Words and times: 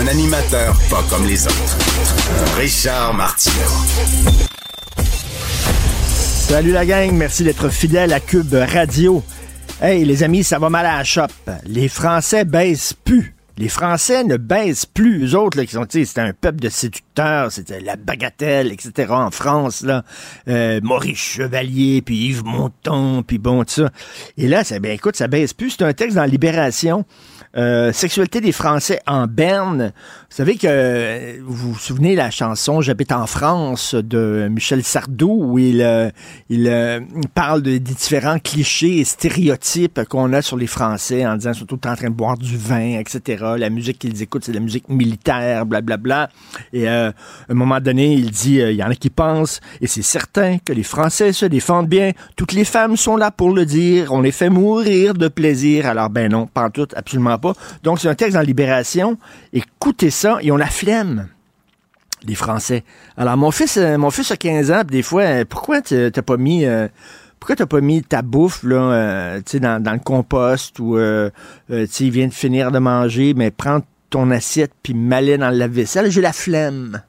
Un 0.00 0.06
animateur 0.06 0.76
pas 0.90 1.02
comme 1.10 1.26
les 1.26 1.44
autres. 1.44 1.76
Richard 2.56 3.14
Martineau. 3.14 3.54
Salut 6.48 6.70
la 6.70 6.86
gang, 6.86 7.10
merci 7.12 7.42
d'être 7.42 7.68
fidèle 7.68 8.12
à 8.12 8.20
Cube 8.20 8.54
Radio. 8.54 9.24
Hey 9.82 10.04
les 10.04 10.22
amis, 10.22 10.44
ça 10.44 10.60
va 10.60 10.70
mal 10.70 10.86
à 10.86 10.98
la 10.98 11.04
shop. 11.04 11.26
Les 11.64 11.88
Français 11.88 12.44
baissent 12.44 12.92
plus. 12.92 13.34
Les 13.56 13.68
Français 13.68 14.22
ne 14.22 14.36
baissent 14.36 14.86
plus. 14.86 15.24
Eux 15.24 15.36
autres, 15.36 15.58
là, 15.58 15.66
qui 15.66 15.72
sont, 15.72 15.84
c'était 15.90 16.20
un 16.20 16.32
peuple 16.32 16.60
de 16.60 16.68
séducteurs, 16.68 17.07
c'était 17.50 17.80
la 17.80 17.96
bagatelle, 17.96 18.72
etc. 18.72 19.10
en 19.10 19.30
France, 19.30 19.82
là. 19.82 20.04
Euh, 20.48 20.80
Maurice 20.82 21.18
Chevalier, 21.18 22.02
puis 22.02 22.16
Yves 22.26 22.44
Montand, 22.44 23.22
puis 23.22 23.38
bon, 23.38 23.64
tout 23.64 23.70
ça. 23.70 23.90
Et 24.36 24.48
là, 24.48 24.64
ça, 24.64 24.78
ben, 24.78 24.92
écoute, 24.92 25.16
ça 25.16 25.28
baisse 25.28 25.52
plus. 25.52 25.70
C'est 25.70 25.84
un 25.84 25.92
texte 25.92 26.16
dans 26.16 26.24
Libération. 26.24 27.04
Euh, 27.56 27.92
sexualité 27.92 28.40
des 28.40 28.52
Français 28.52 29.00
en 29.06 29.26
berne. 29.26 29.92
Vous 30.30 30.36
savez 30.36 30.56
que 30.56 31.40
vous 31.40 31.72
vous 31.72 31.78
souvenez 31.78 32.14
la 32.14 32.30
chanson 32.30 32.82
J'habite 32.82 33.10
en 33.10 33.26
France 33.26 33.94
de 33.94 34.48
Michel 34.50 34.84
Sardou 34.84 35.44
où 35.44 35.58
il, 35.58 35.80
euh, 35.80 36.10
euh, 36.52 37.00
parle 37.34 37.62
de, 37.62 37.70
des 37.70 37.80
différents 37.80 38.38
clichés 38.38 38.98
et 38.98 39.04
stéréotypes 39.04 40.04
qu'on 40.08 40.34
a 40.34 40.42
sur 40.42 40.58
les 40.58 40.66
Français 40.66 41.26
en 41.26 41.36
disant 41.36 41.54
surtout 41.54 41.80
en 41.86 41.96
train 41.96 42.10
de 42.10 42.14
boire 42.14 42.36
du 42.36 42.56
vin, 42.56 42.98
etc. 42.98 43.44
La 43.56 43.70
musique 43.70 43.98
qu'ils 43.98 44.22
écoutent, 44.22 44.44
c'est 44.44 44.52
la 44.52 44.60
musique 44.60 44.88
militaire, 44.88 45.64
blablabla. 45.64 46.28
Bla, 46.70 46.80
bla. 46.80 47.07
À 47.08 47.52
un 47.52 47.54
moment 47.54 47.80
donné, 47.80 48.14
il 48.14 48.30
dit, 48.30 48.56
il 48.56 48.74
y 48.74 48.82
en 48.82 48.90
a 48.90 48.94
qui 48.94 49.10
pensent, 49.10 49.60
et 49.80 49.86
c'est 49.86 50.02
certain 50.02 50.58
que 50.58 50.72
les 50.72 50.82
Français 50.82 51.32
se 51.32 51.46
défendent 51.46 51.88
bien. 51.88 52.12
Toutes 52.36 52.52
les 52.52 52.64
femmes 52.64 52.96
sont 52.96 53.16
là 53.16 53.30
pour 53.30 53.52
le 53.52 53.66
dire. 53.66 54.12
On 54.12 54.20
les 54.20 54.32
fait 54.32 54.50
mourir 54.50 55.14
de 55.14 55.28
plaisir. 55.28 55.86
Alors 55.86 56.10
ben 56.10 56.30
non, 56.30 56.46
pas 56.46 56.70
tout, 56.70 56.88
absolument 56.94 57.38
pas. 57.38 57.54
Donc, 57.82 58.00
c'est 58.00 58.08
un 58.08 58.14
texte 58.14 58.34
dans 58.34 58.42
Libération. 58.42 59.18
Écoutez 59.52 60.10
ça, 60.10 60.38
ils 60.42 60.52
ont 60.52 60.56
la 60.56 60.66
flemme 60.66 61.28
les 62.26 62.34
Français. 62.34 62.82
Alors, 63.16 63.36
mon 63.36 63.52
fils, 63.52 63.76
euh, 63.76 63.96
mon 63.96 64.10
fils 64.10 64.32
a 64.32 64.36
15 64.36 64.72
ans, 64.72 64.82
des 64.84 65.02
fois, 65.02 65.22
euh, 65.22 65.44
pourquoi 65.48 65.80
t'as 65.82 66.10
pas 66.10 66.36
mis... 66.36 66.64
Euh, 66.64 66.88
pourquoi 67.38 67.56
t'as 67.56 67.66
pas 67.66 67.80
mis 67.80 68.02
ta 68.02 68.22
bouffe 68.22 68.62
là, 68.62 68.76
euh, 68.76 69.40
dans, 69.60 69.92
le 69.92 69.98
compost 70.00 70.78
ou 70.78 70.96
euh, 70.96 71.30
euh, 71.70 71.86
il 72.00 72.10
vient 72.10 72.26
de 72.26 72.32
finir 72.32 72.70
de 72.72 72.78
manger, 72.78 73.34
mais 73.34 73.50
prends 73.50 73.80
ton 74.10 74.30
assiette 74.30 74.72
puis 74.82 74.94
m'aller 74.94 75.38
dans 75.38 75.50
le 75.50 75.56
lave-vaisselle. 75.56 76.10
J'ai 76.10 76.20
la 76.20 76.32
flemme. 76.32 77.02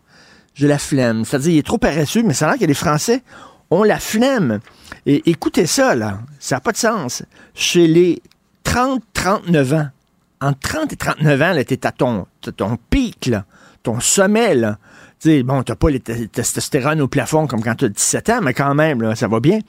J'ai 0.53 0.67
la 0.67 0.77
flemme. 0.77 1.25
C'est-à-dire, 1.25 1.51
il 1.51 1.57
est 1.59 1.65
trop 1.65 1.77
paresseux, 1.77 2.23
mais 2.23 2.33
c'est 2.33 2.45
vrai 2.45 2.57
que 2.57 2.65
les 2.65 2.73
Français 2.73 3.23
ont 3.71 3.83
la 3.83 3.99
flemme. 3.99 4.59
Et 5.05 5.29
écoutez 5.29 5.65
ça, 5.65 5.95
là. 5.95 6.19
Ça 6.39 6.55
n'a 6.55 6.59
pas 6.61 6.71
de 6.71 6.77
sens. 6.77 7.23
Chez 7.53 7.87
les 7.87 8.21
30-39 8.65 9.75
ans, 9.75 9.89
entre 10.41 10.59
30 10.59 10.93
et 10.93 10.95
39 10.95 11.41
ans, 11.41 11.53
tu 11.65 11.73
es 11.73 11.85
à 11.85 11.91
ton, 11.91 12.25
ton 12.55 12.77
pic, 12.89 13.27
là, 13.27 13.45
ton 13.83 13.99
sommet. 13.99 14.55
Là. 14.55 14.77
sais, 15.19 15.43
bon, 15.43 15.63
tu 15.63 15.75
pas 15.75 15.89
les 15.89 15.99
testostérone 15.99 17.01
au 17.01 17.07
plafond 17.07 17.47
comme 17.47 17.63
quand 17.63 17.75
tu 17.75 17.85
as 17.85 17.89
17 17.89 18.29
ans, 18.29 18.39
mais 18.41 18.53
quand 18.53 18.73
même, 18.75 19.01
là, 19.01 19.15
ça 19.15 19.27
va 19.27 19.39
bien. 19.39 19.59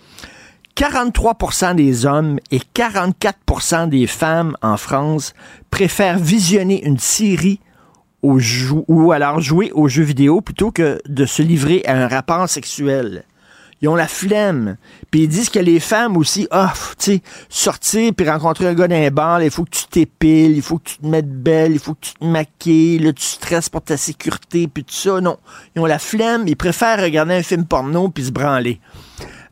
43% 0.76 1.74
des 1.74 2.06
hommes 2.06 2.38
et 2.50 2.60
44% 2.74 3.88
des 3.88 4.06
femmes 4.06 4.56
en 4.62 4.76
France 4.76 5.34
préfèrent 5.70 6.18
visionner 6.18 6.84
une 6.84 6.98
série 6.98 7.60
ou 8.22 9.12
alors 9.12 9.40
jouer 9.40 9.72
aux 9.72 9.88
jeux 9.88 10.02
vidéo 10.02 10.40
plutôt 10.40 10.70
que 10.70 11.00
de 11.06 11.24
se 11.24 11.42
livrer 11.42 11.82
à 11.86 11.96
un 11.96 12.08
rapport 12.08 12.48
sexuel. 12.48 13.24
Ils 13.82 13.88
ont 13.88 13.96
la 13.96 14.08
flemme. 14.08 14.76
Puis 15.10 15.22
ils 15.22 15.28
disent 15.28 15.48
que 15.48 15.58
les 15.58 15.80
femmes 15.80 16.16
aussi, 16.18 16.46
ah, 16.50 16.72
tu 16.98 17.12
sais, 17.12 17.22
sortir 17.48 18.12
puis 18.14 18.28
rencontrer 18.28 18.68
un 18.68 18.74
gars 18.74 18.88
d'un 18.88 19.10
bar, 19.10 19.42
il 19.42 19.50
faut 19.50 19.64
que 19.64 19.70
tu 19.70 19.86
t'épiles, 19.86 20.56
il 20.56 20.62
faut 20.62 20.78
que 20.78 20.90
tu 20.90 20.98
te 20.98 21.06
mettes 21.06 21.30
belle, 21.30 21.72
il 21.72 21.78
faut 21.78 21.94
que 21.94 22.00
tu 22.06 22.12
te 22.14 22.24
maquilles, 22.24 22.98
là, 22.98 23.12
tu 23.12 23.24
stresses 23.24 23.70
pour 23.70 23.80
ta 23.80 23.96
sécurité, 23.96 24.68
puis 24.68 24.84
tout 24.84 24.94
ça. 24.94 25.20
Non. 25.20 25.38
Ils 25.74 25.80
ont 25.80 25.86
la 25.86 25.98
flemme, 25.98 26.46
ils 26.46 26.56
préfèrent 26.56 27.00
regarder 27.00 27.34
un 27.34 27.42
film 27.42 27.64
porno 27.64 28.10
puis 28.10 28.24
se 28.26 28.30
branler. 28.30 28.80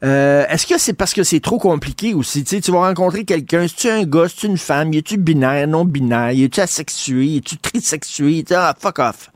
Euh, 0.04 0.44
Est-ce 0.48 0.66
que 0.66 0.78
c'est 0.78 0.92
parce 0.92 1.12
que 1.12 1.24
c'est 1.24 1.40
trop 1.40 1.58
compliqué 1.58 2.14
aussi? 2.14 2.44
sais, 2.44 2.60
tu 2.60 2.70
vas 2.70 2.86
rencontrer 2.86 3.24
quelqu'un, 3.24 3.66
si 3.66 3.74
tu 3.74 3.88
un 3.88 4.04
gars, 4.04 4.28
si 4.28 4.36
tu 4.36 4.46
une 4.46 4.58
femme, 4.58 4.92
es-tu 4.92 5.16
binaire, 5.16 5.66
non 5.66 5.84
binaire, 5.84 6.28
es-tu 6.28 6.60
asexué, 6.60 7.36
es-tu 7.36 7.56
trisexué? 7.56 8.44
Ah, 8.50 8.74
fuck 8.78 8.98
off. 8.98 9.30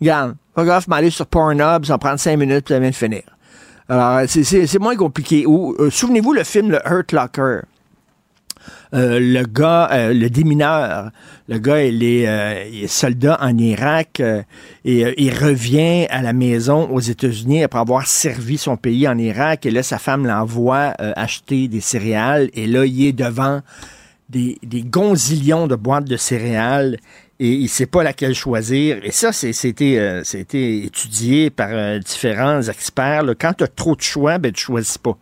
Regarde, 0.00 0.36
fuck 0.54 0.68
off, 0.68 0.88
m'aller 0.88 1.10
sur 1.10 1.26
Pornhub, 1.26 1.84
ça 1.84 1.94
va 1.94 1.98
prendre 1.98 2.20
cinq 2.20 2.38
minutes, 2.38 2.64
puis 2.64 2.74
ça 2.74 2.78
vient 2.80 2.90
de 2.90 2.94
finir. 2.94 3.22
Alors, 3.88 4.22
c'est 4.28 4.78
moins 4.80 4.96
compliqué. 4.96 5.44
Euh, 5.46 5.90
souvenez-vous 5.90 6.32
le 6.32 6.42
film 6.42 6.70
Le 6.72 6.80
Hurt 6.84 7.12
Locker. 7.12 7.60
Euh, 8.94 9.20
le 9.20 9.44
gars, 9.44 9.88
euh, 9.92 10.12
le 10.12 10.28
démineur, 10.28 11.10
le 11.48 11.58
gars, 11.58 11.84
il 11.84 12.02
est, 12.02 12.68
il 12.72 12.84
est 12.84 12.88
soldat 12.88 13.38
en 13.40 13.56
Irak 13.56 14.20
et 14.84 15.22
il 15.24 15.32
revient 15.32 16.06
à 16.10 16.22
la 16.22 16.32
maison 16.32 16.88
aux 16.90 17.00
États-Unis 17.00 17.62
après 17.62 17.78
avoir 17.78 18.06
servi 18.06 18.58
son 18.58 18.76
pays 18.76 19.06
en 19.06 19.18
Irak. 19.18 19.66
Et 19.66 19.70
là, 19.70 19.84
sa 19.84 19.98
femme 19.98 20.26
l'envoie 20.26 20.94
acheter 20.98 21.68
des 21.68 21.80
céréales. 21.80 22.50
Et 22.54 22.66
là, 22.66 22.84
il 22.86 23.06
est 23.06 23.12
devant 23.12 23.60
des, 24.28 24.58
des 24.64 24.82
gonzillions 24.82 25.68
de 25.68 25.76
boîtes 25.76 26.08
de 26.08 26.16
céréales 26.16 26.96
et 27.38 27.50
il 27.50 27.68
sait 27.68 27.86
pas 27.86 28.02
laquelle 28.02 28.34
choisir. 28.34 28.98
Et 29.02 29.10
ça, 29.10 29.32
c'était 29.32 29.96
euh, 29.98 30.22
étudié 30.52 31.50
par 31.50 31.68
euh, 31.70 31.98
différents 31.98 32.62
experts. 32.62 33.24
Là. 33.24 33.34
Quand 33.38 33.52
tu 33.54 33.64
as 33.64 33.68
trop 33.68 33.94
de 33.94 34.00
choix, 34.00 34.38
ben, 34.38 34.52
tu 34.52 34.64
choisis 34.64 34.98
pas. 34.98 35.16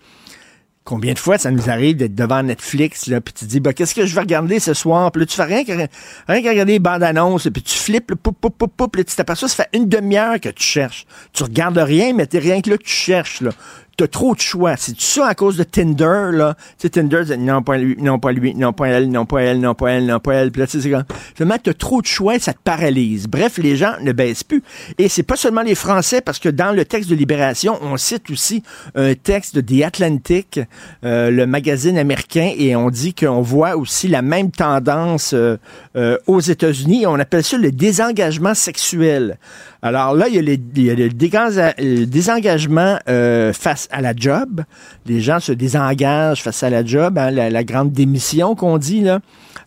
Combien 0.84 1.14
de 1.14 1.18
fois 1.18 1.38
ça 1.38 1.50
nous 1.50 1.70
arrive 1.70 1.96
d'être 1.96 2.14
devant 2.14 2.42
Netflix, 2.42 3.06
là, 3.06 3.22
puis 3.22 3.32
tu 3.32 3.46
te 3.46 3.50
dis, 3.50 3.58
bah, 3.58 3.72
qu'est-ce 3.72 3.94
que 3.94 4.04
je 4.04 4.14
vais 4.14 4.20
regarder 4.20 4.60
ce 4.60 4.74
soir? 4.74 5.10
Puis 5.10 5.20
là, 5.20 5.26
tu 5.26 5.34
fais 5.34 5.44
rien 5.44 5.64
qu'à 5.64 5.88
regarder 6.28 6.72
les 6.72 6.78
bandes 6.78 7.02
annonces, 7.02 7.48
puis 7.50 7.62
tu 7.62 7.74
flippes, 7.74 8.10
le 8.10 8.16
poup, 8.16 8.36
poup, 8.38 8.50
poup, 8.50 8.70
poup, 8.76 8.88
puis 8.92 9.02
tu 9.02 9.16
t'aperçois, 9.16 9.48
ça 9.48 9.64
fait 9.64 9.78
une 9.78 9.88
demi-heure 9.88 10.38
que 10.38 10.50
tu 10.50 10.62
cherches. 10.62 11.06
Tu 11.32 11.42
regardes 11.42 11.78
rien, 11.78 12.12
mais 12.12 12.26
t'es 12.26 12.38
rien 12.38 12.60
que 12.60 12.68
là 12.68 12.76
que 12.76 12.82
tu 12.82 12.92
cherches, 12.92 13.40
là 13.40 13.52
t'as 13.96 14.06
trop 14.06 14.34
de 14.34 14.40
choix. 14.40 14.76
C'est 14.76 15.00
ça 15.00 15.28
à 15.28 15.34
cause 15.34 15.56
de 15.56 15.64
Tinder, 15.64 16.30
là. 16.32 16.54
Tu 16.78 16.82
sais, 16.82 16.90
Tinder, 16.90 17.22
non, 17.38 17.62
pas 17.62 17.76
lui, 17.76 17.96
non, 17.98 18.18
pas 18.18 18.32
lui, 18.32 18.54
non, 18.54 18.72
pas 18.72 18.88
elle, 18.88 19.10
non, 19.10 19.26
pas 19.26 19.40
elle, 19.42 19.60
non, 19.60 19.74
pas 19.74 19.90
elle, 19.90 20.06
non, 20.06 20.20
pas 20.20 20.34
elle. 20.34 20.50
Puis 20.50 20.60
là, 20.60 20.66
tu 20.66 20.80
sais, 20.80 20.90
finalement, 21.34 21.58
t'as 21.62 21.74
trop 21.74 22.00
de 22.00 22.06
choix, 22.06 22.38
ça 22.38 22.52
te 22.52 22.58
paralyse. 22.62 23.26
Bref, 23.26 23.58
les 23.58 23.76
gens 23.76 23.94
ne 24.00 24.12
baissent 24.12 24.44
plus. 24.44 24.62
Et 24.98 25.08
c'est 25.08 25.22
pas 25.22 25.36
seulement 25.36 25.62
les 25.62 25.74
Français, 25.74 26.20
parce 26.20 26.38
que 26.38 26.48
dans 26.48 26.72
le 26.72 26.84
texte 26.84 27.10
de 27.10 27.14
Libération, 27.14 27.78
on 27.82 27.96
cite 27.96 28.30
aussi 28.30 28.62
un 28.94 29.14
texte 29.14 29.56
de 29.56 29.60
The 29.60 29.84
Atlantic, 29.84 30.60
euh, 31.04 31.30
le 31.30 31.46
magazine 31.46 31.98
américain, 31.98 32.52
et 32.56 32.76
on 32.76 32.90
dit 32.90 33.14
qu'on 33.14 33.42
voit 33.42 33.76
aussi 33.76 34.08
la 34.08 34.22
même 34.22 34.50
tendance 34.50 35.32
euh, 35.34 35.56
euh, 35.96 36.18
aux 36.26 36.40
États-Unis. 36.40 37.06
On 37.06 37.18
appelle 37.18 37.44
ça 37.44 37.56
le 37.56 37.70
désengagement 37.70 38.54
sexuel. 38.54 39.38
Alors 39.82 40.14
là, 40.14 40.28
il 40.28 40.36
y 40.36 40.60
il 40.76 40.82
y 40.82 40.90
a 40.90 40.94
le, 40.94 42.06
désengagement 42.06 42.98
euh, 43.08 43.52
à 43.90 44.00
la 44.00 44.14
job. 44.14 44.62
Les 45.06 45.20
gens 45.20 45.40
se 45.40 45.52
désengagent 45.52 46.42
face 46.42 46.62
à 46.62 46.70
la 46.70 46.84
job, 46.84 47.18
hein, 47.18 47.30
la, 47.30 47.64
grande 47.64 47.92
démission 47.92 48.54
qu'on 48.54 48.78
dit. 48.78 49.00
là. 49.00 49.20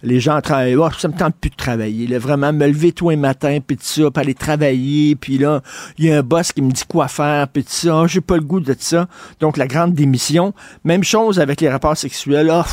Les 0.03 0.19
gens 0.19 0.39
travaillent. 0.41 0.75
Oh, 0.75 0.89
ça 0.97 1.07
me 1.07 1.17
tente 1.17 1.35
plus 1.35 1.49
de 1.49 1.55
travailler. 1.55 2.07
Là, 2.07 2.19
vraiment, 2.19 2.53
me 2.53 2.67
lever 2.67 2.91
tous 2.91 3.09
les 3.09 3.15
matins, 3.15 3.59
puis 3.65 3.77
tout 3.77 3.83
ça, 3.83 4.11
puis 4.11 4.21
aller 4.21 4.33
travailler. 4.33 5.15
Puis 5.15 5.37
là, 5.37 5.61
il 5.97 6.05
y 6.05 6.11
a 6.11 6.19
un 6.19 6.23
boss 6.23 6.51
qui 6.51 6.61
me 6.61 6.71
dit 6.71 6.83
quoi 6.87 7.07
faire, 7.07 7.47
puis 7.47 7.63
tout 7.63 7.71
ça. 7.71 8.01
Oh, 8.01 8.07
j'ai 8.07 8.21
pas 8.21 8.35
le 8.35 8.43
goût 8.43 8.59
de 8.59 8.75
ça. 8.77 9.07
Donc, 9.39 9.57
la 9.57 9.67
grande 9.67 9.93
démission. 9.93 10.53
Même 10.83 11.03
chose 11.03 11.39
avec 11.39 11.61
les 11.61 11.69
rapports 11.69 11.97
sexuels. 11.97 12.49
Oh, 12.51 12.63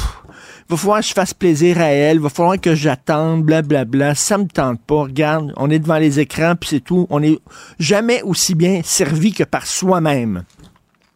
va 0.69 0.77
falloir 0.77 1.01
que 1.01 1.07
je 1.07 1.13
fasse 1.13 1.35
plaisir 1.35 1.81
à 1.81 1.87
elle, 1.87 2.21
va 2.21 2.29
falloir 2.29 2.61
que 2.61 2.75
j'attende, 2.75 3.45
blablabla, 3.45 4.15
ça 4.15 4.39
me 4.39 4.47
tente 4.47 4.81
pas, 4.81 5.03
regarde, 5.03 5.53
on 5.57 5.71
est 5.71 5.79
devant 5.79 5.99
les 5.99 6.21
écrans, 6.21 6.55
puis 6.57 6.71
c'est 6.71 6.81
tout, 6.81 7.07
on 7.11 7.23
est 7.23 7.39
jamais 7.79 8.23
aussi 8.23 8.55
bien 8.55 8.81
servi 8.83 9.33
que 9.33 9.45
par 9.45 9.67
soi-même. 9.67 10.45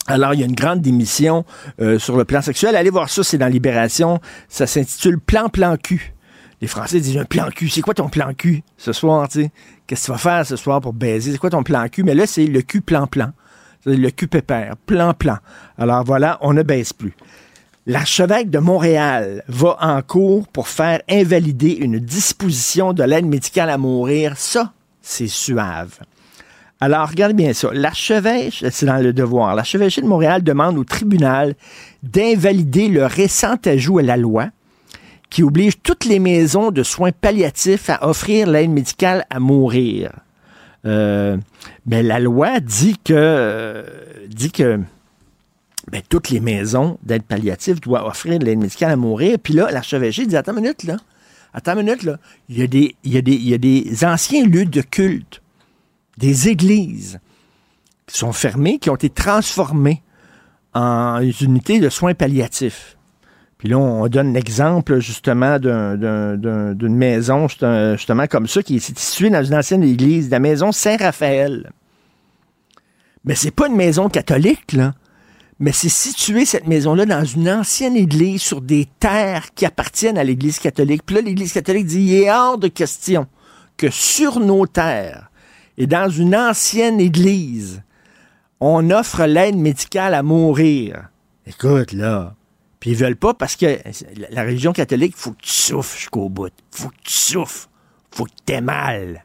Alors, 0.09 0.33
il 0.33 0.41
y 0.41 0.43
a 0.43 0.47
une 0.47 0.55
grande 0.55 0.81
démission 0.81 1.45
euh, 1.81 1.99
sur 1.99 2.17
le 2.17 2.25
plan 2.25 2.41
sexuel. 2.41 2.75
Allez 2.75 2.89
voir 2.89 3.11
ça, 3.11 3.23
c'est 3.23 3.37
dans 3.37 3.47
Libération. 3.47 4.21
Ça 4.49 4.67
s'intitule 4.67 5.21
Plan 5.21 5.51
Plan 5.51 5.77
cul. 5.77 6.15
Les 6.63 6.67
Français 6.67 6.99
disent 6.99 7.19
un 7.19 7.27
plan 7.27 7.51
cul. 7.51 7.69
C'est 7.69 7.83
quoi 7.83 7.93
ton 7.93 8.09
plan 8.09 8.33
cul 8.33 8.63
ce 8.79 8.93
soir, 8.95 9.29
tu 9.29 9.43
sais? 9.43 9.51
Qu'est-ce 9.87 10.01
que 10.01 10.07
tu 10.07 10.13
vas 10.13 10.19
faire 10.19 10.47
ce 10.47 10.57
soir 10.57 10.81
pour 10.81 10.95
baiser? 10.95 11.33
C'est 11.33 11.39
quoi 11.39 11.51
ton 11.51 11.63
plan 11.63 11.87
cul? 11.89 12.05
Mais 12.05 12.15
là, 12.15 12.27
c'est 12.27 12.47
le 12.47 12.63
cul 12.63 12.81
plan 12.81 13.07
plan. 13.07 13.33
Le 13.85 14.09
cul 14.09 14.29
pépère. 14.29 14.77
Plan 14.87 15.13
plan. 15.13 15.37
Alors 15.77 16.03
voilà, 16.05 16.39
on 16.41 16.55
ne 16.55 16.63
baisse 16.63 16.95
plus. 16.95 17.15
L'archevêque 17.87 18.51
de 18.51 18.59
Montréal 18.59 19.45
va 19.47 19.77
en 19.81 20.03
cours 20.03 20.49
pour 20.49 20.69
faire 20.69 21.01
invalider 21.09 21.73
une 21.73 21.99
disposition 21.99 22.93
de 22.93 23.03
l'aide 23.03 23.27
médicale 23.27 23.71
à 23.71 23.79
mourir. 23.79 24.37
Ça, 24.37 24.73
c'est 25.01 25.29
suave. 25.29 25.99
Alors, 26.81 27.09
regardez 27.09 27.35
bien 27.35 27.53
ça. 27.53 27.71
L'archevêche, 27.73 28.65
c'est 28.71 28.87
dans 28.87 29.03
le 29.03 29.13
devoir, 29.13 29.55
l'archevêché 29.55 30.01
de 30.01 30.07
Montréal 30.07 30.43
demande 30.43 30.79
au 30.79 30.85
tribunal 30.85 31.55
d'invalider 32.03 32.89
le 32.89 33.05
récent 33.05 33.57
ajout 33.65 33.99
à 33.99 34.03
la 34.03 34.17
loi 34.17 34.51
qui 35.31 35.43
oblige 35.43 35.75
toutes 35.83 36.05
les 36.05 36.21
maisons 36.21 36.71
de 36.71 36.83
soins 36.83 37.13
palliatifs 37.13 37.91
à 37.91 38.09
offrir 38.09 38.47
l'aide 38.47 38.71
médicale 38.71 39.27
à 39.31 39.41
mourir. 39.41 40.13
Euh, 40.87 41.37
mais 41.87 42.03
la 42.03 42.21
loi 42.21 42.61
dit 42.61 42.97
que, 43.05 43.13
euh, 43.15 43.83
dit 44.29 44.51
que 44.51 44.79
ben, 45.91 46.03
toutes 46.09 46.31
les 46.31 46.41
maisons 46.41 46.99
d'aide 47.03 47.25
palliative 47.25 47.81
doivent 47.81 48.07
offrir 48.07 48.39
l'aide 48.39 48.59
médicale 48.59 48.93
à 48.93 48.97
mourir. 48.97 49.39
Puis 49.43 49.55
là, 49.55 49.71
l'archevêché 49.71 50.27
dit 50.27 50.37
Attends 50.37 50.53
une 50.53 50.63
minute, 50.63 50.85
là. 50.85 50.97
Attends 51.53 51.79
une 51.79 51.87
minute, 51.87 52.05
là. 52.05 52.19
Il 52.49 52.59
y, 52.59 52.63
a 52.63 52.67
des, 52.67 52.95
il, 53.05 53.13
y 53.13 53.19
a 53.19 53.21
des, 53.21 53.33
il 53.33 53.49
y 53.49 53.55
a 53.55 53.59
des 53.59 54.05
anciens 54.05 54.45
lieux 54.47 54.67
de 54.67 54.81
culte, 54.81 55.43
des 56.19 56.49
églises 56.49 57.21
qui 58.07 58.19
sont 58.19 58.33
fermées, 58.33 58.79
qui 58.79 58.91
ont 58.91 58.97
été 58.97 59.09
transformées 59.09 60.03
en 60.75 61.21
unités 61.41 61.81
de 61.81 61.89
soins 61.89 62.15
palliatifs. 62.15 62.97
Puis 63.57 63.69
là, 63.69 63.79
on 63.79 64.07
donne 64.09 64.35
l'exemple 64.35 64.99
justement 65.01 65.59
d'une 65.59 66.97
maison 66.97 67.49
justement 67.49 68.27
comme 68.27 68.47
ça 68.47 68.63
qui 68.63 68.77
est 68.77 68.99
située 68.99 69.31
dans 69.31 69.43
une 69.43 69.55
ancienne 69.55 69.83
église, 69.83 70.31
la 70.31 70.39
maison 70.39 70.71
Saint-Raphaël. 70.73 71.73
Mais 73.25 73.35
c'est 73.35 73.51
pas 73.51 73.67
une 73.69 73.77
maison 73.77 74.09
catholique, 74.09 74.73
là. 74.73 74.95
Mais 75.61 75.73
c'est 75.73 75.89
situé, 75.89 76.45
cette 76.45 76.69
maison-là, 76.69 77.05
dans 77.05 77.25
une 77.25 77.51
ancienne 77.51 77.97
église 77.97 78.43
sur 78.43 78.61
des 78.61 78.87
terres 79.01 79.53
qui 79.57 79.67
appartiennent 79.67 80.17
à 80.17 80.23
l'Église 80.23 80.61
catholique. 80.61 81.03
Puis 81.05 81.17
là, 81.17 81.21
l'Église 81.21 81.53
catholique 81.53 81.87
dit, 81.87 82.01
il 82.01 82.15
est 82.15 82.31
hors 82.31 82.59
de 82.59 82.69
question 82.69 83.27
que 83.77 83.91
sur 83.91 84.39
nos 84.39 84.69
terres 84.69 85.28
et 85.79 85.87
dans 85.87 86.11
une 86.11 86.35
ancienne 86.35 87.01
église, 87.01 87.83
on 88.61 88.91
offre 88.91 89.25
l'aide 89.25 89.57
médicale 89.57 90.13
à 90.13 90.25
mourir. 90.25 91.09
Écoute, 91.47 91.93
là, 91.93 92.35
puis 92.81 92.91
ils 92.91 92.97
veulent 92.97 93.17
pas 93.17 93.33
parce 93.33 93.55
que 93.55 93.79
la 94.31 94.43
religion 94.43 94.73
catholique, 94.73 95.17
faut 95.17 95.31
que 95.31 95.43
tu 95.43 95.53
souffres 95.53 95.97
jusqu'au 95.97 96.29
bout. 96.29 96.53
faut 96.73 96.89
que 96.89 97.03
tu 97.05 97.13
souffres. 97.13 97.71
faut 98.11 98.25
que 98.25 98.31
tu 98.45 98.53
aies 98.53 98.61
mal. 98.61 99.23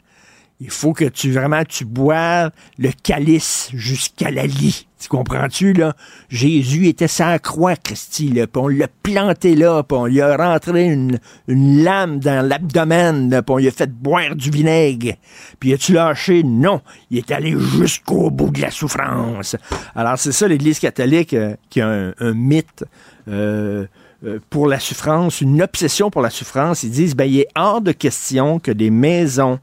Il 0.60 0.70
faut 0.70 0.94
que 0.94 1.06
tu 1.06 1.32
vraiment 1.32 1.66
tu 1.66 1.86
boives 1.86 2.52
le 2.78 2.92
calice 2.92 3.70
jusqu'à 3.74 4.30
la 4.30 4.46
lit. 4.46 4.88
Tu 5.04 5.10
comprends-tu, 5.10 5.74
là? 5.74 5.98
Jésus 6.30 6.88
était 6.88 7.10
sans 7.10 7.38
croix, 7.38 7.76
Christy, 7.76 8.30
là, 8.30 8.48
puis 8.48 8.62
on 8.62 8.70
l'a 8.70 8.88
planté 8.88 9.54
là, 9.54 9.84
puis 9.84 9.98
on 9.98 10.06
lui 10.06 10.22
a 10.22 10.38
rentré 10.38 10.86
une, 10.86 11.20
lame 11.50 12.20
dans 12.20 12.48
l'abdomen, 12.48 13.30
puis 13.30 13.54
on 13.54 13.58
lui 13.58 13.68
a 13.68 13.72
fait 13.72 13.92
boire 13.92 14.34
du 14.34 14.50
vinaigre. 14.50 15.16
Puis 15.60 15.74
as-tu 15.74 15.92
lâché? 15.92 16.44
Non. 16.44 16.80
Il 17.12 17.18
est 17.18 17.32
allé 17.32 17.54
jusqu'au 17.60 18.30
bout 18.30 18.50
de 18.50 18.62
la 18.62 18.72
souffrance. 18.72 19.58
Alors, 19.94 20.18
c'est 20.18 20.32
ça, 20.32 20.48
l'Église 20.48 20.80
catholique, 20.80 21.34
euh, 21.34 21.56
qui 21.70 21.82
a 21.82 22.14
un 22.18 22.34
mythe 22.34 22.86
euh, 23.28 23.86
euh, 24.24 24.40
pour 24.50 24.68
la 24.68 24.80
souffrance, 24.80 25.42
une 25.42 25.62
obsession 25.62 26.12
pour 26.12 26.22
la 26.22 26.30
souffrance. 26.30 26.84
Ils 26.84 26.92
disent, 26.92 27.14
ben, 27.14 27.26
il 27.26 27.42
est 27.42 27.50
hors 27.58 27.82
de 27.82 27.92
question 27.92 28.60
que 28.60 28.72
des 28.72 28.90
maisons 28.90 29.60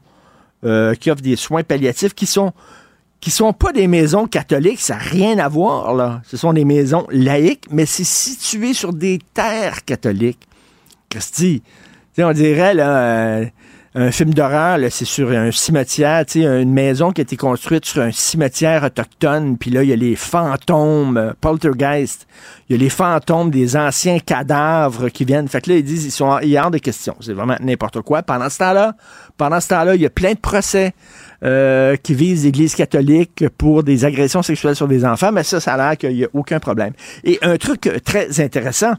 qui 0.99 1.09
offrent 1.09 1.23
des 1.23 1.37
soins 1.37 1.63
palliatifs 1.63 2.13
qui 2.13 2.27
sont 2.27 2.53
qui 3.21 3.29
sont 3.29 3.53
pas 3.53 3.71
des 3.71 3.87
maisons 3.87 4.25
catholiques, 4.25 4.81
ça 4.81 4.95
n'a 4.95 5.01
rien 5.01 5.37
à 5.37 5.47
voir, 5.47 5.93
là. 5.93 6.21
Ce 6.25 6.37
sont 6.37 6.53
des 6.53 6.65
maisons 6.65 7.05
laïques, 7.11 7.65
mais 7.71 7.85
c'est 7.85 8.03
situé 8.03 8.73
sur 8.73 8.93
des 8.93 9.19
terres 9.33 9.85
catholiques. 9.85 10.47
Christy, 11.07 11.61
on 12.17 12.31
dirait, 12.31 12.73
là, 12.73 13.43
un 13.93 14.11
film 14.11 14.33
d'horreur, 14.33 14.79
c'est 14.89 15.05
sur 15.05 15.31
un 15.31 15.51
cimetière, 15.51 16.23
une 16.35 16.71
maison 16.71 17.11
qui 17.11 17.19
a 17.19 17.23
été 17.23 17.35
construite 17.35 17.85
sur 17.85 18.01
un 18.01 18.11
cimetière 18.11 18.85
autochtone, 18.85 19.57
puis 19.57 19.69
là, 19.69 19.83
il 19.83 19.89
y 19.89 19.93
a 19.93 19.97
les 19.97 20.15
fantômes, 20.15 21.17
euh, 21.17 21.33
poltergeist, 21.41 22.25
il 22.69 22.77
y 22.77 22.79
a 22.79 22.81
les 22.81 22.89
fantômes 22.89 23.51
des 23.51 23.75
anciens 23.75 24.19
cadavres 24.19 25.09
qui 25.09 25.25
viennent. 25.25 25.49
Fait 25.49 25.59
que 25.59 25.71
là, 25.71 25.75
ils 25.75 25.83
disent, 25.83 26.05
ils 26.05 26.11
sont, 26.11 26.39
il 26.39 26.49
y 26.49 26.57
a 26.57 26.63
hors 26.63 26.71
de 26.71 26.77
questions. 26.77 27.17
C'est 27.19 27.33
vraiment 27.33 27.57
n'importe 27.59 28.01
quoi. 28.01 28.23
Pendant 28.23 28.49
ce 28.49 28.59
temps-là, 28.59 28.95
pendant 29.35 29.59
ce 29.59 29.67
temps-là, 29.67 29.95
il 29.95 30.01
y 30.01 30.05
a 30.05 30.09
plein 30.09 30.31
de 30.33 30.39
procès 30.39 30.93
euh, 31.43 31.95
qui 31.95 32.13
visent 32.13 32.45
l'Église 32.45 32.75
catholique 32.75 33.45
pour 33.57 33.83
des 33.83 34.05
agressions 34.05 34.41
sexuelles 34.41 34.75
sur 34.75 34.87
des 34.87 35.05
enfants, 35.05 35.31
mais 35.31 35.43
ça, 35.43 35.59
ça 35.59 35.73
a 35.73 35.77
l'air 35.77 35.97
qu'il 35.97 36.15
n'y 36.15 36.23
a 36.23 36.29
aucun 36.33 36.59
problème. 36.59 36.93
Et 37.23 37.39
un 37.41 37.57
truc 37.57 37.89
très 38.03 38.41
intéressant, 38.41 38.93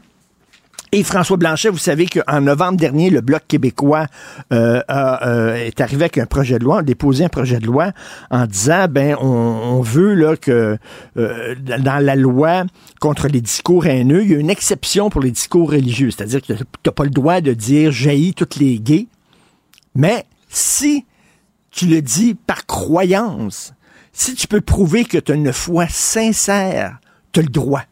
et 0.95 1.01
François 1.01 1.37
Blanchet, 1.37 1.69
vous 1.69 1.79
savez 1.79 2.05
qu'en 2.05 2.39
novembre 2.39 2.77
dernier, 2.77 3.09
le 3.09 3.21
Bloc 3.21 3.41
québécois 3.47 4.05
euh, 4.53 4.79
euh, 4.91 5.55
est 5.55 5.81
arrivé 5.81 6.03
avec 6.03 6.19
un 6.19 6.27
projet 6.27 6.59
de 6.59 6.63
loi, 6.63 6.79
a 6.79 6.83
déposé 6.83 7.25
un 7.25 7.29
projet 7.29 7.57
de 7.57 7.65
loi 7.65 7.93
en 8.29 8.45
disant, 8.45 8.85
ben, 8.87 9.17
on, 9.19 9.81
veut 9.81 10.13
là 10.13 10.37
que 10.37 10.77
euh, 11.17 11.55
dans 11.57 11.97
la 11.97 12.15
loi 12.15 12.65
contre 12.99 13.27
les 13.27 13.41
discours 13.41 13.87
haineux, 13.87 14.21
il 14.21 14.31
y 14.33 14.35
a 14.35 14.37
une 14.37 14.51
exception 14.51 15.09
pour 15.09 15.21
les 15.21 15.31
discours 15.31 15.71
religieux, 15.71 16.11
c'est-à-dire 16.11 16.41
que 16.43 16.53
tu 16.53 16.63
n'as 16.85 16.91
pas 16.91 17.05
le 17.05 17.09
droit 17.09 17.41
de 17.41 17.53
dire 17.53 17.91
jaillit 17.91 18.35
toutes 18.35 18.57
les 18.57 18.77
gays, 18.77 19.07
mais 19.95 20.25
si 20.47 21.05
tu 21.73 21.87
le 21.87 22.01
dis 22.01 22.35
par 22.35 22.65
croyance, 22.65 23.73
si 24.13 24.35
tu 24.35 24.47
peux 24.47 24.61
prouver 24.61 25.05
que 25.05 25.17
tu 25.17 25.31
as 25.31 25.35
une 25.35 25.51
foi 25.51 25.87
sincère, 25.87 26.99
tu 27.31 27.39
as 27.39 27.43
le 27.43 27.49
droit. 27.49 27.83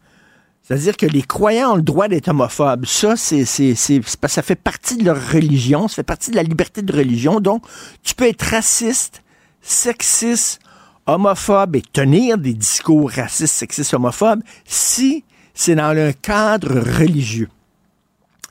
C'est-à-dire 0.62 0.96
que 0.96 1.06
les 1.06 1.22
croyants 1.22 1.72
ont 1.72 1.76
le 1.76 1.82
droit 1.82 2.06
d'être 2.06 2.28
homophobes. 2.28 2.86
Ça, 2.86 3.16
ça 3.16 4.42
fait 4.42 4.54
partie 4.54 4.96
de 4.96 5.04
leur 5.04 5.32
religion, 5.32 5.88
ça 5.88 5.96
fait 5.96 6.02
partie 6.04 6.30
de 6.30 6.36
la 6.36 6.44
liberté 6.44 6.80
de 6.82 6.96
religion. 6.96 7.40
Donc, 7.40 7.64
tu 8.04 8.14
peux 8.14 8.28
être 8.28 8.42
raciste, 8.42 9.22
sexiste, 9.60 10.60
homophobe 11.06 11.74
et 11.74 11.82
tenir 11.82 12.38
des 12.38 12.54
discours 12.54 13.10
racistes, 13.10 13.54
sexistes, 13.54 13.92
homophobes 13.92 14.42
si 14.64 15.24
c'est 15.54 15.74
dans 15.74 15.96
un 15.96 16.12
cadre 16.12 16.78
religieux. 16.78 17.48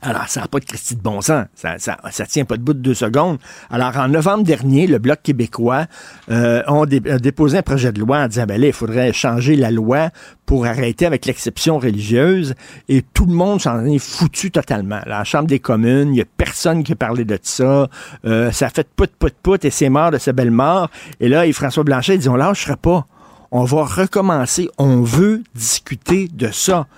Alors, 0.04 0.28
ça 0.28 0.40
n'a 0.40 0.48
pas 0.48 0.58
de 0.58 0.64
Christie 0.64 0.96
de 0.96 1.00
bon 1.00 1.20
sens. 1.20 1.46
Ça, 1.54 1.78
ça, 1.78 1.96
ça, 2.10 2.26
tient 2.26 2.44
pas 2.44 2.56
de 2.56 2.62
bout 2.62 2.74
de 2.74 2.80
deux 2.80 2.94
secondes. 2.94 3.38
Alors, 3.70 3.96
en 3.96 4.08
novembre 4.08 4.42
dernier, 4.42 4.88
le 4.88 4.98
Bloc 4.98 5.20
québécois 5.22 5.86
euh, 6.28 6.62
a 6.66 7.18
déposé 7.18 7.58
un 7.58 7.62
projet 7.62 7.92
de 7.92 8.00
loi 8.00 8.18
en 8.18 8.26
disant, 8.26 8.44
ben 8.46 8.60
là, 8.60 8.66
il 8.66 8.72
faudrait 8.72 9.12
changer 9.12 9.54
la 9.54 9.70
loi 9.70 10.10
pour 10.44 10.66
arrêter 10.66 11.06
avec 11.06 11.24
l'exception 11.24 11.78
religieuse. 11.78 12.54
Et 12.88 13.02
tout 13.14 13.26
le 13.26 13.32
monde 13.32 13.60
s'en 13.60 13.84
est 13.84 14.00
foutu 14.00 14.50
totalement. 14.50 15.00
la 15.06 15.22
Chambre 15.22 15.46
des 15.46 15.60
communes, 15.60 16.08
il 16.08 16.14
n'y 16.14 16.20
a 16.20 16.26
personne 16.36 16.82
qui 16.82 16.92
a 16.92 16.96
parlé 16.96 17.24
de 17.24 17.38
ça. 17.40 17.88
Euh, 18.24 18.50
ça 18.50 18.66
a 18.66 18.70
fait 18.70 18.88
pout, 18.96 19.10
pout, 19.16 19.32
pout, 19.40 19.64
et 19.64 19.70
c'est 19.70 19.88
mort 19.88 20.10
de 20.10 20.18
sa 20.18 20.32
belle 20.32 20.50
mort. 20.50 20.90
Et 21.20 21.28
là, 21.28 21.44
François 21.52 21.84
Blanchet 21.84 22.18
dit, 22.18 22.28
on 22.28 22.34
lâchera 22.34 22.76
pas. 22.76 23.06
On 23.52 23.62
va 23.62 23.84
recommencer. 23.84 24.68
On 24.78 25.02
veut 25.02 25.44
discuter 25.54 26.26
de 26.26 26.50
ça. 26.50 26.88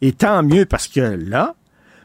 Et 0.00 0.12
tant 0.12 0.42
mieux 0.42 0.64
parce 0.64 0.88
que 0.88 1.00
là, 1.00 1.54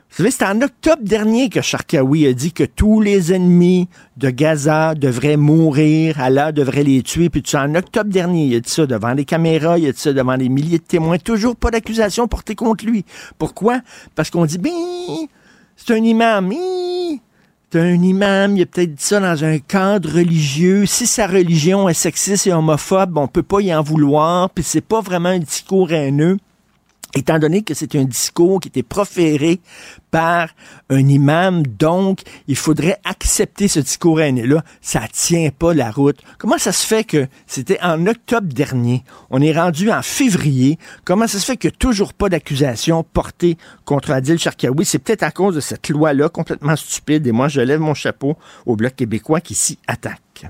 vous 0.09 0.15
savez, 0.17 0.31
c'est 0.31 0.45
en 0.45 0.61
octobre 0.61 1.03
dernier 1.03 1.49
que 1.49 1.61
Sharkawi 1.61 2.25
a 2.25 2.33
dit 2.33 2.51
que 2.51 2.63
tous 2.63 2.99
les 2.99 3.31
ennemis 3.31 3.87
de 4.17 4.31
Gaza 4.31 4.95
devraient 4.95 5.37
mourir, 5.37 6.19
Allah 6.19 6.51
devrait 6.51 6.83
les 6.83 7.03
tuer, 7.03 7.29
puis. 7.29 7.43
En 7.53 7.75
octobre 7.75 8.09
dernier, 8.09 8.45
il 8.45 8.55
a 8.55 8.59
dit 8.59 8.69
ça 8.69 8.85
devant 8.85 9.13
les 9.13 9.23
caméras, 9.23 9.77
il 9.77 9.87
a 9.87 9.91
dit 9.91 9.99
ça 9.99 10.11
devant 10.11 10.35
des 10.35 10.49
milliers 10.49 10.79
de 10.79 10.83
témoins. 10.83 11.19
Toujours 11.19 11.55
pas 11.55 11.69
d'accusation 11.71 12.27
portée 12.27 12.55
contre 12.55 12.85
lui. 12.85 13.05
Pourquoi? 13.37 13.81
Parce 14.15 14.29
qu'on 14.29 14.45
dit, 14.45 14.57
ben, 14.57 14.71
c'est 15.75 15.93
un 15.93 16.03
imam. 16.03 16.51
C'est 17.71 17.79
un 17.79 18.01
imam, 18.01 18.57
il 18.57 18.63
a 18.63 18.65
peut-être 18.65 18.95
dit 18.95 19.03
ça 19.03 19.19
dans 19.19 19.43
un 19.43 19.59
cadre 19.59 20.11
religieux. 20.11 20.87
Si 20.87 21.05
sa 21.05 21.27
religion 21.27 21.87
est 21.87 21.93
sexiste 21.93 22.47
et 22.47 22.53
homophobe, 22.53 23.15
on 23.17 23.27
peut 23.27 23.43
pas 23.43 23.61
y 23.61 23.73
en 23.73 23.83
vouloir, 23.83 24.49
puis 24.49 24.63
c'est 24.63 24.81
pas 24.81 25.01
vraiment 25.01 25.29
un 25.29 25.39
discours 25.39 25.91
haineux 25.91 26.39
étant 27.15 27.39
donné 27.39 27.63
que 27.63 27.73
c'est 27.73 27.95
un 27.95 28.03
discours 28.03 28.59
qui 28.59 28.67
était 28.67 28.83
proféré 28.83 29.59
par 30.11 30.49
un 30.89 31.07
imam, 31.07 31.65
donc 31.65 32.21
il 32.47 32.55
faudrait 32.55 32.97
accepter 33.03 33.67
ce 33.67 33.79
discours 33.79 34.21
haineux-là. 34.21 34.63
Ça 34.81 35.01
tient 35.11 35.49
pas 35.49 35.73
la 35.73 35.91
route. 35.91 36.19
Comment 36.37 36.57
ça 36.57 36.71
se 36.71 36.85
fait 36.85 37.03
que 37.03 37.27
c'était 37.47 37.79
en 37.81 38.05
octobre 38.07 38.47
dernier, 38.47 39.03
on 39.29 39.41
est 39.41 39.53
rendu 39.53 39.91
en 39.91 40.01
février, 40.01 40.77
comment 41.05 41.27
ça 41.27 41.39
se 41.39 41.45
fait 41.45 41.57
que 41.57 41.67
toujours 41.67 42.13
pas 42.13 42.29
d'accusation 42.29 43.03
portée 43.03 43.57
contre 43.85 44.11
Adil 44.11 44.39
Sharkawi? 44.39 44.85
C'est 44.85 44.99
peut-être 44.99 45.23
à 45.23 45.31
cause 45.31 45.55
de 45.55 45.61
cette 45.61 45.89
loi-là 45.89 46.29
complètement 46.29 46.75
stupide, 46.75 47.25
et 47.27 47.31
moi 47.31 47.47
je 47.47 47.61
lève 47.61 47.79
mon 47.79 47.93
chapeau 47.93 48.37
au 48.65 48.75
Bloc 48.75 48.95
québécois 48.95 49.41
qui 49.41 49.55
s'y 49.55 49.77
attaque. 49.87 50.49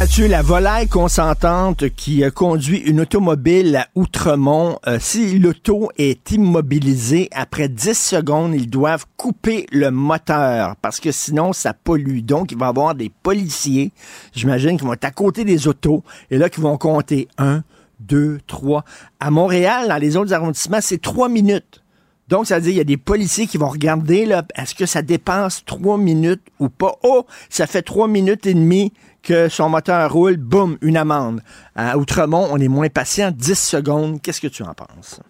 As-tu 0.00 0.26
la 0.26 0.42
volaille 0.42 0.88
consentante 0.88 1.88
qui 1.90 2.24
euh, 2.24 2.30
conduit 2.30 2.78
une 2.78 3.00
automobile 3.00 3.76
à 3.76 3.86
Outremont? 3.94 4.76
Euh, 4.88 4.98
si 5.00 5.38
l'auto 5.38 5.88
est 5.96 6.32
immobilisée, 6.32 7.28
après 7.30 7.68
10 7.68 7.94
secondes, 7.96 8.54
ils 8.56 8.68
doivent 8.68 9.06
couper 9.16 9.66
le 9.70 9.92
moteur 9.92 10.74
parce 10.82 10.98
que 10.98 11.12
sinon, 11.12 11.52
ça 11.52 11.74
pollue. 11.74 12.22
Donc, 12.22 12.50
il 12.50 12.58
va 12.58 12.66
y 12.66 12.68
avoir 12.70 12.96
des 12.96 13.08
policiers, 13.08 13.92
j'imagine, 14.34 14.76
qui 14.76 14.84
vont 14.84 14.94
être 14.94 15.04
à 15.04 15.12
côté 15.12 15.44
des 15.44 15.68
autos 15.68 16.02
et 16.28 16.38
là, 16.38 16.50
qui 16.50 16.60
vont 16.60 16.76
compter 16.76 17.28
1, 17.38 17.62
2, 18.00 18.40
3. 18.48 18.84
À 19.20 19.30
Montréal, 19.30 19.88
dans 19.88 19.98
les 19.98 20.16
autres 20.16 20.32
arrondissements, 20.32 20.80
c'est 20.80 21.00
3 21.00 21.28
minutes. 21.28 21.84
Donc, 22.28 22.46
ça 22.46 22.56
veut 22.56 22.62
dire 22.62 22.70
qu'il 22.70 22.78
y 22.78 22.80
a 22.80 22.84
des 22.84 22.96
policiers 22.96 23.46
qui 23.46 23.58
vont 23.58 23.68
regarder, 23.68 24.26
là, 24.26 24.42
est-ce 24.56 24.74
que 24.74 24.86
ça 24.86 25.02
dépasse 25.02 25.64
3 25.64 25.98
minutes 25.98 26.42
ou 26.58 26.68
pas? 26.68 26.96
Oh, 27.04 27.26
ça 27.48 27.68
fait 27.68 27.82
3 27.82 28.08
minutes 28.08 28.46
et 28.46 28.54
demie 28.54 28.92
que 29.24 29.48
son 29.48 29.68
moteur 29.68 30.12
roule, 30.12 30.36
boum, 30.36 30.78
une 30.82 30.96
amende. 30.96 31.42
À 31.74 31.98
Outremont, 31.98 32.46
on 32.50 32.58
est 32.58 32.68
moins 32.68 32.88
patient, 32.88 33.32
10 33.32 33.58
secondes. 33.58 34.22
Qu'est-ce 34.22 34.40
que 34.40 34.46
tu 34.46 34.62
en 34.62 34.74
penses? 34.74 35.20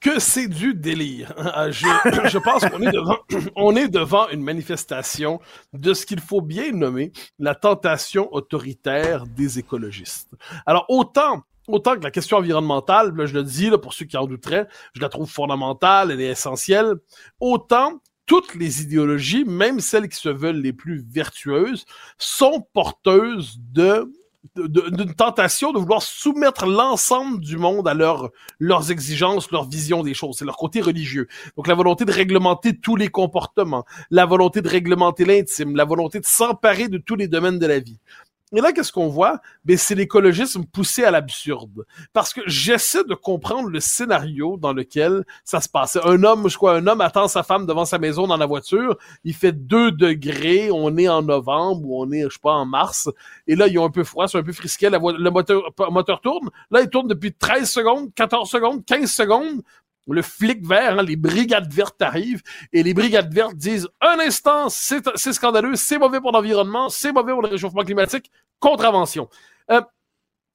que 0.00 0.18
c'est 0.18 0.48
du 0.48 0.74
délire. 0.74 1.32
Je, 1.70 1.86
je 2.28 2.38
pense 2.38 2.64
qu'on 2.64 2.82
est 3.76 3.88
devant, 3.88 4.28
une 4.30 4.42
manifestation 4.42 5.40
de 5.72 5.94
ce 5.94 6.04
qu'il 6.04 6.18
faut 6.18 6.40
bien 6.40 6.72
nommer 6.72 7.12
la 7.38 7.54
tentation 7.54 8.28
autoritaire 8.34 9.26
des 9.26 9.60
écologistes. 9.60 10.32
Alors 10.66 10.86
autant 10.88 11.44
que 11.68 12.02
la 12.02 12.10
question 12.10 12.38
environnementale, 12.38 13.12
je 13.26 13.34
le 13.34 13.44
dis 13.44 13.70
pour 13.80 13.94
ceux 13.94 14.04
qui 14.04 14.16
en 14.16 14.26
douteraient, 14.26 14.66
je 14.94 15.00
la 15.00 15.08
trouve 15.08 15.30
fondamentale, 15.30 16.10
elle 16.10 16.20
est 16.20 16.30
essentielle, 16.30 16.94
autant 17.38 18.01
toutes 18.26 18.54
les 18.54 18.82
idéologies, 18.82 19.44
même 19.44 19.80
celles 19.80 20.08
qui 20.08 20.16
se 20.16 20.28
veulent 20.28 20.60
les 20.60 20.72
plus 20.72 21.04
vertueuses, 21.08 21.84
sont 22.18 22.66
porteuses 22.72 23.58
de 23.72 24.10
d'une 24.56 25.14
tentation 25.14 25.72
de 25.72 25.78
vouloir 25.78 26.02
soumettre 26.02 26.66
l'ensemble 26.66 27.40
du 27.40 27.56
monde 27.56 27.86
à 27.86 27.94
leur, 27.94 28.30
leurs 28.58 28.90
exigences, 28.90 29.50
leur 29.52 29.68
vision 29.68 30.02
des 30.02 30.14
choses. 30.14 30.36
C'est 30.38 30.44
leur 30.44 30.56
côté 30.56 30.80
religieux. 30.80 31.28
Donc 31.56 31.68
la 31.68 31.74
volonté 31.74 32.04
de 32.04 32.10
réglementer 32.10 32.76
tous 32.76 32.96
les 32.96 33.08
comportements, 33.08 33.84
la 34.10 34.26
volonté 34.26 34.60
de 34.60 34.68
réglementer 34.68 35.24
l'intime, 35.24 35.76
la 35.76 35.84
volonté 35.84 36.18
de 36.18 36.26
s'emparer 36.26 36.88
de 36.88 36.98
tous 36.98 37.14
les 37.14 37.28
domaines 37.28 37.60
de 37.60 37.66
la 37.66 37.78
vie. 37.78 38.00
Et 38.54 38.60
là, 38.60 38.72
qu'est-ce 38.72 38.92
qu'on 38.92 39.08
voit? 39.08 39.40
Ben, 39.64 39.76
c'est 39.76 39.94
l'écologisme 39.94 40.64
poussé 40.64 41.04
à 41.04 41.10
l'absurde. 41.10 41.84
Parce 42.12 42.34
que 42.34 42.42
j'essaie 42.46 43.04
de 43.04 43.14
comprendre 43.14 43.68
le 43.70 43.80
scénario 43.80 44.58
dans 44.58 44.72
lequel 44.72 45.24
ça 45.44 45.60
se 45.60 45.68
passe. 45.68 45.96
Un 46.04 46.22
homme, 46.22 46.48
je 46.48 46.56
crois, 46.56 46.76
un 46.76 46.86
homme 46.86 47.00
attend 47.00 47.28
sa 47.28 47.42
femme 47.42 47.66
devant 47.66 47.84
sa 47.84 47.98
maison 47.98 48.26
dans 48.26 48.36
la 48.36 48.46
voiture. 48.46 48.96
Il 49.24 49.34
fait 49.34 49.52
2 49.52 49.92
degrés. 49.92 50.70
On 50.70 50.96
est 50.98 51.08
en 51.08 51.22
novembre 51.22 51.88
ou 51.88 52.02
on 52.02 52.12
est, 52.12 52.24
je 52.24 52.34
sais 52.34 52.40
pas, 52.42 52.52
en 52.52 52.66
mars. 52.66 53.08
Et 53.46 53.56
là, 53.56 53.68
il 53.68 53.78
a 53.78 53.82
un 53.82 53.90
peu 53.90 54.04
froid, 54.04 54.28
c'est 54.28 54.38
un 54.38 54.42
peu 54.42 54.52
frisquet. 54.52 54.90
le 54.90 55.30
moteur 55.30 56.20
tourne. 56.20 56.50
Là, 56.70 56.82
il 56.82 56.90
tourne 56.90 57.08
depuis 57.08 57.32
13 57.32 57.70
secondes, 57.70 58.14
14 58.14 58.50
secondes, 58.50 58.84
15 58.84 59.10
secondes 59.10 59.62
le 60.08 60.22
flic 60.22 60.66
vert, 60.66 60.98
hein, 60.98 61.02
les 61.02 61.16
brigades 61.16 61.72
vertes 61.72 62.02
arrivent 62.02 62.42
et 62.72 62.82
les 62.82 62.94
brigades 62.94 63.32
vertes 63.32 63.56
disent 63.56 63.88
un 64.00 64.18
instant, 64.18 64.68
c'est 64.68 65.32
scandaleux, 65.32 65.76
c'est 65.76 65.98
mauvais 65.98 66.20
pour 66.20 66.32
l'environnement, 66.32 66.88
c'est 66.88 67.12
mauvais 67.12 67.32
pour 67.32 67.42
le 67.42 67.48
réchauffement 67.48 67.84
climatique, 67.84 68.30
contravention. 68.58 69.28
Euh, 69.70 69.80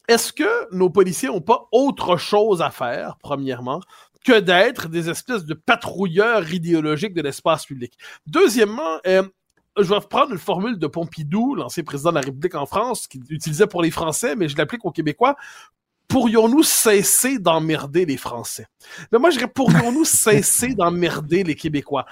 Est-ce 0.08 0.34
que 0.34 0.74
nos 0.76 0.90
policiers 0.90 1.30
n'ont 1.30 1.42
pas 1.42 1.68
autre 1.72 2.18
chose 2.18 2.62
à 2.62 2.72
faire, 2.72 3.18
premièrement, 3.22 3.82
que 4.26 4.40
d'être 4.40 4.90
des 4.90 5.10
espèces 5.10 5.46
de 5.46 5.54
patrouilleurs 5.54 6.54
idéologiques 6.54 7.14
de 7.14 7.22
l'espace 7.22 7.66
public? 7.66 7.98
Deuxièmement, 8.26 9.00
euh, 9.06 9.24
je 9.78 9.94
vais 9.94 10.00
prendre 10.02 10.32
une 10.32 10.40
formule 10.40 10.78
de 10.80 10.88
Pompidou, 10.88 11.56
l'ancien 11.56 11.84
président 11.84 12.10
de 12.10 12.16
la 12.16 12.22
République 12.22 12.56
en 12.56 12.66
France, 12.66 13.08
qu'il 13.08 13.22
utilisait 13.30 13.68
pour 13.68 13.82
les 13.82 13.92
Français, 13.92 14.36
mais 14.36 14.50
je 14.50 14.58
l'applique 14.58 14.84
aux 14.84 14.92
Québécois 14.92 15.36
pourrions-nous 16.08 16.64
cesser 16.64 17.40
d'emmerder 17.40 18.06
les 18.06 18.18
Français? 18.18 18.68
Mais 19.12 19.20
moi, 19.20 19.30
je 19.30 19.38
dirais, 19.38 19.52
pourrions-nous 19.54 20.06
cesser 20.06 20.74
d'emmerder 20.74 21.44
les 21.44 21.56
Québécois? 21.56 22.06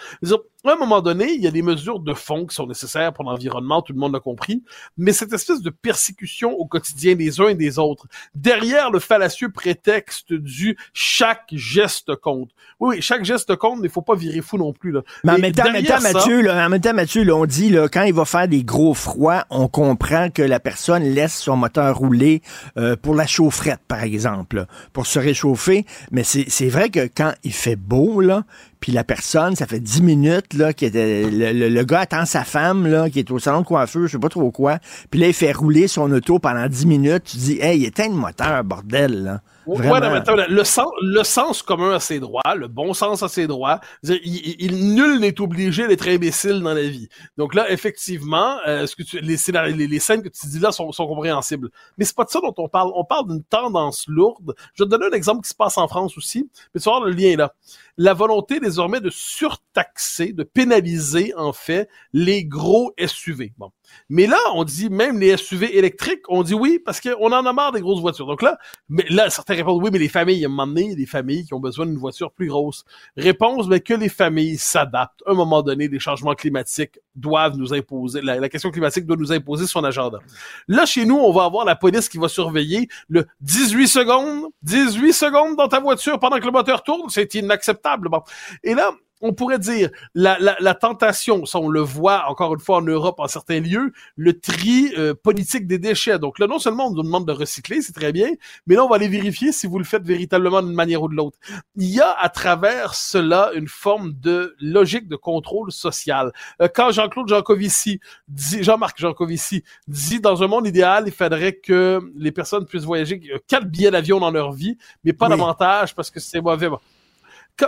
À 0.71 0.75
un 0.75 0.79
moment 0.79 1.01
donné, 1.01 1.31
il 1.31 1.41
y 1.41 1.47
a 1.47 1.51
des 1.51 1.61
mesures 1.61 1.99
de 1.99 2.13
fond 2.13 2.45
qui 2.45 2.55
sont 2.55 2.67
nécessaires 2.67 3.13
pour 3.13 3.25
l'environnement, 3.25 3.81
tout 3.81 3.93
le 3.93 3.99
monde 3.99 4.13
l'a 4.13 4.19
compris, 4.19 4.63
mais 4.97 5.13
cette 5.13 5.33
espèce 5.33 5.61
de 5.61 5.69
persécution 5.69 6.51
au 6.51 6.65
quotidien 6.65 7.15
des 7.15 7.39
uns 7.39 7.49
et 7.49 7.55
des 7.55 7.79
autres, 7.79 8.07
derrière 8.33 8.91
le 8.91 8.99
fallacieux 8.99 9.51
prétexte 9.51 10.33
du 10.33 10.77
chaque 10.93 11.47
geste 11.51 12.15
compte. 12.15 12.51
Oui, 12.79 13.01
chaque 13.01 13.23
geste 13.25 13.55
compte, 13.55 13.79
mais 13.79 13.87
il 13.87 13.91
faut 13.91 14.01
pas 14.01 14.15
virer 14.15 14.41
fou 14.41 14.57
non 14.57 14.73
plus. 14.73 14.91
Là. 14.91 15.01
Mais 15.23 15.33
en 15.33 15.37
même 15.37 15.53
temps, 15.53 15.71
Mathieu, 16.01 16.41
là, 16.41 16.65
en 16.65 16.69
même 16.69 16.81
temps, 16.81 16.93
Mathieu, 16.93 17.33
on 17.33 17.45
dit, 17.45 17.69
là, 17.69 17.87
quand 17.87 18.03
il 18.03 18.13
va 18.13 18.25
faire 18.25 18.47
des 18.47 18.63
gros 18.63 18.93
froids, 18.93 19.45
on 19.49 19.67
comprend 19.67 20.29
que 20.29 20.41
la 20.41 20.59
personne 20.59 21.03
laisse 21.03 21.35
son 21.35 21.57
moteur 21.57 21.97
rouler 21.97 22.41
euh, 22.77 22.95
pour 22.95 23.15
la 23.15 23.27
chaufferette, 23.27 23.81
par 23.87 24.03
exemple, 24.03 24.65
pour 24.93 25.05
se 25.05 25.19
réchauffer. 25.19 25.85
Mais 26.11 26.23
c'est 26.23 26.69
vrai 26.69 26.89
que 26.89 27.07
quand 27.07 27.33
il 27.43 27.53
fait 27.53 27.75
beau, 27.75 28.21
là, 28.21 28.43
puis 28.79 28.91
la 28.91 29.03
personne, 29.03 29.55
ça 29.55 29.65
fait 29.65 29.79
dix 29.79 30.01
minutes 30.01 30.53
là, 30.53 30.73
qui 30.73 30.85
était, 30.85 31.29
le, 31.29 31.83
gars 31.83 32.01
attend 32.01 32.25
sa 32.25 32.43
femme 32.43 32.87
là, 32.87 33.09
qui 33.09 33.19
est 33.19 33.31
au 33.31 33.39
salon 33.39 33.61
de 33.61 33.65
coiffeur, 33.65 34.03
je 34.03 34.13
sais 34.13 34.19
pas 34.19 34.29
trop 34.29 34.51
quoi. 34.51 34.79
Puis 35.09 35.19
là, 35.19 35.27
il 35.27 35.33
fait 35.33 35.51
rouler 35.51 35.87
son 35.87 36.11
auto 36.11 36.39
pendant 36.39 36.67
dix 36.67 36.85
minutes. 36.85 37.23
Tu 37.25 37.37
dis, 37.37 37.57
hey, 37.61 37.79
il 37.79 37.85
éteint 37.85 38.09
le 38.09 38.15
moteur, 38.15 38.63
bordel. 38.63 39.23
Là. 39.23 39.41
Ouais, 39.65 39.99
le, 40.47 40.63
sens, 40.63 40.91
le 41.01 41.23
sens 41.23 41.61
commun 41.63 41.95
à 41.95 41.99
ses 41.99 42.19
droits, 42.19 42.55
le 42.55 42.67
bon 42.67 42.93
sens 42.93 43.23
à 43.23 43.27
ses 43.27 43.47
droits, 43.47 43.79
il, 44.03 44.93
nul 44.95 45.19
n'est 45.19 45.39
obligé 45.41 45.87
d'être 45.87 46.07
imbécile 46.07 46.61
dans 46.61 46.73
la 46.73 46.83
vie. 46.83 47.09
Donc 47.37 47.55
là, 47.55 47.71
effectivement, 47.71 48.57
euh, 48.67 48.85
ce 48.85 48.95
que 48.95 49.03
tu, 49.03 49.19
les, 49.19 49.37
les, 49.75 49.87
les, 49.87 49.99
scènes 49.99 50.21
que 50.21 50.29
tu 50.29 50.47
dis 50.47 50.59
là 50.59 50.71
sont, 50.71 50.91
sont 50.91 51.07
compréhensibles. 51.07 51.69
Mais 51.97 52.05
c'est 52.05 52.15
pas 52.15 52.25
de 52.25 52.29
ça 52.29 52.39
dont 52.41 52.53
on 52.57 52.69
parle. 52.69 52.91
On 52.95 53.05
parle 53.05 53.27
d'une 53.27 53.43
tendance 53.43 54.05
lourde. 54.07 54.55
Je 54.73 54.83
vais 54.83 54.87
te 54.87 54.91
donner 54.91 55.07
un 55.07 55.15
exemple 55.15 55.41
qui 55.41 55.49
se 55.49 55.55
passe 55.55 55.77
en 55.77 55.87
France 55.87 56.17
aussi, 56.17 56.49
mais 56.73 56.81
tu 56.81 56.89
voir 56.89 57.01
le 57.01 57.11
lien 57.11 57.35
là. 57.35 57.53
La 57.97 58.13
volonté 58.13 58.59
désormais 58.59 58.99
de 58.99 59.09
surtaxer, 59.09 60.33
de 60.33 60.43
pénaliser 60.43 61.33
en 61.35 61.53
fait 61.53 61.89
les 62.13 62.43
gros 62.43 62.93
SUV. 62.99 63.53
Bon. 63.57 63.71
Mais 64.09 64.27
là, 64.27 64.37
on 64.53 64.63
dit 64.63 64.89
même 64.89 65.19
les 65.19 65.37
SUV 65.37 65.77
électriques, 65.77 66.23
on 66.27 66.43
dit 66.43 66.53
oui 66.53 66.79
parce 66.83 66.99
qu'on 66.99 67.31
en 67.31 67.45
a 67.45 67.53
marre 67.53 67.71
des 67.71 67.81
grosses 67.81 68.01
voitures. 68.01 68.27
Donc 68.27 68.41
là, 68.41 68.57
mais 68.89 69.05
là, 69.09 69.29
certains 69.29 69.54
répondent 69.55 69.81
oui, 69.83 69.89
mais 69.91 69.99
les 69.99 70.09
familles, 70.09 70.43
à 70.43 70.47
un 70.47 70.51
moment 70.51 70.67
donné, 70.67 70.95
des 70.95 71.05
familles 71.05 71.45
qui 71.45 71.53
ont 71.53 71.59
besoin 71.59 71.85
d'une 71.85 71.97
voiture 71.97 72.31
plus 72.31 72.47
grosse. 72.47 72.85
Réponse, 73.17 73.67
mais 73.67 73.79
que 73.79 73.93
les 73.93 74.09
familles 74.09 74.57
s'adaptent. 74.57 75.21
À 75.25 75.31
un 75.31 75.35
moment 75.35 75.61
donné, 75.61 75.87
les 75.87 75.99
changements 75.99 76.35
climatiques 76.35 76.99
doivent 77.15 77.57
nous 77.57 77.73
imposer, 77.73 78.21
la, 78.21 78.49
question 78.49 78.71
climatique 78.71 79.05
doit 79.05 79.17
nous 79.17 79.31
imposer 79.31 79.67
son 79.67 79.83
agenda. 79.83 80.19
Là, 80.67 80.85
chez 80.85 81.05
nous, 81.05 81.15
on 81.15 81.31
va 81.31 81.45
avoir 81.45 81.65
la 81.65 81.75
police 81.75 82.09
qui 82.09 82.17
va 82.17 82.27
surveiller 82.27 82.87
le 83.07 83.25
18 83.41 83.87
secondes, 83.87 84.45
18 84.63 85.13
secondes 85.13 85.55
dans 85.55 85.67
ta 85.67 85.79
voiture 85.79 86.19
pendant 86.19 86.39
que 86.39 86.45
le 86.45 86.51
moteur 86.51 86.83
tourne, 86.83 87.09
c'est 87.09 87.33
inacceptable. 87.35 88.09
Bon. 88.09 88.21
Et 88.63 88.73
là, 88.73 88.91
on 89.25 89.33
pourrait 89.33 89.59
dire 89.59 89.89
la, 90.13 90.37
la, 90.39 90.55
la, 90.59 90.75
tentation, 90.75 91.45
ça 91.45 91.59
on 91.59 91.67
le 91.67 91.81
voit 91.81 92.29
encore 92.29 92.53
une 92.53 92.59
fois 92.59 92.77
en 92.77 92.81
Europe 92.81 93.15
en 93.19 93.27
certains 93.27 93.59
lieux, 93.59 93.91
le 94.15 94.39
tri 94.39 94.93
euh, 94.97 95.15
politique 95.15 95.65
des 95.65 95.79
déchets. 95.79 96.19
Donc 96.19 96.37
là, 96.37 96.45
non 96.45 96.59
seulement 96.59 96.87
on 96.87 96.91
nous 96.91 97.01
demande 97.01 97.27
de 97.27 97.31
recycler, 97.31 97.81
c'est 97.81 97.93
très 97.93 98.11
bien, 98.11 98.29
mais 98.67 98.75
là 98.75 98.85
on 98.85 98.87
va 98.87 98.97
aller 98.97 99.07
vérifier 99.07 99.51
si 99.51 99.65
vous 99.65 99.79
le 99.79 99.83
faites 99.83 100.03
véritablement 100.03 100.61
d'une 100.61 100.75
manière 100.75 101.01
ou 101.01 101.09
de 101.09 101.15
l'autre. 101.15 101.37
Il 101.75 101.89
y 101.89 101.99
a 102.01 102.11
à 102.11 102.29
travers 102.29 102.93
cela 102.93 103.51
une 103.55 103.67
forme 103.67 104.13
de 104.13 104.55
logique 104.59 105.07
de 105.07 105.15
contrôle 105.15 105.71
social. 105.71 106.31
Euh, 106.61 106.67
quand 106.73 106.91
Jean-Claude 106.91 107.27
Jancovici 107.27 107.99
dit, 108.27 108.63
Jean-Marc 108.63 108.99
Jancovici 108.99 109.63
dit 109.87 110.19
dans 110.19 110.43
un 110.43 110.47
monde 110.47 110.67
idéal, 110.67 111.05
il 111.07 111.13
faudrait 111.13 111.53
que 111.53 111.99
les 112.15 112.31
personnes 112.31 112.65
puissent 112.65 112.83
voyager 112.83 113.21
quatre 113.47 113.65
billets 113.65 113.91
d'avion 113.91 114.19
dans 114.19 114.31
leur 114.31 114.51
vie, 114.51 114.77
mais 115.03 115.13
pas 115.13 115.29
davantage 115.29 115.95
parce 115.95 116.11
que 116.11 116.19
c'est 116.19 116.41
mauvais 116.41 116.69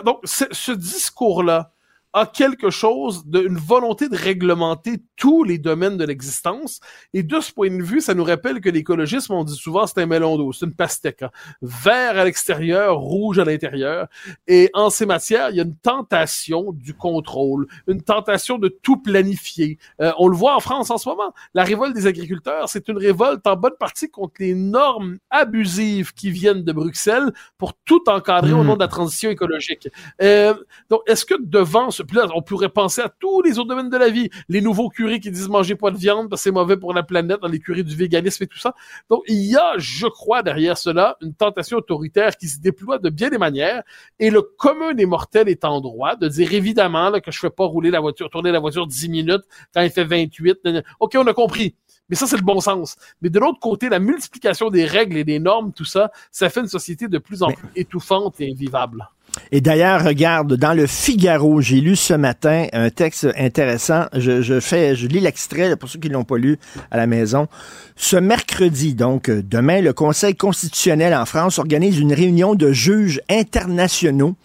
donc, 0.03 0.19
ce 0.25 0.71
discours-là, 0.71 1.73
a 2.17 2.25
quelque 2.25 2.69
chose 2.69 3.25
d'une 3.25 3.57
volonté 3.57 4.09
de 4.09 4.15
réglementer 4.15 4.97
tous 5.15 5.43
les 5.43 5.57
domaines 5.57 5.97
de 5.97 6.05
l'existence. 6.05 6.79
Et 7.13 7.23
de 7.23 7.39
ce 7.39 7.51
point 7.51 7.69
de 7.69 7.83
vue, 7.83 8.01
ça 8.01 8.13
nous 8.13 8.23
rappelle 8.23 8.59
que 8.61 8.69
l'écologisme, 8.69 9.33
on 9.33 9.43
dit 9.43 9.55
souvent, 9.55 9.85
c'est 9.87 10.01
un 10.01 10.05
melon 10.05 10.37
d'eau, 10.37 10.51
c'est 10.51 10.65
une 10.65 10.73
pastèque. 10.73 11.23
Hein. 11.23 11.29
Vert 11.61 12.17
à 12.17 12.25
l'extérieur, 12.25 12.97
rouge 12.97 13.39
à 13.39 13.45
l'intérieur. 13.45 14.07
Et 14.47 14.69
en 14.73 14.89
ces 14.89 15.05
matières, 15.05 15.49
il 15.51 15.57
y 15.57 15.59
a 15.59 15.63
une 15.63 15.77
tentation 15.77 16.71
du 16.71 16.93
contrôle, 16.93 17.67
une 17.87 18.01
tentation 18.01 18.57
de 18.57 18.67
tout 18.67 18.97
planifier. 18.97 19.77
Euh, 20.01 20.11
on 20.17 20.27
le 20.27 20.35
voit 20.35 20.55
en 20.55 20.59
France 20.59 20.89
en 20.89 20.97
ce 20.97 21.07
moment. 21.07 21.33
La 21.53 21.63
révolte 21.63 21.93
des 21.93 22.07
agriculteurs, 22.07 22.69
c'est 22.69 22.87
une 22.87 22.97
révolte 22.97 23.45
en 23.45 23.55
bonne 23.55 23.77
partie 23.79 24.09
contre 24.09 24.35
les 24.39 24.55
normes 24.55 25.17
abusives 25.29 26.13
qui 26.13 26.31
viennent 26.31 26.63
de 26.63 26.71
Bruxelles 26.71 27.31
pour 27.57 27.73
tout 27.85 28.03
encadrer 28.07 28.53
au 28.53 28.63
hmm. 28.63 28.67
nom 28.67 28.75
de 28.75 28.79
la 28.79 28.87
transition 28.87 29.29
écologique. 29.29 29.89
Euh, 30.21 30.53
donc, 30.89 31.01
est-ce 31.07 31.25
que 31.25 31.35
devant 31.39 31.91
ce 31.91 32.03
puis 32.07 32.17
là, 32.17 32.27
on 32.33 32.41
pourrait 32.41 32.69
penser 32.69 33.01
à 33.01 33.09
tous 33.09 33.41
les 33.41 33.59
autres 33.59 33.69
domaines 33.69 33.89
de 33.89 33.97
la 33.97 34.09
vie. 34.09 34.29
Les 34.49 34.61
nouveaux 34.61 34.89
curés 34.89 35.19
qui 35.19 35.31
disent 35.31 35.49
manger 35.49 35.75
pas 35.75 35.91
de 35.91 35.97
viande 35.97 36.29
parce 36.29 36.41
que 36.41 36.43
c'est 36.45 36.51
mauvais 36.51 36.77
pour 36.77 36.93
la 36.93 37.03
planète 37.03 37.41
dans 37.41 37.47
les 37.47 37.59
curés 37.59 37.83
du 37.83 37.95
véganisme 37.95 38.43
et 38.43 38.47
tout 38.47 38.57
ça. 38.57 38.73
Donc, 39.09 39.23
il 39.27 39.45
y 39.45 39.55
a, 39.55 39.73
je 39.77 40.07
crois, 40.07 40.43
derrière 40.43 40.77
cela, 40.77 41.17
une 41.21 41.33
tentation 41.33 41.77
autoritaire 41.77 42.35
qui 42.37 42.47
se 42.47 42.59
déploie 42.59 42.97
de 42.97 43.09
bien 43.09 43.29
des 43.29 43.37
manières. 43.37 43.83
Et 44.19 44.29
le 44.29 44.41
commun 44.41 44.93
des 44.93 45.05
mortels 45.05 45.49
est 45.49 45.65
en 45.65 45.81
droit 45.81 46.15
de 46.15 46.27
dire 46.27 46.53
évidemment 46.53 47.09
là, 47.09 47.21
que 47.21 47.31
je 47.31 47.39
fais 47.39 47.49
pas 47.49 47.65
rouler 47.65 47.91
la 47.91 47.99
voiture, 47.99 48.29
tourner 48.29 48.51
la 48.51 48.59
voiture 48.59 48.87
10 48.87 49.09
minutes 49.09 49.43
quand 49.73 49.81
il 49.81 49.91
fait 49.91 50.05
28. 50.05 50.59
OK, 50.99 51.15
on 51.17 51.27
a 51.27 51.33
compris. 51.33 51.75
Mais 52.09 52.15
ça, 52.15 52.25
c'est 52.25 52.37
le 52.37 52.43
bon 52.43 52.61
sens. 52.61 52.95
Mais 53.21 53.29
de 53.29 53.39
l'autre 53.39 53.59
côté, 53.59 53.89
la 53.89 53.99
multiplication 53.99 54.69
des 54.69 54.85
règles 54.85 55.17
et 55.17 55.23
des 55.23 55.39
normes, 55.39 55.73
tout 55.73 55.85
ça, 55.85 56.11
ça 56.31 56.49
fait 56.49 56.61
une 56.61 56.67
société 56.67 57.07
de 57.07 57.17
plus 57.17 57.43
en 57.43 57.51
plus 57.51 57.67
étouffante 57.75 58.39
et 58.39 58.49
invivable. 58.49 59.09
Et 59.51 59.61
d'ailleurs, 59.61 60.03
regarde, 60.03 60.53
dans 60.55 60.73
le 60.73 60.87
Figaro, 60.87 61.61
j'ai 61.61 61.81
lu 61.81 61.95
ce 61.95 62.13
matin 62.13 62.67
un 62.73 62.89
texte 62.89 63.27
intéressant. 63.37 64.05
Je, 64.13 64.59
fais, 64.59 64.95
je 64.95 65.07
lis 65.07 65.19
l'extrait 65.19 65.75
pour 65.75 65.89
ceux 65.89 65.99
qui 65.99 66.09
ne 66.09 66.13
l'ont 66.13 66.23
pas 66.23 66.37
lu 66.37 66.57
à 66.91 66.97
la 66.97 67.07
maison. 67.07 67.47
Ce 67.95 68.15
mercredi, 68.15 68.93
donc 68.93 69.29
demain, 69.29 69.81
le 69.81 69.93
Conseil 69.93 70.35
constitutionnel 70.35 71.13
en 71.13 71.25
France 71.25 71.59
organise 71.59 71.99
une 71.99 72.13
réunion 72.13 72.55
de 72.55 72.71
juges 72.71 73.21
internationaux 73.29 74.35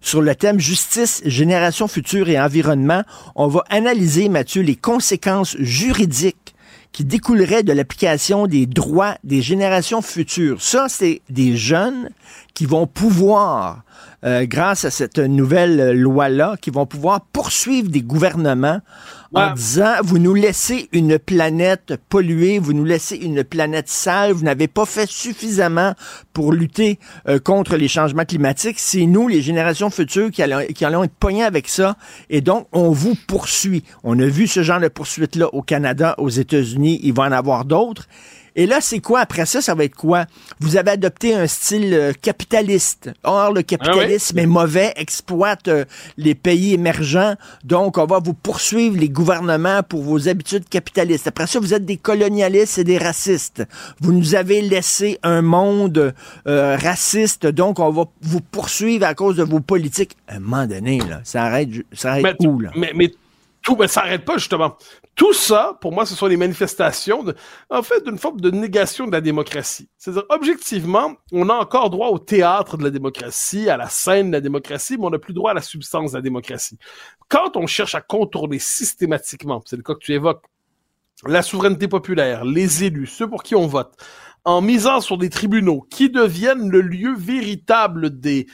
sur 0.00 0.20
le 0.20 0.34
thème 0.34 0.58
justice, 0.58 1.22
génération 1.24 1.88
future 1.88 2.28
et 2.28 2.40
environnement. 2.40 3.02
On 3.36 3.46
va 3.46 3.64
analyser, 3.70 4.28
Mathieu, 4.28 4.62
les 4.62 4.76
conséquences 4.76 5.56
juridiques 5.58 6.54
qui 6.92 7.04
découleraient 7.04 7.62
de 7.62 7.72
l'application 7.72 8.46
des 8.46 8.66
droits 8.66 9.16
des 9.24 9.40
générations 9.40 10.02
futures. 10.02 10.60
Ça, 10.60 10.86
c'est 10.88 11.22
des 11.30 11.56
jeunes 11.56 12.10
qui 12.52 12.66
vont 12.66 12.86
pouvoir 12.86 13.82
euh, 14.24 14.46
grâce 14.46 14.84
à 14.84 14.90
cette 14.90 15.18
nouvelle 15.18 15.92
loi-là, 15.92 16.56
qui 16.60 16.70
vont 16.70 16.86
pouvoir 16.86 17.22
poursuivre 17.32 17.88
des 17.88 18.02
gouvernements 18.02 18.80
en 19.34 19.52
disant, 19.54 19.94
vous 20.02 20.18
nous 20.18 20.34
laissez 20.34 20.88
une 20.92 21.18
planète 21.18 21.94
polluée, 22.08 22.58
vous 22.58 22.74
nous 22.74 22.84
laissez 22.84 23.16
une 23.16 23.44
planète 23.44 23.88
sale, 23.88 24.32
vous 24.32 24.44
n'avez 24.44 24.68
pas 24.68 24.84
fait 24.84 25.08
suffisamment 25.08 25.94
pour 26.32 26.52
lutter 26.52 26.98
euh, 27.28 27.38
contre 27.38 27.76
les 27.76 27.88
changements 27.88 28.24
climatiques. 28.24 28.78
C'est 28.78 29.06
nous, 29.06 29.28
les 29.28 29.40
générations 29.40 29.90
futures, 29.90 30.30
qui 30.30 30.42
allons, 30.42 30.66
qui 30.74 30.84
allons 30.84 31.04
être 31.04 31.14
poignés 31.14 31.44
avec 31.44 31.68
ça. 31.68 31.96
Et 32.28 32.42
donc, 32.42 32.68
on 32.72 32.90
vous 32.90 33.14
poursuit. 33.26 33.84
On 34.04 34.18
a 34.18 34.26
vu 34.26 34.46
ce 34.46 34.62
genre 34.62 34.80
de 34.80 34.88
poursuite-là 34.88 35.48
au 35.54 35.62
Canada, 35.62 36.14
aux 36.18 36.28
États-Unis. 36.28 37.00
Il 37.02 37.14
va 37.14 37.24
en 37.24 37.32
avoir 37.32 37.64
d'autres. 37.64 38.06
Et 38.54 38.66
là, 38.66 38.80
c'est 38.80 39.00
quoi? 39.00 39.20
Après 39.20 39.46
ça, 39.46 39.60
ça 39.60 39.74
va 39.74 39.84
être 39.84 39.96
quoi? 39.96 40.26
Vous 40.60 40.76
avez 40.76 40.92
adopté 40.92 41.34
un 41.34 41.46
style 41.46 41.94
euh, 41.94 42.12
capitaliste. 42.12 43.10
Or, 43.24 43.52
le 43.52 43.62
capitalisme 43.62 44.38
ah 44.38 44.42
est 44.42 44.46
mauvais, 44.46 44.92
exploite 44.96 45.68
euh, 45.68 45.84
les 46.16 46.34
pays 46.34 46.74
émergents. 46.74 47.34
Donc, 47.64 47.98
on 47.98 48.06
va 48.06 48.18
vous 48.18 48.34
poursuivre 48.34 48.98
les 48.98 49.08
gouvernements 49.08 49.82
pour 49.82 50.02
vos 50.02 50.28
habitudes 50.28 50.68
capitalistes. 50.68 51.26
Après 51.26 51.46
ça, 51.46 51.60
vous 51.60 51.74
êtes 51.74 51.84
des 51.84 51.96
colonialistes 51.96 52.78
et 52.78 52.84
des 52.84 52.98
racistes. 52.98 53.64
Vous 54.00 54.12
nous 54.12 54.34
avez 54.34 54.60
laissé 54.60 55.18
un 55.22 55.42
monde 55.42 56.14
euh, 56.46 56.76
raciste. 56.76 57.46
Donc, 57.46 57.78
on 57.78 57.90
va 57.90 58.04
vous 58.20 58.40
poursuivre 58.40 59.06
à 59.06 59.14
cause 59.14 59.36
de 59.36 59.42
vos 59.42 59.60
politiques. 59.60 60.16
À 60.28 60.36
un 60.36 60.40
moment 60.40 60.66
donné, 60.66 60.98
là, 60.98 61.20
ça 61.24 61.44
arrête, 61.44 61.70
ça 61.92 62.12
arrête 62.12 62.36
où, 62.40 62.60
là? 62.60 62.70
Mais, 62.76 62.92
mais 62.94 63.10
tout, 63.62 63.76
mais 63.76 63.88
ça 63.88 64.02
n'arrête 64.02 64.24
pas, 64.24 64.38
justement. 64.38 64.76
Tout 65.14 65.32
ça, 65.32 65.78
pour 65.80 65.92
moi, 65.92 66.04
ce 66.06 66.14
sont 66.14 66.26
les 66.26 66.36
manifestations, 66.36 67.24
en 67.70 67.82
fait, 67.82 68.04
d'une 68.04 68.18
forme 68.18 68.40
de 68.40 68.50
négation 68.50 69.06
de 69.06 69.12
la 69.12 69.20
démocratie. 69.20 69.88
C'est-à-dire, 69.98 70.24
objectivement, 70.30 71.14
on 71.32 71.48
a 71.48 71.54
encore 71.54 71.90
droit 71.90 72.08
au 72.08 72.18
théâtre 72.18 72.76
de 72.76 72.84
la 72.84 72.90
démocratie, 72.90 73.68
à 73.68 73.76
la 73.76 73.88
scène 73.88 74.28
de 74.28 74.32
la 74.32 74.40
démocratie, 74.40 74.96
mais 74.98 75.06
on 75.06 75.10
n'a 75.10 75.18
plus 75.18 75.34
droit 75.34 75.52
à 75.52 75.54
la 75.54 75.62
substance 75.62 76.12
de 76.12 76.18
la 76.18 76.22
démocratie. 76.22 76.78
Quand 77.28 77.56
on 77.56 77.66
cherche 77.66 77.94
à 77.94 78.00
contourner 78.00 78.58
systématiquement, 78.58 79.62
c'est 79.64 79.76
le 79.76 79.82
cas 79.82 79.94
que 79.94 80.00
tu 80.00 80.12
évoques, 80.12 80.44
la 81.26 81.42
souveraineté 81.42 81.86
populaire, 81.88 82.44
les 82.44 82.84
élus, 82.84 83.06
ceux 83.06 83.28
pour 83.28 83.42
qui 83.42 83.54
on 83.54 83.66
vote, 83.66 83.94
en 84.44 84.60
misant 84.60 85.00
sur 85.00 85.18
des 85.18 85.30
tribunaux 85.30 85.86
qui 85.88 86.10
deviennent 86.10 86.68
le 86.68 86.80
lieu 86.80 87.14
véritable 87.16 88.18
des 88.18 88.46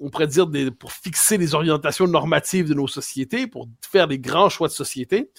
on 0.00 0.10
pourrait 0.10 0.26
dire, 0.26 0.46
des, 0.46 0.70
pour 0.70 0.92
fixer 0.92 1.36
les 1.36 1.54
orientations 1.54 2.06
normatives 2.06 2.68
de 2.68 2.74
nos 2.74 2.88
sociétés, 2.88 3.46
pour 3.46 3.68
faire 3.90 4.08
des 4.08 4.18
grands 4.18 4.48
choix 4.48 4.68
de 4.68 4.72
société. 4.72 5.30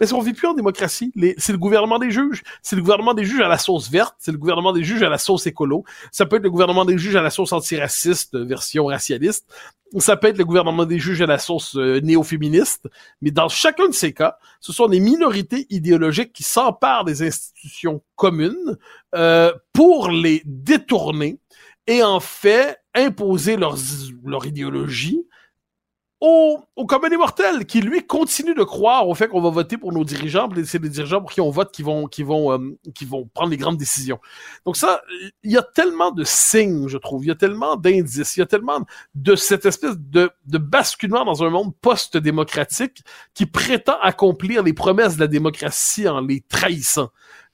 Mais 0.00 0.06
si 0.06 0.14
on 0.14 0.20
vit 0.20 0.32
plus 0.32 0.48
en 0.48 0.54
démocratie, 0.54 1.12
c'est 1.38 1.52
le 1.52 1.58
gouvernement 1.58 1.98
des 2.00 2.10
juges. 2.10 2.42
C'est 2.60 2.74
le 2.74 2.82
gouvernement 2.82 3.14
des 3.14 3.24
juges 3.24 3.40
à 3.40 3.48
la 3.48 3.58
sauce 3.58 3.88
verte, 3.88 4.16
c'est 4.18 4.32
le 4.32 4.38
gouvernement 4.38 4.72
des 4.72 4.82
juges 4.82 5.02
à 5.02 5.08
la 5.08 5.18
sauce 5.18 5.46
écolo. 5.46 5.84
Ça 6.10 6.26
peut 6.26 6.36
être 6.36 6.42
le 6.42 6.50
gouvernement 6.50 6.84
des 6.84 6.98
juges 6.98 7.14
à 7.14 7.22
la 7.22 7.30
sauce 7.30 7.52
antiraciste, 7.52 8.36
version 8.36 8.86
racialiste. 8.86 9.46
Ça 9.98 10.16
peut 10.16 10.26
être 10.26 10.38
le 10.38 10.44
gouvernement 10.44 10.86
des 10.86 10.98
juges 10.98 11.22
à 11.22 11.26
la 11.26 11.38
sauce 11.38 11.76
euh, 11.76 12.00
néo-féministe. 12.00 12.88
Mais 13.20 13.30
dans 13.30 13.48
chacun 13.48 13.86
de 13.86 13.94
ces 13.94 14.12
cas, 14.12 14.38
ce 14.58 14.72
sont 14.72 14.88
des 14.88 14.98
minorités 14.98 15.66
idéologiques 15.70 16.32
qui 16.32 16.42
s'emparent 16.42 17.04
des 17.04 17.22
institutions 17.22 18.02
communes 18.16 18.78
euh, 19.14 19.52
pour 19.72 20.10
les 20.10 20.42
détourner 20.46 21.38
et 21.86 22.02
en 22.02 22.18
fait 22.18 22.81
imposer 22.94 23.56
leur, 23.56 23.76
leur 24.24 24.46
idéologie 24.46 25.26
au, 26.24 26.60
au 26.76 26.86
commun 26.86 27.08
des 27.08 27.16
mortels, 27.16 27.66
qui 27.66 27.80
lui 27.80 28.06
continue 28.06 28.54
de 28.54 28.62
croire 28.62 29.08
au 29.08 29.14
fait 29.16 29.26
qu'on 29.26 29.40
va 29.40 29.50
voter 29.50 29.76
pour 29.76 29.92
nos 29.92 30.04
dirigeants, 30.04 30.48
c'est 30.64 30.80
les 30.80 30.88
dirigeants 30.88 31.20
pour 31.20 31.32
qui 31.32 31.40
on 31.40 31.50
vote 31.50 31.72
qui 31.72 31.82
vont, 31.82 32.06
qui 32.06 32.22
vont, 32.22 32.52
euh, 32.52 32.78
qui 32.94 33.04
vont 33.04 33.28
prendre 33.34 33.50
les 33.50 33.56
grandes 33.56 33.76
décisions. 33.76 34.20
Donc 34.64 34.76
ça, 34.76 35.02
il 35.42 35.50
y 35.50 35.58
a 35.58 35.64
tellement 35.64 36.12
de 36.12 36.22
signes, 36.22 36.86
je 36.86 36.96
trouve, 36.96 37.24
il 37.24 37.28
y 37.28 37.32
a 37.32 37.34
tellement 37.34 37.74
d'indices, 37.74 38.36
il 38.36 38.40
y 38.40 38.42
a 38.44 38.46
tellement 38.46 38.86
de 39.16 39.34
cette 39.34 39.66
espèce 39.66 39.98
de, 39.98 40.30
de 40.46 40.58
basculement 40.58 41.24
dans 41.24 41.42
un 41.42 41.50
monde 41.50 41.74
post-démocratique 41.80 43.02
qui 43.34 43.46
prétend 43.46 43.98
accomplir 44.00 44.62
les 44.62 44.74
promesses 44.74 45.16
de 45.16 45.20
la 45.20 45.26
démocratie 45.26 46.08
en 46.08 46.20
les 46.20 46.40
trahissant. 46.40 47.08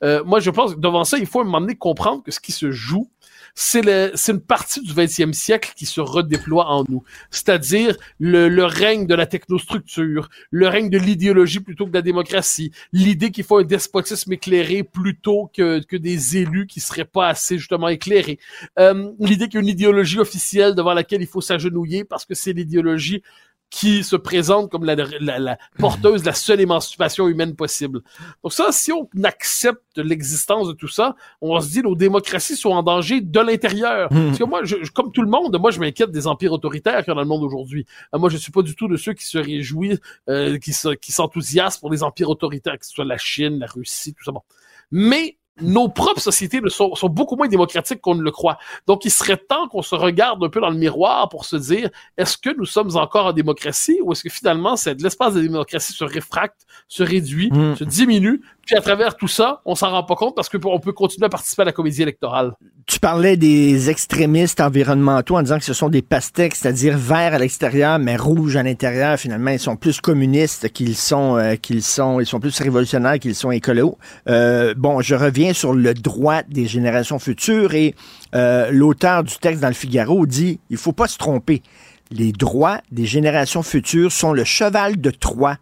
Euh, 0.04 0.22
moi, 0.24 0.40
je 0.40 0.50
pense 0.50 0.74
que 0.74 0.80
devant 0.80 1.04
ça, 1.04 1.16
il 1.16 1.26
faut 1.26 1.38
à 1.38 1.42
un 1.42 1.46
moment 1.46 1.62
donné 1.62 1.76
comprendre 1.76 2.22
que 2.22 2.30
ce 2.30 2.38
qui 2.38 2.52
se 2.52 2.70
joue, 2.70 3.10
c'est 3.60 4.28
une 4.28 4.40
partie 4.40 4.80
du 4.80 4.92
20e 4.92 5.32
siècle 5.32 5.72
qui 5.74 5.84
se 5.84 6.00
redéploie 6.00 6.66
en 6.66 6.84
nous. 6.88 7.02
C'est-à-dire 7.30 7.96
le, 8.20 8.48
le, 8.48 8.64
règne 8.64 9.06
de 9.08 9.16
la 9.16 9.26
technostructure, 9.26 10.28
le 10.52 10.68
règne 10.68 10.88
de 10.90 10.98
l'idéologie 10.98 11.58
plutôt 11.58 11.86
que 11.86 11.90
de 11.90 11.96
la 11.96 12.02
démocratie, 12.02 12.70
l'idée 12.92 13.32
qu'il 13.32 13.42
faut 13.42 13.58
un 13.58 13.64
despotisme 13.64 14.32
éclairé 14.32 14.84
plutôt 14.84 15.50
que, 15.52 15.84
que 15.84 15.96
des 15.96 16.36
élus 16.36 16.68
qui 16.68 16.78
seraient 16.78 17.04
pas 17.04 17.28
assez 17.28 17.58
justement 17.58 17.88
éclairés, 17.88 18.38
euh, 18.78 19.10
l'idée 19.18 19.46
qu'il 19.46 19.54
y 19.54 19.58
a 19.58 19.62
une 19.62 19.66
idéologie 19.66 20.20
officielle 20.20 20.76
devant 20.76 20.94
laquelle 20.94 21.20
il 21.20 21.26
faut 21.26 21.40
s'agenouiller 21.40 22.04
parce 22.04 22.24
que 22.24 22.34
c'est 22.34 22.52
l'idéologie 22.52 23.24
qui 23.70 24.02
se 24.02 24.16
présente 24.16 24.70
comme 24.70 24.84
la, 24.84 24.94
la, 24.94 25.58
porteuse 25.78 26.22
de 26.22 26.26
la 26.26 26.32
seule 26.32 26.60
émancipation 26.60 27.28
humaine 27.28 27.54
possible. 27.54 28.00
Donc 28.42 28.52
ça, 28.52 28.72
si 28.72 28.92
on 28.92 29.08
accepte 29.24 29.82
l'existence 29.96 30.68
de 30.68 30.72
tout 30.72 30.88
ça, 30.88 31.16
on 31.40 31.60
se 31.60 31.68
dit 31.68 31.82
nos 31.82 31.94
démocraties 31.94 32.56
sont 32.56 32.70
en 32.70 32.82
danger 32.82 33.20
de 33.20 33.40
l'intérieur. 33.40 34.12
Hmm. 34.12 34.26
Parce 34.26 34.38
que 34.38 34.44
moi, 34.44 34.64
je, 34.64 34.76
comme 34.92 35.12
tout 35.12 35.22
le 35.22 35.28
monde, 35.28 35.56
moi 35.60 35.70
je 35.70 35.80
m'inquiète 35.80 36.10
des 36.10 36.26
empires 36.26 36.52
autoritaires 36.52 37.04
qu'il 37.04 37.08
y 37.08 37.10
a 37.10 37.14
dans 37.14 37.20
le 37.20 37.26
monde 37.26 37.42
aujourd'hui. 37.42 37.84
Euh, 38.14 38.18
moi, 38.18 38.30
je 38.30 38.36
suis 38.36 38.52
pas 38.52 38.62
du 38.62 38.74
tout 38.74 38.88
de 38.88 38.96
ceux 38.96 39.12
qui 39.12 39.26
se 39.26 39.38
réjouissent, 39.38 40.00
euh, 40.28 40.58
qui 40.58 41.12
s'enthousiasment 41.12 41.80
pour 41.80 41.90
les 41.90 42.02
empires 42.02 42.30
autoritaires, 42.30 42.78
que 42.78 42.86
ce 42.86 42.92
soit 42.92 43.04
la 43.04 43.18
Chine, 43.18 43.58
la 43.58 43.66
Russie, 43.66 44.14
tout 44.14 44.24
ça. 44.24 44.32
Bon. 44.32 44.42
Mais 44.90 45.36
nos 45.60 45.88
propres 45.88 46.20
sociétés 46.20 46.60
sont, 46.68 46.94
sont, 46.94 47.08
beaucoup 47.08 47.36
moins 47.36 47.48
démocratiques 47.48 48.00
qu'on 48.00 48.14
ne 48.14 48.22
le 48.22 48.30
croit. 48.30 48.58
Donc, 48.86 49.04
il 49.04 49.10
serait 49.10 49.36
temps 49.36 49.68
qu'on 49.68 49.82
se 49.82 49.94
regarde 49.94 50.42
un 50.42 50.48
peu 50.48 50.60
dans 50.60 50.70
le 50.70 50.76
miroir 50.76 51.28
pour 51.28 51.44
se 51.44 51.56
dire, 51.56 51.90
est-ce 52.16 52.36
que 52.36 52.56
nous 52.56 52.66
sommes 52.66 52.96
encore 52.96 53.26
en 53.26 53.32
démocratie 53.32 53.98
ou 54.02 54.12
est-ce 54.12 54.22
que 54.22 54.30
finalement, 54.30 54.74
l'espace 54.98 55.34
de 55.34 55.40
démocratie 55.40 55.92
se 55.92 56.04
réfracte, 56.04 56.66
se 56.88 57.02
réduit, 57.02 57.50
hmm. 57.52 57.76
se 57.76 57.84
diminue, 57.84 58.42
puis 58.68 58.76
à 58.76 58.82
travers 58.82 59.16
tout 59.16 59.28
ça, 59.28 59.62
on 59.64 59.74
s'en 59.74 59.90
rend 59.90 60.02
pas 60.02 60.14
compte 60.14 60.36
parce 60.36 60.50
qu'on 60.50 60.78
peut 60.78 60.92
continuer 60.92 61.24
à 61.24 61.30
participer 61.30 61.62
à 61.62 61.64
la 61.64 61.72
comédie 61.72 62.02
électorale. 62.02 62.52
Tu 62.86 63.00
parlais 63.00 63.38
des 63.38 63.88
extrémistes 63.88 64.60
environnementaux 64.60 65.38
en 65.38 65.42
disant 65.42 65.58
que 65.58 65.64
ce 65.64 65.72
sont 65.72 65.88
des 65.88 66.02
pastèques, 66.02 66.54
c'est-à-dire 66.54 66.98
verts 66.98 67.32
à 67.32 67.38
l'extérieur, 67.38 67.98
mais 67.98 68.16
rouges 68.16 68.56
à 68.56 68.62
l'intérieur. 68.62 69.18
Finalement, 69.18 69.52
ils 69.52 69.58
sont 69.58 69.76
plus 69.76 70.02
communistes 70.02 70.68
qu'ils 70.68 70.96
sont, 70.96 71.38
euh, 71.38 71.54
qu'ils 71.54 71.82
sont, 71.82 72.20
ils 72.20 72.26
sont 72.26 72.40
plus 72.40 72.60
révolutionnaires 72.60 73.18
qu'ils 73.18 73.34
sont 73.34 73.50
écolos. 73.50 73.96
Euh, 74.28 74.74
bon, 74.76 75.00
je 75.00 75.14
reviens 75.14 75.54
sur 75.54 75.72
le 75.72 75.94
droit 75.94 76.42
des 76.42 76.66
générations 76.66 77.18
futures 77.18 77.72
et 77.72 77.94
euh, 78.34 78.70
l'auteur 78.70 79.24
du 79.24 79.34
texte 79.38 79.62
dans 79.62 79.68
le 79.68 79.74
Figaro 79.74 80.26
dit 80.26 80.60
il 80.68 80.76
faut 80.76 80.92
pas 80.92 81.08
se 81.08 81.16
tromper. 81.16 81.62
Les 82.10 82.32
droits 82.32 82.82
des 82.92 83.06
générations 83.06 83.62
futures 83.62 84.12
sont 84.12 84.34
le 84.34 84.44
cheval 84.44 85.00
de 85.00 85.10
Troie 85.10 85.56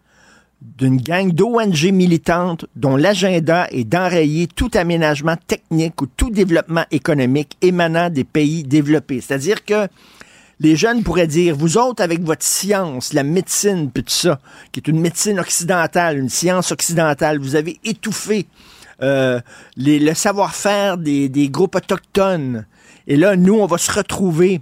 d'une 0.61 0.97
gang 0.97 1.31
d'ONG 1.31 1.91
militantes 1.91 2.65
dont 2.75 2.95
l'agenda 2.95 3.67
est 3.71 3.83
d'enrayer 3.83 4.47
tout 4.47 4.71
aménagement 4.73 5.35
technique 5.47 6.01
ou 6.01 6.07
tout 6.07 6.31
développement 6.31 6.85
économique 6.91 7.57
émanant 7.61 8.09
des 8.09 8.23
pays 8.23 8.63
développés. 8.63 9.21
C'est-à-dire 9.21 9.63
que 9.65 9.87
les 10.59 10.75
jeunes 10.75 11.03
pourraient 11.03 11.27
dire, 11.27 11.55
vous 11.55 11.77
autres, 11.77 12.01
avec 12.01 12.21
votre 12.21 12.43
science, 12.43 13.13
la 13.13 13.23
médecine, 13.23 13.91
puis 13.93 14.03
tout 14.03 14.13
ça, 14.13 14.39
qui 14.71 14.79
est 14.79 14.87
une 14.87 14.99
médecine 14.99 15.39
occidentale, 15.39 16.17
une 16.17 16.29
science 16.29 16.71
occidentale, 16.71 17.37
vous 17.37 17.55
avez 17.55 17.79
étouffé 17.83 18.47
euh, 19.03 19.39
le 19.77 20.13
savoir-faire 20.15 20.97
des 20.97 21.49
groupes 21.51 21.75
autochtones. 21.75 22.65
Et 23.05 23.15
là, 23.15 23.35
nous, 23.35 23.53
on 23.53 23.67
va 23.67 23.77
se 23.77 23.91
retrouver 23.91 24.61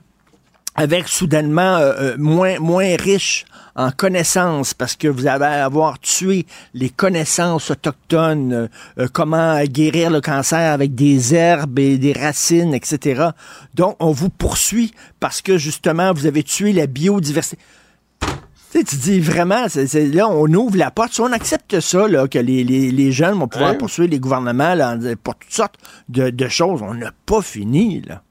avec 0.75 1.07
soudainement 1.07 1.77
euh, 1.77 1.93
euh, 1.99 2.15
moins 2.17 2.59
moins 2.59 2.95
riche 2.97 3.45
en 3.75 3.91
connaissances 3.91 4.73
parce 4.73 4.95
que 4.95 5.07
vous 5.07 5.27
allez 5.27 5.45
avoir 5.45 5.99
tué 5.99 6.45
les 6.73 6.89
connaissances 6.89 7.71
autochtones, 7.71 8.69
euh, 8.97 9.07
comment 9.11 9.61
guérir 9.63 10.09
le 10.09 10.21
cancer 10.21 10.71
avec 10.73 10.95
des 10.95 11.33
herbes 11.33 11.79
et 11.79 11.97
des 11.97 12.13
racines, 12.13 12.73
etc. 12.73 13.29
Donc 13.73 13.95
on 13.99 14.11
vous 14.11 14.29
poursuit 14.29 14.93
parce 15.19 15.41
que 15.41 15.57
justement 15.57 16.13
vous 16.13 16.25
avez 16.25 16.43
tué 16.43 16.73
la 16.73 16.87
biodiversité. 16.87 17.57
Tu, 18.71 18.79
sais, 18.79 18.83
tu 18.83 18.95
dis 18.97 19.19
vraiment, 19.21 19.67
là, 20.13 20.27
on 20.27 20.53
ouvre 20.53 20.75
la 20.75 20.91
porte. 20.91 21.13
Si 21.13 21.21
on 21.21 21.31
accepte 21.31 21.79
ça, 21.79 22.09
là, 22.09 22.27
que 22.27 22.39
les, 22.39 22.65
les, 22.65 22.91
les 22.91 23.11
jeunes 23.13 23.39
vont 23.39 23.47
pouvoir 23.47 23.77
poursuivre 23.77 24.11
les 24.11 24.19
gouvernements 24.19 24.73
là, 24.73 24.97
pour 25.23 25.35
toutes 25.35 25.53
sortes 25.53 25.75
de, 26.09 26.29
de 26.29 26.47
choses, 26.49 26.81
on 26.81 26.93
n'a 26.93 27.13
pas 27.25 27.41
fini. 27.41 28.01
Là. 28.01 28.21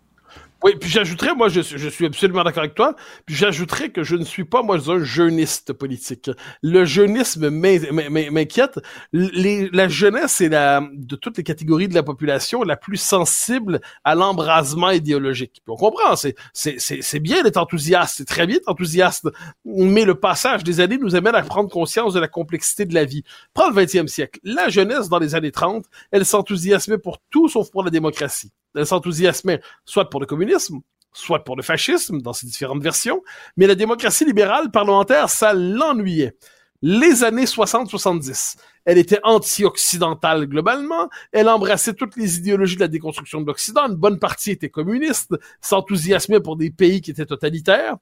Oui, 0.65 0.77
puis 0.81 0.89
j'ajouterais, 0.89 1.35
moi, 1.35 1.49
je, 1.51 1.61
je 1.61 1.89
suis 1.91 2.07
absolument 2.07 2.43
d'accord 2.43 2.63
avec 2.63 2.75
toi, 2.75 2.97
puis 3.27 3.35
j'ajouterais 3.35 3.91
que 3.91 4.03
je 4.03 4.17
ne 4.17 4.25
suis 4.25 4.45
pas, 4.47 4.63
moi, 4.63 4.79
un 4.91 5.05
jeuniste 5.05 5.75
politique. 5.75 6.31
Le 6.63 6.87
jeunisme 6.87 7.51
m'in- 7.51 7.93
m'in- 7.93 8.09
m'in- 8.09 8.31
m'inquiète. 8.31 8.81
La 9.13 9.89
jeunesse 9.89 10.41
est 10.41 10.49
la, 10.49 10.81
de 10.95 11.17
toutes 11.17 11.37
les 11.37 11.43
catégories 11.43 11.89
de 11.89 11.95
la 11.95 12.03
population 12.03 12.63
la 12.63 12.77
plus 12.79 12.97
sensible 12.97 13.83
à 14.05 14.15
l'embrasement 14.15 14.89
idéologique. 14.91 15.53
Puis 15.67 15.73
on 15.73 15.77
comprend, 15.77 16.17
c'est 16.55 17.21
bien 17.21 17.43
d'être 17.43 17.59
enthousiaste, 17.59 18.15
c'est 18.17 18.25
très 18.25 18.47
bien 18.47 18.57
d'être 18.57 18.69
enthousiaste, 18.71 19.29
mais 19.67 20.07
le 20.07 20.15
passage 20.15 20.65
des 20.65 20.81
années 20.81 20.97
nous 20.99 21.15
amène 21.15 21.35
à 21.35 21.43
prendre 21.43 21.69
conscience 21.69 22.15
de 22.15 22.21
la 22.21 22.29
complexité 22.29 22.87
de 22.87 22.95
la 22.95 23.05
vie. 23.05 23.23
Prends 23.53 23.69
le 23.69 23.75
20e 23.75 24.07
siècle. 24.09 24.41
La 24.45 24.71
jeunesse, 24.71 25.11
dans 25.11 25.19
les 25.19 25.35
années 25.35 25.53
30, 25.53 25.85
elle 26.11 26.25
s'enthousiasmait 26.25 26.97
pour 26.99 27.19
tout 27.31 27.49
sauf 27.49 27.71
pour 27.71 27.85
la 27.85 27.91
démocratie. 27.91 28.51
S'enthousiasmait 28.83 29.61
soit 29.85 30.11
pour 30.11 30.21
le 30.21 30.27
communisme, 30.27 30.81
soit 31.13 31.45
pour 31.45 31.57
le 31.57 31.63
fascisme, 31.63 32.21
dans 32.21 32.33
ses 32.33 32.47
différentes 32.47 32.83
versions, 32.83 33.23
mais 33.57 33.67
la 33.67 33.75
démocratie 33.75 34.25
libérale 34.25 34.71
parlementaire, 34.71 35.31
ça 35.31 35.55
l'ennuyait. 35.55 36.37
Les 36.83 37.25
années 37.25 37.47
60-70, 37.47 38.57
elle 38.85 38.99
était 38.99 39.21
anti-occidentale 39.23 40.47
globalement, 40.47 41.09
elle 41.33 41.49
embrassait 41.49 41.95
toutes 41.95 42.17
les 42.17 42.37
idéologies 42.37 42.75
de 42.75 42.81
la 42.81 42.89
déconstruction 42.89 43.41
de 43.41 43.47
l'Occident, 43.47 43.89
une 43.89 43.95
bonne 43.95 44.19
partie 44.19 44.51
était 44.51 44.69
communiste, 44.69 45.35
s'enthousiasmait 45.63 46.41
pour 46.41 46.57
des 46.57 46.71
pays 46.71 47.01
qui 47.01 47.13
étaient 47.13 47.25
totalitaires. 47.25 47.97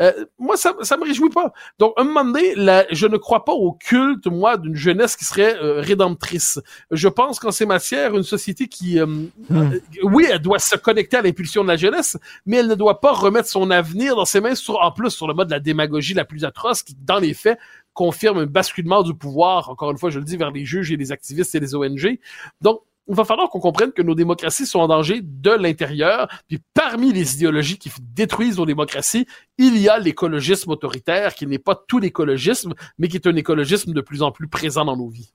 Euh, 0.00 0.24
moi, 0.38 0.56
ça, 0.56 0.74
ça 0.82 0.96
me 0.96 1.04
réjouit 1.04 1.30
pas. 1.30 1.52
Donc, 1.78 1.92
à 1.96 2.00
un 2.00 2.04
moment 2.04 2.24
donné, 2.24 2.54
la- 2.54 2.86
je 2.90 3.06
ne 3.06 3.16
crois 3.16 3.44
pas 3.44 3.52
au 3.52 3.72
culte, 3.72 4.26
moi, 4.26 4.56
d'une 4.56 4.74
jeunesse 4.74 5.16
qui 5.16 5.24
serait 5.24 5.56
euh, 5.62 5.80
rédemptrice. 5.80 6.58
Je 6.90 7.08
pense 7.08 7.38
qu'en 7.38 7.50
ces 7.50 7.66
matières, 7.66 8.16
une 8.16 8.22
société 8.22 8.66
qui, 8.68 8.98
euh, 8.98 9.06
euh, 9.52 9.78
oui, 10.02 10.26
elle 10.30 10.40
doit 10.40 10.58
se 10.58 10.76
connecter 10.76 11.18
à 11.18 11.22
l'impulsion 11.22 11.62
de 11.62 11.68
la 11.68 11.76
jeunesse, 11.76 12.16
mais 12.46 12.58
elle 12.58 12.68
ne 12.68 12.74
doit 12.74 13.00
pas 13.00 13.12
remettre 13.12 13.48
son 13.48 13.70
avenir 13.70 14.16
dans 14.16 14.24
ses 14.24 14.40
mains, 14.40 14.54
sur, 14.54 14.80
en 14.80 14.90
plus 14.92 15.10
sur 15.10 15.28
le 15.28 15.34
mode 15.34 15.48
de 15.48 15.52
la 15.52 15.60
démagogie 15.60 16.14
la 16.14 16.24
plus 16.24 16.44
atroce, 16.44 16.82
qui, 16.82 16.96
dans 17.04 17.18
les 17.18 17.34
faits, 17.34 17.58
confirme 17.92 18.38
un 18.38 18.46
basculement 18.46 19.02
du 19.02 19.14
pouvoir, 19.14 19.68
encore 19.68 19.90
une 19.90 19.98
fois, 19.98 20.10
je 20.10 20.18
le 20.18 20.24
dis, 20.24 20.36
vers 20.36 20.50
les 20.50 20.64
juges 20.64 20.90
et 20.92 20.96
les 20.96 21.12
activistes 21.12 21.54
et 21.54 21.60
les 21.60 21.74
ONG. 21.74 22.18
Donc, 22.60 22.80
il 23.10 23.16
va 23.16 23.24
falloir 23.24 23.50
qu'on 23.50 23.58
comprenne 23.58 23.90
que 23.90 24.02
nos 24.02 24.14
démocraties 24.14 24.66
sont 24.66 24.78
en 24.78 24.86
danger 24.86 25.20
de 25.20 25.50
l'intérieur. 25.50 26.28
Puis 26.46 26.60
parmi 26.74 27.12
les 27.12 27.34
idéologies 27.34 27.76
qui 27.76 27.90
détruisent 28.00 28.56
nos 28.56 28.66
démocraties, 28.66 29.26
il 29.58 29.76
y 29.78 29.88
a 29.88 29.98
l'écologisme 29.98 30.70
autoritaire, 30.70 31.34
qui 31.34 31.46
n'est 31.48 31.58
pas 31.58 31.74
tout 31.74 31.98
l'écologisme, 31.98 32.72
mais 32.98 33.08
qui 33.08 33.16
est 33.16 33.26
un 33.26 33.34
écologisme 33.34 33.92
de 33.92 34.00
plus 34.00 34.22
en 34.22 34.30
plus 34.30 34.46
présent 34.46 34.84
dans 34.84 34.96
nos 34.96 35.08
vies. 35.08 35.32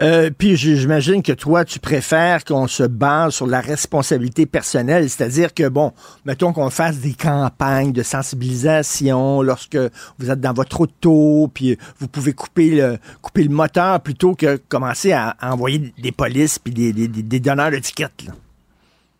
Euh, 0.00 0.30
puis 0.36 0.56
j'imagine 0.56 1.22
que 1.22 1.32
toi, 1.32 1.64
tu 1.64 1.78
préfères 1.78 2.44
qu'on 2.44 2.66
se 2.66 2.82
base 2.82 3.34
sur 3.34 3.46
la 3.46 3.60
responsabilité 3.60 4.46
personnelle, 4.46 5.08
c'est-à-dire 5.10 5.52
que, 5.54 5.68
bon, 5.68 5.92
mettons 6.24 6.52
qu'on 6.52 6.70
fasse 6.70 6.98
des 6.98 7.14
campagnes 7.14 7.92
de 7.92 8.02
sensibilisation 8.02 9.42
lorsque 9.42 9.78
vous 10.18 10.30
êtes 10.30 10.40
dans 10.40 10.52
votre 10.52 10.80
auto, 10.80 11.50
puis 11.52 11.76
vous 11.98 12.08
pouvez 12.08 12.32
couper 12.32 12.70
le, 12.70 12.98
couper 13.20 13.48
moteur 13.50 14.00
plutôt 14.00 14.34
que 14.34 14.56
commencer 14.56 15.12
à, 15.12 15.36
envoyer 15.42 15.92
des 15.98 16.12
polices 16.12 16.58
puis 16.58 16.72
des, 16.72 16.92
des, 16.92 17.40
donneurs 17.40 17.70
d'étiquettes. 17.70 18.24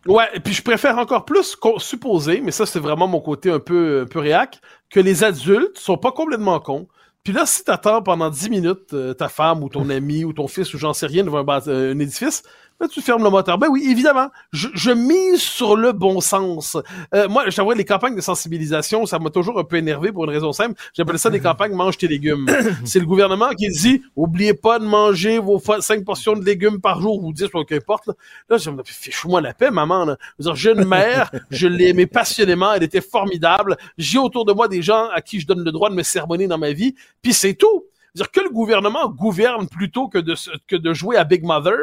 Ouais, 0.07 0.27
puis 0.43 0.53
je 0.53 0.63
préfère 0.63 0.97
encore 0.97 1.25
plus 1.25 1.55
supposer, 1.77 2.41
mais 2.43 2.51
ça 2.51 2.65
c'est 2.65 2.79
vraiment 2.79 3.07
mon 3.07 3.19
côté 3.19 3.51
un 3.51 3.59
peu, 3.59 4.07
un 4.13 4.19
réac, 4.19 4.59
que 4.89 4.99
les 4.99 5.23
adultes 5.23 5.77
sont 5.77 5.97
pas 5.97 6.11
complètement 6.11 6.59
cons. 6.59 6.87
Puis 7.23 7.33
là, 7.33 7.45
si 7.45 7.63
t'attends 7.63 8.01
pendant 8.01 8.29
10 8.29 8.49
minutes 8.49 8.93
euh, 8.93 9.13
ta 9.13 9.29
femme 9.29 9.63
ou 9.63 9.69
ton 9.69 9.89
ami 9.89 10.23
ou 10.25 10.33
ton 10.33 10.47
fils 10.47 10.73
ou 10.73 10.79
j'en 10.79 10.93
sais 10.93 11.05
rien 11.05 11.23
devant 11.23 11.47
un, 11.47 11.67
euh, 11.67 11.93
un 11.93 11.99
édifice, 11.99 12.41
là, 12.81 12.87
tu 12.87 13.01
fermes 13.01 13.23
le 13.23 13.29
moteur. 13.29 13.57
Ben 13.57 13.67
oui, 13.69 13.87
évidemment, 13.89 14.27
je, 14.51 14.67
je 14.73 14.91
mise 14.91 15.41
sur 15.41 15.75
le 15.75 15.91
bon 15.91 16.19
sens. 16.19 16.77
Euh, 17.13 17.29
moi, 17.29 17.49
je 17.49 17.55
t'avoue, 17.55 17.71
les 17.71 17.85
campagnes 17.85 18.15
de 18.15 18.21
sensibilisation, 18.21 19.05
ça 19.05 19.19
m'a 19.19 19.29
toujours 19.29 19.59
un 19.59 19.63
peu 19.63 19.77
énervé 19.77 20.11
pour 20.11 20.25
une 20.25 20.31
raison 20.31 20.51
simple. 20.51 20.79
J'appelle 20.93 21.19
ça 21.19 21.29
des 21.29 21.39
campagnes 21.39 21.73
mange 21.73 21.97
tes 21.97 22.07
légumes. 22.07 22.47
C'est 22.85 22.99
le 22.99 23.05
gouvernement 23.05 23.49
qui 23.51 23.69
dit, 23.69 24.01
oubliez 24.15 24.53
pas 24.53 24.79
de 24.79 24.85
manger 24.85 25.39
vos 25.39 25.59
5 25.59 26.03
portions 26.03 26.33
de 26.33 26.43
légumes 26.43 26.81
par 26.81 26.99
jour 27.01 27.23
ou 27.23 27.31
10, 27.31 27.49
ou 27.53 27.63
qu'importe. 27.63 28.07
Là, 28.07 28.13
là 28.49 28.57
je 28.57 28.69
me 28.69 28.83
dis, 28.83 28.91
fiche-moi 28.91 29.41
la 29.41 29.53
paix, 29.53 29.71
maman. 29.71 30.05
Là. 30.05 30.17
Je 30.39 30.43
veux 30.43 30.53
dire, 30.53 30.55
j'ai 30.55 30.71
une 30.71 30.87
mère, 30.87 31.31
je 31.51 31.67
l'ai 31.67 31.89
aimée 31.89 32.07
passionnément, 32.07 32.73
elle 32.73 32.83
était 32.83 33.01
formidable. 33.01 33.77
J'ai 33.97 34.17
autour 34.17 34.45
de 34.45 34.53
moi 34.53 34.67
des 34.67 34.81
gens 34.81 35.09
à 35.13 35.21
qui 35.21 35.39
je 35.39 35.47
donne 35.47 35.63
le 35.63 35.71
droit 35.71 35.89
de 35.89 35.95
me 35.95 36.03
sermonner 36.03 36.47
dans 36.47 36.57
ma 36.57 36.71
vie, 36.71 36.95
puis 37.21 37.33
c'est 37.33 37.53
tout. 37.53 37.85
Dire 38.15 38.29
que 38.31 38.41
le 38.41 38.49
gouvernement 38.49 39.07
gouverne 39.09 39.67
plutôt 39.69 40.07
que 40.09 40.17
de 40.17 40.35
que 40.67 40.75
de 40.75 40.93
jouer 40.93 41.15
à 41.17 41.23
Big 41.23 41.43
Mother 41.43 41.77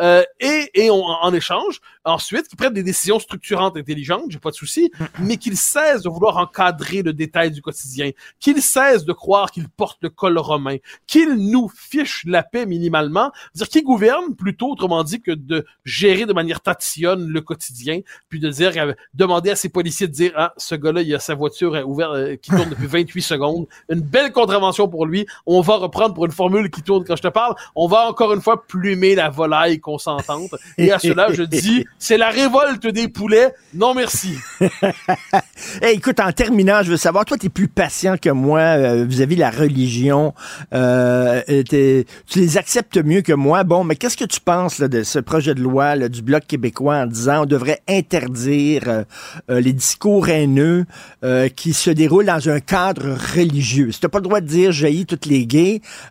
euh, 0.00 0.22
et 0.40 0.70
et 0.74 0.90
on- 0.90 1.04
en 1.04 1.32
échange 1.34 1.80
ensuite 2.04 2.48
qu'ils 2.48 2.56
prennent 2.56 2.72
des 2.72 2.82
décisions 2.82 3.18
structurantes 3.18 3.76
intelligentes 3.76 4.24
j'ai 4.30 4.38
pas 4.38 4.50
de 4.50 4.54
souci 4.54 4.90
mais 5.18 5.36
qu'ils 5.36 5.56
cessent 5.58 6.02
de 6.02 6.08
vouloir 6.08 6.38
encadrer 6.38 7.02
le 7.02 7.12
détail 7.12 7.50
du 7.50 7.60
quotidien 7.60 8.10
qu'ils 8.40 8.62
cessent 8.62 9.04
de 9.04 9.12
croire 9.12 9.50
qu'ils 9.50 9.68
portent 9.68 9.98
le 10.02 10.08
col 10.10 10.38
romain 10.38 10.76
qu'ils 11.06 11.34
nous 11.34 11.68
fichent 11.74 12.24
la 12.26 12.42
paix 12.42 12.64
minimalement 12.66 13.30
dire 13.54 13.68
qu'ils 13.68 13.84
gouvernent 13.84 14.34
plutôt 14.34 14.70
autrement 14.70 15.04
dit 15.04 15.20
que 15.20 15.32
de 15.32 15.66
gérer 15.84 16.24
de 16.24 16.32
manière 16.32 16.60
tatillonne 16.62 17.28
le 17.28 17.40
quotidien 17.42 18.00
puis 18.30 18.40
de 18.40 18.48
dire 18.48 18.72
euh, 18.78 18.92
demander 19.12 19.50
à 19.50 19.56
ses 19.56 19.68
policiers 19.68 20.08
de 20.08 20.12
dire 20.12 20.32
ah 20.36 20.54
ce 20.56 20.74
gars-là 20.74 21.02
il 21.02 21.14
a 21.14 21.18
sa 21.18 21.34
voiture 21.34 21.74
euh, 21.74 21.82
ouverte 21.82 22.12
euh, 22.14 22.36
qui 22.36 22.50
tourne 22.50 22.70
depuis 22.70 22.86
28 23.04 23.20
secondes 23.22 23.66
une 23.90 24.00
belle 24.00 24.32
contravention 24.32 24.88
pour 24.88 25.04
lui 25.06 25.26
on 25.46 25.60
va 25.60 25.73
reprendre 25.78 26.14
pour 26.14 26.26
une 26.26 26.32
formule 26.32 26.70
qui 26.70 26.82
tourne 26.82 27.04
quand 27.04 27.16
je 27.16 27.22
te 27.22 27.28
parle 27.28 27.54
on 27.74 27.86
va 27.86 28.08
encore 28.08 28.32
une 28.32 28.40
fois 28.40 28.64
plumer 28.66 29.14
la 29.14 29.30
volaille 29.30 29.80
consentante 29.80 30.54
et 30.78 30.92
à 30.92 30.98
cela 30.98 31.32
je 31.32 31.42
dis 31.42 31.84
c'est 31.98 32.18
la 32.18 32.30
révolte 32.30 32.86
des 32.86 33.08
poulets 33.08 33.54
non 33.74 33.94
merci 33.94 34.36
écoute, 35.82 36.20
en 36.20 36.32
terminant, 36.32 36.82
je 36.82 36.90
veux 36.90 36.96
savoir, 36.96 37.24
toi, 37.24 37.38
tu 37.38 37.46
es 37.46 37.48
plus 37.48 37.68
patient 37.68 38.16
que 38.16 38.30
moi 38.30 38.60
euh, 38.60 39.04
vis-à-vis 39.04 39.36
de 39.36 39.40
la 39.40 39.50
religion. 39.50 40.34
Euh, 40.72 41.42
euh, 41.48 41.62
tu 42.26 42.38
les 42.38 42.56
acceptes 42.58 42.98
mieux 42.98 43.22
que 43.22 43.32
moi. 43.32 43.64
Bon, 43.64 43.84
mais 43.84 43.96
qu'est-ce 43.96 44.16
que 44.16 44.24
tu 44.24 44.40
penses 44.40 44.80
de 44.80 45.02
ce 45.02 45.18
projet 45.18 45.54
de 45.54 45.60
loi 45.60 45.96
du 46.08 46.22
Bloc 46.22 46.46
québécois 46.46 46.96
en 46.96 47.06
disant 47.06 47.42
on 47.42 47.46
devrait 47.46 47.80
interdire 47.88 48.82
euh, 48.88 49.02
euh, 49.50 49.60
les 49.60 49.72
discours 49.72 50.28
haineux 50.28 50.84
euh, 51.24 51.48
qui 51.48 51.72
se 51.72 51.90
déroulent 51.90 52.26
dans 52.26 52.48
un 52.48 52.60
cadre 52.60 53.16
religieux? 53.34 53.92
Si 53.92 54.00
t'as 54.00 54.08
pas 54.08 54.18
le 54.18 54.24
droit 54.24 54.40
de 54.40 54.46
dire 54.46 54.72
jaillit 54.72 55.06
toutes 55.06 55.26
les 55.26 55.46
gays, 55.46 55.63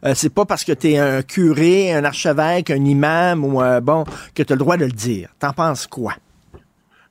euh, 0.06 0.14
c'est 0.16 0.34
pas 0.34 0.46
parce 0.46 0.64
que 0.64 0.72
tu 0.72 0.92
es 0.92 0.98
un 0.98 1.22
curé, 1.22 1.94
un 1.94 2.04
archevêque, 2.04 2.70
un 2.70 2.84
imam 2.84 3.44
ou 3.46 3.62
euh, 3.62 3.80
bon 3.82 4.04
que 4.36 4.44
tu 4.44 4.54
as 4.54 4.56
le 4.56 4.60
droit 4.60 4.78
de 4.78 4.86
le 4.86 4.92
dire. 4.92 5.30
T'en 5.40 5.54
penses 5.54 5.88
quoi? 5.88 6.14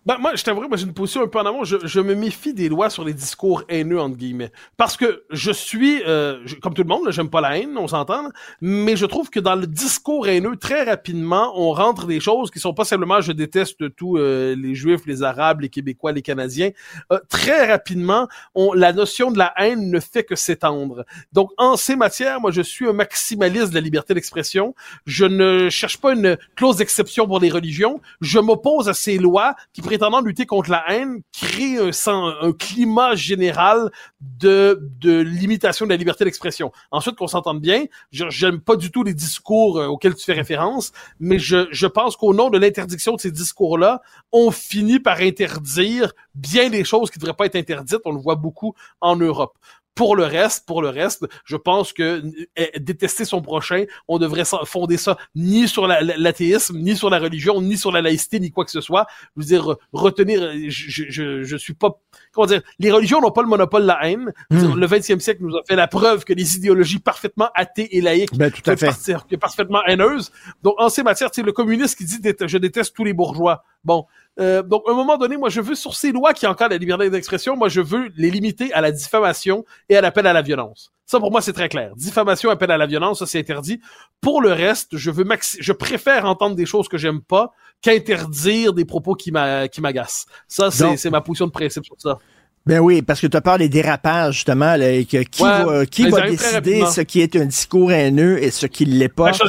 Ben, 0.04 0.16
moi, 0.18 0.34
je 0.34 0.42
t'avoue, 0.42 0.66
moi, 0.66 0.76
j'ai 0.76 0.84
une 0.86 0.94
position 0.94 1.22
un 1.22 1.28
peu 1.28 1.38
en 1.38 1.46
amont. 1.46 1.62
Je, 1.62 1.76
je 1.84 2.00
me 2.00 2.16
méfie 2.16 2.52
des 2.52 2.68
lois 2.68 2.90
sur 2.90 3.04
les 3.04 3.14
discours 3.14 3.62
haineux, 3.68 4.00
entre 4.00 4.16
guillemets. 4.16 4.50
Parce 4.76 4.96
que 4.96 5.22
je 5.30 5.52
suis, 5.52 6.02
euh, 6.02 6.40
je- 6.44 6.56
comme 6.56 6.74
tout 6.74 6.82
le 6.82 6.88
monde, 6.88 7.08
j'aime 7.12 7.30
pas 7.30 7.40
la 7.40 7.56
haine, 7.56 7.78
on 7.78 7.86
s'entend, 7.86 8.28
mais 8.60 8.96
je 8.96 9.06
trouve 9.06 9.30
que 9.30 9.38
dans 9.38 9.54
le 9.54 9.68
discours 9.68 10.26
haineux, 10.26 10.56
très 10.56 10.82
rapidement, 10.82 11.52
on 11.54 11.70
rentre 11.72 12.06
des 12.06 12.18
choses 12.18 12.50
qui 12.50 12.58
sont 12.58 12.74
pas 12.74 12.84
simplement 12.84 13.20
je 13.20 13.30
déteste 13.30 13.94
tous 13.94 14.16
euh, 14.18 14.56
les 14.56 14.74
Juifs, 14.74 15.06
les 15.06 15.22
Arabes, 15.22 15.60
les 15.60 15.68
Québécois, 15.68 16.10
les 16.10 16.22
Canadiens. 16.22 16.70
Euh, 17.12 17.20
très 17.28 17.70
rapidement, 17.70 18.26
on, 18.56 18.72
la 18.72 18.92
notion 18.92 19.30
de 19.30 19.38
la 19.38 19.52
haine 19.56 19.88
ne 19.88 20.00
fait 20.00 20.24
que 20.24 20.34
s'étendre. 20.34 21.04
Donc, 21.32 21.50
en 21.58 21.76
ces 21.76 21.94
matières, 21.94 22.40
moi, 22.40 22.50
je 22.50 22.62
suis 22.62 22.88
un 22.88 22.92
maximaliste 22.92 23.68
de 23.70 23.74
la 23.76 23.80
liberté 23.80 24.14
d'expression. 24.14 24.74
Je 25.06 25.26
ne 25.26 25.70
cherche 25.70 25.98
pas 25.98 26.12
une 26.14 26.36
clause 26.56 26.78
d'exception 26.78 27.28
pour 27.28 27.38
les 27.38 27.50
religions. 27.50 28.00
Je 28.20 28.40
m'oppose 28.40 28.88
à 28.88 28.94
ces 28.94 29.16
lois 29.18 29.54
qui, 29.72 29.80
prétendant 29.92 30.22
lutter 30.22 30.46
contre 30.46 30.70
la 30.70 30.90
haine, 30.90 31.20
créent 31.32 31.78
un, 31.78 32.34
un 32.40 32.52
climat 32.52 33.14
général 33.14 33.90
de, 34.22 34.88
de 35.00 35.20
limitation 35.20 35.84
de 35.84 35.90
la 35.90 35.98
liberté 35.98 36.24
d'expression. 36.24 36.72
Ensuite, 36.90 37.16
qu'on 37.16 37.26
s'entende 37.26 37.60
bien, 37.60 37.84
j'aime 38.10 38.58
pas 38.58 38.76
du 38.76 38.90
tout 38.90 39.02
les 39.02 39.12
discours 39.12 39.78
euh, 39.78 39.88
auxquels 39.88 40.14
tu 40.14 40.24
fais 40.24 40.32
référence, 40.32 40.92
mais 41.20 41.38
je, 41.38 41.68
je 41.70 41.86
pense 41.86 42.16
qu'au 42.16 42.32
nom 42.32 42.48
de 42.48 42.56
l'interdiction 42.56 43.16
de 43.16 43.20
ces 43.20 43.30
discours-là, 43.30 44.00
on 44.32 44.50
finit 44.50 44.98
par 44.98 45.20
interdire 45.20 46.14
bien 46.34 46.70
des 46.70 46.84
choses 46.84 47.10
qui 47.10 47.18
devraient 47.18 47.34
pas 47.34 47.44
être 47.44 47.56
interdites. 47.56 48.00
On 48.06 48.12
le 48.12 48.20
voit 48.20 48.36
beaucoup 48.36 48.74
en 49.02 49.16
Europe. 49.16 49.58
Pour 49.94 50.16
le 50.16 50.24
reste, 50.24 50.64
pour 50.66 50.80
le 50.80 50.88
reste, 50.88 51.26
je 51.44 51.56
pense 51.56 51.92
que 51.92 52.22
euh, 52.58 52.66
détester 52.80 53.26
son 53.26 53.42
prochain, 53.42 53.84
on 54.08 54.18
devrait 54.18 54.46
s'en- 54.46 54.64
fonder 54.64 54.96
ça 54.96 55.18
ni 55.34 55.68
sur 55.68 55.86
la- 55.86 56.00
la- 56.00 56.16
l'athéisme, 56.16 56.78
ni 56.78 56.96
sur 56.96 57.10
la 57.10 57.18
religion, 57.18 57.60
ni 57.60 57.76
sur 57.76 57.92
la 57.92 58.00
laïcité, 58.00 58.40
ni 58.40 58.50
quoi 58.50 58.64
que 58.64 58.70
ce 58.70 58.80
soit. 58.80 59.06
Je 59.36 59.42
veux 59.42 59.46
dire, 59.46 59.76
retenir, 59.92 60.50
je, 60.68 61.04
je, 61.10 61.42
je, 61.42 61.56
suis 61.56 61.74
pas, 61.74 61.90
comment 62.32 62.46
dire, 62.46 62.62
les 62.78 62.90
religions 62.90 63.20
n'ont 63.20 63.30
pas 63.32 63.42
le 63.42 63.48
monopole 63.48 63.82
de 63.82 63.88
la 63.88 64.08
haine. 64.08 64.32
Dire, 64.50 64.74
Le 64.74 64.86
20e 64.86 65.20
siècle 65.20 65.42
nous 65.42 65.56
a 65.56 65.62
fait 65.68 65.76
la 65.76 65.88
preuve 65.88 66.24
que 66.24 66.32
les 66.32 66.56
idéologies 66.56 66.98
parfaitement 66.98 67.50
athées 67.54 67.94
et 67.96 68.00
laïques 68.00 68.34
Ben, 68.36 68.50
tout 68.50 68.60
à 68.60 68.72
peuvent 68.72 68.78
fait. 68.78 68.86
partir- 68.86 69.26
que 69.26 69.36
parfaitement 69.36 69.82
haineuses. 69.86 70.32
Donc, 70.62 70.74
en 70.78 70.88
ces 70.88 71.02
matières, 71.02 71.28
sais, 71.34 71.42
le 71.42 71.52
communiste 71.52 71.98
qui 71.98 72.04
dit 72.06 72.18
je 72.46 72.56
déteste 72.58 72.94
tous 72.96 73.04
les 73.04 73.12
bourgeois. 73.12 73.62
Bon, 73.84 74.06
Euh, 74.40 74.62
donc, 74.62 74.82
à 74.88 74.92
un 74.92 74.94
moment 74.94 75.18
donné, 75.18 75.36
moi, 75.36 75.50
je 75.50 75.60
veux, 75.60 75.74
sur 75.74 75.94
ces 75.94 76.12
lois 76.12 76.32
qui 76.32 76.46
encadrent 76.46 76.72
la 76.72 76.78
liberté 76.78 77.10
d'expression, 77.10 77.56
moi, 77.56 77.68
je 77.68 77.80
veux 77.80 78.10
les 78.16 78.30
limiter 78.30 78.72
à 78.72 78.80
la 78.80 78.90
diffamation 78.90 79.64
et 79.88 79.96
à 79.96 80.00
l'appel 80.00 80.26
à 80.26 80.32
la 80.32 80.42
violence. 80.42 80.92
Ça, 81.04 81.20
pour 81.20 81.30
moi, 81.30 81.42
c'est 81.42 81.52
très 81.52 81.68
clair. 81.68 81.92
Diffamation, 81.96 82.48
appel 82.48 82.70
à 82.70 82.78
la 82.78 82.86
violence, 82.86 83.18
ça, 83.18 83.26
c'est 83.26 83.38
interdit. 83.38 83.80
Pour 84.20 84.40
le 84.40 84.52
reste, 84.52 84.96
je 84.96 85.10
veux 85.10 85.24
maxi 85.24 85.58
je 85.60 85.72
préfère 85.72 86.24
entendre 86.24 86.56
des 86.56 86.64
choses 86.64 86.88
que 86.88 86.96
j'aime 86.96 87.20
pas 87.20 87.52
qu'interdire 87.82 88.72
des 88.72 88.86
propos 88.86 89.14
qui 89.14 89.32
m'agacent. 89.32 90.26
Ça, 90.48 90.70
c'est 90.70 91.10
ma 91.10 91.20
position 91.20 91.46
de 91.46 91.52
principe 91.52 91.84
sur 91.84 91.96
ça. 91.98 92.18
Ben 92.64 92.78
oui, 92.78 93.02
parce 93.02 93.20
que 93.20 93.26
tu 93.26 93.36
as 93.36 93.40
peur 93.40 93.58
des 93.58 93.68
dérapages, 93.68 94.34
justement, 94.34 94.76
là, 94.76 94.92
et 94.92 95.04
que 95.04 95.18
qui 95.24 95.42
va, 95.42 95.84
qui 95.84 96.08
va 96.08 96.28
décider 96.28 96.86
ce 96.86 97.00
qui 97.00 97.20
est 97.20 97.34
un 97.34 97.46
discours 97.46 97.90
haineux 97.90 98.40
et 98.40 98.52
ce 98.52 98.66
qui 98.66 98.86
ne 98.86 98.94
l'est 98.94 99.08
pas. 99.08 99.32
Ben, 99.32 99.48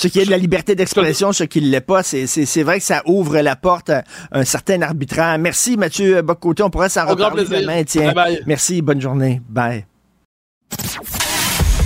ce, 0.00 0.08
qui 0.08 0.20
est 0.20 0.24
de 0.24 0.30
la 0.30 0.38
liberté 0.38 0.74
d'expression, 0.74 1.32
ce 1.32 1.44
qui 1.44 1.60
ne 1.60 1.68
l'est 1.68 1.80
pas, 1.82 2.02
c'est 2.02 2.62
vrai 2.62 2.78
que 2.78 2.84
ça 2.84 3.02
ouvre 3.04 3.38
la 3.40 3.54
porte 3.54 3.90
à 3.90 4.02
un 4.32 4.44
certain 4.44 4.80
arbitraire. 4.80 5.38
Merci, 5.38 5.76
Mathieu 5.76 6.22
Bocoté. 6.22 6.62
On 6.62 6.70
pourrait 6.70 6.88
s'en 6.88 7.06
reparler 7.06 7.44
demain. 7.44 7.84
Tiens. 7.84 8.14
Merci, 8.46 8.80
bonne 8.80 9.00
journée. 9.00 9.42
Bye. 9.48 9.84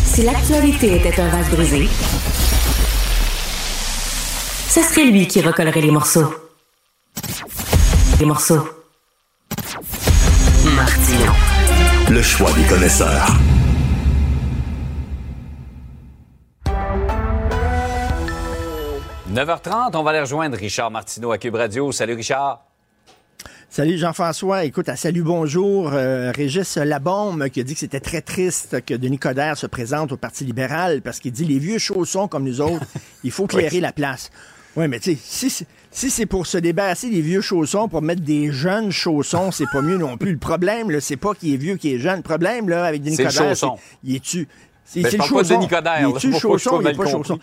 Si 0.04 0.22
l'actualité 0.22 0.96
était 0.96 1.20
un 1.20 1.28
vase 1.28 1.50
brisé, 1.50 1.88
ce 4.68 4.80
serait 4.80 5.06
lui 5.06 5.26
qui 5.26 5.40
recollerait 5.40 5.80
les 5.80 5.90
morceaux. 5.90 6.32
Les 8.20 8.26
morceaux. 8.26 8.68
Martino. 10.76 11.32
Le 12.10 12.22
choix 12.22 12.52
des 12.52 12.64
connaisseurs. 12.64 13.26
«9h30, 19.34 19.96
on 19.96 20.04
va 20.04 20.10
aller 20.10 20.20
rejoindre 20.20 20.56
Richard 20.56 20.92
Martineau 20.92 21.32
à 21.32 21.38
Cube 21.38 21.56
Radio. 21.56 21.90
Salut 21.90 22.14
Richard. 22.14 22.62
Salut 23.68 23.98
Jean-François. 23.98 24.64
Écoute, 24.64 24.88
à 24.88 24.94
salut 24.94 25.24
bonjour, 25.24 25.92
euh, 25.92 26.30
Régis 26.30 26.76
Labombe 26.76 27.48
qui 27.48 27.58
a 27.58 27.64
dit 27.64 27.74
que 27.74 27.80
c'était 27.80 27.98
très 27.98 28.20
triste 28.20 28.84
que 28.86 28.94
Denis 28.94 29.18
Coderre 29.18 29.56
se 29.56 29.66
présente 29.66 30.12
au 30.12 30.16
Parti 30.16 30.44
libéral 30.44 31.02
parce 31.02 31.18
qu'il 31.18 31.32
dit 31.32 31.44
les 31.44 31.58
vieux 31.58 31.78
chaussons 31.78 32.28
comme 32.28 32.44
nous 32.44 32.60
autres, 32.60 32.86
il 33.24 33.32
faut 33.32 33.46
clairer 33.48 33.80
la 33.80 33.90
place. 33.90 34.30
Oui, 34.76 34.86
mais 34.86 35.00
tu 35.00 35.16
sais, 35.16 35.48
si, 35.48 35.66
si 35.90 36.10
c'est 36.10 36.26
pour 36.26 36.46
se 36.46 36.58
débarrasser 36.58 37.10
des 37.10 37.20
vieux 37.20 37.40
chaussons, 37.40 37.88
pour 37.88 38.02
mettre 38.02 38.22
des 38.22 38.52
jeunes 38.52 38.92
chaussons, 38.92 39.50
c'est 39.50 39.68
pas 39.72 39.82
mieux 39.82 39.98
non 39.98 40.16
plus. 40.16 40.30
Le 40.30 40.38
problème, 40.38 40.92
là, 40.92 41.00
c'est 41.00 41.16
pas 41.16 41.34
qu'il 41.34 41.52
est 41.52 41.56
vieux, 41.56 41.74
qu'il 41.74 41.92
est 41.94 41.98
jeune. 41.98 42.18
Le 42.18 42.22
problème, 42.22 42.68
là, 42.68 42.84
avec 42.84 43.02
Denis 43.02 43.16
Coderre, 43.16 43.56
c'est 43.56 43.66
il 44.04 44.14
est-tu. 44.14 44.46
C'est 44.84 45.00
le 45.00 45.10
chausson. 45.10 45.60
il 45.60 46.08
est-tu 46.08 46.32
chausson, 46.38 46.80
il 46.80 46.86
est 46.86 46.94
pas 46.94 47.06
chausson? 47.06 47.40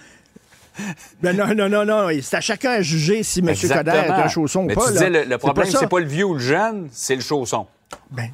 Ben 1.22 1.36
non, 1.36 1.54
non, 1.56 1.70
non, 1.70 1.86
non. 1.86 2.10
C'est 2.22 2.38
à 2.38 2.42
chacun 2.42 2.72
à 2.72 2.82
juger 2.82 3.24
si 3.24 3.40
M. 3.40 3.48
Coderre 3.48 4.06
est 4.06 4.10
un 4.10 4.28
chausson 4.28 4.66
ou 4.66 4.74
pas. 4.74 4.88
Tu 4.88 4.94
disais, 4.94 5.10
le, 5.10 5.38
problème, 5.38 5.68
c'est 5.70 5.90
pas 5.90 6.00
le 6.00 6.06
vieux 6.06 6.26
ou 6.26 6.34
le 6.34 6.40
jeune, 6.40 6.90
c'est 6.92 7.16
le 7.16 7.22
chausson. 7.22 7.68
Ben, 8.10 8.30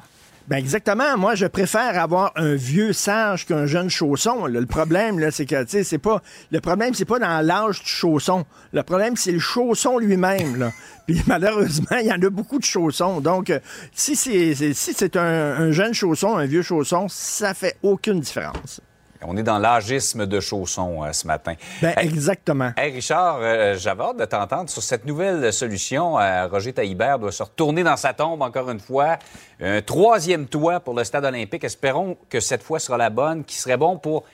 ben 0.46 0.56
exactement. 0.56 1.18
Moi, 1.18 1.34
je 1.34 1.46
préfère 1.46 2.00
avoir 2.00 2.32
un 2.36 2.54
vieux 2.54 2.92
sage 2.92 3.44
qu'un 3.44 3.66
jeune 3.66 3.90
chausson. 3.90 4.46
Le 4.46 4.64
problème, 4.66 5.18
là, 5.18 5.30
c'est 5.30 5.46
que, 5.46 5.62
tu 5.64 5.70
sais, 5.70 5.84
c'est 5.84 5.98
pas. 5.98 6.22
Le 6.50 6.60
problème, 6.60 6.94
c'est 6.94 7.04
pas 7.04 7.18
dans 7.18 7.44
l'âge 7.44 7.82
du 7.82 7.90
chausson. 7.90 8.46
Le 8.72 8.82
problème, 8.82 9.16
c'est 9.16 9.32
le 9.32 9.40
chausson 9.40 9.98
lui-même. 9.98 10.70
Puis 11.06 11.22
malheureusement, 11.26 11.98
il 12.00 12.06
y 12.06 12.12
en 12.12 12.22
a 12.22 12.30
beaucoup 12.30 12.58
de 12.58 12.64
chaussons. 12.64 13.20
Donc, 13.20 13.50
euh, 13.50 13.58
si 13.92 14.16
c'est 14.16 14.54
si 14.54 14.94
c'est 14.94 15.16
un, 15.16 15.22
un 15.22 15.70
jeune 15.72 15.92
chausson, 15.92 16.36
un 16.36 16.46
vieux 16.46 16.62
chausson, 16.62 17.08
ça 17.08 17.52
fait 17.52 17.76
aucune 17.82 18.20
différence. 18.20 18.80
On 19.22 19.36
est 19.36 19.42
dans 19.42 19.58
l'agisme 19.58 20.26
de 20.26 20.40
chaussons 20.40 21.02
euh, 21.04 21.12
ce 21.12 21.26
matin. 21.26 21.54
Ben, 21.82 21.94
exactement. 21.96 22.72
Hey, 22.76 22.92
Richard, 22.92 23.38
euh, 23.40 23.76
j'avais 23.76 24.02
hâte 24.02 24.18
de 24.18 24.24
t'entendre 24.24 24.70
sur 24.70 24.82
cette 24.82 25.04
nouvelle 25.04 25.52
solution. 25.52 26.18
Euh, 26.18 26.46
Roger 26.46 26.72
Taillibert 26.72 27.18
doit 27.18 27.32
se 27.32 27.42
retourner 27.42 27.82
dans 27.82 27.96
sa 27.96 28.12
tombe 28.12 28.42
encore 28.42 28.70
une 28.70 28.80
fois. 28.80 29.18
Un 29.60 29.82
troisième 29.82 30.46
toit 30.46 30.80
pour 30.80 30.94
le 30.94 31.02
stade 31.02 31.24
olympique. 31.24 31.64
Espérons 31.64 32.16
que 32.28 32.38
cette 32.38 32.62
fois 32.62 32.78
sera 32.78 32.96
la 32.96 33.10
bonne, 33.10 33.44
qui 33.44 33.56
serait 33.56 33.76
bon 33.76 33.98
pour 33.98 34.24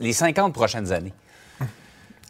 les 0.00 0.12
50 0.12 0.52
prochaines 0.52 0.92
années. 0.92 1.12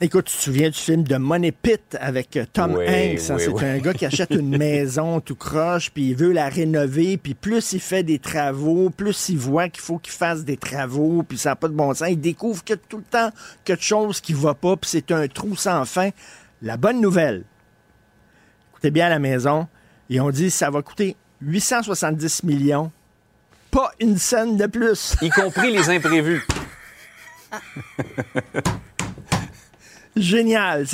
Écoute, 0.00 0.26
tu 0.26 0.36
te 0.36 0.42
souviens 0.42 0.70
du 0.70 0.78
film 0.78 1.02
de 1.02 1.16
Money 1.16 1.50
Pit 1.50 1.98
avec 2.00 2.36
euh, 2.36 2.44
Tom 2.52 2.76
Hanks? 2.76 3.30
Hein? 3.30 3.36
c'est 3.36 3.64
un 3.64 3.78
gars 3.78 3.92
qui 3.92 4.06
achète 4.06 4.30
une 4.30 4.56
maison 4.58 5.20
tout 5.20 5.34
croche, 5.34 5.90
puis 5.90 6.10
il 6.10 6.14
veut 6.14 6.30
la 6.30 6.48
rénover, 6.48 7.16
puis 7.16 7.34
plus 7.34 7.72
il 7.72 7.80
fait 7.80 8.04
des 8.04 8.20
travaux, 8.20 8.90
plus 8.90 9.28
il 9.28 9.38
voit 9.38 9.68
qu'il 9.68 9.82
faut 9.82 9.98
qu'il 9.98 10.12
fasse 10.12 10.44
des 10.44 10.56
travaux, 10.56 11.24
puis 11.24 11.36
ça 11.36 11.48
n'a 11.50 11.56
pas 11.56 11.66
de 11.66 11.72
bon 11.72 11.92
sens. 11.94 12.06
Il 12.10 12.20
découvre 12.20 12.62
que 12.62 12.74
tout 12.74 12.98
le 12.98 13.02
temps 13.02 13.32
quelque 13.64 13.82
chose 13.82 14.20
qui 14.20 14.34
va 14.34 14.54
pas, 14.54 14.76
puis 14.76 14.88
c'est 14.88 15.10
un 15.10 15.26
trou 15.26 15.56
sans 15.56 15.84
fin. 15.84 16.10
La 16.62 16.76
bonne 16.76 17.00
nouvelle, 17.00 17.42
écoutez 18.70 18.92
bien 18.92 19.06
à 19.06 19.10
la 19.10 19.18
maison, 19.18 19.66
et 20.10 20.20
on 20.20 20.30
dit 20.30 20.52
ça 20.52 20.70
va 20.70 20.80
coûter 20.80 21.16
870 21.40 22.44
millions, 22.44 22.92
pas 23.72 23.90
une 23.98 24.16
scène 24.16 24.56
de 24.56 24.66
plus. 24.66 25.16
Y 25.22 25.30
compris 25.30 25.72
les 25.72 25.90
imprévus. 25.90 26.46
Génial. 30.20 30.86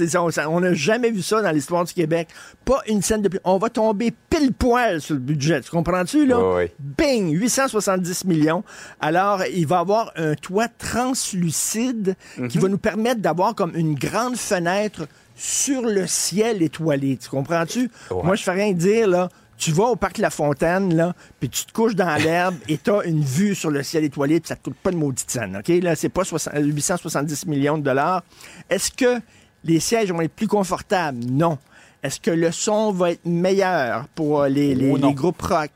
on 0.49 0.61
n'a 0.61 0.75
jamais 0.75 1.11
vu 1.11 1.23
ça 1.23 1.43
dans 1.43 1.51
l'histoire 1.51 1.85
du 1.85 1.93
Québec. 1.93 2.29
Pas 2.65 2.81
une 2.89 3.03
scène 3.03 3.23
de 3.23 3.29
plus. 3.29 3.41
On 3.45 3.59
va 3.59 3.69
tomber 3.69 4.13
pile 4.31 4.53
poil 4.53 5.01
sur 5.01 5.15
le 5.15 5.21
budget. 5.21 5.61
Tu 5.61 5.71
comprends-tu, 5.71 6.27
là? 6.27 6.39
Oui, 6.39 6.65
Bing! 6.79 7.31
870 7.33 8.25
millions. 8.25 8.65
Alors, 9.01 9.43
il 9.53 9.67
va 9.67 9.81
avoir 9.81 10.13
un 10.17 10.35
toit 10.35 10.69
translucide 10.69 12.17
qui 12.49 12.59
mhm. 12.59 12.63
va 12.63 12.69
nous 12.69 12.79
permettre 12.79 13.21
d'avoir 13.21 13.55
comme 13.55 13.75
une 13.75 13.95
grande 13.95 14.37
fenêtre 14.37 15.07
sur 15.37 15.83
le 15.83 16.07
ciel 16.07 16.63
étoilé. 16.63 17.17
Tu 17.17 17.29
comprends-tu? 17.29 17.91
Moi, 18.11 18.37
je 18.37 18.43
fais 18.43 18.53
rien 18.53 18.73
dire, 18.73 19.09
là 19.09 19.29
tu 19.57 19.73
vas 19.73 19.85
au 19.85 19.97
parc 19.97 20.19
La 20.19 20.31
Fontaine, 20.31 20.95
là, 20.95 21.15
puis 21.41 21.49
tu 21.49 21.65
te 21.65 21.73
couches 21.73 21.95
dans 21.95 22.15
l'herbe 22.23 22.57
et 22.69 22.79
tu 22.79 22.91
as 22.91 23.05
une 23.05 23.23
vue 23.23 23.55
sur 23.55 23.71
le 23.71 23.83
ciel 23.83 24.05
étoilé, 24.05 24.41
puis 24.41 24.49
ça 24.49 24.57
te 24.57 24.65
coûte 24.65 24.77
pas 24.83 24.91
de 24.91 24.97
maudite 24.97 25.31
scène, 25.31 25.57
OK? 25.57 25.69
Là, 25.83 25.95
c'est 25.97 26.09
pas 26.09 26.23
870 26.25 27.47
millions 27.47 27.79
de 27.79 27.83
dollars. 27.83 28.23
Est-ce 28.69 28.91
que 28.91 29.21
les 29.65 29.81
sièges 29.81 30.11
vont 30.11 30.21
être 30.21 30.35
plus 30.35 30.49
confortables? 30.49 31.25
Non. 31.25 31.59
Est-ce 32.03 32.21
que 32.21 32.31
le 32.31 32.53
son 32.53 32.93
va 32.93 33.13
être 33.13 33.25
meilleur 33.25 34.07
pour 34.15 34.45
les, 34.45 34.75
les 34.75 35.15
groupes 35.15 35.41
rock? 35.41 35.71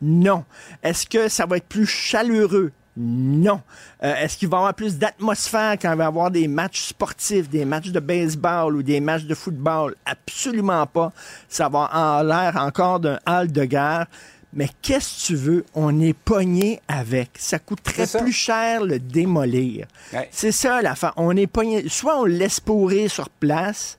Non. 0.00 0.44
Est-ce 0.82 1.06
que 1.06 1.28
ça 1.28 1.46
va 1.46 1.58
être 1.58 1.68
plus 1.68 1.86
chaleureux? 1.86 2.72
Non. 2.96 3.60
Euh, 4.02 4.14
est-ce 4.16 4.36
qu'il 4.36 4.48
va 4.48 4.58
y 4.58 4.60
avoir 4.60 4.74
plus 4.74 4.98
d'atmosphère 4.98 5.76
quand 5.80 5.92
il 5.92 5.96
va 5.96 6.04
y 6.04 6.06
avoir 6.06 6.30
des 6.30 6.46
matchs 6.46 6.88
sportifs, 6.88 7.48
des 7.48 7.64
matchs 7.64 7.88
de 7.88 8.00
baseball 8.00 8.76
ou 8.76 8.82
des 8.82 9.00
matchs 9.00 9.24
de 9.24 9.34
football? 9.34 9.94
Absolument 10.04 10.86
pas. 10.86 11.12
Ça 11.48 11.68
va 11.68 11.90
en 11.92 12.22
l'air 12.22 12.56
encore 12.56 13.00
d'un 13.00 13.18
hall 13.26 13.50
de 13.50 13.64
guerre. 13.64 14.06
Mais 14.54 14.68
qu'est-ce 14.82 15.22
que 15.22 15.26
tu 15.28 15.36
veux? 15.36 15.64
On 15.74 15.98
est 16.00 16.12
pogné 16.12 16.82
avec. 16.86 17.30
Ça 17.38 17.58
coûterait 17.58 18.06
plus 18.06 18.32
cher 18.32 18.84
le 18.84 18.98
démolir. 18.98 19.86
C'est 20.30 20.52
ça 20.52 20.82
la 20.82 20.94
fin. 20.94 21.12
On 21.16 21.34
est 21.34 21.46
pogné. 21.46 21.88
Soit 21.88 22.18
on 22.18 22.24
le 22.24 22.34
laisse 22.34 22.60
pourrir 22.60 23.10
sur 23.10 23.30
place, 23.30 23.98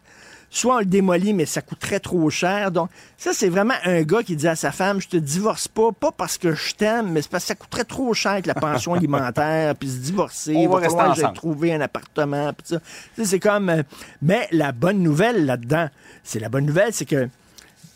soit 0.54 0.76
on 0.76 0.80
le 0.80 0.86
démolit, 0.86 1.34
mais 1.34 1.46
ça 1.46 1.62
coûterait 1.62 2.00
trop 2.00 2.30
cher. 2.30 2.72
Donc, 2.72 2.90
ça, 3.18 3.32
c'est 3.34 3.50
vraiment 3.50 3.74
un 3.84 4.04
gars 4.04 4.22
qui 4.22 4.36
dit 4.36 4.48
à 4.48 4.56
sa 4.56 4.72
femme, 4.72 5.02
je 5.02 5.08
te 5.08 5.18
divorce 5.18 5.68
pas, 5.68 5.92
pas 5.92 6.12
parce 6.12 6.38
que 6.38 6.54
je 6.54 6.76
t'aime, 6.76 7.12
mais 7.12 7.22
c'est 7.22 7.32
parce 7.32 7.44
que 7.46 7.48
ça 7.48 7.56
coûterait 7.56 7.86
trop 7.86 8.14
cher 8.14 8.34
avec 8.34 8.46
la 8.46 8.54
pension 8.54 8.94
alimentaire, 8.94 9.76
puis 9.76 9.90
se 9.90 9.98
divorcer, 9.98 10.56
on 10.56 10.70
va, 10.70 10.88
va 10.88 11.30
trouver 11.30 11.74
un 11.74 11.82
appartement, 11.82 12.54
puis 12.54 12.68
ça. 12.68 12.80
C'est 13.24 13.40
comme... 13.40 13.70
Euh, 13.70 13.84
mais 14.22 14.48
la 14.52 14.72
bonne 14.72 15.00
nouvelle 15.00 15.46
là-dedans, 15.46 15.90
c'est 16.24 16.40
la 16.40 16.50
bonne 16.50 16.66
nouvelle, 16.66 16.94
c'est 16.94 17.06
que 17.06 17.26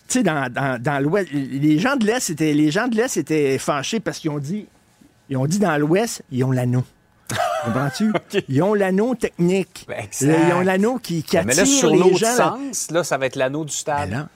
tu 0.07 0.19
sais, 0.19 0.23
dans, 0.23 0.49
dans, 0.79 1.03
l'Ouest, 1.03 1.29
les 1.33 1.79
gens 1.79 1.97
de 1.97 2.05
l'Est 2.05 2.29
étaient, 2.29 2.53
les 2.53 2.71
gens 2.71 2.87
de 2.87 2.95
l'Est 2.95 3.17
étaient 3.17 3.57
fâchés 3.57 3.99
parce 3.99 4.19
qu'ils 4.19 4.31
ont 4.31 4.39
dit, 4.39 4.65
ils 5.29 5.35
ont 5.35 5.45
dit 5.45 5.59
dans 5.59 5.77
l'Ouest, 5.77 6.23
ils 6.31 6.45
ont 6.45 6.51
l'anneau. 6.51 6.83
Comprends-tu? 7.65 8.13
Ils 8.49 8.61
ont 8.61 8.73
l'anneau 8.73 9.15
technique. 9.15 9.85
Ben, 9.87 10.05
ils 10.21 10.53
ont 10.53 10.61
l'anneau 10.61 10.97
qui, 10.97 11.23
qui 11.23 11.37
attire 11.37 11.47
mais 11.47 11.55
là, 11.55 11.65
sur 11.65 11.89
les 11.89 12.15
gens. 12.15 12.35
Sens, 12.35 12.91
là, 12.91 13.03
ça 13.03 13.17
va 13.17 13.25
être 13.25 13.35
l'anneau 13.35 13.65
du 13.65 13.73
stade. 13.73 14.11
Là, 14.11 14.27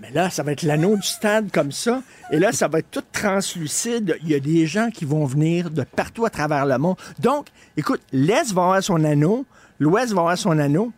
mais 0.00 0.10
là, 0.10 0.30
ça 0.30 0.42
va 0.42 0.52
être 0.52 0.62
l'anneau 0.62 0.96
du 0.96 1.06
stade 1.06 1.50
comme 1.52 1.72
ça. 1.72 2.02
Et 2.30 2.38
là, 2.38 2.52
ça 2.52 2.68
va 2.68 2.80
être 2.80 2.90
tout 2.90 3.04
translucide. 3.12 4.16
Il 4.22 4.30
y 4.30 4.34
a 4.34 4.40
des 4.40 4.66
gens 4.66 4.90
qui 4.90 5.04
vont 5.04 5.24
venir 5.24 5.70
de 5.70 5.82
partout 5.82 6.24
à 6.24 6.30
travers 6.30 6.66
le 6.66 6.78
monde. 6.78 6.96
Donc, 7.18 7.46
écoute, 7.76 8.00
l'Est 8.12 8.52
va 8.52 8.62
avoir 8.62 8.82
son 8.82 9.04
anneau, 9.04 9.44
l'Ouest 9.78 10.12
va 10.12 10.20
avoir 10.20 10.38
son 10.38 10.58
anneau, 10.58 10.92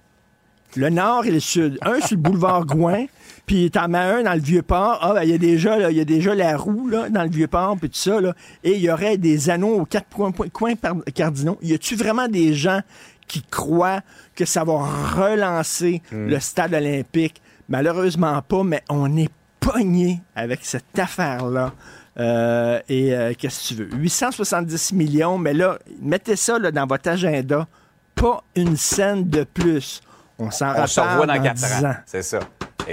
le 0.76 0.90
Nord 0.90 1.26
et 1.26 1.30
le 1.30 1.40
Sud. 1.40 1.78
Un 1.82 2.00
sur 2.00 2.16
le 2.16 2.22
boulevard 2.22 2.64
Gouin, 2.66 3.06
puis 3.46 3.70
t'en 3.70 3.88
mets 3.88 3.98
un 3.98 4.22
dans 4.22 4.34
le 4.34 4.40
Vieux-Port. 4.40 4.98
Ah, 5.00 5.14
ben, 5.14 5.22
il 5.22 5.30
y 5.30 5.34
a 5.34 5.38
déjà, 5.38 5.90
il 5.90 5.96
y 5.96 6.00
a 6.00 6.04
déjà 6.04 6.34
la 6.34 6.56
roue, 6.56 6.88
là, 6.88 7.08
dans 7.08 7.22
le 7.22 7.30
Vieux-Port, 7.30 7.76
puis 7.78 7.90
tout 7.90 7.98
ça, 7.98 8.20
là. 8.20 8.34
Et 8.62 8.72
il 8.72 8.80
y 8.80 8.90
aurait 8.90 9.16
des 9.16 9.50
anneaux 9.50 9.80
aux 9.80 9.84
quatre 9.84 10.08
coins, 10.08 10.32
coins 10.32 10.74
cardinaux. 11.14 11.58
Y 11.62 11.74
a-tu 11.74 11.96
vraiment 11.96 12.28
des 12.28 12.54
gens 12.54 12.80
qui 13.26 13.42
croient 13.42 14.00
que 14.34 14.44
ça 14.44 14.64
va 14.64 14.74
relancer 14.74 16.02
hmm. 16.12 16.26
le 16.28 16.40
stade 16.40 16.74
olympique? 16.74 17.40
Malheureusement 17.68 18.42
pas, 18.42 18.62
mais 18.62 18.82
on 18.90 19.16
est 19.16 19.30
pogné 19.60 20.20
avec 20.34 20.60
cette 20.62 20.98
affaire-là. 20.98 21.72
Euh, 22.18 22.80
et 22.88 23.14
euh, 23.14 23.32
qu'est-ce 23.36 23.74
que 23.74 23.74
tu 23.74 23.74
veux? 23.74 23.96
870 23.96 24.92
millions, 24.92 25.38
mais 25.38 25.52
là, 25.52 25.78
mettez 26.00 26.36
ça 26.36 26.58
là, 26.58 26.70
dans 26.70 26.86
votre 26.86 27.08
agenda. 27.08 27.66
Pas 28.14 28.42
une 28.54 28.76
scène 28.76 29.28
de 29.28 29.44
plus. 29.44 30.00
On 30.38 30.50
s'en 30.50 30.72
revoit 30.72 31.26
dans, 31.26 31.36
dans 31.36 31.42
4 31.42 31.84
ans. 31.84 31.94
C'est 32.06 32.22
ça. 32.22 32.40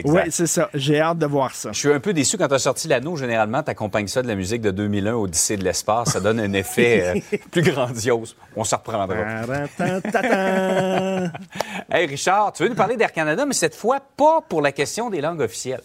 Oui, 0.06 0.22
c'est 0.30 0.48
ça. 0.48 0.70
J'ai 0.74 1.00
hâte 1.00 1.18
de 1.18 1.26
voir 1.26 1.54
ça. 1.54 1.72
Je 1.72 1.80
suis 1.80 1.92
un 1.92 2.00
peu 2.00 2.14
déçu 2.14 2.38
quand 2.38 2.48
tu 2.48 2.54
as 2.54 2.60
sorti 2.60 2.88
l'anneau. 2.88 3.16
Généralement, 3.16 3.62
tu 3.64 3.72
accompagnes 3.72 4.08
ça 4.08 4.22
de 4.22 4.28
la 4.28 4.36
musique 4.36 4.62
de 4.62 4.72
2001, 4.72 5.16
Odyssée 5.16 5.58
de 5.58 5.64
l'espace. 5.64 6.12
Ça 6.12 6.20
donne 6.20 6.40
un 6.40 6.54
effet 6.54 7.24
euh, 7.34 7.38
plus 7.52 7.62
grandiose. 7.62 8.36
On 8.56 8.64
s'en 8.64 8.78
reprendra. 8.78 9.18
hey, 11.92 12.08
Richard, 12.08 12.54
tu 12.54 12.64
veux 12.64 12.70
nous 12.70 12.76
parler 12.76 12.96
d'Air 12.96 13.12
Canada, 13.12 13.46
mais 13.46 13.54
cette 13.54 13.76
fois, 13.76 14.00
pas 14.16 14.42
pour 14.48 14.62
la 14.62 14.72
question 14.72 15.10
des 15.10 15.22
langues 15.22 15.42
officielles. 15.42 15.82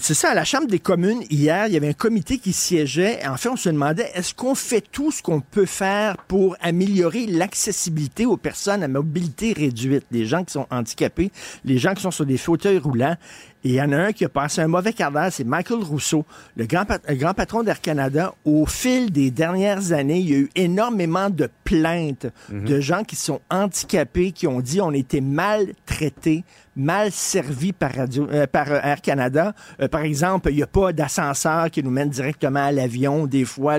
C'est 0.00 0.14
ça, 0.14 0.30
à 0.30 0.34
la 0.34 0.44
Chambre 0.44 0.66
des 0.66 0.80
communes, 0.80 1.22
hier, 1.30 1.68
il 1.68 1.74
y 1.74 1.76
avait 1.76 1.90
un 1.90 1.92
comité 1.92 2.38
qui 2.38 2.52
siégeait. 2.52 3.24
En 3.24 3.36
fait, 3.36 3.48
on 3.50 3.54
se 3.54 3.68
demandait, 3.68 4.10
est-ce 4.14 4.34
qu'on 4.34 4.56
fait 4.56 4.80
tout 4.80 5.12
ce 5.12 5.22
qu'on 5.22 5.40
peut 5.40 5.64
faire 5.64 6.16
pour 6.26 6.56
améliorer 6.60 7.26
l'accessibilité 7.26 8.26
aux 8.26 8.36
personnes 8.36 8.82
à 8.82 8.88
mobilité 8.88 9.52
réduite, 9.52 10.04
les 10.10 10.26
gens 10.26 10.42
qui 10.42 10.54
sont 10.54 10.66
handicapés, 10.72 11.30
les 11.64 11.78
gens 11.78 11.94
qui 11.94 12.02
sont 12.02 12.10
sur 12.10 12.26
des 12.26 12.36
fauteuils 12.36 12.78
roulants. 12.78 13.16
Et 13.64 13.70
il 13.70 13.74
y 13.74 13.82
en 13.82 13.90
a 13.92 13.96
un 13.96 14.12
qui 14.12 14.24
a 14.24 14.28
passé 14.28 14.60
un 14.60 14.68
mauvais 14.68 14.92
quart 14.92 15.10
d'heure, 15.10 15.28
c'est 15.32 15.44
Michael 15.44 15.82
Rousseau, 15.82 16.24
le 16.56 16.66
grand, 16.66 16.84
grand 17.10 17.34
patron 17.34 17.62
d'Air 17.62 17.80
Canada. 17.80 18.34
Au 18.44 18.64
fil 18.66 19.10
des 19.10 19.30
dernières 19.30 19.92
années, 19.92 20.18
il 20.20 20.30
y 20.30 20.34
a 20.34 20.38
eu 20.38 20.50
énormément 20.54 21.30
de 21.30 21.48
plaintes 21.64 22.26
Mhm. 22.50 22.64
de 22.64 22.80
gens 22.80 23.02
qui 23.02 23.16
sont 23.16 23.40
handicapés, 23.50 24.30
qui 24.32 24.46
ont 24.46 24.60
dit 24.60 24.80
on 24.80 24.92
était 24.92 25.20
maltraités, 25.20 26.44
mal 26.76 27.10
servis 27.10 27.72
par, 27.72 27.92
radio, 27.94 28.28
euh, 28.30 28.46
par 28.46 28.70
euh, 28.70 28.78
Air 28.82 29.00
Canada. 29.00 29.54
Euh, 29.80 29.88
par 29.88 30.02
exemple, 30.02 30.50
il 30.50 30.56
n'y 30.56 30.62
a 30.62 30.66
pas 30.66 30.92
d'ascenseur 30.92 31.70
qui 31.70 31.82
nous 31.82 31.90
mène 31.90 32.10
directement 32.10 32.64
à 32.66 32.70
l'avion. 32.70 33.26
Des 33.26 33.44
fois, 33.46 33.78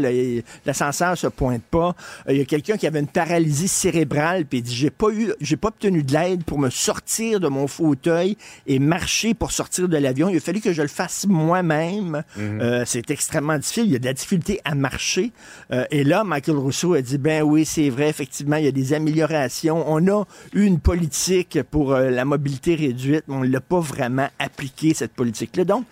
l'ascenseur 0.66 1.16
se 1.18 1.28
pointe 1.28 1.62
pas. 1.63 1.96
Euh, 2.28 2.34
Il 2.34 2.38
y 2.40 2.42
a 2.42 2.46
quelqu'un 2.46 2.76
qui 2.78 2.88
avait 2.88 3.00
une 3.00 3.08
paralysie 3.08 3.68
cérébrale, 3.68 4.46
puis 4.46 4.60
il 4.60 4.62
dit 4.63 4.76
j'ai 4.76 4.90
pas 4.90 5.10
eu, 5.12 5.32
j'ai 5.40 5.58
pas 5.58 5.68
obtenu 5.70 6.02
de 6.04 6.12
l'aide 6.12 6.44
pour 6.44 6.58
me 6.60 6.70
sortir 6.72 7.40
de 7.40 7.48
mon 7.48 7.68
fauteuil 7.68 8.36
et 8.66 8.80
marcher 8.80 9.34
pour 9.36 9.52
sortir 9.52 9.66
de 9.69 9.97
l'avion. 9.97 10.30
Il 10.30 10.38
a 10.38 10.39
fallu 10.39 10.62
que 10.62 10.73
je 10.73 10.82
le 10.82 10.88
fasse 10.88 11.25
moi-même. 11.27 12.23
Euh, 12.38 12.84
c'est 12.86 13.12
extrêmement 13.12 13.58
difficile. 13.58 13.86
Il 13.86 13.91
y 13.91 13.95
a 13.95 13.99
de 13.99 14.06
la 14.06 14.13
difficulté 14.13 14.60
à 14.63 14.75
marcher. 14.75 15.32
Euh, 15.71 15.86
et 15.91 16.03
là, 16.03 16.23
Michael 16.23 16.58
Rousseau 16.58 16.93
a 16.93 17.01
dit 17.01 17.17
ben 17.17 17.43
oui, 17.43 17.65
c'est 17.65 17.89
vrai, 17.89 18.10
effectivement, 18.10 18.56
il 18.56 18.65
y 18.65 18.67
a 18.67 18.71
des 18.71 18.93
améliorations. 18.93 19.84
On 19.88 20.08
a 20.08 20.25
eu 20.53 20.63
une 20.63 20.80
politique 20.80 21.60
pour 21.69 21.93
euh, 21.93 22.10
la 22.10 22.25
mobilité 22.25 22.75
réduite, 22.75 23.23
mais 23.27 23.36
on 23.36 23.41
ne 23.41 23.49
l'a 23.49 23.62
pas 23.62 23.80
vraiment 23.80 24.27
appliquée, 24.39 24.93
cette 24.93 25.13
politique-là. 25.13 25.65
Donc, 25.65 25.86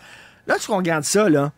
lorsqu'on 0.48 0.78
regarde 0.78 1.04
ça, 1.04 1.30
là, 1.30 1.52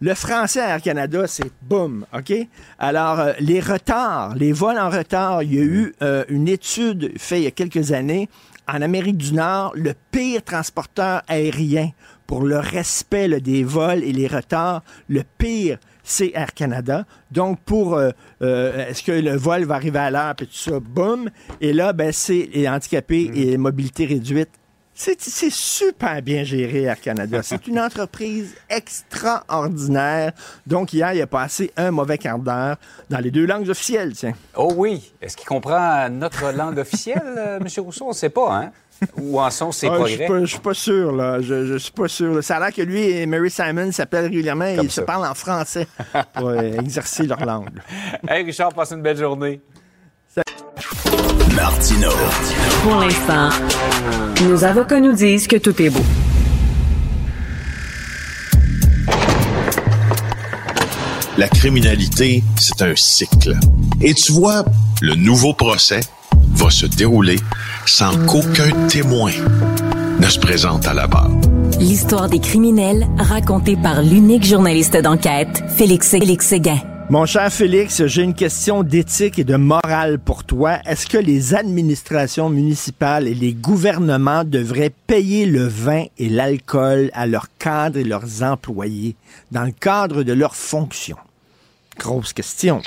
le 0.00 0.14
français 0.14 0.60
à 0.60 0.74
Air 0.74 0.82
Canada, 0.82 1.26
c'est 1.26 1.50
boum, 1.62 2.04
OK? 2.12 2.32
Alors, 2.78 3.18
euh, 3.18 3.32
les 3.40 3.60
retards, 3.60 4.34
les 4.34 4.52
vols 4.52 4.78
en 4.78 4.90
retard, 4.90 5.42
il 5.42 5.54
y 5.54 5.58
a 5.58 5.62
eu 5.62 5.94
euh, 6.02 6.24
une 6.28 6.48
étude 6.48 7.12
faite 7.18 7.38
il 7.38 7.44
y 7.44 7.46
a 7.46 7.50
quelques 7.50 7.92
années 7.92 8.28
en 8.68 8.82
Amérique 8.82 9.16
du 9.16 9.32
Nord, 9.32 9.72
le 9.74 9.94
pire 10.10 10.42
transporteur 10.42 11.22
aérien 11.28 11.90
pour 12.26 12.42
le 12.42 12.58
respect 12.58 13.28
là, 13.28 13.40
des 13.40 13.62
vols 13.62 14.02
et 14.02 14.12
les 14.12 14.26
retards, 14.26 14.82
le 15.08 15.22
pire, 15.38 15.78
c'est 16.02 16.32
Air 16.34 16.54
Canada. 16.54 17.04
Donc, 17.30 17.60
pour 17.60 17.94
euh, 17.94 18.10
euh, 18.42 18.88
est-ce 18.88 19.02
que 19.02 19.12
le 19.12 19.36
vol 19.36 19.64
va 19.64 19.74
arriver 19.74 19.98
à 19.98 20.10
l'heure, 20.10 20.34
puis 20.34 20.46
tout 20.46 20.54
ça, 20.54 20.80
boum. 20.80 21.30
Et 21.60 21.72
là, 21.72 21.92
ben, 21.92 22.12
c'est 22.12 22.48
les 22.52 22.68
handicapés 22.68 23.30
et 23.34 23.44
les 23.46 23.58
mobilités 23.58 24.06
réduites. 24.06 24.50
C'est 24.98 25.50
super 25.50 26.22
bien 26.22 26.42
géré 26.42 26.84
Air 26.84 26.98
Canada. 26.98 27.42
C'est 27.42 27.66
une 27.66 27.78
entreprise 27.78 28.54
extraordinaire. 28.70 30.32
Donc, 30.66 30.94
hier, 30.94 31.12
il 31.12 31.20
a 31.20 31.26
passé 31.26 31.70
un 31.76 31.90
mauvais 31.90 32.16
quart 32.16 32.38
d'heure 32.38 32.76
dans 33.10 33.18
les 33.18 33.30
deux 33.30 33.44
langues 33.44 33.68
officielles, 33.68 34.14
tiens. 34.14 34.32
Oh 34.56 34.72
oui. 34.74 35.12
Est-ce 35.20 35.36
qu'il 35.36 35.46
comprend 35.46 36.08
notre 36.08 36.50
langue 36.52 36.78
officielle, 36.78 37.22
euh, 37.36 37.58
M. 37.60 37.66
Rousseau? 37.84 38.06
On 38.06 38.10
ne 38.10 38.14
sait 38.14 38.30
pas, 38.30 38.54
hein? 38.56 38.70
Où 39.18 39.38
en 39.38 39.50
sont 39.50 39.70
ses 39.72 39.88
Ah, 39.88 39.90
progrès? 39.96 40.26
je 40.40 40.46
suis 40.46 40.58
pas 40.60 40.72
sûr, 40.72 41.12
là. 41.12 41.42
Je, 41.42 41.66
je 41.66 41.76
suis 41.76 41.92
pas 41.92 42.08
sûr. 42.08 42.32
là. 42.32 42.40
Ça 42.40 42.56
a 42.56 42.60
l'air 42.60 42.72
que 42.72 42.80
lui 42.80 43.02
et 43.02 43.26
Mary 43.26 43.50
Simon 43.50 43.92
s'appellent 43.92 44.24
régulièrement 44.24 44.64
et 44.64 44.76
Comme 44.76 44.86
ils 44.86 44.90
se 44.90 45.02
parlent 45.02 45.26
en 45.26 45.34
français 45.34 45.86
pour 46.32 46.48
euh, 46.48 46.60
exercer 46.80 47.24
leur 47.26 47.44
langue. 47.44 47.68
Hey, 48.28 48.42
Richard, 48.44 48.72
passe 48.72 48.92
une 48.92 49.02
belle 49.02 49.18
journée. 49.18 49.60
Martino. 51.56 52.10
Pour 52.82 52.96
l'instant, 52.96 53.48
nos 54.44 54.62
avocats 54.62 55.00
nous 55.00 55.14
disent 55.14 55.48
que 55.48 55.56
tout 55.56 55.80
est 55.80 55.88
beau. 55.88 56.04
La 61.38 61.48
criminalité, 61.48 62.44
c'est 62.56 62.82
un 62.82 62.94
cycle. 62.94 63.54
Et 64.02 64.12
tu 64.12 64.32
vois, 64.32 64.64
le 65.00 65.14
nouveau 65.14 65.54
procès 65.54 66.00
va 66.54 66.70
se 66.70 66.86
dérouler 66.86 67.38
sans 67.86 68.16
qu'aucun 68.26 68.70
témoin 68.88 69.32
ne 70.20 70.26
se 70.28 70.38
présente 70.38 70.86
à 70.86 70.94
la 70.94 71.06
barre. 71.06 71.30
L'histoire 71.80 72.28
des 72.28 72.40
criminels 72.40 73.06
racontée 73.18 73.76
par 73.76 74.02
l'unique 74.02 74.44
journaliste 74.44 74.96
d'enquête, 74.96 75.64
Félix, 75.76 76.10
Félix 76.10 76.46
Séguin. 76.46 76.80
Mon 77.08 77.24
cher 77.24 77.52
Félix, 77.52 78.04
j'ai 78.06 78.22
une 78.22 78.34
question 78.34 78.82
d'éthique 78.82 79.38
et 79.38 79.44
de 79.44 79.54
morale 79.54 80.18
pour 80.18 80.42
toi. 80.42 80.80
Est-ce 80.86 81.06
que 81.06 81.18
les 81.18 81.54
administrations 81.54 82.50
municipales 82.50 83.28
et 83.28 83.34
les 83.34 83.52
gouvernements 83.52 84.42
devraient 84.42 84.92
payer 85.06 85.46
le 85.46 85.68
vin 85.68 86.06
et 86.18 86.28
l'alcool 86.28 87.12
à 87.14 87.28
leurs 87.28 87.46
cadres 87.58 88.00
et 88.00 88.02
leurs 88.02 88.42
employés 88.42 89.14
dans 89.52 89.62
le 89.62 89.70
cadre 89.70 90.24
de 90.24 90.32
leurs 90.32 90.56
fonctions? 90.56 91.16
Grosse 91.96 92.32
question. 92.32 92.82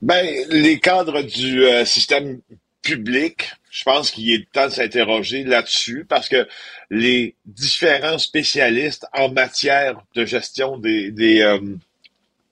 Ben, 0.00 0.24
les 0.50 0.78
cadres 0.78 1.22
du 1.22 1.64
euh, 1.64 1.84
système 1.84 2.38
public, 2.80 3.50
je 3.70 3.82
pense 3.82 4.12
qu'il 4.12 4.32
est 4.32 4.48
temps 4.52 4.66
de 4.66 4.72
s'interroger 4.72 5.42
là-dessus 5.42 6.06
parce 6.08 6.28
que 6.28 6.46
les 6.90 7.34
différents 7.44 8.18
spécialistes 8.18 9.04
en 9.12 9.32
matière 9.32 10.00
de 10.14 10.24
gestion 10.24 10.78
des, 10.78 11.40
euh, 11.40 11.58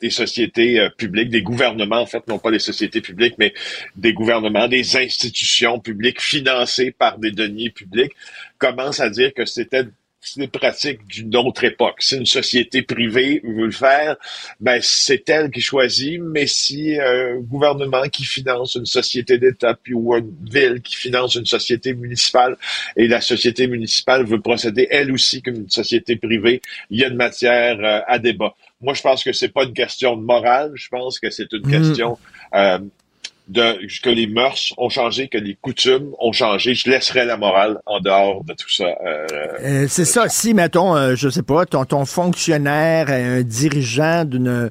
des 0.02 0.10
sociétés 0.10 0.80
euh, 0.80 0.90
publiques, 0.90 1.30
des 1.30 1.42
gouvernements, 1.42 2.00
en 2.00 2.06
fait, 2.06 2.26
non 2.28 2.38
pas 2.38 2.50
des 2.50 2.58
sociétés 2.58 3.00
publiques, 3.00 3.36
mais 3.38 3.54
des 3.96 4.12
gouvernements, 4.12 4.68
des 4.68 4.96
institutions 4.96 5.78
publiques 5.78 6.20
financées 6.20 6.90
par 6.90 7.18
des 7.18 7.30
deniers 7.30 7.70
publics, 7.70 8.12
commencent 8.58 9.00
à 9.00 9.08
dire 9.08 9.32
que 9.32 9.46
c'était 9.46 9.86
des 10.36 10.48
pratiques 10.48 11.04
d'une 11.06 11.34
autre 11.36 11.64
époque. 11.64 11.96
Si 12.00 12.16
une 12.16 12.26
société 12.26 12.82
privée 12.82 13.40
veut 13.44 13.66
le 13.66 13.72
faire, 13.72 14.16
ben 14.60 14.78
c'est 14.80 15.28
elle 15.28 15.50
qui 15.50 15.60
choisit. 15.60 16.20
Mais 16.20 16.46
si 16.46 16.96
un 16.98 17.38
gouvernement 17.40 18.04
qui 18.04 18.24
finance 18.24 18.76
une 18.76 18.86
société 18.86 19.38
d'État, 19.38 19.74
puis 19.74 19.94
ou 19.94 20.14
une 20.14 20.32
ville 20.48 20.80
qui 20.80 20.94
finance 20.94 21.34
une 21.34 21.46
société 21.46 21.92
municipale, 21.94 22.56
et 22.96 23.08
la 23.08 23.20
société 23.20 23.66
municipale 23.66 24.24
veut 24.24 24.40
procéder 24.40 24.86
elle 24.90 25.10
aussi 25.12 25.42
comme 25.42 25.56
une 25.56 25.70
société 25.70 26.16
privée, 26.16 26.62
il 26.90 27.00
y 27.00 27.04
a 27.04 27.08
une 27.08 27.16
matière 27.16 27.78
euh, 27.80 28.00
à 28.06 28.18
débat. 28.18 28.54
Moi, 28.82 28.94
je 28.94 29.02
pense 29.02 29.22
que 29.24 29.32
c'est 29.32 29.48
pas 29.48 29.64
une 29.64 29.74
question 29.74 30.16
de 30.16 30.22
morale. 30.22 30.72
Je 30.74 30.88
pense 30.88 31.18
que 31.20 31.30
c'est 31.30 31.52
une 31.52 31.62
question 31.70 32.18
euh, 32.54 32.78
de 33.48 33.78
que 34.02 34.10
les 34.10 34.26
mœurs 34.26 34.72
ont 34.76 34.88
changé, 34.88 35.28
que 35.28 35.38
les 35.38 35.56
coutumes 35.60 36.10
ont 36.18 36.32
changé. 36.32 36.74
Je 36.74 36.90
laisserai 36.90 37.24
la 37.24 37.36
morale 37.36 37.78
en 37.86 38.00
dehors 38.00 38.44
de 38.44 38.54
tout 38.54 38.70
ça. 38.70 38.84
Euh, 39.04 39.26
Euh, 39.60 39.86
c'est 39.88 40.04
ça. 40.04 40.28
Si, 40.28 40.54
mettons, 40.54 40.96
euh, 40.96 41.14
je 41.16 41.28
sais 41.28 41.42
pas, 41.42 41.66
ton, 41.66 41.84
ton 41.84 42.04
fonctionnaire, 42.04 43.10
un 43.10 43.42
dirigeant 43.42 44.24
d'une 44.24 44.70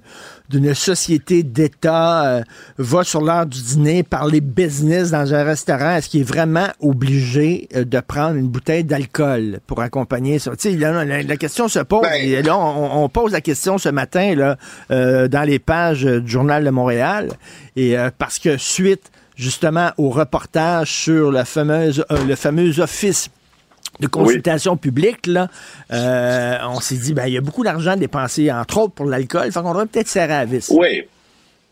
d'une 0.52 0.74
société 0.74 1.44
d'État 1.44 2.26
euh, 2.26 2.42
va 2.78 3.04
sur 3.04 3.22
l'heure 3.22 3.46
du 3.46 3.62
dîner 3.62 4.04
parler 4.04 4.42
business 4.42 5.12
dans 5.12 5.34
un 5.34 5.44
restaurant, 5.44 5.96
est-ce 5.96 6.10
qu'il 6.10 6.22
est 6.22 6.24
vraiment 6.24 6.68
obligé 6.80 7.68
euh, 7.76 7.86
de 7.86 8.00
prendre 8.00 8.36
une 8.36 8.48
bouteille 8.48 8.84
d'alcool 8.84 9.60
pour 9.68 9.82
accompagner 9.82 10.40
ça? 10.40 10.52
Tu 10.56 10.72
sais, 10.72 10.78
là, 10.78 11.06
la, 11.06 11.24
la 11.24 11.38
question 11.38 11.68
se 11.68 11.80
pose. 11.80 12.02
Ben- 12.04 12.22
et 12.22 12.42
là, 12.42 12.58
on, 12.58 13.04
on 13.04 13.10
pose 13.10 13.32
la 13.32 13.42
question 13.42 13.78
ce 13.78 13.90
matin 13.90 14.36
là, 14.36 14.58
euh, 14.92 15.28
dans 15.28 15.44
les 15.44 15.60
pages 15.60 16.04
du 16.04 16.30
Journal 16.30 16.64
de 16.64 16.70
Montréal. 16.70 17.30
Et 17.76 17.96
parce 18.18 18.38
que 18.38 18.58
suite 18.58 19.12
justement 19.38 19.92
au 19.98 20.10
reportage 20.10 20.92
sur 20.92 21.32
la 21.32 21.46
fameuse, 21.46 22.04
le 22.28 22.36
fameux 22.36 22.80
office 22.80 23.30
de 24.02 24.08
consultation 24.08 24.76
publique, 24.76 25.28
là, 25.28 25.48
euh, 25.94 26.58
on 26.68 26.80
s'est 26.80 26.96
dit, 26.96 27.14
ben, 27.14 27.28
il 27.28 27.34
y 27.34 27.38
a 27.38 27.42
beaucoup 27.42 27.64
d'argent 27.64 27.96
dépensé, 27.96 28.52
entre 28.52 28.80
autres, 28.80 28.94
pour 28.94 29.06
l'alcool. 29.06 29.52
Fait 29.52 29.62
qu'on 29.62 29.70
devrait 29.70 29.86
peut-être 29.86 30.08
serrer 30.08 30.34
à 30.34 30.40
la 30.40 30.46
vis. 30.46 30.70
Oui. 30.76 31.04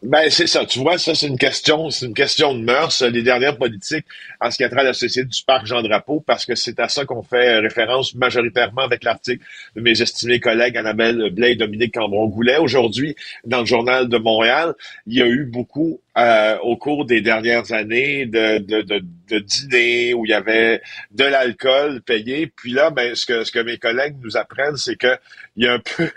Ben, 0.01 0.29
c'est 0.29 0.47
ça. 0.47 0.65
Tu 0.65 0.79
vois, 0.79 0.97
ça, 0.97 1.13
c'est 1.13 1.27
une 1.27 1.37
question, 1.37 1.89
c'est 1.89 2.05
une 2.05 2.13
question 2.13 2.53
de 2.53 2.63
mœurs. 2.63 3.01
Les 3.01 3.21
dernières 3.21 3.57
politiques 3.57 4.05
en 4.39 4.49
ce 4.49 4.55
qui 4.55 4.63
a 4.63 4.69
trait 4.69 4.79
à 4.79 4.83
la 4.83 4.93
société 4.93 5.27
du 5.27 5.43
parc 5.43 5.65
Jean 5.65 5.81
Drapeau, 5.81 6.21
parce 6.25 6.45
que 6.45 6.55
c'est 6.55 6.79
à 6.79 6.87
ça 6.87 7.03
qu'on 7.03 7.21
fait 7.21 7.59
référence 7.59 8.15
majoritairement 8.15 8.83
avec 8.83 9.03
l'article 9.03 9.43
de 9.75 9.81
mes 9.81 10.01
estimés 10.01 10.39
collègues 10.39 10.77
Annabelle 10.77 11.29
Blais 11.31 11.51
et 11.51 11.55
Dominique 11.57 11.95
Cambron-Goulet. 11.95 12.57
Aujourd'hui, 12.57 13.15
dans 13.43 13.59
le 13.59 13.65
Journal 13.65 14.07
de 14.07 14.17
Montréal, 14.17 14.73
il 15.05 15.17
y 15.17 15.21
a 15.21 15.27
eu 15.27 15.43
beaucoup, 15.43 15.99
euh, 16.17 16.57
au 16.59 16.77
cours 16.77 17.05
des 17.05 17.19
dernières 17.19 17.73
années, 17.73 18.25
de, 18.25 18.59
de, 18.59 18.81
de, 18.81 19.03
de 19.29 19.39
dîners 19.39 20.13
où 20.13 20.25
il 20.25 20.29
y 20.29 20.33
avait 20.33 20.81
de 21.11 21.25
l'alcool 21.25 22.01
payé. 22.03 22.47
Puis 22.47 22.71
là, 22.71 22.89
ben, 22.89 23.15
ce 23.15 23.25
que, 23.25 23.43
ce 23.43 23.51
que 23.51 23.59
mes 23.59 23.77
collègues 23.77 24.15
nous 24.23 24.37
apprennent, 24.37 24.77
c'est 24.77 24.95
que 24.95 25.17
il 25.57 25.65
y 25.65 25.67
a 25.67 25.73
un 25.73 25.79
peu, 25.79 26.09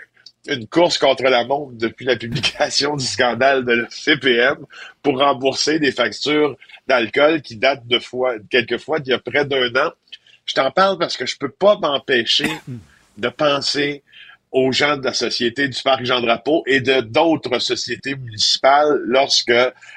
une 0.47 0.67
course 0.67 0.97
contre 0.97 1.23
la 1.23 1.45
montre 1.45 1.73
depuis 1.73 2.05
la 2.05 2.15
publication 2.15 2.95
du 2.95 3.05
scandale 3.05 3.63
de 3.63 3.73
la 3.73 3.89
CPM 3.89 4.57
pour 5.01 5.19
rembourser 5.19 5.79
des 5.79 5.91
factures 5.91 6.57
d'alcool 6.87 7.41
qui 7.41 7.55
datent 7.55 7.87
de 7.87 7.99
fois, 7.99 8.35
quelquefois 8.49 8.99
d'il 8.99 9.11
y 9.11 9.13
a 9.13 9.19
près 9.19 9.45
d'un 9.45 9.73
an. 9.75 9.91
je 10.45 10.53
t'en 10.53 10.69
parle 10.71 10.97
parce 10.97 11.15
que 11.15 11.25
je 11.25 11.37
peux 11.37 11.49
pas 11.49 11.77
m'empêcher 11.77 12.49
de 13.17 13.29
penser 13.29 14.03
aux 14.51 14.71
gens 14.71 14.97
de 14.97 15.03
la 15.03 15.13
Société 15.13 15.67
du 15.67 15.81
Parc 15.81 16.05
Jean-Drapeau 16.05 16.63
et 16.67 16.79
de 16.79 17.01
d'autres 17.01 17.57
sociétés 17.59 18.15
municipales 18.15 18.99
lorsque 19.05 19.53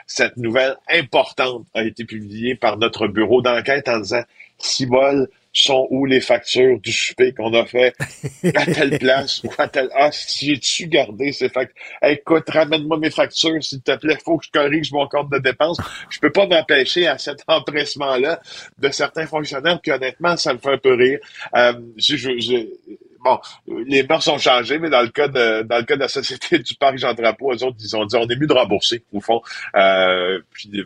cette 0.07 0.37
nouvelle 0.39 0.77
importante 0.89 1.67
a 1.75 1.85
été 1.85 2.05
publiée 2.05 2.55
par 2.55 2.79
notre 2.79 3.07
bureau 3.07 3.43
d'enquête 3.43 3.87
en 3.89 3.99
disant 3.99 4.23
Cibol, 4.59 5.29
sont 5.63 5.87
où 5.91 6.07
les 6.07 6.21
factures 6.21 6.79
du 6.81 6.93
souper 6.93 7.33
qu'on 7.33 7.53
a 7.55 7.65
fait 7.65 7.95
à 8.55 8.67
telle 8.67 8.99
place 9.01 9.43
ou 9.45 9.51
à 9.59 9.69
telle... 9.69 9.89
Ah, 9.95 10.11
si 10.13 10.47
j'ai-tu 10.47 10.87
gardé 10.87 11.33
ces 11.33 11.49
factures? 11.49 11.77
écoute, 12.03 12.49
ramène-moi 12.49 12.99
mes 12.99 13.11
factures, 13.11 13.63
s'il 13.63 13.83
te 13.83 13.97
plaît, 13.97 14.17
faut 14.25 14.39
que 14.39 14.47
je 14.47 14.51
corrige 14.51 14.93
mon 14.93 15.09
compte 15.09 15.31
de 15.31 15.39
dépenses. 15.39 15.79
Je 16.11 16.19
peux 16.19 16.33
pas 16.33 16.47
m'empêcher 16.47 17.07
à 17.07 17.19
cet 17.19 17.43
empressement-là 17.47 18.41
de 18.79 18.91
certains 18.91 19.27
fonctionnaires, 19.27 19.81
qui 19.83 19.91
honnêtement, 19.91 20.37
ça 20.37 20.53
me 20.53 20.59
fait 20.59 20.73
un 20.73 20.79
peu 20.79 20.95
rire. 20.95 21.19
Euh, 21.55 21.73
je, 21.97 22.17
je, 22.17 22.67
bon, 23.25 23.39
les 23.87 24.03
mœurs 24.03 24.27
ont 24.29 24.39
changé, 24.39 24.79
mais 24.79 24.91
dans 24.91 25.03
le 25.03 25.09
cas 25.09 25.29
de 25.29 25.63
dans 25.63 25.79
le 25.79 25.85
cas 25.85 25.97
de 25.97 26.01
la 26.01 26.09
société 26.09 26.59
du 26.59 26.75
parc 26.75 26.99
Jean 26.99 27.15
Drapeau, 27.15 27.53
eux 27.53 27.65
autres, 27.65 27.77
ils 27.81 27.97
ont 27.97 28.05
dit 28.05 28.17
on 28.17 28.29
est 28.29 28.37
mieux 28.37 28.47
de 28.47 28.53
rembourser, 28.53 29.05
au 29.13 29.21
fond. 29.21 29.41
Euh, 29.75 30.41
puis 30.53 30.69
de, 30.69 30.85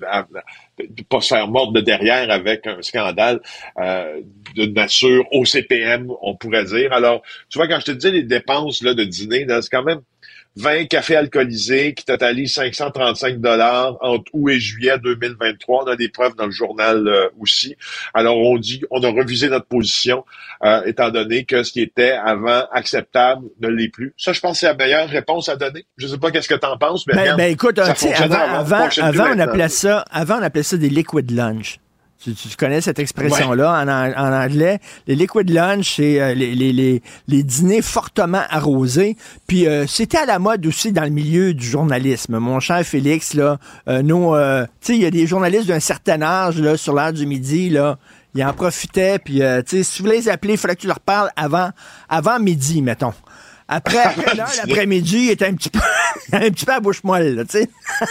pas 1.09 1.21
se 1.21 1.29
faire 1.29 1.49
mordre 1.49 1.73
de 1.73 1.81
derrière 1.81 2.31
avec 2.31 2.67
un 2.67 2.81
scandale 2.83 3.41
euh, 3.79 4.21
de 4.57 4.67
nature 4.67 5.25
au 5.33 5.45
CPM, 5.45 6.11
on 6.23 6.35
pourrait 6.37 6.65
dire. 6.65 6.93
Alors, 6.93 7.23
tu 7.49 7.59
vois, 7.59 7.69
quand 7.69 7.81
je 7.81 7.87
te 7.87 7.91
dis 7.93 8.11
les 8.11 8.23
dépenses 8.23 8.83
là, 8.83 8.95
de 8.95 9.05
dîner, 9.05 9.47
c'est 9.49 9.71
quand 9.71 9.85
même 9.85 10.01
20 10.57 10.87
cafés 10.87 11.17
alcoolisés 11.17 11.95
qui 11.95 12.05
totalisent 12.05 12.55
535 12.55 13.41
dollars 13.41 13.97
entre 14.01 14.31
août 14.33 14.51
et 14.51 14.59
juillet 14.59 14.99
2023. 14.99 15.85
On 15.85 15.87
a 15.87 15.97
des 15.97 16.09
preuves 16.09 16.35
dans 16.35 16.47
le 16.47 16.51
journal 16.51 17.07
euh, 17.07 17.29
aussi. 17.39 17.77
Alors 18.15 18.37
on 18.37 18.59
dit, 18.59 18.83
on 18.91 19.03
a 19.03 19.09
revisé 19.09 19.49
notre 19.49 19.67
position 19.67 20.25
euh, 20.65 20.83
étant 20.85 21.11
donné 21.11 21.45
que 21.45 21.63
ce 21.63 21.73
qui 21.73 21.81
était 21.81 22.13
avant 22.13 22.65
acceptable 22.73 23.47
ne 23.61 23.69
l'est 23.69 23.89
plus. 23.89 24.13
Ça, 24.17 24.33
je 24.33 24.41
pense, 24.41 24.61
c'est 24.61 24.67
la 24.67 24.75
meilleure 24.75 25.09
réponse 25.09 25.49
à 25.49 25.57
donner. 25.57 25.87
Je 25.97 26.07
sais 26.07 26.19
pas 26.19 26.31
qu'est-ce 26.31 26.49
que 26.49 26.55
tu 26.55 26.67
en 26.67 26.77
penses, 26.77 27.07
mais 27.07 27.15
ben, 27.15 27.37
ben 27.37 27.53
écoute, 27.53 27.79
avant, 27.79 28.41
avant, 28.41 28.89
avant, 29.01 29.35
on 29.35 29.39
appelait 29.39 29.69
ça, 29.69 30.05
avant 30.11 30.39
on 30.39 30.43
appelait 30.43 30.63
ça 30.63 30.77
des 30.77 30.91
liquid 30.91 31.31
lunch. 31.31 31.79
Tu, 32.23 32.35
connais 32.59 32.83
cette 32.83 32.99
expression-là 32.99 33.83
en, 33.83 34.33
anglais? 34.33 34.79
Les 35.07 35.17
liquid 35.17 35.49
lunch, 35.49 35.97
c'est 35.97 36.21
euh, 36.21 36.35
les, 36.35 36.55
les, 36.55 37.03
les, 37.29 37.43
dîners 37.43 37.81
fortement 37.81 38.43
arrosés. 38.51 39.17
Puis 39.47 39.67
euh, 39.67 39.87
c'était 39.87 40.19
à 40.19 40.27
la 40.27 40.39
mode 40.39 40.67
aussi 40.67 40.93
dans 40.93 41.05
le 41.05 41.09
milieu 41.09 41.55
du 41.55 41.67
journalisme. 41.67 42.39
Mon 42.39 42.61
cher 42.61 42.85
Félix, 42.85 43.33
là, 43.33 43.59
euh, 43.89 44.03
nous, 44.03 44.35
tu 44.81 44.87
sais, 44.87 44.95
il 44.97 45.03
y 45.03 45.07
a 45.07 45.11
des 45.11 45.27
journalistes 45.27 45.67
d'un 45.67 45.81
certain 45.81 46.21
âge 46.21 46.61
là, 46.61 46.77
sur 46.77 46.93
l'heure 46.93 47.15
du 47.15 47.25
midi, 47.25 47.71
là, 47.71 47.97
ils 48.35 48.45
en 48.45 48.53
profitaient. 48.53 49.19
Puis, 49.19 49.37
tu 49.37 49.43
sais, 49.67 49.83
si 49.83 49.97
tu 49.97 50.03
voulais 50.03 50.17
les 50.17 50.29
appeler, 50.29 50.55
il 50.55 50.59
fallait 50.59 50.77
que 50.77 50.83
tu 50.83 50.89
leur 50.89 51.01
parles 51.01 51.31
avant, 51.37 51.71
avant 52.11 52.39
midi, 52.39 52.83
mettons. 52.83 53.15
Après, 53.71 53.99
après 54.05 54.35
l'après-midi, 54.35 55.27
il 55.27 55.31
était 55.31 55.47
un 55.47 55.55
petit 55.55 55.71
peu, 55.71 55.81
un 56.33 56.51
petit 56.51 56.67
peu 56.67 56.73
à 56.73 56.81
bouche 56.81 57.03
moelle, 57.05 57.47
tu 57.49 57.61
sais. 57.61 57.71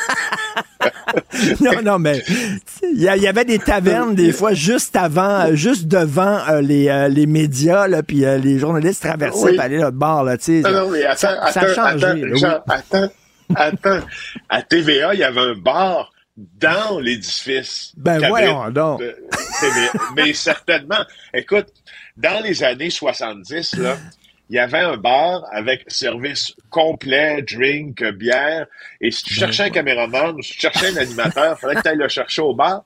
non, 1.62 1.82
non, 1.84 2.00
mais 2.00 2.24
il 2.84 3.02
y, 3.02 3.28
avait 3.28 3.46
des 3.46 3.60
tavernes 3.60 4.16
des 4.16 4.32
fois 4.32 4.54
juste 4.54 4.96
avant, 4.96 5.54
juste 5.54 5.88
devant 5.88 6.40
euh, 6.50 6.62
les, 6.62 6.88
euh, 6.88 7.08
les 7.08 7.26
médias, 7.26 7.88
là, 7.88 8.04
puis 8.04 8.26
euh, 8.26 8.38
les 8.38 8.60
journalistes 8.60 9.02
traversaient 9.02 9.54
pour 9.54 9.62
aller 9.62 9.78
là, 9.78 9.92
bord, 9.92 10.24
là, 10.24 10.38
tu 10.38 10.62
sais. 10.62 10.72
Non, 10.72 10.90
mais 10.90 11.06
attends, 11.06 11.18
ça, 11.18 11.62
attends, 11.62 11.62
a 11.62 11.98
changé. 11.98 12.46
Attends, 12.46 12.64
attends, 12.68 13.10
attends. 13.56 14.06
À 14.48 14.62
TVA, 14.62 15.14
il 15.14 15.20
y 15.20 15.24
avait 15.24 15.42
un 15.42 15.56
bar 15.56 16.12
dans 16.38 17.00
l'édifice. 17.00 17.92
Ben 17.98 18.26
voyons 18.28 18.70
donc. 18.70 19.02
mais 20.16 20.34
certainement. 20.34 21.04
Écoute, 21.34 21.68
dans 22.16 22.42
les 22.44 22.64
années 22.64 22.90
70, 22.90 23.76
là, 23.78 23.98
il 24.50 24.56
y 24.56 24.60
avait 24.60 24.80
un 24.80 24.98
bar 24.98 25.46
avec 25.52 25.84
service 25.88 26.56
complet, 26.70 27.44
drink, 27.44 28.04
bière. 28.14 28.66
Et 29.00 29.12
si 29.12 29.24
tu 29.24 29.34
cherchais 29.36 29.64
un 29.64 29.70
caméraman 29.70 30.36
ou 30.36 30.42
si 30.42 30.54
tu 30.54 30.62
cherchais 30.62 30.88
un 30.88 30.98
animateur, 30.98 31.56
il 31.56 31.62
fallait 31.62 31.76
que 31.76 31.82
tu 31.82 31.88
ailles 31.88 31.98
le 31.98 32.08
chercher 32.08 32.42
au 32.42 32.56
bar. 32.56 32.84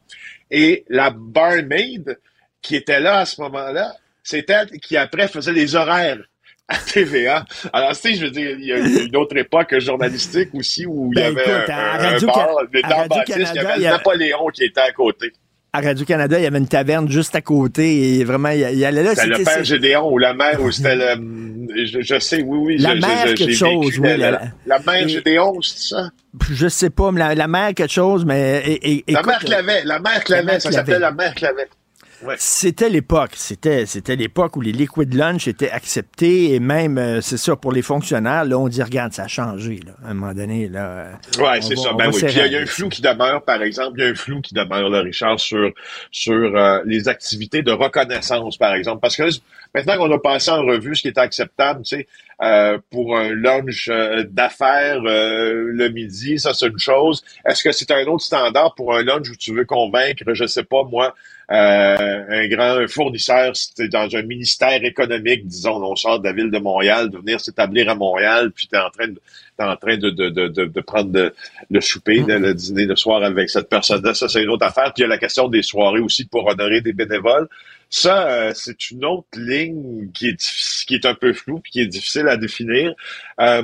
Et 0.51 0.83
la 0.89 1.09
barmaid 1.09 2.19
qui 2.61 2.75
était 2.75 2.99
là 2.99 3.19
à 3.19 3.25
ce 3.25 3.41
moment-là, 3.41 3.95
c'est 4.23 4.49
elle 4.49 4.71
qui 4.79 4.97
après 4.97 5.29
faisait 5.29 5.53
les 5.53 5.75
horaires 5.75 6.19
à 6.67 6.77
TVA. 6.77 7.45
Alors, 7.71 7.91
tu 7.91 7.95
sais, 7.95 8.15
je 8.15 8.25
veux 8.25 8.31
dire, 8.31 8.57
il 8.59 8.65
y 8.65 8.73
a 8.73 8.79
une 8.79 9.15
autre 9.15 9.37
époque 9.37 9.77
journalistique 9.79 10.49
aussi 10.53 10.85
où 10.85 11.11
il 11.13 11.19
y 11.19 11.23
ben, 11.23 11.37
avait 11.37 11.51
un, 11.71 12.19
bar, 12.25 12.57
mais 12.73 12.81
dans 12.81 13.07
Baptiste, 13.07 13.51
il 13.55 13.61
y 13.61 13.65
avait 13.65 13.79
Napoléon 13.79 14.47
qui 14.47 14.65
était 14.65 14.81
à 14.81 14.91
côté 14.91 15.31
à 15.75 15.81
Radio-Canada, 15.81 16.37
il 16.37 16.43
y 16.43 16.45
avait 16.45 16.59
une 16.59 16.67
taverne 16.67 17.09
juste 17.09 17.35
à 17.35 17.41
côté 17.41 18.19
et 18.19 18.23
vraiment, 18.23 18.49
il, 18.49 18.59
y 18.59 18.85
allait 18.85 19.01
là. 19.01 19.15
C'était 19.15 19.39
le 19.39 19.43
père 19.43 19.63
Gédéon 19.63 20.11
ou 20.11 20.19
la 20.19 20.35
mère 20.35 20.61
ou 20.61 20.71
c'était 20.71 20.95
le... 20.95 21.67
Je, 21.85 22.19
sais, 22.19 22.43
oui, 22.43 22.57
oui. 22.61 22.77
La 22.77 22.93
mère 22.93 23.33
quelque 23.33 23.53
chose, 23.53 23.97
oui. 23.97 24.17
La, 24.17 24.39
la, 24.67 24.79
mère 24.79 25.07
Gédéon, 25.07 25.59
c'est 25.63 25.95
ça? 25.95 26.09
Je 26.51 26.67
sais 26.67 26.91
pas, 26.91 27.11
mais 27.11 27.33
la, 27.33 27.47
mère 27.47 27.73
quelque 27.73 27.91
chose, 27.91 28.23
mais... 28.23 28.79
Et, 28.83 29.03
la 29.07 29.23
mère 29.23 29.39
Clavet, 29.39 29.81
la 29.83 29.99
mère 29.99 30.23
Clavet, 30.23 30.59
ça 30.59 30.71
s'appelait 30.71 30.99
la 30.99 31.11
mère 31.11 31.33
Clavet. 31.33 31.67
C'était 32.37 32.89
l'époque. 32.89 33.31
C'était, 33.35 33.85
c'était 33.85 34.15
l'époque 34.15 34.55
où 34.55 34.61
les 34.61 34.71
liquid 34.71 35.13
lunch 35.13 35.47
étaient 35.47 35.71
acceptés 35.71 36.53
et 36.53 36.59
même, 36.59 36.97
euh, 36.97 37.21
c'est 37.21 37.37
ça, 37.37 37.55
pour 37.55 37.71
les 37.71 37.81
fonctionnaires, 37.81 38.45
là, 38.45 38.57
on 38.57 38.67
dit, 38.67 38.81
regarde, 38.81 39.13
ça 39.13 39.23
a 39.23 39.27
changé, 39.27 39.79
là, 39.85 39.93
à 40.05 40.11
un 40.11 40.13
moment 40.13 40.33
donné, 40.33 40.67
là. 40.67 40.85
Euh, 40.85 41.13
ouais, 41.39 41.61
c'est 41.61 41.75
ça. 41.75 41.93
Ben 41.93 42.11
oui. 42.13 42.21
Puis 42.23 42.33
il 42.35 42.51
y, 42.51 42.55
a 42.55 42.61
un 42.61 42.65
flou 42.65 42.89
qui 42.89 43.01
demeure, 43.01 43.43
par 43.43 43.61
exemple, 43.61 43.93
il 43.97 44.03
y 44.03 44.07
a 44.07 44.09
un 44.11 44.15
flou 44.15 44.41
qui 44.41 44.53
demeure, 44.53 44.89
là, 44.89 45.01
Richard, 45.01 45.39
sur, 45.39 45.71
sur 46.11 46.33
euh, 46.33 46.79
les 46.85 47.07
activités 47.07 47.61
de 47.61 47.71
reconnaissance, 47.71 48.57
par 48.57 48.73
exemple. 48.73 48.99
Parce 49.01 49.15
que 49.15 49.23
maintenant 49.73 49.97
qu'on 49.97 50.11
a 50.11 50.19
passé 50.19 50.51
en 50.51 50.63
revue 50.63 50.95
ce 50.95 51.01
qui 51.01 51.07
était 51.07 51.21
acceptable, 51.21 51.83
tu 51.83 51.97
sais, 51.97 52.07
pour 52.89 53.17
un 53.17 53.29
lunch 53.33 53.89
d'affaires 54.29 54.99
le 55.01 55.87
midi, 55.89 56.39
ça 56.39 56.53
c'est 56.53 56.67
une 56.67 56.79
chose. 56.79 57.23
Est-ce 57.45 57.63
que 57.63 57.71
c'est 57.71 57.91
un 57.91 58.05
autre 58.07 58.23
standard 58.23 58.75
pour 58.75 58.95
un 58.95 59.03
lunch 59.03 59.29
où 59.29 59.35
tu 59.35 59.53
veux 59.53 59.65
convaincre, 59.65 60.23
je 60.33 60.45
sais 60.45 60.63
pas 60.63 60.83
moi, 60.83 61.15
euh, 61.51 62.23
un 62.29 62.47
grand 62.47 62.87
fournisseur 62.87 63.53
dans 63.91 64.15
un 64.15 64.21
ministère 64.21 64.83
économique, 64.83 65.45
disons, 65.45 65.83
on 65.83 65.95
sort 65.95 66.19
de 66.19 66.27
la 66.27 66.33
ville 66.33 66.49
de 66.49 66.57
Montréal, 66.57 67.09
de 67.09 67.17
venir 67.17 67.39
s'établir 67.41 67.89
à 67.89 67.95
Montréal, 67.95 68.51
puis 68.51 68.67
tu 68.67 68.75
es 68.75 68.79
en 68.79 68.89
train 68.89 69.07
de 69.07 69.19
en 69.59 69.75
train 69.75 69.97
de, 69.97 70.09
de, 70.09 70.29
de, 70.29 70.47
de 70.47 70.81
prendre 70.81 71.31
le 71.69 71.81
souper, 71.81 72.23
le 72.27 72.53
dîner 72.53 72.85
le 72.85 72.95
soir 72.95 73.23
avec 73.23 73.49
cette 73.49 73.69
personne-là. 73.69 74.13
Ça, 74.13 74.27
c'est 74.27 74.43
une 74.43 74.49
autre 74.49 74.65
affaire. 74.65 74.93
Puis 74.93 74.99
il 74.99 75.01
y 75.01 75.05
a 75.05 75.09
la 75.09 75.17
question 75.17 75.47
des 75.47 75.61
soirées 75.61 75.99
aussi 75.99 76.25
pour 76.25 76.47
honorer 76.47 76.81
des 76.81 76.93
bénévoles. 76.93 77.47
Ça, 77.89 78.27
euh, 78.27 78.51
c'est 78.55 78.89
une 78.91 79.05
autre 79.05 79.27
ligne 79.37 80.09
qui 80.13 80.29
est, 80.29 80.85
qui 80.87 80.95
est 80.95 81.05
un 81.05 81.13
peu 81.13 81.33
floue 81.33 81.59
puis 81.59 81.71
qui 81.71 81.81
est 81.81 81.87
difficile 81.87 82.27
à 82.27 82.37
définir. 82.37 82.93
Euh, 83.39 83.61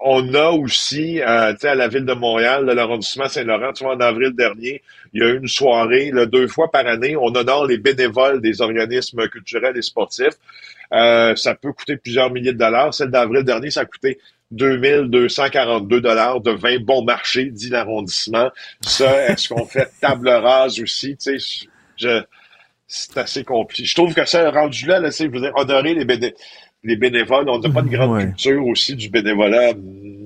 on 0.00 0.34
a 0.34 0.50
aussi, 0.50 1.20
euh, 1.20 1.54
à 1.60 1.74
la 1.74 1.88
ville 1.88 2.04
de 2.04 2.12
Montréal, 2.12 2.66
l'arrondissement 2.66 3.28
Saint-Laurent, 3.28 3.72
tu 3.72 3.84
vois, 3.84 3.94
en 3.96 4.00
avril 4.00 4.32
dernier, 4.32 4.82
il 5.12 5.22
y 5.22 5.24
a 5.24 5.30
eu 5.30 5.38
une 5.38 5.48
soirée, 5.48 6.10
là, 6.12 6.26
deux 6.26 6.46
fois 6.46 6.70
par 6.70 6.86
année, 6.86 7.16
on 7.16 7.34
honore 7.34 7.66
les 7.66 7.78
bénévoles 7.78 8.40
des 8.40 8.60
organismes 8.60 9.26
culturels 9.28 9.76
et 9.76 9.82
sportifs. 9.82 10.34
Euh, 10.92 11.34
ça 11.36 11.54
peut 11.54 11.72
coûter 11.72 11.96
plusieurs 11.96 12.30
milliers 12.30 12.52
de 12.52 12.58
dollars. 12.58 12.94
Celle 12.94 13.10
d'avril 13.10 13.42
dernier, 13.44 13.70
ça 13.70 13.80
a 13.80 13.84
coûté 13.84 14.18
2242 14.50 16.00
dollars 16.00 16.40
de 16.40 16.50
vin 16.50 16.78
bon 16.80 17.04
marché, 17.04 17.46
dit 17.46 17.68
l'arrondissement. 17.68 18.50
Ça, 18.80 19.26
est-ce 19.28 19.48
qu'on 19.48 19.66
fait 19.66 19.90
table 20.00 20.28
rase 20.28 20.80
aussi? 20.80 21.16
Tu 21.16 21.38
sais, 21.38 21.66
je, 21.96 22.22
c'est 22.86 23.18
assez 23.18 23.44
compliqué. 23.44 23.84
Je 23.84 23.94
trouve 23.94 24.14
que 24.14 24.24
ça, 24.24 24.50
rendu 24.50 24.86
là, 24.86 25.00
là, 25.00 25.10
sais, 25.10 25.24
je 25.24 25.30
veux 25.30 25.40
dire, 25.40 25.52
honorer 25.54 25.94
les 25.94 26.04
bénévoles 26.04 26.34
les 26.84 26.96
bénévoles. 26.96 27.48
On 27.48 27.58
n'a 27.58 27.70
pas 27.70 27.82
de 27.82 27.88
grande 27.88 28.20
culture 28.20 28.64
aussi 28.66 28.94
du 28.94 29.10
bénévolat 29.10 29.72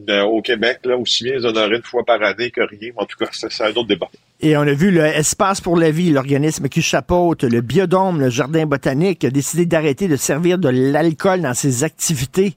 euh, 0.08 0.22
au 0.22 0.42
Québec, 0.42 0.80
là, 0.84 0.96
aussi 0.96 1.24
bien 1.24 1.34
les 1.34 1.44
honorer 1.44 1.76
une 1.76 1.82
fois 1.82 2.04
par 2.04 2.22
année 2.22 2.50
que 2.50 2.60
rien. 2.60 2.90
En 2.96 3.06
tout 3.06 3.16
cas, 3.18 3.26
c'est 3.32 3.62
un 3.62 3.70
autre 3.70 3.86
débat. 3.86 4.08
Et 4.40 4.56
on 4.56 4.62
a 4.62 4.72
vu 4.72 4.90
le 4.90 5.04
Espace 5.04 5.60
pour 5.60 5.76
la 5.76 5.90
vie, 5.90 6.10
l'organisme 6.10 6.68
qui 6.68 6.82
chapeaute 6.82 7.44
le 7.44 7.60
biodôme, 7.60 8.20
le 8.20 8.28
jardin 8.28 8.66
botanique, 8.66 9.24
a 9.24 9.30
décidé 9.30 9.66
d'arrêter 9.66 10.08
de 10.08 10.16
servir 10.16 10.58
de 10.58 10.68
l'alcool 10.68 11.42
dans 11.42 11.54
ses 11.54 11.84
activités. 11.84 12.54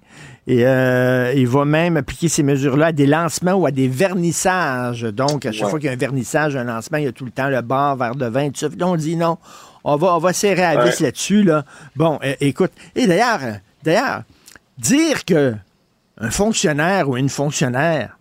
Et 0.47 0.65
euh, 0.65 1.33
il 1.35 1.47
va 1.47 1.65
même 1.65 1.97
appliquer 1.97 2.27
ces 2.29 2.43
mesures-là 2.43 2.87
à 2.87 2.91
des 2.91 3.07
lancements 3.07 3.53
ou 3.53 3.65
à 3.65 3.71
des 3.71 3.87
vernissages. 3.87 5.01
Donc, 5.01 5.45
à 5.45 5.51
chaque 5.51 5.69
fois 5.69 5.79
qu'il 5.79 5.87
y 5.87 5.89
a 5.89 5.93
un 5.93 5.97
vernissage, 5.97 6.55
un 6.55 6.65
lancement, 6.65 6.99
il 6.99 7.05
y 7.05 7.07
a 7.07 7.11
tout 7.11 7.25
le 7.25 7.31
temps 7.31 7.49
le 7.49 7.61
bar, 7.61 7.95
verre 7.95 8.15
de 8.15 8.27
vin, 8.27 8.49
tout 8.49 8.59
ça. 8.59 8.67
on 8.81 8.95
dit 8.95 9.15
non, 9.15 9.37
on 9.83 9.95
va, 9.95 10.15
on 10.15 10.19
va 10.19 10.33
serrer 10.33 10.63
à 10.63 10.85
vis 10.85 10.99
là-dessus. 10.99 11.43
Là. 11.43 11.65
Bon, 11.95 12.19
écoute. 12.39 12.71
Et 12.95 13.07
d'ailleurs, 13.07 13.39
D'ailleurs, 13.85 14.23
dire 14.79 15.23
que 15.23 15.53
un 16.17 16.31
fonctionnaire 16.31 17.07
ou 17.07 17.17
une 17.17 17.29
fonctionnaire 17.29 18.17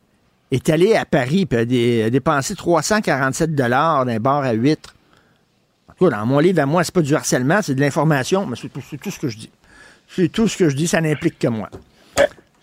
est 0.51 0.69
allé 0.69 0.95
à 0.95 1.07
Paris 1.07 1.49
et 1.51 2.05
a, 2.05 2.11
dépensé 2.11 2.55
347 2.55 3.55
dollars 3.55 4.05
d'un 4.05 4.21
bar 4.21 4.43
à 4.43 4.53
huîtres. 4.53 4.95
Dans 6.01 6.27
mon 6.27 6.39
livre 6.39 6.61
à 6.61 6.67
moi, 6.67 6.85
c'est 6.85 6.93
pas 6.93 7.01
du 7.01 7.15
harcèlement, 7.15 7.63
c'est 7.63 7.75
de 7.75 7.81
l'information, 7.81 8.47
mais 8.47 8.57
c'est 8.57 8.69
tout 8.69 9.11
ce 9.11 9.19
que 9.19 9.29
je 9.29 9.39
dis. 9.39 9.51
C'est 10.07 10.29
tout 10.29 10.49
ce 10.49 10.57
que 10.57 10.69
je 10.69 10.77
dis, 10.77 10.87
ça 10.87 11.01
n'implique 11.01 11.39
que 11.39 11.49
moi. 11.49 11.71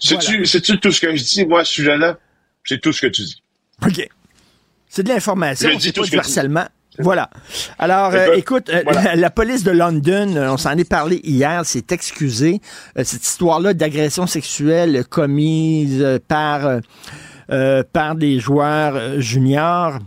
C'est-tu 0.01 0.79
tout 0.79 0.91
ce 0.91 0.99
que 0.99 1.15
je 1.15 1.23
dis, 1.23 1.45
moi, 1.45 1.61
à 1.61 1.65
ce 1.65 1.73
sujet-là? 1.73 2.17
C'est 2.65 2.79
tout 2.79 2.91
ce 2.91 3.01
que 3.01 3.07
tu 3.07 3.23
dis. 3.23 3.41
OK. 3.85 4.07
C'est 4.89 5.03
de 5.03 5.09
l'information, 5.09 5.69
c'est 5.79 5.95
pas 5.95 6.03
du 6.03 6.17
harcèlement. 6.17 6.67
Voilà. 6.99 7.29
Alors, 7.79 8.13
euh, 8.13 8.33
écoute, 8.35 8.69
euh, 8.69 8.83
la, 9.15 9.29
police 9.29 9.63
de 9.63 9.71
London, 9.71 10.35
euh, 10.35 10.51
on 10.51 10.57
s'en 10.57 10.77
est 10.77 10.89
parlé 10.89 11.21
hier, 11.23 11.65
s'est 11.65 11.85
excusé. 11.91 12.59
cette 12.95 13.25
histoire-là 13.25 13.73
d'agression 13.73 14.27
sexuelle 14.27 15.05
commise 15.09 16.19
par, 16.27 16.81
par 17.47 18.15
des 18.15 18.39
joueurs 18.39 19.21
juniors. 19.21 19.99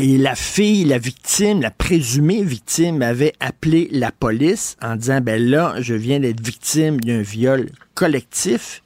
Et 0.00 0.16
la 0.16 0.36
fille, 0.36 0.84
la 0.84 0.98
victime, 0.98 1.60
la 1.60 1.72
présumée 1.72 2.44
victime 2.44 3.02
avait 3.02 3.32
appelé 3.40 3.88
la 3.90 4.12
police 4.12 4.76
en 4.80 4.94
disant, 4.94 5.20
ben 5.20 5.42
là, 5.42 5.74
je 5.80 5.94
viens 5.94 6.20
d'être 6.20 6.40
victime 6.40 7.00
d'un 7.00 7.20
viol 7.20 7.68
collectif. 7.94 8.82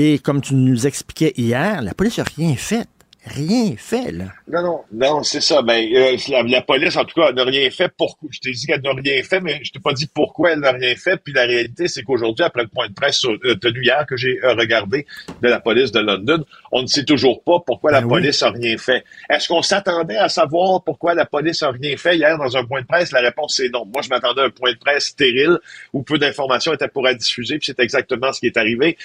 Et 0.00 0.20
comme 0.20 0.40
tu 0.40 0.54
nous 0.54 0.86
expliquais 0.86 1.32
hier, 1.36 1.82
la 1.82 1.92
police 1.92 2.18
n'a 2.18 2.24
rien 2.36 2.54
fait 2.54 2.86
rien 3.28 3.74
fait, 3.76 4.10
là. 4.10 4.24
Non, 4.48 4.62
non, 4.62 4.80
non, 4.92 5.22
c'est 5.22 5.40
ça. 5.40 5.62
Ben, 5.62 5.86
euh, 5.94 6.16
la, 6.28 6.62
police, 6.62 6.96
en 6.96 7.04
tout 7.04 7.20
cas, 7.20 7.32
n'a 7.32 7.44
rien 7.44 7.70
fait. 7.70 7.92
Pourquoi? 7.96 8.28
Je 8.32 8.40
t'ai 8.40 8.50
dit 8.50 8.66
qu'elle 8.66 8.80
n'a 8.80 8.92
rien 8.92 9.22
fait, 9.22 9.40
mais 9.40 9.60
je 9.62 9.70
t'ai 9.70 9.78
pas 9.78 9.92
dit 9.92 10.06
pourquoi 10.12 10.52
elle 10.52 10.60
n'a 10.60 10.72
rien 10.72 10.94
fait. 10.96 11.16
Puis 11.22 11.32
la 11.32 11.42
réalité, 11.42 11.88
c'est 11.88 12.02
qu'aujourd'hui, 12.02 12.44
après 12.44 12.62
le 12.62 12.68
point 12.68 12.88
de 12.88 12.94
presse 12.94 13.24
euh, 13.24 13.54
tenu 13.56 13.84
hier 13.84 14.04
que 14.06 14.16
j'ai 14.16 14.38
euh, 14.42 14.54
regardé 14.54 15.06
de 15.42 15.48
la 15.48 15.60
police 15.60 15.92
de 15.92 16.00
London, 16.00 16.44
on 16.72 16.82
ne 16.82 16.86
sait 16.86 17.04
toujours 17.04 17.42
pas 17.42 17.60
pourquoi 17.64 17.92
la 17.92 18.00
ben 18.00 18.08
police 18.08 18.42
n'a 18.42 18.50
rien 18.50 18.76
fait. 18.78 19.04
Est-ce 19.30 19.48
qu'on 19.48 19.62
s'attendait 19.62 20.16
à 20.16 20.28
savoir 20.28 20.82
pourquoi 20.82 21.14
la 21.14 21.26
police 21.26 21.62
n'a 21.62 21.70
rien 21.70 21.96
fait? 21.96 22.16
Hier 22.16 22.36
dans 22.38 22.56
un 22.56 22.64
point 22.64 22.80
de 22.80 22.86
presse? 22.86 23.12
La 23.12 23.20
réponse, 23.20 23.54
c'est 23.56 23.68
non. 23.68 23.86
Moi, 23.86 24.02
je 24.02 24.08
m'attendais 24.08 24.42
à 24.42 24.44
un 24.44 24.50
point 24.50 24.72
de 24.72 24.78
presse 24.78 25.06
stérile 25.06 25.58
où 25.92 26.02
peu 26.02 26.18
d'informations 26.18 26.72
étaient 26.72 26.88
pour 26.88 27.08
être 27.08 27.18
diffusées, 27.18 27.58
puis 27.58 27.66
c'est 27.66 27.80
exactement 27.80 28.32
ce 28.32 28.40
qui 28.40 28.46
est 28.46 28.56
arrivé 28.56 28.96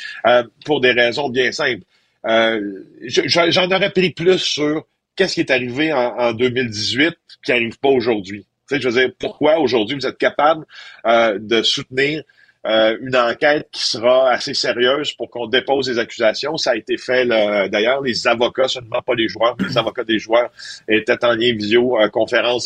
pour 0.66 0.82
des 0.82 0.92
raisons 0.92 1.30
bien 1.30 1.52
simples. 1.52 1.84
Euh, 2.26 2.84
j'en 3.06 3.72
aurais 3.72 3.92
pris 3.92 4.12
plus 4.12 4.40
sur 4.40 4.86
qu'est-ce 5.16 5.36
qui 5.36 5.40
est 5.42 5.52
arrivé 5.52 5.92
en, 5.94 6.34
2018 6.34 7.16
qui 7.44 7.52
n'arrive 7.52 7.78
pas 7.80 7.90
aujourd'hui. 7.90 8.46
Tu 8.70 8.76
sais, 8.76 8.82
je 8.82 8.90
veux 8.90 9.02
dire, 9.02 9.12
pourquoi 9.20 9.60
aujourd'hui 9.60 9.96
vous 9.96 10.08
êtes 10.08 10.18
capable 10.18 10.66
euh, 11.06 11.38
de 11.40 11.62
soutenir 11.62 12.24
euh, 12.66 12.98
une 13.02 13.16
enquête 13.16 13.68
qui 13.72 13.86
sera 13.86 14.30
assez 14.30 14.54
sérieuse 14.54 15.12
pour 15.14 15.30
qu'on 15.30 15.48
dépose 15.48 15.88
des 15.88 16.00
accusations. 16.00 16.58
Ça 16.58 16.72
a 16.72 16.76
été 16.76 16.98
fait 16.98 17.26
d'ailleurs. 17.26 18.02
Les 18.02 18.28
avocats, 18.28 18.68
seulement 18.68 19.02
pas 19.02 19.16
les 19.16 19.28
joueurs, 19.28 19.56
mais 19.60 19.68
les 19.68 19.78
avocats 19.78 20.04
des 20.04 20.20
joueurs 20.20 20.50
étaient 20.88 21.24
en 21.26 21.34
lien 21.34 21.54
visio 21.54 22.00
euh, 22.00 22.10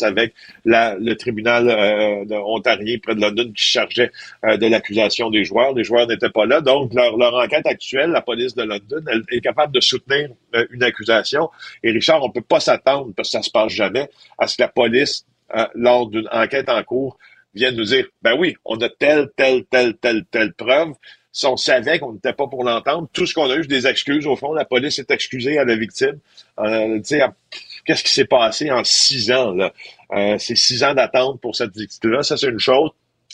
avec 0.02 0.34
la, 0.64 0.94
le 0.94 1.16
tribunal 1.16 1.68
euh, 1.68 2.40
ontarien 2.44 2.98
près 3.02 3.14
de 3.14 3.20
London 3.20 3.50
qui 3.54 3.64
chargeait 3.64 4.10
euh, 4.44 4.56
de 4.56 4.66
l'accusation 4.66 5.30
des 5.30 5.44
joueurs. 5.44 5.74
Les 5.74 5.84
joueurs 5.84 6.06
n'étaient 6.06 6.30
pas 6.30 6.46
là. 6.46 6.60
Donc, 6.60 6.94
leur, 6.94 7.16
leur 7.16 7.34
enquête 7.34 7.66
actuelle, 7.66 8.10
la 8.10 8.22
police 8.22 8.54
de 8.54 8.62
London, 8.62 9.02
elle 9.10 9.22
est 9.30 9.40
capable 9.40 9.72
de 9.72 9.80
soutenir 9.80 10.30
une 10.70 10.82
accusation. 10.82 11.50
Et 11.82 11.90
Richard, 11.90 12.22
on 12.22 12.30
peut 12.30 12.40
pas 12.40 12.60
s'attendre, 12.60 13.12
parce 13.16 13.28
que 13.28 13.32
ça 13.32 13.42
se 13.42 13.50
passe 13.50 13.72
jamais, 13.72 14.08
à 14.38 14.46
ce 14.46 14.56
que 14.56 14.62
la 14.62 14.68
police, 14.68 15.26
lors 15.74 16.08
d'une 16.08 16.28
enquête 16.30 16.68
en 16.68 16.82
cours, 16.82 17.18
viennent 17.58 17.76
nous 17.76 17.84
dire, 17.84 18.06
ben 18.22 18.34
oui, 18.38 18.56
on 18.64 18.76
a 18.78 18.88
telle, 18.88 19.28
telle, 19.36 19.64
telle, 19.64 19.94
telle, 19.94 20.24
telle 20.30 20.52
preuve. 20.54 20.92
Si 21.30 21.46
on 21.46 21.56
savait 21.56 21.98
qu'on 21.98 22.14
n'était 22.14 22.32
pas 22.32 22.46
pour 22.46 22.64
l'entendre, 22.64 23.08
tout 23.12 23.26
ce 23.26 23.34
qu'on 23.34 23.50
a 23.50 23.56
eu, 23.56 23.62
c'est 23.62 23.68
des 23.68 23.86
excuses. 23.86 24.26
Au 24.26 24.34
fond, 24.34 24.52
la 24.52 24.64
police 24.64 24.98
est 24.98 25.10
excusée 25.10 25.58
à 25.58 25.64
la 25.64 25.76
victime. 25.76 26.18
Euh, 26.58 27.00
qu'est-ce 27.84 28.02
qui 28.02 28.12
s'est 28.12 28.24
passé 28.24 28.70
en 28.70 28.82
six 28.82 29.30
ans? 29.30 29.56
Euh, 30.12 30.36
c'est 30.38 30.56
six 30.56 30.82
ans 30.82 30.94
d'attente 30.94 31.40
pour 31.40 31.54
cette 31.54 31.76
victime-là. 31.76 32.22
Ça, 32.22 32.36
c'est 32.36 32.48
une 32.48 32.58
chose. 32.58 32.90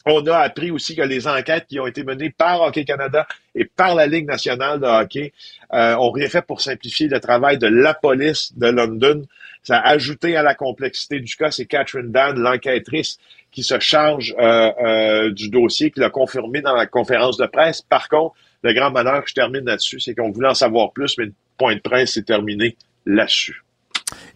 On 0.07 0.27
a 0.27 0.39
appris 0.39 0.71
aussi 0.71 0.95
que 0.95 1.03
les 1.03 1.27
enquêtes 1.27 1.67
qui 1.67 1.81
ont 1.81 1.87
été 1.87 2.05
menées 2.05 2.31
par 2.31 2.61
Hockey 2.61 2.85
Canada 2.85 3.27
et 3.55 3.65
par 3.65 3.95
la 3.95 4.07
Ligue 4.07 4.27
nationale 4.27 4.81
de 4.81 4.87
hockey 4.87 5.33
euh, 5.73 5.97
ont 5.97 6.11
rien 6.11 6.29
fait 6.29 6.43
pour 6.43 6.61
simplifier 6.61 7.09
le 7.09 7.21
travail 7.21 7.57
de 7.57 7.69
la 7.69 7.95
police 7.95 8.53
de 8.57 8.67
London. 8.67 9.23
Ça 9.65 9.79
a 9.79 9.89
ajouté 9.89 10.37
à 10.37 10.43
la 10.43 10.55
complexité 10.55 11.21
du 11.21 11.35
cas. 11.37 11.51
C'est 11.51 11.65
Catherine 11.65 12.13
Dan, 12.13 12.39
l'enquêtrice, 12.39 13.19
qui 13.51 13.63
se 13.63 13.81
charge 13.81 14.35
euh, 14.39 14.71
euh, 14.85 15.31
du 15.33 15.49
dossier, 15.49 15.91
qui 15.91 16.01
l'a 16.01 16.11
confirmé 16.11 16.61
dans 16.61 16.75
la 16.75 16.87
conférence 16.87 17.39
de 17.39 17.47
presse. 17.47 17.81
Par 17.83 18.09
contre, 18.09 18.35
le 18.63 18.75
grand 18.75 18.91
malheur, 18.91 19.23
je 19.27 19.35
termine 19.35 19.65
là-dessus, 19.65 20.01
c'est 20.01 20.15
qu'on 20.15 20.31
voulait 20.31 20.49
en 20.49 20.55
savoir 20.55 20.93
plus, 20.93 21.17
mais 21.19 21.27
le 21.27 21.33
point 21.57 21.75
de 21.75 21.81
presse 21.81 22.17
est 22.17 22.27
terminé 22.27 22.77
là-dessus. 23.07 23.65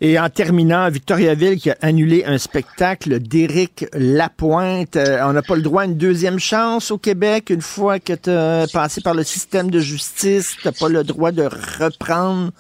Et 0.01 0.19
en 0.19 0.31
terminant, 0.31 0.89
Victoriaville 0.89 1.59
qui 1.59 1.71
a 1.71 1.77
annulé 1.83 2.25
un 2.25 2.39
spectacle 2.39 3.19
d'Éric 3.19 3.87
Lapointe. 3.93 4.97
Euh, 4.97 5.19
on 5.25 5.33
n'a 5.33 5.43
pas 5.43 5.57
le 5.57 5.63
droit 5.63 5.83
à 5.83 5.85
une 5.85 5.97
deuxième 5.99 6.39
chance 6.39 6.91
au 6.91 6.99
Québec 6.99 7.51
une 7.51 7.61
fois 7.61 7.99
que 7.99 8.15
tu 8.15 8.31
as 8.31 8.67
passé 8.73 9.03
par 9.03 9.15
le 9.15 9.25
système 9.25 9.71
de 9.71 9.81
justice. 9.81 10.57
Tu 10.61 10.69
n'as 10.69 10.73
pas 10.73 10.89
le 10.89 11.05
droit 11.05 11.33
de 11.33 11.43
reprendre 11.43 12.53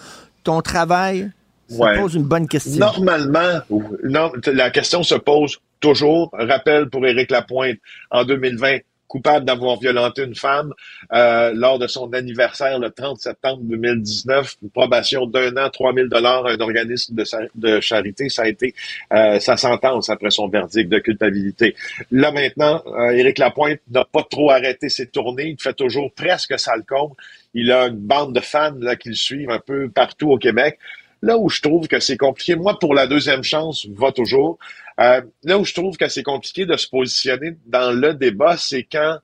ton 0.44 0.60
travail? 0.60 1.30
Ça 1.68 1.94
pose 1.96 2.14
une 2.14 2.24
bonne 2.24 2.48
question. 2.48 2.78
Normalement, 2.78 3.60
non, 4.04 4.32
la 4.46 4.70
question 4.70 5.02
se 5.02 5.14
pose 5.14 5.60
toujours. 5.80 6.30
Rappel 6.32 6.88
pour 6.88 7.06
Éric 7.06 7.30
Lapointe, 7.30 7.78
en 8.10 8.24
2020, 8.24 8.78
coupable 9.08 9.46
d'avoir 9.46 9.80
violenté 9.80 10.22
une 10.22 10.34
femme 10.34 10.72
euh, 11.12 11.52
lors 11.54 11.78
de 11.78 11.86
son 11.86 12.12
anniversaire 12.12 12.78
le 12.78 12.90
30 12.90 13.18
septembre 13.18 13.62
2019. 13.64 14.56
Une 14.62 14.70
probation 14.70 15.26
d'un 15.26 15.56
an, 15.56 15.70
3000 15.70 16.08
dollars 16.08 16.46
un 16.46 16.60
organisme 16.60 17.14
de, 17.54 17.80
charité. 17.80 18.28
Ça 18.28 18.42
a 18.42 18.48
été 18.48 18.74
euh, 19.12 19.40
sa 19.40 19.56
sentence 19.56 20.10
après 20.10 20.30
son 20.30 20.48
verdict 20.48 20.90
de 20.90 20.98
culpabilité. 20.98 21.74
Là 22.12 22.30
maintenant, 22.30 22.82
euh, 22.86 23.10
Éric 23.10 23.38
Lapointe 23.38 23.80
n'a 23.90 24.04
pas 24.04 24.24
trop 24.30 24.50
arrêté 24.50 24.88
ses 24.88 25.06
tournées. 25.06 25.48
Il 25.48 25.60
fait 25.60 25.74
toujours 25.74 26.12
presque 26.12 26.58
ça 26.58 26.76
le 26.76 26.84
compte. 26.86 27.16
Il 27.54 27.72
a 27.72 27.86
une 27.86 27.96
bande 27.96 28.34
de 28.34 28.40
fans 28.40 28.74
là, 28.78 28.94
qui 28.94 29.08
le 29.08 29.14
suivent 29.14 29.50
un 29.50 29.60
peu 29.60 29.88
partout 29.88 30.30
au 30.30 30.38
Québec. 30.38 30.78
Là 31.22 31.36
où 31.38 31.48
je 31.48 31.60
trouve 31.60 31.88
que 31.88 32.00
c'est 32.00 32.16
compliqué, 32.16 32.54
moi, 32.54 32.78
pour 32.78 32.94
la 32.94 33.06
deuxième 33.06 33.42
chance, 33.42 33.86
va 33.96 34.12
toujours. 34.12 34.58
Euh, 35.00 35.20
là 35.44 35.58
où 35.58 35.64
je 35.64 35.74
trouve 35.74 35.96
que 35.96 36.08
c'est 36.08 36.22
compliqué 36.22 36.66
de 36.66 36.76
se 36.76 36.88
positionner 36.88 37.56
dans 37.66 37.92
le 37.92 38.14
débat, 38.14 38.56
c'est 38.56 38.84
quand 38.84 39.18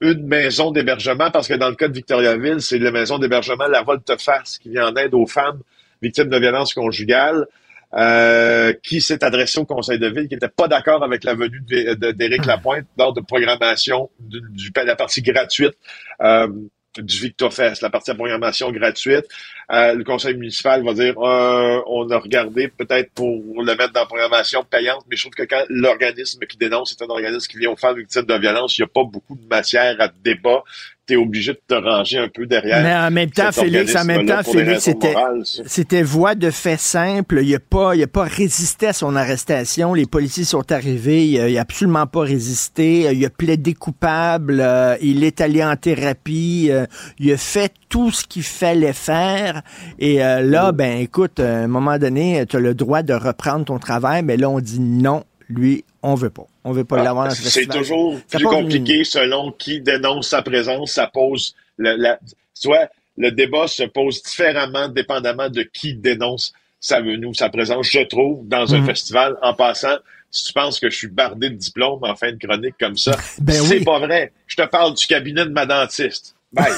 une 0.00 0.26
maison 0.26 0.70
d'hébergement, 0.70 1.30
parce 1.30 1.48
que 1.48 1.54
dans 1.54 1.68
le 1.68 1.74
cas 1.74 1.88
de 1.88 1.92
Victoriaville, 1.92 2.60
c'est 2.60 2.78
la 2.78 2.92
maison 2.92 3.18
d'hébergement 3.18 3.66
La 3.66 3.82
Volte-Face 3.82 4.58
qui 4.58 4.70
vient 4.70 4.88
en 4.88 4.96
aide 4.96 5.14
aux 5.14 5.26
femmes 5.26 5.60
victimes 6.00 6.28
de 6.28 6.38
violences 6.38 6.72
conjugales, 6.72 7.46
euh, 7.94 8.72
qui 8.82 9.00
s'est 9.00 9.24
adressé 9.24 9.58
au 9.58 9.64
conseil 9.64 9.98
de 9.98 10.08
ville, 10.08 10.28
qui 10.28 10.34
n'était 10.34 10.48
pas 10.48 10.68
d'accord 10.68 11.02
avec 11.02 11.24
la 11.24 11.34
venue 11.34 11.62
d'Éric 11.62 12.44
Lapointe 12.44 12.86
lors 12.96 13.12
de 13.12 13.20
programmation 13.20 14.10
de 14.20 14.40
la 14.84 14.94
partie 14.94 15.22
gratuite 15.22 15.74
euh, 16.20 16.48
du 16.96 17.20
VictoFest, 17.20 17.82
la 17.82 17.90
partie 17.90 18.10
de 18.10 18.16
programmation 18.16 18.72
gratuite. 18.72 19.26
Euh, 19.70 19.94
le 19.94 20.04
conseil 20.04 20.34
municipal 20.34 20.84
va 20.84 20.94
dire 20.94 21.18
euh, 21.18 21.80
on 21.86 22.08
a 22.10 22.18
regardé 22.18 22.68
peut-être 22.68 23.12
pour 23.12 23.62
le 23.62 23.76
mettre 23.76 23.92
dans 23.92 24.00
la 24.00 24.06
programmation 24.06 24.64
payante, 24.64 25.04
mais 25.10 25.16
je 25.16 25.22
trouve 25.22 25.34
que 25.34 25.42
quand 25.42 25.64
l'organisme 25.68 26.40
qui 26.46 26.56
dénonce 26.56 26.92
est 26.92 27.02
un 27.02 27.08
organisme 27.08 27.46
qui 27.46 27.58
vient 27.58 27.70
aux 27.70 27.76
femmes 27.76 27.98
victimes 27.98 28.22
de 28.22 28.34
violence, 28.34 28.78
il 28.78 28.82
n'y 28.82 28.86
a 28.86 28.88
pas 28.88 29.04
beaucoup 29.04 29.36
de 29.36 29.46
matière 29.46 29.96
à 30.00 30.08
débat 30.08 30.64
tu 31.08 31.16
obligé 31.16 31.52
de 31.52 31.60
te 31.66 31.74
ranger 31.74 32.18
un 32.18 32.28
peu 32.28 32.46
derrière. 32.46 32.82
Mais 32.82 32.94
en 32.94 33.10
même 33.10 33.30
temps, 33.30 33.50
Félix, 33.50 33.96
en 33.96 34.04
même 34.04 34.26
temps, 34.26 34.42
Félix, 34.42 34.90
c'était, 35.66 36.02
voie 36.02 36.34
de 36.34 36.50
fait 36.50 36.78
simple. 36.78 37.40
Il 37.42 37.52
n'a 37.52 37.58
pas, 37.58 37.96
il 37.96 38.02
a 38.02 38.06
pas 38.06 38.24
résisté 38.24 38.88
à 38.88 38.92
son 38.92 39.16
arrestation. 39.16 39.94
Les 39.94 40.06
policiers 40.06 40.44
sont 40.44 40.70
arrivés. 40.70 41.26
Il 41.26 41.54
n'a 41.54 41.60
absolument 41.60 42.06
pas 42.06 42.20
résisté. 42.20 43.10
Il 43.12 43.24
a 43.24 43.30
plaidé 43.30 43.74
coupable. 43.74 44.60
Euh, 44.60 44.96
il 45.00 45.24
est 45.24 45.40
allé 45.40 45.64
en 45.64 45.76
thérapie. 45.76 46.68
Euh, 46.70 46.86
il 47.18 47.32
a 47.32 47.36
fait 47.36 47.72
tout 47.88 48.10
ce 48.10 48.24
qu'il 48.24 48.42
fallait 48.42 48.92
faire. 48.92 49.62
Et 49.98 50.22
euh, 50.22 50.42
là, 50.42 50.72
mm. 50.72 50.76
ben, 50.76 50.98
écoute, 50.98 51.40
à 51.40 51.60
un 51.60 51.68
moment 51.68 51.98
donné, 51.98 52.44
tu 52.46 52.56
as 52.56 52.60
le 52.60 52.74
droit 52.74 53.02
de 53.02 53.14
reprendre 53.14 53.64
ton 53.64 53.78
travail. 53.78 54.22
Mais 54.22 54.36
là, 54.36 54.50
on 54.50 54.60
dit 54.60 54.80
non. 54.80 55.24
Lui, 55.48 55.84
on 56.02 56.14
veut 56.14 56.30
pas. 56.30 56.46
On 56.68 56.72
veut 56.72 56.84
pas 56.84 57.00
ah, 57.00 57.04
l'avoir 57.04 57.32
C'est 57.32 57.66
toujours 57.66 58.18
plus 58.30 58.44
compliqué 58.44 59.04
selon 59.04 59.52
qui 59.52 59.80
dénonce 59.80 60.28
sa 60.28 60.42
présence. 60.42 60.92
Ça 60.92 61.06
pose 61.06 61.54
la, 61.78 62.18
soit 62.52 62.90
le 63.16 63.32
débat 63.32 63.66
se 63.66 63.82
pose 63.82 64.22
différemment 64.22 64.88
dépendamment 64.88 65.48
de 65.48 65.62
qui 65.62 65.94
dénonce 65.94 66.52
sa 66.78 67.00
venue, 67.00 67.34
sa 67.34 67.48
présence. 67.48 67.88
Je 67.90 68.06
trouve 68.06 68.46
dans 68.46 68.74
un 68.74 68.80
mhm. 68.80 68.86
festival, 68.86 69.36
en 69.42 69.54
passant, 69.54 69.96
si 70.30 70.44
tu 70.44 70.52
penses 70.52 70.78
que 70.78 70.90
je 70.90 70.96
suis 70.96 71.08
bardé 71.08 71.50
de 71.50 71.56
diplôme 71.56 72.00
en 72.02 72.14
fin 72.14 72.32
de 72.32 72.38
chronique 72.38 72.76
comme 72.78 72.96
ça, 72.96 73.16
ben 73.40 73.54
c'est 73.54 73.84
pas 73.84 73.98
vrai. 73.98 74.32
Je 74.46 74.56
te 74.56 74.66
parle 74.66 74.94
du 74.94 75.06
cabinet 75.06 75.44
de 75.44 75.50
ma 75.50 75.66
dentiste. 75.66 76.36
Bye. 76.52 76.72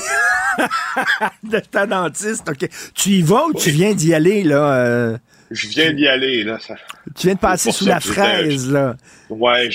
de 1.43 1.61
ta 1.61 1.87
dentiste, 1.87 2.49
ok. 2.49 2.69
Tu 2.95 3.11
y 3.11 3.23
vas 3.23 3.47
ou 3.47 3.55
tu 3.55 3.71
viens 3.71 3.95
d'y 3.95 4.15
aller 4.15 4.43
là? 4.43 4.75
Euh? 4.75 5.19
Je 5.51 5.69
viens 5.69 5.93
d'y 5.93 6.07
aller, 6.07 6.45
là. 6.45 6.59
Tu 7.17 7.27
viens 7.27 7.35
de 7.35 7.41
passer 7.41 7.73
sous 7.73 7.87
la 7.87 8.01
fraise, 8.01 8.71
là. 8.71 8.97
Ouais, 9.29 9.69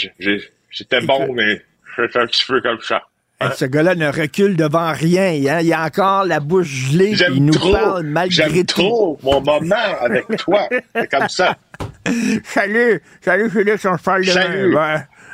j'étais 0.69 1.01
bon, 1.01 1.33
mais 1.33 1.61
j'étais 1.97 2.19
un 2.19 2.27
petit 2.27 2.45
peu 2.45 2.61
comme 2.61 2.79
ça. 2.81 3.03
Hein? 3.41 3.51
Ce 3.55 3.65
gars-là 3.65 3.95
ne 3.95 4.07
recule 4.07 4.55
devant 4.55 4.93
rien. 4.93 5.33
Hein? 5.47 5.59
Il 5.61 5.73
a 5.73 5.83
encore 5.83 6.25
la 6.25 6.39
bouche 6.39 6.67
gelée. 6.67 7.15
Il 7.33 7.45
nous 7.45 7.71
parle 7.71 8.03
malgré 8.03 8.63
tout. 8.63 8.81
trop 8.81 9.19
mon 9.23 9.41
moment 9.41 9.75
avec 9.99 10.25
toi. 10.37 10.69
C'est 10.95 11.11
comme 11.11 11.27
ça. 11.27 11.57
Salut. 12.45 13.01
Salut, 13.21 13.49
Félix. 13.49 13.85
On 13.85 13.97
se 13.97 14.03
parle 14.03 14.25
Salut. 14.25 14.75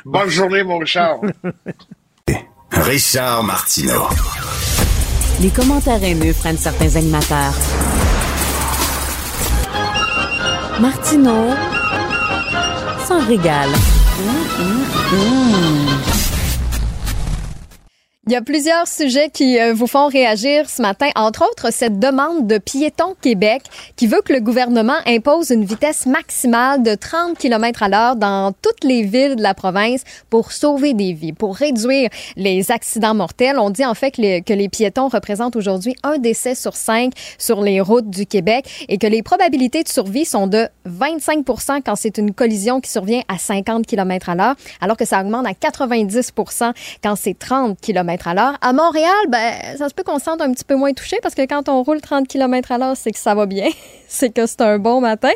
Bonne 0.04 0.28
journée, 0.28 0.64
mon 0.64 0.78
Richard. 0.78 1.20
Richard 2.72 3.44
Martineau. 3.44 4.08
Les 5.40 5.50
commentaires 5.50 6.02
haineux 6.02 6.32
prennent 6.32 6.56
certains 6.56 6.96
animateurs. 6.96 7.54
Martineau 10.82 11.54
s'en 13.06 13.20
régale. 13.24 13.70
Il 18.32 18.36
y 18.36 18.38
a 18.38 18.40
plusieurs 18.40 18.88
sujets 18.88 19.28
qui 19.28 19.60
euh, 19.60 19.74
vous 19.74 19.86
font 19.86 20.06
réagir 20.06 20.70
ce 20.70 20.80
matin, 20.80 21.10
entre 21.16 21.44
autres 21.46 21.70
cette 21.70 21.98
demande 21.98 22.46
de 22.46 22.56
Piéton 22.56 23.14
Québec 23.20 23.60
qui 23.94 24.06
veut 24.06 24.22
que 24.24 24.32
le 24.32 24.40
gouvernement 24.40 24.96
impose 25.04 25.50
une 25.50 25.66
vitesse 25.66 26.06
maximale 26.06 26.82
de 26.82 26.94
30 26.94 27.36
km 27.36 27.82
à 27.82 27.90
l'heure 27.90 28.16
dans 28.16 28.52
toutes 28.52 28.84
les 28.84 29.02
villes 29.02 29.36
de 29.36 29.42
la 29.42 29.52
province 29.52 30.04
pour 30.30 30.52
sauver 30.52 30.94
des 30.94 31.12
vies, 31.12 31.34
pour 31.34 31.54
réduire 31.54 32.08
les 32.36 32.70
accidents 32.70 33.14
mortels. 33.14 33.58
On 33.58 33.68
dit 33.68 33.84
en 33.84 33.92
fait 33.92 34.12
que 34.12 34.22
les, 34.22 34.68
piétons 34.70 35.08
représentent 35.08 35.56
aujourd'hui 35.56 35.94
un 36.02 36.16
décès 36.16 36.54
sur 36.54 36.74
cinq 36.74 37.12
sur 37.36 37.60
les 37.60 37.82
routes 37.82 38.08
du 38.08 38.24
Québec 38.24 38.86
et 38.88 38.96
que 38.96 39.06
les 39.06 39.22
probabilités 39.22 39.82
de 39.82 39.88
survie 39.88 40.24
sont 40.24 40.46
de 40.46 40.68
25% 40.88 41.82
quand 41.84 41.96
c'est 41.96 42.16
une 42.16 42.32
collision 42.32 42.80
qui 42.80 42.90
survient 42.90 43.20
à 43.28 43.36
50 43.36 43.86
km 43.86 44.30
à 44.30 44.34
l'heure, 44.36 44.54
alors 44.80 44.96
que 44.96 45.04
ça 45.04 45.20
augmente 45.20 45.44
à 45.44 45.52
90% 45.52 46.72
quand 47.02 47.14
c'est 47.14 47.38
30 47.38 47.78
km 47.78 48.21
l'heure. 48.34 48.56
À 48.60 48.72
Montréal, 48.72 49.10
ben, 49.28 49.76
ça 49.76 49.88
se 49.88 49.94
peut 49.94 50.02
qu'on 50.02 50.18
se 50.18 50.24
sente 50.24 50.40
un 50.40 50.52
petit 50.52 50.64
peu 50.64 50.76
moins 50.76 50.92
touché 50.92 51.18
parce 51.22 51.34
que 51.34 51.42
quand 51.42 51.68
on 51.68 51.82
roule 51.82 52.00
30 52.00 52.28
km 52.28 52.72
à 52.72 52.78
l'heure, 52.78 52.96
c'est 52.96 53.12
que 53.12 53.18
ça 53.18 53.34
va 53.34 53.46
bien. 53.46 53.68
c'est 54.08 54.30
que 54.30 54.46
c'est 54.46 54.60
un 54.60 54.78
bon 54.78 55.00
matin. 55.00 55.30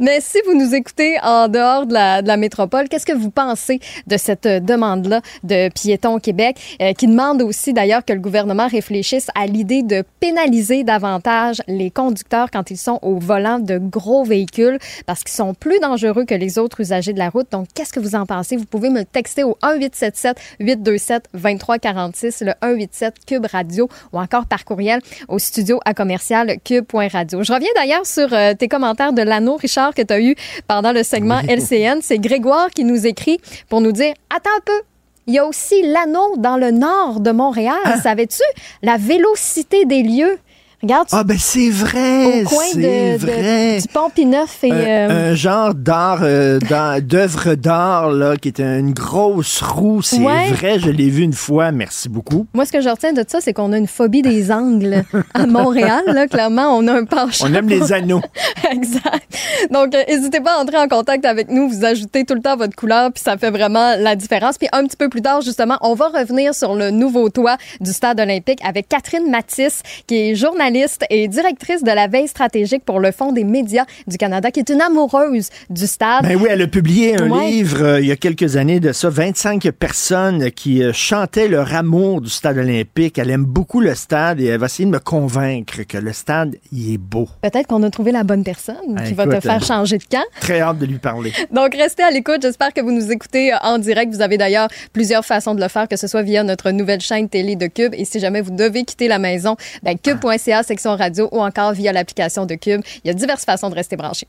Mais 0.00 0.20
si 0.20 0.38
vous 0.46 0.54
nous 0.54 0.74
écoutez 0.74 1.16
en 1.22 1.48
dehors 1.48 1.86
de 1.86 1.94
la, 1.94 2.36
métropole, 2.36 2.88
qu'est-ce 2.88 3.06
que 3.06 3.12
vous 3.12 3.30
pensez 3.30 3.80
de 4.06 4.16
cette 4.16 4.46
demande-là 4.46 5.20
de 5.44 5.68
Piéton 5.70 6.18
Québec, 6.18 6.58
euh, 6.82 6.92
qui 6.92 7.06
demande 7.06 7.40
aussi 7.40 7.72
d'ailleurs 7.72 8.04
que 8.04 8.12
le 8.12 8.20
gouvernement 8.20 8.66
réfléchisse 8.66 9.28
à 9.34 9.46
l'idée 9.46 9.82
de 9.82 10.04
pénaliser 10.20 10.84
davantage 10.84 11.62
les 11.68 11.90
conducteurs 11.90 12.50
quand 12.50 12.70
ils 12.70 12.76
sont 12.76 12.98
au 13.02 13.18
volant 13.18 13.58
de 13.58 13.78
gros 13.78 14.24
véhicules 14.24 14.78
parce 15.06 15.22
qu'ils 15.22 15.36
sont 15.36 15.54
plus 15.54 15.78
dangereux 15.78 16.24
que 16.24 16.34
les 16.34 16.58
autres 16.58 16.80
usagers 16.80 17.12
de 17.12 17.18
la 17.18 17.30
route. 17.30 17.50
Donc, 17.52 17.68
qu'est-ce 17.74 17.92
que 17.92 18.00
vous 18.00 18.14
en 18.14 18.26
pensez? 18.26 18.56
Vous 18.56 18.66
pouvez 18.66 18.90
me 18.90 19.04
texter 19.04 19.44
au 19.44 19.56
1877 19.62 20.36
827 20.60 21.28
2346, 21.32 22.15
le 22.22 22.52
187 22.62 23.14
Cube 23.26 23.46
Radio 23.50 23.88
ou 24.12 24.18
encore 24.18 24.46
par 24.46 24.64
courriel 24.64 25.00
au 25.28 25.38
studio 25.38 25.80
à 25.84 25.94
commercial 25.94 26.56
cube.radio. 26.64 27.42
Je 27.42 27.52
reviens 27.52 27.70
d'ailleurs 27.74 28.06
sur 28.06 28.32
euh, 28.32 28.54
tes 28.54 28.68
commentaires 28.68 29.12
de 29.12 29.22
l'anneau, 29.22 29.56
Richard, 29.56 29.94
que 29.94 30.02
tu 30.02 30.12
as 30.12 30.20
eu 30.20 30.34
pendant 30.66 30.92
le 30.92 31.02
segment 31.02 31.40
LCN. 31.48 32.00
C'est 32.02 32.18
Grégoire 32.18 32.70
qui 32.70 32.84
nous 32.84 33.06
écrit 33.06 33.38
pour 33.68 33.80
nous 33.80 33.92
dire 33.92 34.14
Attends 34.34 34.50
un 34.56 34.60
peu. 34.64 34.80
Il 35.28 35.34
y 35.34 35.38
a 35.38 35.44
aussi 35.44 35.82
l'anneau 35.82 36.36
dans 36.36 36.56
le 36.56 36.70
nord 36.70 37.18
de 37.20 37.32
Montréal. 37.32 37.74
Ah. 37.84 37.98
Savais-tu? 38.00 38.42
La 38.82 38.96
vélocité 38.96 39.84
des 39.84 40.02
lieux. 40.04 40.38
Regarde, 40.82 41.08
Ah 41.10 41.24
ben 41.24 41.38
c'est 41.38 41.70
vrai, 41.70 42.42
au 42.44 42.48
coin 42.48 42.64
c'est 42.70 42.78
de, 42.78 43.18
de- 43.18 43.26
vrai. 43.32 43.78
du 43.80 43.88
pont 43.88 44.10
Pineuf 44.14 44.62
et... 44.62 44.70
un, 44.70 44.74
euh, 44.76 45.32
un 45.32 45.34
genre 45.34 45.74
d'art, 45.74 46.18
euh, 46.22 46.58
d'œuvre 47.00 47.54
d'art 47.54 48.10
là, 48.10 48.36
qui 48.36 48.48
était 48.48 48.78
une 48.78 48.92
grosse 48.92 49.62
roue. 49.62 50.02
C'est 50.02 50.18
Ouais. 50.18 50.50
vrai, 50.52 50.78
je 50.78 50.90
l'ai 50.90 51.08
vu 51.08 51.22
une 51.22 51.32
fois. 51.32 51.72
Merci 51.72 52.10
beaucoup. 52.10 52.46
Moi, 52.52 52.66
ce 52.66 52.72
que 52.72 52.82
je 52.82 52.90
retiens 52.90 53.14
de 53.14 53.24
ça, 53.26 53.40
c'est 53.40 53.54
qu'on 53.54 53.72
a 53.72 53.78
une 53.78 53.86
phobie 53.86 54.20
des 54.20 54.52
angles 54.52 55.02
à 55.32 55.46
Montréal. 55.46 56.02
Là, 56.08 56.26
clairement, 56.26 56.76
on 56.76 56.86
a 56.88 56.92
un 56.92 57.04
penchant. 57.06 57.46
On 57.48 57.54
aime 57.54 57.70
les 57.70 57.92
anneaux. 57.94 58.20
exact. 58.70 59.34
Donc, 59.70 59.94
euh, 59.94 60.02
n'hésitez 60.06 60.40
pas 60.40 60.58
à 60.58 60.62
entrer 60.62 60.76
en 60.76 60.88
contact 60.88 61.24
avec 61.24 61.48
nous. 61.50 61.70
Vous 61.70 61.86
ajoutez 61.86 62.24
tout 62.26 62.34
le 62.34 62.42
temps 62.42 62.56
votre 62.56 62.76
couleur, 62.76 63.10
puis 63.12 63.22
ça 63.22 63.38
fait 63.38 63.50
vraiment 63.50 63.94
la 63.98 64.14
différence. 64.14 64.58
Puis 64.58 64.68
un 64.72 64.84
petit 64.84 64.96
peu 64.98 65.08
plus 65.08 65.22
tard, 65.22 65.40
justement, 65.40 65.78
on 65.80 65.94
va 65.94 66.08
revenir 66.08 66.54
sur 66.54 66.74
le 66.74 66.90
nouveau 66.90 67.30
toit 67.30 67.56
du 67.80 67.92
Stade 67.94 68.20
olympique 68.20 68.58
avec 68.62 68.90
Catherine 68.90 69.30
Matisse, 69.30 69.80
qui 70.06 70.16
est 70.16 70.34
journaliste 70.34 70.66
et 71.10 71.28
directrice 71.28 71.82
de 71.82 71.90
la 71.90 72.06
veille 72.08 72.28
stratégique 72.28 72.84
pour 72.84 73.00
le 73.00 73.12
Fonds 73.12 73.32
des 73.32 73.44
médias 73.44 73.84
du 74.06 74.16
Canada, 74.18 74.50
qui 74.50 74.60
est 74.60 74.68
une 74.70 74.80
amoureuse 74.80 75.48
du 75.70 75.86
stade. 75.86 76.22
Ben 76.24 76.36
oui, 76.40 76.48
elle 76.50 76.62
a 76.62 76.66
publié 76.66 77.20
un 77.20 77.30
Ouais. 77.30 77.50
livre 77.50 77.82
euh, 77.82 78.00
il 78.00 78.06
y 78.06 78.12
a 78.12 78.16
quelques 78.16 78.56
années 78.56 78.80
de 78.80 78.92
ça, 78.92 79.08
25 79.08 79.70
personnes 79.70 80.50
qui 80.50 80.82
euh, 80.82 80.92
chantaient 80.92 81.48
leur 81.48 81.74
amour 81.74 82.20
du 82.20 82.30
stade 82.30 82.58
olympique. 82.58 83.18
Elle 83.18 83.30
aime 83.30 83.44
beaucoup 83.44 83.80
le 83.80 83.94
stade 83.94 84.40
et 84.40 84.46
elle 84.46 84.60
va 84.60 84.66
essayer 84.66 84.84
de 84.86 84.90
me 84.90 84.98
convaincre 84.98 85.82
que 85.82 85.98
le 85.98 86.12
stade, 86.12 86.56
il 86.72 86.94
est 86.94 86.98
beau. 86.98 87.28
Peut-être 87.42 87.66
qu'on 87.66 87.82
a 87.82 87.90
trouvé 87.90 88.12
la 88.12 88.24
bonne 88.24 88.44
personne 88.44 89.00
qui 89.06 89.14
va 89.14 89.26
te 89.26 89.40
faire 89.40 89.62
euh, 89.62 89.64
changer 89.66 89.98
de 89.98 90.04
camp. 90.04 90.24
Très 90.40 90.60
hâte 90.60 90.78
de 90.78 90.86
lui 90.86 90.98
parler. 90.98 91.32
Donc, 91.50 91.74
restez 91.74 92.02
à 92.02 92.10
l'écoute. 92.10 92.42
J'espère 92.42 92.72
que 92.72 92.80
vous 92.80 92.92
nous 92.92 93.10
écoutez 93.10 93.52
en 93.62 93.78
direct. 93.78 94.14
Vous 94.14 94.20
avez 94.22 94.38
d'ailleurs 94.38 94.68
plusieurs 94.92 95.24
façons 95.24 95.54
de 95.54 95.60
le 95.60 95.68
faire, 95.68 95.88
que 95.88 95.96
ce 95.96 96.06
soit 96.06 96.22
via 96.22 96.42
notre 96.42 96.70
nouvelle 96.70 97.00
chaîne 97.00 97.28
télé 97.28 97.56
de 97.56 97.66
Cube. 97.66 97.94
Et 97.96 98.04
si 98.04 98.20
jamais 98.20 98.40
vous 98.40 98.50
devez 98.50 98.84
quitter 98.84 99.08
la 99.08 99.18
maison, 99.18 99.56
ben, 99.82 99.96
cube.ca, 99.98 100.55
section 100.62 100.96
radio, 100.96 101.28
ou 101.32 101.42
encore 101.42 101.72
via 101.72 101.92
l'application 101.92 102.46
de 102.46 102.54
Cube. 102.54 102.82
Il 103.04 103.08
y 103.08 103.10
a 103.10 103.14
diverses 103.14 103.44
façons 103.44 103.70
de 103.70 103.74
rester 103.74 103.96
branché. 103.96 104.26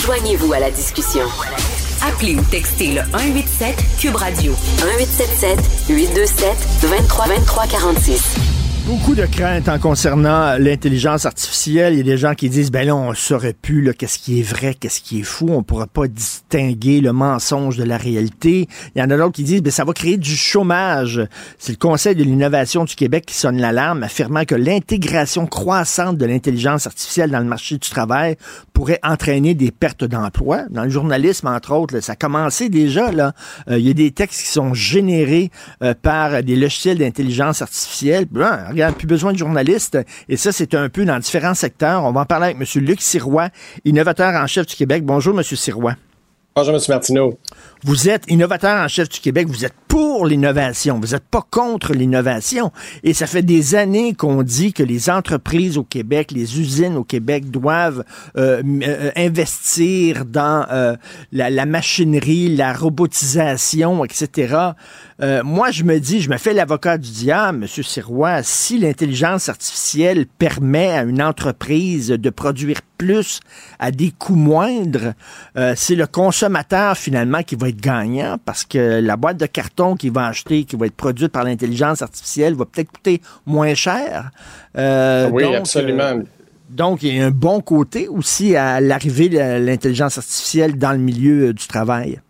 Joignez-vous 0.00 0.52
à 0.52 0.60
la 0.60 0.70
discussion. 0.70 1.24
Appelez 2.06 2.36
ou 2.36 2.42
textez 2.42 2.92
le 2.92 3.00
187 3.12 3.74
Cube 3.98 4.16
Radio 4.16 4.52
1877 4.52 5.58
827 5.88 6.52
23 6.82 7.26
23 7.26 7.66
46. 7.66 8.53
Beaucoup 8.86 9.14
de 9.14 9.24
craintes 9.24 9.70
en 9.70 9.78
concernant 9.78 10.58
l'intelligence 10.58 11.24
artificielle. 11.24 11.94
Il 11.94 11.96
y 11.96 12.00
a 12.00 12.04
des 12.04 12.18
gens 12.18 12.34
qui 12.34 12.50
disent, 12.50 12.70
ben 12.70 12.86
là, 12.86 12.94
on 12.94 13.14
saurait 13.14 13.54
plus 13.54 13.94
qu'est-ce 13.94 14.18
qui 14.18 14.40
est 14.40 14.42
vrai, 14.42 14.74
qu'est-ce 14.74 15.00
qui 15.00 15.20
est 15.20 15.24
fou. 15.24 15.48
On 15.48 15.62
pourra 15.62 15.86
pas 15.86 16.06
distinguer 16.06 17.00
le 17.00 17.14
mensonge 17.14 17.78
de 17.78 17.84
la 17.84 17.96
réalité. 17.96 18.68
Il 18.94 18.98
y 19.00 19.02
en 19.02 19.08
a 19.08 19.16
d'autres 19.16 19.32
qui 19.32 19.42
disent, 19.42 19.62
ben 19.62 19.70
ça 19.70 19.84
va 19.84 19.94
créer 19.94 20.18
du 20.18 20.36
chômage. 20.36 21.26
C'est 21.58 21.72
le 21.72 21.78
Conseil 21.78 22.14
de 22.14 22.22
l'innovation 22.22 22.84
du 22.84 22.94
Québec 22.94 23.24
qui 23.24 23.34
sonne 23.34 23.58
l'alarme, 23.58 24.02
affirmant 24.02 24.44
que 24.44 24.54
l'intégration 24.54 25.46
croissante 25.46 26.18
de 26.18 26.26
l'intelligence 26.26 26.86
artificielle 26.86 27.30
dans 27.30 27.40
le 27.40 27.46
marché 27.46 27.78
du 27.78 27.88
travail 27.88 28.36
pourrait 28.74 29.00
entraîner 29.02 29.54
des 29.54 29.70
pertes 29.70 30.04
d'emploi. 30.04 30.64
Dans 30.68 30.84
le 30.84 30.90
journalisme, 30.90 31.46
entre 31.46 31.72
autres, 31.72 31.94
là, 31.94 32.02
ça 32.02 32.12
a 32.12 32.16
commencé 32.16 32.68
déjà. 32.68 33.10
Là, 33.12 33.32
Euh, 33.70 33.78
il 33.78 33.86
y 33.86 33.90
a 33.90 33.94
des 33.94 34.10
textes 34.10 34.42
qui 34.42 34.48
sont 34.48 34.74
générés 34.74 35.50
euh, 35.82 35.94
par 35.94 36.42
des 36.42 36.56
logiciels 36.56 36.98
d'intelligence 36.98 37.62
artificielle. 37.62 38.26
Ben, 38.30 38.73
regarde, 38.74 38.96
plus 38.96 39.06
besoin 39.06 39.32
de 39.32 39.38
journalistes. 39.38 39.98
Et 40.28 40.36
ça, 40.36 40.52
c'est 40.52 40.74
un 40.74 40.88
peu 40.88 41.04
dans 41.04 41.18
différents 41.18 41.54
secteurs. 41.54 42.04
On 42.04 42.12
va 42.12 42.20
en 42.22 42.26
parler 42.26 42.46
avec 42.46 42.56
M. 42.58 42.82
Luc 42.84 43.00
Sirois, 43.00 43.48
innovateur 43.84 44.34
en 44.34 44.46
chef 44.46 44.66
du 44.66 44.76
Québec. 44.76 45.04
Bonjour, 45.04 45.38
M. 45.38 45.42
Sirois. 45.42 45.94
Bonjour, 46.56 46.74
M. 46.74 46.80
Martineau. 46.88 47.38
Vous 47.86 48.08
êtes 48.08 48.24
innovateur 48.28 48.82
en 48.82 48.88
chef 48.88 49.10
du 49.10 49.20
Québec, 49.20 49.46
vous 49.46 49.66
êtes 49.66 49.74
pour 49.88 50.26
l'innovation, 50.26 50.98
vous 50.98 51.08
n'êtes 51.12 51.28
pas 51.28 51.46
contre 51.50 51.92
l'innovation. 51.92 52.72
Et 53.04 53.12
ça 53.12 53.26
fait 53.26 53.42
des 53.42 53.74
années 53.74 54.14
qu'on 54.14 54.42
dit 54.42 54.72
que 54.72 54.82
les 54.82 55.10
entreprises 55.10 55.76
au 55.76 55.84
Québec, 55.84 56.30
les 56.32 56.58
usines 56.58 56.96
au 56.96 57.04
Québec 57.04 57.50
doivent 57.50 58.02
euh, 58.36 58.60
m- 58.60 58.82
euh, 58.84 59.10
investir 59.16 60.24
dans 60.24 60.66
euh, 60.72 60.96
la, 61.30 61.50
la 61.50 61.66
machinerie, 61.66 62.56
la 62.56 62.72
robotisation, 62.72 64.02
etc. 64.04 64.56
Euh, 65.20 65.42
moi, 65.44 65.70
je 65.70 65.84
me 65.84 66.00
dis, 66.00 66.20
je 66.22 66.30
me 66.30 66.38
fais 66.38 66.54
l'avocat 66.54 66.96
du 66.98 67.10
diable, 67.10 67.64
M. 67.64 67.82
Sirois, 67.84 68.42
si 68.42 68.78
l'intelligence 68.78 69.48
artificielle 69.48 70.26
permet 70.38 70.90
à 70.90 71.02
une 71.02 71.22
entreprise 71.22 72.08
de 72.08 72.30
produire 72.30 72.80
plus 72.98 73.40
à 73.78 73.90
des 73.92 74.10
coûts 74.10 74.34
moindres, 74.36 75.12
euh, 75.56 75.74
c'est 75.76 75.94
le 75.94 76.06
consommateur 76.06 76.96
finalement 76.96 77.42
qui 77.42 77.54
va 77.54 77.68
être 77.68 77.73
gagnant 77.80 78.38
parce 78.44 78.64
que 78.64 79.00
la 79.00 79.16
boîte 79.16 79.36
de 79.36 79.46
carton 79.46 79.96
qu'il 79.96 80.12
va 80.12 80.26
acheter, 80.26 80.64
qui 80.64 80.76
va 80.76 80.86
être 80.86 80.94
produite 80.96 81.32
par 81.32 81.44
l'intelligence 81.44 82.02
artificielle, 82.02 82.54
va 82.54 82.64
peut-être 82.64 82.90
coûter 82.90 83.20
moins 83.46 83.74
cher. 83.74 84.30
Euh, 84.76 85.28
oui, 85.32 85.44
donc, 85.44 85.54
absolument. 85.54 86.02
euh, 86.02 86.22
donc, 86.70 87.02
il 87.02 87.16
y 87.16 87.20
a 87.20 87.26
un 87.26 87.30
bon 87.30 87.60
côté 87.60 88.08
aussi 88.08 88.56
à 88.56 88.80
l'arrivée 88.80 89.28
de 89.28 89.38
l'intelligence 89.38 90.18
artificielle 90.18 90.78
dans 90.78 90.92
le 90.92 90.98
milieu 90.98 91.48
euh, 91.48 91.52
du 91.52 91.66
travail. 91.66 92.20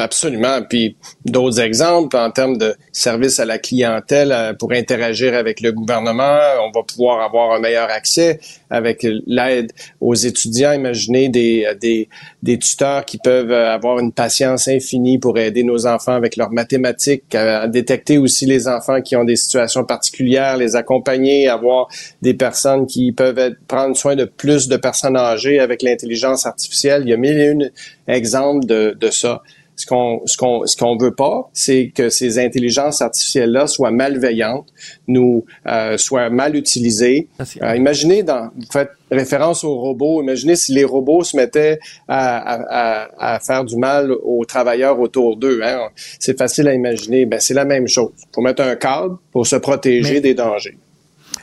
Absolument. 0.00 0.62
Puis 0.62 0.96
d'autres 1.24 1.58
exemples 1.58 2.16
en 2.16 2.30
termes 2.30 2.56
de 2.56 2.76
service 2.92 3.40
à 3.40 3.44
la 3.44 3.58
clientèle 3.58 4.30
euh, 4.30 4.52
pour 4.52 4.70
interagir 4.70 5.34
avec 5.34 5.60
le 5.60 5.72
gouvernement, 5.72 6.38
on 6.62 6.70
va 6.70 6.84
pouvoir 6.84 7.20
avoir 7.20 7.50
un 7.50 7.58
meilleur 7.58 7.90
accès 7.90 8.38
avec 8.70 9.04
l'aide 9.26 9.72
aux 10.00 10.14
étudiants. 10.14 10.72
Imaginez 10.72 11.28
des, 11.28 11.66
euh, 11.66 11.74
des, 11.74 12.08
des 12.44 12.60
tuteurs 12.60 13.04
qui 13.06 13.18
peuvent 13.18 13.50
euh, 13.50 13.74
avoir 13.74 13.98
une 13.98 14.12
patience 14.12 14.68
infinie 14.68 15.18
pour 15.18 15.36
aider 15.36 15.64
nos 15.64 15.84
enfants 15.84 16.14
avec 16.14 16.36
leurs 16.36 16.52
mathématiques, 16.52 17.34
à 17.34 17.66
détecter 17.66 18.18
aussi 18.18 18.46
les 18.46 18.68
enfants 18.68 19.02
qui 19.02 19.16
ont 19.16 19.24
des 19.24 19.34
situations 19.34 19.84
particulières, 19.84 20.58
les 20.58 20.76
accompagner, 20.76 21.48
avoir 21.48 21.88
des 22.22 22.34
personnes 22.34 22.86
qui 22.86 23.10
peuvent 23.10 23.38
être, 23.38 23.56
prendre 23.66 23.96
soin 23.96 24.14
de 24.14 24.26
plus 24.26 24.68
de 24.68 24.76
personnes 24.76 25.16
âgées 25.16 25.58
avec 25.58 25.82
l'intelligence 25.82 26.46
artificielle. 26.46 27.02
Il 27.04 27.10
y 27.10 27.14
a 27.14 27.16
mille 27.16 27.40
et 27.40 27.46
une 27.46 27.72
exemples 28.06 28.64
de, 28.64 28.96
de 28.98 29.10
ça. 29.10 29.42
Ce 29.78 29.86
qu'on 29.86 30.22
ce 30.26 30.36
qu'on 30.36 30.66
ce 30.66 30.76
qu'on 30.76 30.96
veut 30.96 31.14
pas, 31.14 31.48
c'est 31.52 31.92
que 31.94 32.08
ces 32.08 32.40
intelligences 32.40 33.00
artificielles 33.00 33.52
là 33.52 33.68
soient 33.68 33.92
malveillantes, 33.92 34.66
nous 35.06 35.44
euh, 35.68 35.96
soient 35.96 36.30
mal 36.30 36.56
utilisées. 36.56 37.28
Euh, 37.62 37.76
imaginez 37.76 38.24
dans 38.24 38.50
vous 38.56 38.66
faites 38.72 38.90
référence 39.12 39.62
aux 39.62 39.76
robots. 39.78 40.20
Imaginez 40.20 40.56
si 40.56 40.72
les 40.74 40.82
robots 40.84 41.22
se 41.22 41.36
mettaient 41.36 41.78
à, 42.08 42.38
à, 42.38 43.04
à, 43.26 43.34
à 43.36 43.38
faire 43.38 43.64
du 43.64 43.76
mal 43.76 44.10
aux 44.10 44.44
travailleurs 44.44 44.98
autour 44.98 45.36
d'eux. 45.36 45.60
Hein? 45.62 45.78
C'est 46.18 46.36
facile 46.36 46.66
à 46.66 46.74
imaginer. 46.74 47.24
Ben 47.24 47.38
c'est 47.38 47.54
la 47.54 47.64
même 47.64 47.86
chose. 47.86 48.10
Faut 48.34 48.40
mettre 48.40 48.62
un 48.62 48.74
cadre 48.74 49.20
pour 49.30 49.46
se 49.46 49.54
protéger 49.56 50.14
Mais- 50.14 50.20
des 50.20 50.34
dangers. 50.34 50.76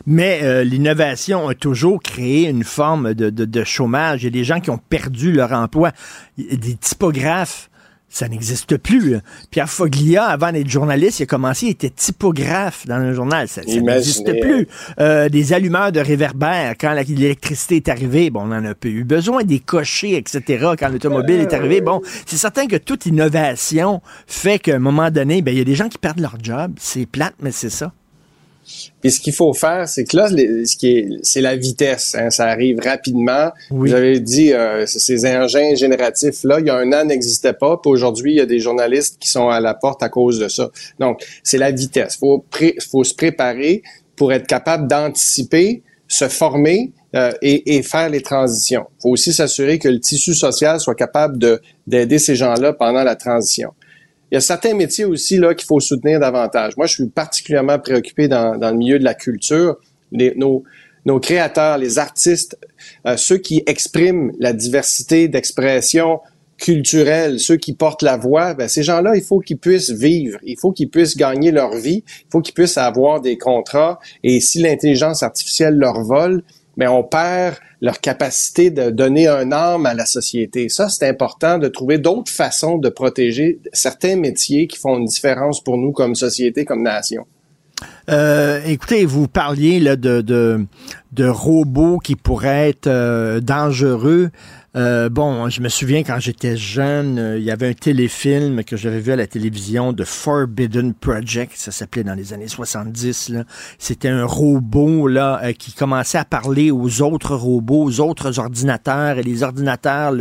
mais 0.05 0.41
euh, 0.43 0.65
l'innovation 0.65 1.47
a 1.47 1.55
toujours 1.55 2.01
créé 2.03 2.49
une 2.49 2.65
forme 2.65 3.13
de, 3.13 3.29
de, 3.29 3.45
de, 3.45 3.63
chômage. 3.63 4.23
Il 4.23 4.25
y 4.25 4.27
a 4.27 4.31
des 4.31 4.43
gens 4.43 4.59
qui 4.59 4.71
ont 4.71 4.77
perdu 4.89 5.31
leur 5.31 5.53
emploi. 5.53 5.93
Des 6.37 6.75
typographes 6.75 7.69
ça 8.15 8.29
n'existe 8.29 8.77
plus. 8.77 9.17
Pierre 9.51 9.69
Foglia, 9.69 10.23
avant 10.23 10.53
d'être 10.53 10.69
journaliste, 10.69 11.19
il 11.19 11.23
a 11.23 11.25
commencé, 11.25 11.65
il 11.65 11.71
était 11.71 11.89
typographe 11.89 12.87
dans 12.87 12.95
un 12.95 13.11
journal. 13.11 13.49
Ça, 13.49 13.61
n'existe 13.61 14.39
plus. 14.39 14.69
Euh, 15.01 15.27
des 15.27 15.51
allumeurs 15.51 15.91
de 15.91 15.99
réverbères, 15.99 16.75
quand 16.79 16.93
l'électricité 16.93 17.75
est 17.75 17.89
arrivée, 17.89 18.29
bon, 18.29 18.43
on 18.43 18.53
en 18.53 18.63
a 18.63 18.73
peu 18.73 18.87
eu 18.87 19.03
besoin, 19.03 19.43
des 19.43 19.59
cochers, 19.59 20.15
etc., 20.15 20.67
quand 20.79 20.87
l'automobile 20.87 21.41
est 21.41 21.53
arrivé. 21.53 21.81
Bon, 21.81 22.01
c'est 22.25 22.37
certain 22.37 22.67
que 22.67 22.77
toute 22.77 23.05
innovation 23.05 24.01
fait 24.27 24.59
qu'à 24.59 24.77
un 24.77 24.79
moment 24.79 25.11
donné, 25.11 25.41
ben, 25.41 25.51
il 25.51 25.57
y 25.57 25.61
a 25.61 25.65
des 25.65 25.75
gens 25.75 25.89
qui 25.89 25.97
perdent 25.97 26.21
leur 26.21 26.37
job. 26.41 26.71
C'est 26.79 27.05
plate, 27.05 27.35
mais 27.41 27.51
c'est 27.51 27.69
ça. 27.69 27.91
Puis 29.01 29.11
ce 29.11 29.19
qu'il 29.19 29.33
faut 29.33 29.53
faire, 29.53 29.87
c'est 29.87 30.03
que 30.05 30.17
là, 30.17 30.29
ce 30.29 30.75
qui 30.75 30.97
est, 30.97 31.09
c'est 31.23 31.41
la 31.41 31.55
vitesse. 31.55 32.15
Hein, 32.15 32.29
ça 32.29 32.45
arrive 32.45 32.79
rapidement. 32.79 33.51
Vous 33.69 33.93
avez 33.93 34.19
dit, 34.19 34.53
euh, 34.53 34.85
ces 34.85 35.25
engins 35.25 35.75
génératifs-là, 35.75 36.59
il 36.59 36.67
y 36.67 36.69
a 36.69 36.75
un 36.75 36.91
an, 36.93 37.05
n'existaient 37.05 37.53
pas. 37.53 37.77
Puis 37.77 37.91
aujourd'hui, 37.91 38.33
il 38.33 38.37
y 38.37 38.41
a 38.41 38.45
des 38.45 38.59
journalistes 38.59 39.17
qui 39.19 39.29
sont 39.29 39.49
à 39.49 39.59
la 39.59 39.73
porte 39.73 40.01
à 40.03 40.09
cause 40.09 40.39
de 40.39 40.47
ça. 40.47 40.69
Donc, 40.99 41.23
c'est 41.43 41.57
la 41.57 41.71
vitesse. 41.71 42.17
Faut 42.17 42.45
faut 42.89 43.03
se 43.03 43.13
préparer 43.13 43.83
pour 44.15 44.33
être 44.33 44.47
capable 44.47 44.87
d'anticiper, 44.87 45.83
se 46.07 46.27
former 46.27 46.91
euh, 47.15 47.31
et, 47.41 47.75
et, 47.75 47.83
faire 47.83 48.09
les 48.09 48.21
transitions. 48.21 48.85
Il 48.99 49.01
faut 49.01 49.09
aussi 49.09 49.33
s'assurer 49.33 49.79
que 49.79 49.87
le 49.87 49.99
tissu 49.99 50.33
social 50.33 50.79
soit 50.79 50.95
capable 50.95 51.37
de 51.37 51.61
d'aider 51.87 52.19
ces 52.19 52.35
gens-là 52.35 52.73
pendant 52.73 53.03
la 53.03 53.15
transition. 53.15 53.71
Il 54.31 54.35
y 54.35 54.37
a 54.37 54.41
certains 54.41 54.73
métiers 54.73 55.05
aussi 55.05 55.37
là 55.37 55.53
qu'il 55.53 55.65
faut 55.65 55.79
soutenir 55.79 56.19
davantage. 56.19 56.75
Moi, 56.77 56.87
je 56.87 56.95
suis 56.95 57.07
particulièrement 57.07 57.79
préoccupé 57.79 58.27
dans, 58.27 58.57
dans 58.57 58.71
le 58.71 58.77
milieu 58.77 58.99
de 58.99 59.03
la 59.03 59.13
culture. 59.13 59.77
Les, 60.11 60.33
nos, 60.35 60.63
nos 61.05 61.19
créateurs, 61.19 61.77
les 61.77 61.99
artistes, 61.99 62.57
euh, 63.05 63.17
ceux 63.17 63.37
qui 63.37 63.63
expriment 63.67 64.31
la 64.39 64.53
diversité 64.53 65.27
d'expression 65.27 66.19
culturelle, 66.57 67.39
ceux 67.39 67.57
qui 67.57 67.73
portent 67.73 68.01
la 68.01 68.17
voix, 68.17 68.53
ben, 68.53 68.67
ces 68.67 68.81
gens-là, 68.81 69.15
il 69.15 69.23
faut 69.23 69.39
qu'ils 69.39 69.57
puissent 69.57 69.91
vivre, 69.91 70.39
il 70.43 70.57
faut 70.57 70.71
qu'ils 70.71 70.89
puissent 70.89 71.17
gagner 71.17 71.51
leur 71.51 71.75
vie, 71.75 72.03
il 72.07 72.31
faut 72.31 72.41
qu'ils 72.41 72.53
puissent 72.53 72.77
avoir 72.77 73.21
des 73.21 73.37
contrats. 73.37 73.99
Et 74.23 74.39
si 74.39 74.59
l'intelligence 74.59 75.21
artificielle 75.21 75.75
leur 75.75 76.01
vole, 76.01 76.43
mais 76.77 76.87
on 76.87 77.03
perd 77.03 77.55
leur 77.81 77.99
capacité 77.99 78.69
de 78.69 78.89
donner 78.89 79.27
un 79.27 79.51
âme 79.51 79.85
à 79.85 79.93
la 79.93 80.05
société. 80.05 80.69
Ça, 80.69 80.89
c'est 80.89 81.07
important 81.07 81.57
de 81.57 81.67
trouver 81.67 81.97
d'autres 81.97 82.31
façons 82.31 82.77
de 82.77 82.89
protéger 82.89 83.59
certains 83.73 84.15
métiers 84.15 84.67
qui 84.67 84.77
font 84.77 84.97
une 84.97 85.05
différence 85.05 85.63
pour 85.63 85.77
nous 85.77 85.91
comme 85.91 86.15
société, 86.15 86.65
comme 86.65 86.83
nation. 86.83 87.25
Euh, 88.09 88.61
écoutez, 88.65 89.05
vous 89.05 89.27
parliez 89.27 89.79
là, 89.79 89.95
de, 89.95 90.21
de, 90.21 90.65
de 91.13 91.25
robots 91.27 91.99
qui 91.99 92.15
pourraient 92.15 92.69
être 92.69 92.87
euh, 92.87 93.39
dangereux. 93.39 94.29
Euh, 94.75 95.07
bon, 95.07 95.47
je 95.49 95.61
me 95.61 95.69
souviens 95.69 96.03
quand 96.03 96.19
j'étais 96.19 96.57
jeune, 96.57 97.17
euh, 97.17 97.37
il 97.37 97.45
y 97.45 97.51
avait 97.51 97.69
un 97.69 97.73
téléfilm 97.73 98.61
que 98.65 98.75
j'avais 98.75 98.99
vu 98.99 99.13
à 99.13 99.15
la 99.15 99.25
télévision 99.25 99.93
de 99.93 100.03
Forbidden 100.03 100.93
Project, 100.93 101.53
ça 101.55 101.71
s'appelait 101.71 102.03
dans 102.03 102.13
les 102.13 102.33
années 102.33 102.49
70. 102.49 103.31
C'était 103.79 104.09
un 104.09 104.25
robot 104.25 105.07
là 105.07 105.39
euh, 105.43 105.53
qui 105.53 105.71
commençait 105.71 106.17
à 106.17 106.25
parler 106.25 106.71
aux 106.71 107.01
autres 107.01 107.35
robots, 107.35 107.85
aux 107.85 108.01
autres 108.01 108.37
ordinateurs, 108.37 109.17
et 109.17 109.23
les 109.23 109.43
ordinateurs 109.43 110.13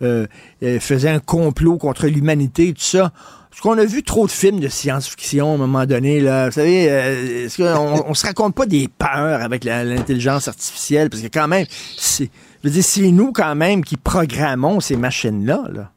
faisaient 0.00 1.10
un 1.10 1.20
complot 1.20 1.78
contre 1.78 2.08
l'humanité, 2.08 2.72
tout 2.72 2.80
ça. 2.80 3.12
Est-ce 3.58 3.64
qu'on 3.64 3.78
a 3.78 3.84
vu 3.84 4.04
trop 4.04 4.24
de 4.24 4.30
films 4.30 4.60
de 4.60 4.68
science-fiction 4.68 5.50
à 5.50 5.54
un 5.54 5.56
moment 5.56 5.84
donné? 5.84 6.20
Là? 6.20 6.46
Vous 6.46 6.52
savez, 6.52 6.84
est-ce 6.84 7.56
qu'on 7.56 8.04
on 8.08 8.14
se 8.14 8.24
raconte 8.24 8.54
pas 8.54 8.66
des 8.66 8.86
peurs 8.86 9.42
avec 9.42 9.64
l'intelligence 9.64 10.46
artificielle? 10.46 11.10
Parce 11.10 11.24
que 11.24 11.26
quand 11.26 11.48
même, 11.48 11.66
c'est 11.96 12.30
c'est 12.80 13.00
nous 13.00 13.32
quand 13.32 13.56
même 13.56 13.82
qui 13.82 13.96
programmons 13.96 14.78
ces 14.78 14.94
machines-là. 14.94 15.64
Là. 15.74 15.90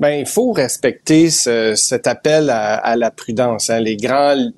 Ben, 0.00 0.12
il 0.12 0.24
faut 0.24 0.52
respecter 0.52 1.28
cet 1.28 2.06
appel 2.06 2.48
à, 2.48 2.96
la 2.96 3.10
prudence. 3.10 3.68
Hein. 3.68 3.80
Les 3.80 3.98
grands 3.98 4.50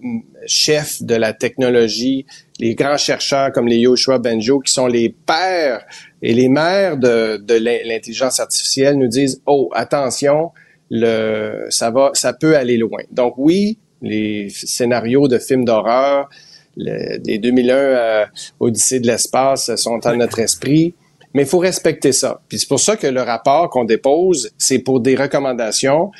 chefs 0.46 1.02
de 1.02 1.16
la 1.16 1.32
technologie, 1.32 2.26
les 2.60 2.76
grands 2.76 2.96
chercheurs 2.96 3.50
comme 3.50 3.66
les 3.66 3.78
Yoshua 3.78 4.20
Benjo, 4.20 4.60
qui 4.60 4.72
sont 4.72 4.86
les 4.86 5.08
pères 5.08 5.84
et 6.22 6.32
les 6.32 6.48
mères 6.48 6.96
de 6.96 7.42
l'intelligence 7.88 8.38
artificielle, 8.38 8.98
nous 8.98 9.08
disent 9.08 9.42
oh 9.46 9.68
attention, 9.74 10.52
le 10.90 11.66
ça 11.70 11.90
va, 11.90 12.10
ça 12.14 12.32
peut 12.32 12.56
aller 12.56 12.76
loin. 12.76 13.02
Donc 13.10 13.34
oui, 13.36 13.78
les 14.02 14.48
scénarios 14.50 15.28
de 15.28 15.38
films 15.38 15.64
d'horreur, 15.64 16.28
les 16.76 17.38
2001 17.38 17.74
euh, 17.74 18.26
Odyssée 18.60 19.00
de 19.00 19.06
l'espace 19.06 19.74
sont 19.76 20.06
à 20.06 20.14
notre 20.14 20.38
esprit. 20.38 20.94
Mais 21.34 21.42
il 21.42 21.48
faut 21.48 21.58
respecter 21.58 22.12
ça. 22.12 22.40
Puis 22.48 22.58
c'est 22.58 22.68
pour 22.68 22.80
ça 22.80 22.96
que 22.96 23.06
le 23.06 23.20
rapport 23.20 23.68
qu'on 23.68 23.84
dépose, 23.84 24.50
c'est 24.56 24.78
pour 24.78 25.00
des 25.00 25.14
recommandations 25.14 26.10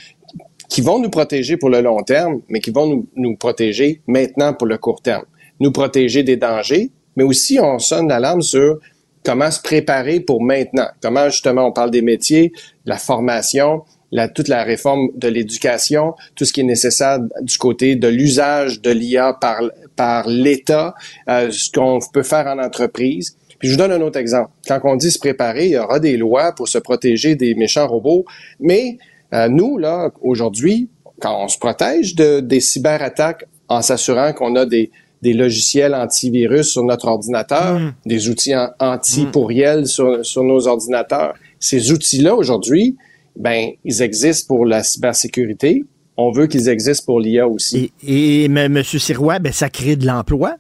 qui 0.69 0.83
vont 0.83 0.99
nous 0.99 1.09
protéger 1.09 1.57
pour 1.57 1.71
le 1.71 1.81
long 1.81 2.03
terme, 2.03 2.43
mais 2.49 2.61
qui 2.61 2.71
vont 2.71 2.87
nous, 2.87 3.09
nous 3.16 3.37
protéger 3.37 4.03
maintenant 4.07 4.53
pour 4.53 4.66
le 4.66 4.77
court 4.77 5.01
terme. 5.01 5.25
Nous 5.61 5.73
protéger 5.73 6.23
des 6.23 6.37
dangers, 6.37 6.91
mais 7.16 7.25
aussi 7.25 7.59
on 7.59 7.79
sonne 7.79 8.09
l'alarme 8.09 8.43
sur 8.43 8.79
comment 9.25 9.51
se 9.51 9.61
préparer 9.61 10.21
pour 10.21 10.43
maintenant. 10.43 10.89
Comment 11.03 11.31
justement 11.31 11.66
on 11.66 11.73
parle 11.73 11.91
des 11.91 12.03
métiers, 12.03 12.53
la 12.85 12.99
formation, 12.99 13.83
la, 14.13 14.29
toute 14.29 14.49
la 14.49 14.65
réforme 14.65 15.09
de 15.15 15.29
l'éducation, 15.29 16.15
tout 16.35 16.45
ce 16.45 16.53
qui 16.53 16.61
est 16.61 16.65
nécessaire 16.65 17.19
du 17.43 17.59
côté 17.59 17.97
de 17.97 18.09
l'usage 18.09 18.81
de 18.81 18.91
l'IA 18.91 19.35
par, 19.35 19.61
par 19.97 20.29
l'État, 20.29 20.95
euh, 21.29 21.51
ce 21.51 21.71
qu'on 21.71 21.99
peut 22.13 22.23
faire 22.23 22.47
en 22.47 22.59
entreprise. 22.59 23.37
Puis 23.59 23.69
je 23.69 23.75
vous 23.75 23.79
donne 23.79 23.93
un 23.93 24.01
autre 24.01 24.19
exemple. 24.19 24.51
Quand 24.67 24.81
on 24.85 24.97
dit 24.97 25.11
se 25.11 25.19
préparer, 25.19 25.67
il 25.67 25.73
y 25.73 25.79
aura 25.79 26.01
des 26.01 26.17
lois 26.17 26.53
pour 26.53 26.69
se 26.69 26.79
protéger 26.79 27.35
des 27.35 27.55
méchants 27.55 27.87
robots, 27.87 28.25
mais 28.61 28.99
euh, 29.35 29.49
nous, 29.49 29.79
là, 29.79 30.11
aujourd'hui, 30.23 30.89
quand 31.21 31.45
on 31.45 31.49
se 31.49 31.59
protège 31.59 32.15
de, 32.15 32.41
des 32.41 32.61
cyberattaques 32.61 33.45
en 33.69 33.83
s'assurant 33.83 34.33
qu'on 34.33 34.55
a 34.57 34.65
des, 34.65 34.91
des 35.23 35.33
logiciels 35.33 35.95
antivirus 35.95 36.69
sur 36.69 36.85
notre 36.85 37.09
ordinateur, 37.09 37.79
mmh. 37.79 37.95
des 38.07 38.29
outils 38.29 38.55
anti-pourriels 38.79 39.87
sur, 39.87 40.25
sur 40.25 40.45
nos 40.45 40.67
ordinateurs, 40.67 41.35
ces 41.59 41.91
outils-là, 41.91 42.37
aujourd'hui, 42.37 42.97
ben, 43.39 43.70
ils 43.84 44.03
existent 44.03 44.55
pour 44.55 44.66
la 44.66 44.82
cybersécurité. 44.82 45.84
On 46.16 46.32
veut 46.32 46.49
qu'ils 46.49 46.68
existent 46.68 47.05
pour 47.07 47.20
l'IA 47.20 47.47
aussi. 47.47 47.93
Et, 48.03 48.43
et 48.43 48.45
M. 48.47 48.82
Sirois, 48.82 49.39
ben, 49.39 49.53
ça 49.53 49.70
crée 49.70 49.97
de 49.97 50.07
l'emploi 50.07 50.57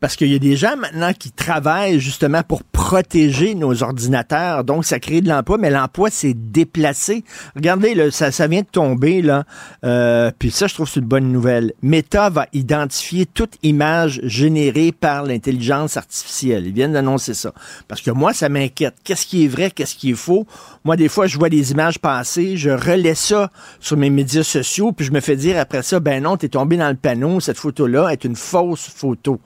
parce 0.00 0.16
qu'il 0.16 0.32
y 0.32 0.34
a 0.34 0.40
des 0.40 0.56
gens 0.56 0.76
maintenant 0.76 1.12
qui 1.16 1.30
travaillent 1.30 2.00
justement 2.00 2.42
pour 2.42 2.64
protéger 2.92 3.54
nos 3.54 3.82
ordinateurs. 3.82 4.64
Donc, 4.64 4.84
ça 4.84 5.00
crée 5.00 5.22
de 5.22 5.28
l'emploi, 5.30 5.56
mais 5.56 5.70
l'emploi 5.70 6.10
s'est 6.10 6.34
déplacé. 6.34 7.24
Regardez, 7.56 7.94
là, 7.94 8.10
ça, 8.10 8.30
ça 8.30 8.46
vient 8.46 8.60
de 8.60 8.66
tomber, 8.66 9.22
là. 9.22 9.44
Euh, 9.82 10.30
puis 10.38 10.50
ça, 10.50 10.66
je 10.66 10.74
trouve 10.74 10.84
que 10.84 10.92
c'est 10.92 11.00
une 11.00 11.06
bonne 11.06 11.32
nouvelle. 11.32 11.72
Meta 11.80 12.28
va 12.28 12.48
identifier 12.52 13.24
toute 13.24 13.54
image 13.62 14.20
générée 14.24 14.92
par 14.92 15.22
l'intelligence 15.22 15.96
artificielle. 15.96 16.66
Ils 16.66 16.74
viennent 16.74 16.92
d'annoncer 16.92 17.32
ça. 17.32 17.54
Parce 17.88 18.02
que 18.02 18.10
moi, 18.10 18.34
ça 18.34 18.50
m'inquiète. 18.50 18.96
Qu'est-ce 19.04 19.24
qui 19.24 19.46
est 19.46 19.48
vrai, 19.48 19.70
qu'est-ce 19.70 19.94
qui 19.94 20.10
est 20.10 20.14
faux? 20.14 20.46
Moi, 20.84 20.96
des 20.96 21.08
fois, 21.08 21.26
je 21.26 21.38
vois 21.38 21.48
des 21.48 21.72
images 21.72 21.98
passer, 21.98 22.58
je 22.58 22.68
relais 22.68 23.14
ça 23.14 23.50
sur 23.80 23.96
mes 23.96 24.10
médias 24.10 24.42
sociaux, 24.42 24.92
puis 24.92 25.06
je 25.06 25.12
me 25.12 25.20
fais 25.20 25.36
dire 25.36 25.58
après 25.58 25.82
ça, 25.82 25.98
ben 25.98 26.22
non, 26.22 26.36
t'es 26.36 26.50
tombé 26.50 26.76
dans 26.76 26.90
le 26.90 26.96
panneau, 26.96 27.40
cette 27.40 27.56
photo-là 27.56 28.10
est 28.10 28.26
une 28.26 28.36
fausse 28.36 28.86
photo. 28.86 29.40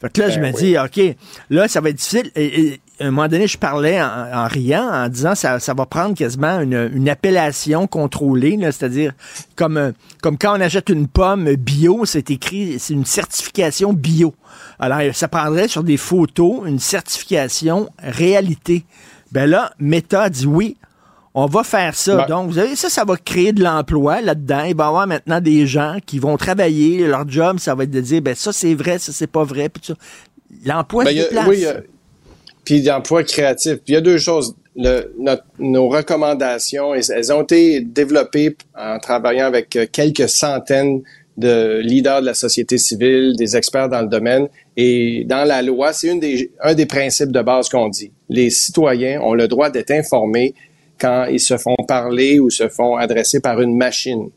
Fait 0.00 0.12
que 0.12 0.20
là, 0.20 0.30
je 0.30 0.38
ben 0.38 0.52
me 0.52 0.58
dis, 0.58 0.78
OK, 0.78 1.16
là, 1.50 1.66
ça 1.68 1.80
va 1.80 1.90
être 1.90 1.96
difficile. 1.96 2.30
Et, 2.36 2.80
à 3.00 3.04
un 3.04 3.10
moment 3.10 3.28
donné, 3.28 3.46
je 3.46 3.58
parlais 3.58 4.00
en, 4.02 4.46
riant, 4.48 4.88
en 4.90 5.08
disant 5.08 5.34
ça, 5.34 5.60
ça 5.60 5.74
va 5.74 5.86
prendre 5.86 6.14
quasiment 6.14 6.60
une, 6.60 6.90
une 6.92 7.08
appellation 7.08 7.86
contrôlée, 7.86 8.58
c'est-à-dire 8.60 9.12
comme, 9.56 9.76
euh, 9.76 9.92
comme 10.22 10.36
quand 10.36 10.56
on 10.56 10.60
achète 10.60 10.88
une 10.88 11.06
pomme 11.06 11.54
bio, 11.54 12.04
c'est 12.04 12.30
écrit, 12.30 12.78
c'est 12.78 12.94
une 12.94 13.04
certification 13.04 13.92
bio. 13.92 14.34
Alors, 14.78 15.00
ça 15.14 15.28
prendrait 15.28 15.68
sur 15.68 15.84
des 15.84 15.96
photos 15.96 16.62
une 16.66 16.78
certification 16.78 17.88
réalité. 17.98 18.84
Ben 19.30 19.48
là, 19.48 19.72
Meta 19.78 20.28
dit 20.28 20.46
oui, 20.46 20.76
on 21.34 21.46
va 21.46 21.62
faire 21.62 21.94
ça. 21.94 22.26
Donc, 22.26 22.50
vous 22.50 22.58
avez 22.58 22.74
ça, 22.74 22.88
ça 22.88 23.04
va 23.04 23.16
créer 23.16 23.52
de 23.52 23.62
l'emploi 23.62 24.20
là-dedans. 24.22 24.64
Il 24.64 24.74
va 24.74 24.84
y 24.84 24.88
avoir 24.88 25.06
maintenant 25.06 25.40
des 25.40 25.66
gens 25.66 25.98
qui 26.04 26.18
vont 26.18 26.36
travailler. 26.36 27.06
Leur 27.06 27.28
job, 27.28 27.58
ça 27.60 27.74
va 27.74 27.84
être 27.84 27.90
de 27.90 28.00
dire, 28.00 28.22
ben 28.22 28.34
ça, 28.34 28.52
c'est 28.52 28.74
vrai, 28.74 28.98
ça, 28.98 29.12
c'est 29.12 29.28
pas 29.28 29.44
vrai. 29.44 29.70
L'emploi, 30.64 31.04
ben, 31.04 31.14
déplace. 31.14 31.46
Oui, 31.46 31.64
puis 32.68 32.82
l'emploi 32.82 33.24
créatif. 33.24 33.76
Puis 33.76 33.84
il 33.88 33.94
y 33.94 33.96
a 33.96 34.02
deux 34.02 34.18
choses. 34.18 34.54
nos 34.76 35.88
recommandations, 35.88 36.94
elles 36.94 37.32
ont 37.32 37.42
été 37.42 37.80
développées 37.80 38.58
en 38.78 38.98
travaillant 38.98 39.46
avec 39.46 39.74
euh, 39.74 39.86
quelques 39.90 40.28
centaines 40.28 41.00
de 41.38 41.78
leaders 41.82 42.20
de 42.20 42.26
la 42.26 42.34
société 42.34 42.76
civile, 42.76 43.36
des 43.38 43.56
experts 43.56 43.88
dans 43.88 44.02
le 44.02 44.08
domaine. 44.08 44.48
Et 44.76 45.24
dans 45.24 45.48
la 45.48 45.62
loi, 45.62 45.94
c'est 45.94 46.08
une 46.08 46.20
des, 46.20 46.50
un 46.62 46.74
des 46.74 46.84
principes 46.84 47.32
de 47.32 47.40
base 47.40 47.70
qu'on 47.70 47.88
dit. 47.88 48.12
Les 48.28 48.50
citoyens 48.50 49.22
ont 49.22 49.32
le 49.32 49.48
droit 49.48 49.70
d'être 49.70 49.92
informés 49.92 50.54
quand 51.00 51.24
ils 51.24 51.40
se 51.40 51.56
font 51.56 51.76
parler 51.86 52.38
ou 52.38 52.50
se 52.50 52.68
font 52.68 52.96
adresser 52.96 53.40
par 53.40 53.62
une 53.62 53.78
machine. 53.78 54.28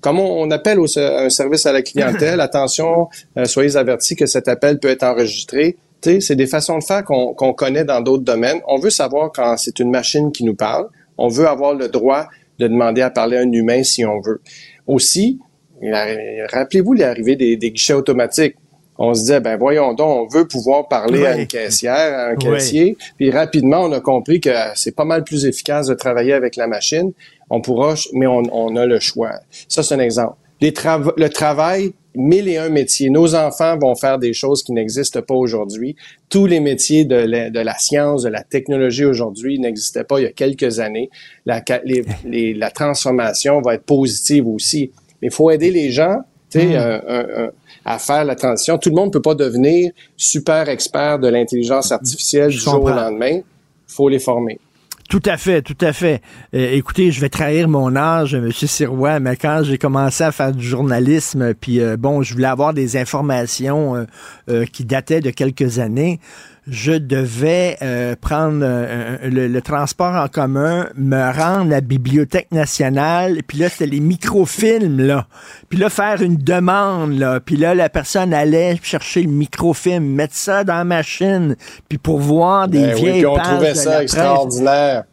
Comme 0.00 0.20
on, 0.20 0.48
appelle 0.52 0.78
au, 0.78 0.86
un 0.96 1.28
service 1.28 1.66
à 1.66 1.72
la 1.72 1.82
clientèle, 1.82 2.40
attention, 2.50 3.08
euh, 3.36 3.46
soyez 3.46 3.74
avertis 3.74 4.14
que 4.14 4.26
cet 4.26 4.46
appel 4.46 4.78
peut 4.78 4.90
être 4.90 5.02
enregistré. 5.02 5.76
C'est 6.02 6.36
des 6.36 6.46
façons 6.46 6.78
de 6.78 6.84
faire 6.84 7.04
qu'on 7.04 7.52
connaît 7.52 7.84
dans 7.84 8.00
d'autres 8.00 8.24
domaines. 8.24 8.60
On 8.66 8.78
veut 8.78 8.90
savoir 8.90 9.32
quand 9.32 9.56
c'est 9.56 9.78
une 9.78 9.90
machine 9.90 10.32
qui 10.32 10.44
nous 10.44 10.54
parle. 10.54 10.88
On 11.18 11.28
veut 11.28 11.46
avoir 11.46 11.74
le 11.74 11.88
droit 11.88 12.26
de 12.58 12.68
demander 12.68 13.02
à 13.02 13.10
parler 13.10 13.36
à 13.36 13.40
un 13.40 13.52
humain 13.52 13.82
si 13.82 14.04
on 14.04 14.20
veut. 14.20 14.40
Aussi, 14.86 15.38
rappelez-vous 15.82 16.94
l'arrivée 16.94 17.36
des, 17.36 17.56
des 17.56 17.70
guichets 17.70 17.94
automatiques 17.94 18.56
on 19.02 19.14
se 19.14 19.20
disait, 19.20 19.40
ben 19.40 19.56
voyons 19.56 19.94
donc, 19.94 20.08
on 20.08 20.26
veut 20.26 20.46
pouvoir 20.46 20.86
parler 20.86 21.24
à 21.24 21.34
une 21.34 21.46
caissière, 21.46 22.18
à 22.18 22.26
un 22.26 22.36
caissier. 22.36 22.98
Puis 23.16 23.30
rapidement, 23.30 23.80
on 23.80 23.92
a 23.92 24.00
compris 24.00 24.40
que 24.40 24.50
c'est 24.74 24.94
pas 24.94 25.06
mal 25.06 25.24
plus 25.24 25.46
efficace 25.46 25.86
de 25.86 25.94
travailler 25.94 26.34
avec 26.34 26.54
la 26.54 26.66
machine. 26.66 27.12
On 27.48 27.62
pourra, 27.62 27.94
mais 28.12 28.26
on, 28.26 28.76
a 28.76 28.84
le 28.84 29.00
choix. 29.00 29.32
Ça, 29.68 29.82
c'est 29.82 29.94
un 29.94 30.00
exemple. 30.00 30.34
Les 30.60 30.74
le 31.16 31.28
travail, 31.28 31.94
mille 32.14 32.48
et 32.48 32.58
un 32.58 32.68
métiers. 32.68 33.10
Nos 33.10 33.34
enfants 33.34 33.78
vont 33.78 33.94
faire 33.94 34.18
des 34.18 34.32
choses 34.32 34.62
qui 34.62 34.72
n'existent 34.72 35.22
pas 35.22 35.34
aujourd'hui. 35.34 35.96
Tous 36.28 36.46
les 36.46 36.60
métiers 36.60 37.04
de 37.04 37.16
la, 37.16 37.50
de 37.50 37.60
la 37.60 37.78
science, 37.78 38.22
de 38.22 38.28
la 38.28 38.42
technologie 38.42 39.04
aujourd'hui 39.04 39.58
n'existaient 39.58 40.04
pas 40.04 40.18
il 40.18 40.24
y 40.24 40.26
a 40.26 40.32
quelques 40.32 40.80
années. 40.80 41.10
La, 41.46 41.62
la 41.84 42.70
transformation 42.70 43.60
va 43.60 43.74
être 43.74 43.84
positive 43.84 44.46
aussi. 44.48 44.90
Mais 45.22 45.28
il 45.28 45.34
faut 45.34 45.50
aider 45.50 45.70
les 45.70 45.90
gens. 45.90 46.18
Tu 46.50 46.60
sais, 46.60 46.66
hmm. 46.66 47.02
un, 47.08 47.50
à 47.84 47.98
faire 47.98 48.24
la 48.24 48.34
transition. 48.34 48.78
Tout 48.78 48.90
le 48.90 48.96
monde 48.96 49.06
ne 49.06 49.12
peut 49.12 49.22
pas 49.22 49.34
devenir 49.34 49.92
super 50.16 50.68
expert 50.68 51.18
de 51.18 51.28
l'intelligence 51.28 51.92
artificielle 51.92 52.50
du 52.50 52.58
jour 52.58 52.82
au 52.82 52.90
lendemain. 52.90 53.38
Il 53.38 53.44
faut 53.94 54.08
les 54.08 54.18
former. 54.18 54.58
Tout 55.10 55.22
à 55.24 55.36
fait, 55.36 55.60
tout 55.60 55.76
à 55.80 55.92
fait. 55.92 56.22
Euh, 56.54 56.70
écoutez, 56.70 57.10
je 57.10 57.20
vais 57.20 57.28
trahir 57.28 57.68
mon 57.68 57.96
âge, 57.96 58.32
M. 58.32 58.52
Sirois, 58.52 59.18
mais 59.18 59.34
quand 59.34 59.62
j'ai 59.64 59.76
commencé 59.76 60.22
à 60.22 60.30
faire 60.30 60.52
du 60.52 60.64
journalisme, 60.64 61.52
puis 61.52 61.80
euh, 61.80 61.96
bon, 61.96 62.22
je 62.22 62.32
voulais 62.32 62.46
avoir 62.46 62.72
des 62.72 62.96
informations 62.96 64.06
euh, 64.48 64.64
qui 64.66 64.84
dataient 64.84 65.20
de 65.20 65.30
quelques 65.30 65.80
années, 65.80 66.20
je 66.70 66.92
devais 66.92 67.76
euh, 67.82 68.14
prendre 68.18 68.60
euh, 68.62 69.18
le, 69.24 69.60
transport 69.60 70.14
en 70.14 70.28
commun, 70.28 70.88
me 70.94 71.20
rendre 71.32 71.72
à 71.72 71.76
la 71.76 71.80
Bibliothèque 71.80 72.52
nationale, 72.52 73.40
puis 73.46 73.58
là, 73.58 73.68
c'était 73.68 73.86
les 73.86 73.98
microfilms, 73.98 75.00
là. 75.00 75.26
Puis 75.68 75.78
là, 75.78 75.90
faire 75.90 76.22
une 76.22 76.36
demande, 76.36 77.18
là. 77.18 77.40
Puis 77.40 77.56
là, 77.56 77.74
la 77.74 77.88
personne 77.88 78.32
allait 78.32 78.78
chercher 78.82 79.22
le 79.22 79.30
microfilm, 79.30 80.04
mettre 80.04 80.36
ça 80.36 80.62
dans 80.62 80.74
la 80.74 80.84
machine, 80.84 81.56
puis 81.88 81.98
pour 81.98 82.20
voir 82.20 82.68
des 82.68 82.82
ben 82.82 82.94
vieilles 82.94 83.26
oui, 83.26 83.26
on 83.26 83.36
trouvait 83.36 83.74
ça 83.74 84.02
extraordinaire. 84.04 85.04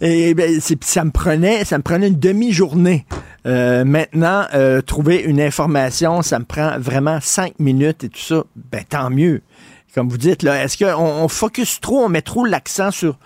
Et 0.00 0.34
ben, 0.34 0.58
ça 0.80 1.04
me 1.04 1.10
prenait, 1.10 1.64
ça 1.64 1.78
me 1.78 1.82
prenait 1.82 2.08
une 2.08 2.18
demi-journée. 2.18 3.06
Euh, 3.46 3.84
maintenant, 3.84 4.46
trouver 4.86 5.22
une 5.22 5.40
information, 5.40 6.22
ça 6.22 6.40
me 6.40 6.44
prend 6.44 6.78
vraiment 6.78 7.18
cinq 7.20 7.60
minutes 7.60 8.02
et 8.02 8.08
tout 8.08 8.20
ça. 8.20 8.42
Ben 8.56 8.82
tant 8.88 9.10
mieux 9.10 9.42
comme 9.94 10.08
vous 10.08 10.18
dites, 10.18 10.42
là, 10.42 10.64
est-ce 10.64 10.76
qu'on 10.76 11.00
on 11.00 11.28
focus 11.28 11.80
trop, 11.80 12.00
on 12.00 12.08
met 12.08 12.22
trop 12.22 12.44
l'accent 12.44 12.90
sur 12.90 13.18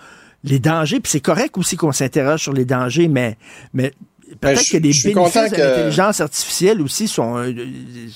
les 0.45 0.59
dangers, 0.59 1.01
puis 1.01 1.11
c'est 1.11 1.21
correct 1.21 1.57
aussi 1.59 1.77
qu'on 1.77 1.93
s'interroge 1.93 2.43
sur 2.43 2.53
les 2.53 2.65
dangers, 2.65 3.09
mais, 3.09 3.37
mais 3.73 3.93
ben, 4.41 4.55
peut-être 4.55 4.71
que 4.71 4.77
les 4.77 4.93
bénéfices 4.93 5.51
de 5.51 5.57
l'intelligence 5.57 6.21
artificielle 6.21 6.81
aussi 6.81 7.09
sont, 7.09 7.39
euh, 7.39 7.53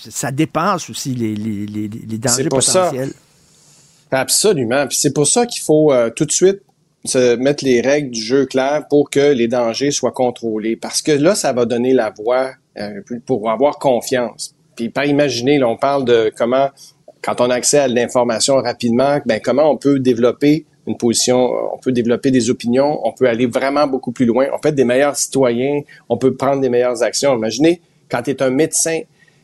ça 0.08 0.30
dépasse 0.30 0.90
aussi 0.90 1.14
les, 1.14 1.34
les, 1.34 1.66
les, 1.66 1.88
les 1.88 2.18
dangers 2.18 2.48
potentiels. 2.48 3.08
Ça. 3.08 4.18
Absolument. 4.20 4.86
Puis 4.86 4.98
c'est 4.98 5.14
pour 5.14 5.26
ça 5.26 5.46
qu'il 5.46 5.62
faut 5.62 5.90
euh, 5.92 6.10
tout 6.10 6.26
de 6.26 6.32
suite 6.32 6.60
se 7.04 7.34
mettre 7.36 7.64
les 7.64 7.80
règles 7.80 8.10
du 8.10 8.20
jeu 8.20 8.46
claires 8.46 8.86
pour 8.88 9.10
que 9.10 9.32
les 9.32 9.48
dangers 9.48 9.90
soient 9.90 10.12
contrôlés. 10.12 10.76
Parce 10.76 11.02
que 11.02 11.12
là, 11.12 11.34
ça 11.34 11.52
va 11.52 11.64
donner 11.64 11.94
la 11.94 12.10
voie 12.10 12.52
euh, 12.78 13.00
pour 13.26 13.50
avoir 13.50 13.78
confiance. 13.78 14.54
Puis 14.76 14.90
pas 14.90 15.06
imaginer, 15.06 15.58
là, 15.58 15.68
on 15.68 15.76
parle 15.76 16.04
de 16.04 16.32
comment 16.36 16.68
quand 17.22 17.40
on 17.40 17.50
a 17.50 17.54
accès 17.54 17.78
à 17.78 17.88
l'information 17.88 18.56
rapidement, 18.56 19.20
ben 19.24 19.40
comment 19.42 19.70
on 19.70 19.76
peut 19.76 19.98
développer 20.00 20.66
une 20.86 20.96
position, 20.96 21.48
on 21.72 21.78
peut 21.78 21.92
développer 21.92 22.32
des 22.32 22.50
opinions, 22.50 23.00
on 23.06 23.12
peut 23.12 23.28
aller 23.28 23.46
vraiment 23.46 23.86
beaucoup 23.86 24.10
plus 24.10 24.26
loin, 24.26 24.46
on 24.52 24.58
peut 24.58 24.70
être 24.70 24.74
des 24.74 24.84
meilleurs 24.84 25.16
citoyens, 25.16 25.80
on 26.08 26.18
peut 26.18 26.34
prendre 26.34 26.60
des 26.60 26.68
meilleures 26.68 27.02
actions. 27.02 27.36
Imaginez 27.36 27.80
quand 28.10 28.22
tu 28.22 28.30
es 28.30 28.42
un 28.42 28.50
médecin 28.50 29.00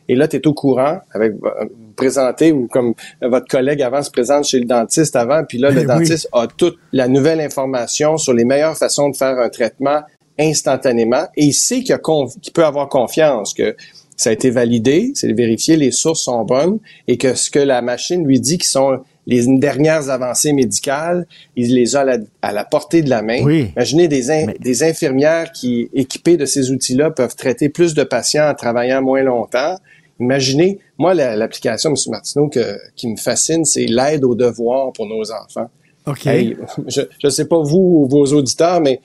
et 0.09 0.15
là 0.15 0.27
tu 0.27 0.35
es 0.35 0.47
au 0.47 0.53
courant 0.53 0.99
avec 1.13 1.33
vous 1.33 1.93
présenter 1.95 2.51
ou 2.51 2.67
comme 2.67 2.93
votre 3.21 3.47
collègue 3.47 3.81
avant 3.81 4.01
se 4.01 4.11
présente 4.11 4.45
chez 4.45 4.59
le 4.59 4.65
dentiste 4.65 5.15
avant, 5.15 5.43
puis 5.45 5.57
là 5.57 5.71
le 5.71 5.85
dentiste 5.85 6.27
a 6.33 6.47
toute 6.47 6.77
la 6.91 7.07
nouvelle 7.07 7.39
information 7.39 8.17
sur 8.17 8.33
les 8.33 8.43
meilleures 8.43 8.77
façons 8.77 9.09
de 9.09 9.15
faire 9.15 9.39
un 9.39 9.49
traitement 9.49 10.01
instantanément 10.37 11.27
et 11.35 11.45
il 11.45 11.53
sait 11.53 11.83
qu'il, 11.83 11.97
qu'il 12.41 12.53
peut 12.53 12.65
avoir 12.65 12.89
confiance 12.89 13.53
que 13.53 13.75
ça 14.19 14.31
a 14.31 14.33
été 14.33 14.49
validé, 14.49 15.13
c'est 15.15 15.31
vérifié, 15.31 15.77
les 15.77 15.91
sources 15.91 16.23
sont 16.23 16.43
bonnes 16.43 16.79
et 17.07 17.15
que 17.15 17.35
ce 17.35 17.49
que 17.49 17.59
la 17.59 17.81
machine 17.81 18.27
lui 18.27 18.41
dit 18.41 18.57
qui 18.57 18.67
sont 18.67 18.99
les 19.27 19.45
dernières 19.59 20.09
avancées 20.09 20.51
médicales, 20.51 21.25
il 21.55 21.73
les 21.73 21.95
a 21.95 22.05
à 22.41 22.51
la, 22.51 22.65
portée 22.65 23.01
de 23.01 23.09
la 23.09 23.21
main. 23.21 23.37
Imaginez 23.37 24.09
des, 24.09 24.45
des 24.59 24.83
infirmières 24.83 25.53
qui, 25.53 25.89
équipées 25.93 26.35
de 26.35 26.45
ces 26.45 26.69
outils-là, 26.69 27.11
peuvent 27.11 27.37
traiter 27.37 27.69
plus 27.69 27.93
de 27.93 28.03
patients 28.03 28.49
en 28.49 28.55
travaillant 28.55 29.01
moins 29.01 29.23
longtemps. 29.23 29.77
Imaginez, 30.19 30.79
moi, 30.97 31.13
l'application, 31.13 31.91
M. 31.91 31.95
Martineau, 32.09 32.49
que, 32.49 32.77
qui 32.97 33.07
me 33.07 33.15
fascine, 33.15 33.63
c'est 33.63 33.85
l'aide 33.85 34.25
aux 34.25 34.35
devoirs 34.35 34.91
pour 34.91 35.07
nos 35.07 35.31
enfants. 35.31 35.69
OK. 36.07 36.25
je 36.25 37.01
ne 37.23 37.29
sais 37.29 37.45
pas 37.45 37.61
vous 37.61 38.01
ou 38.03 38.07
vos 38.09 38.25
auditeurs, 38.33 38.81
mais 38.81 38.99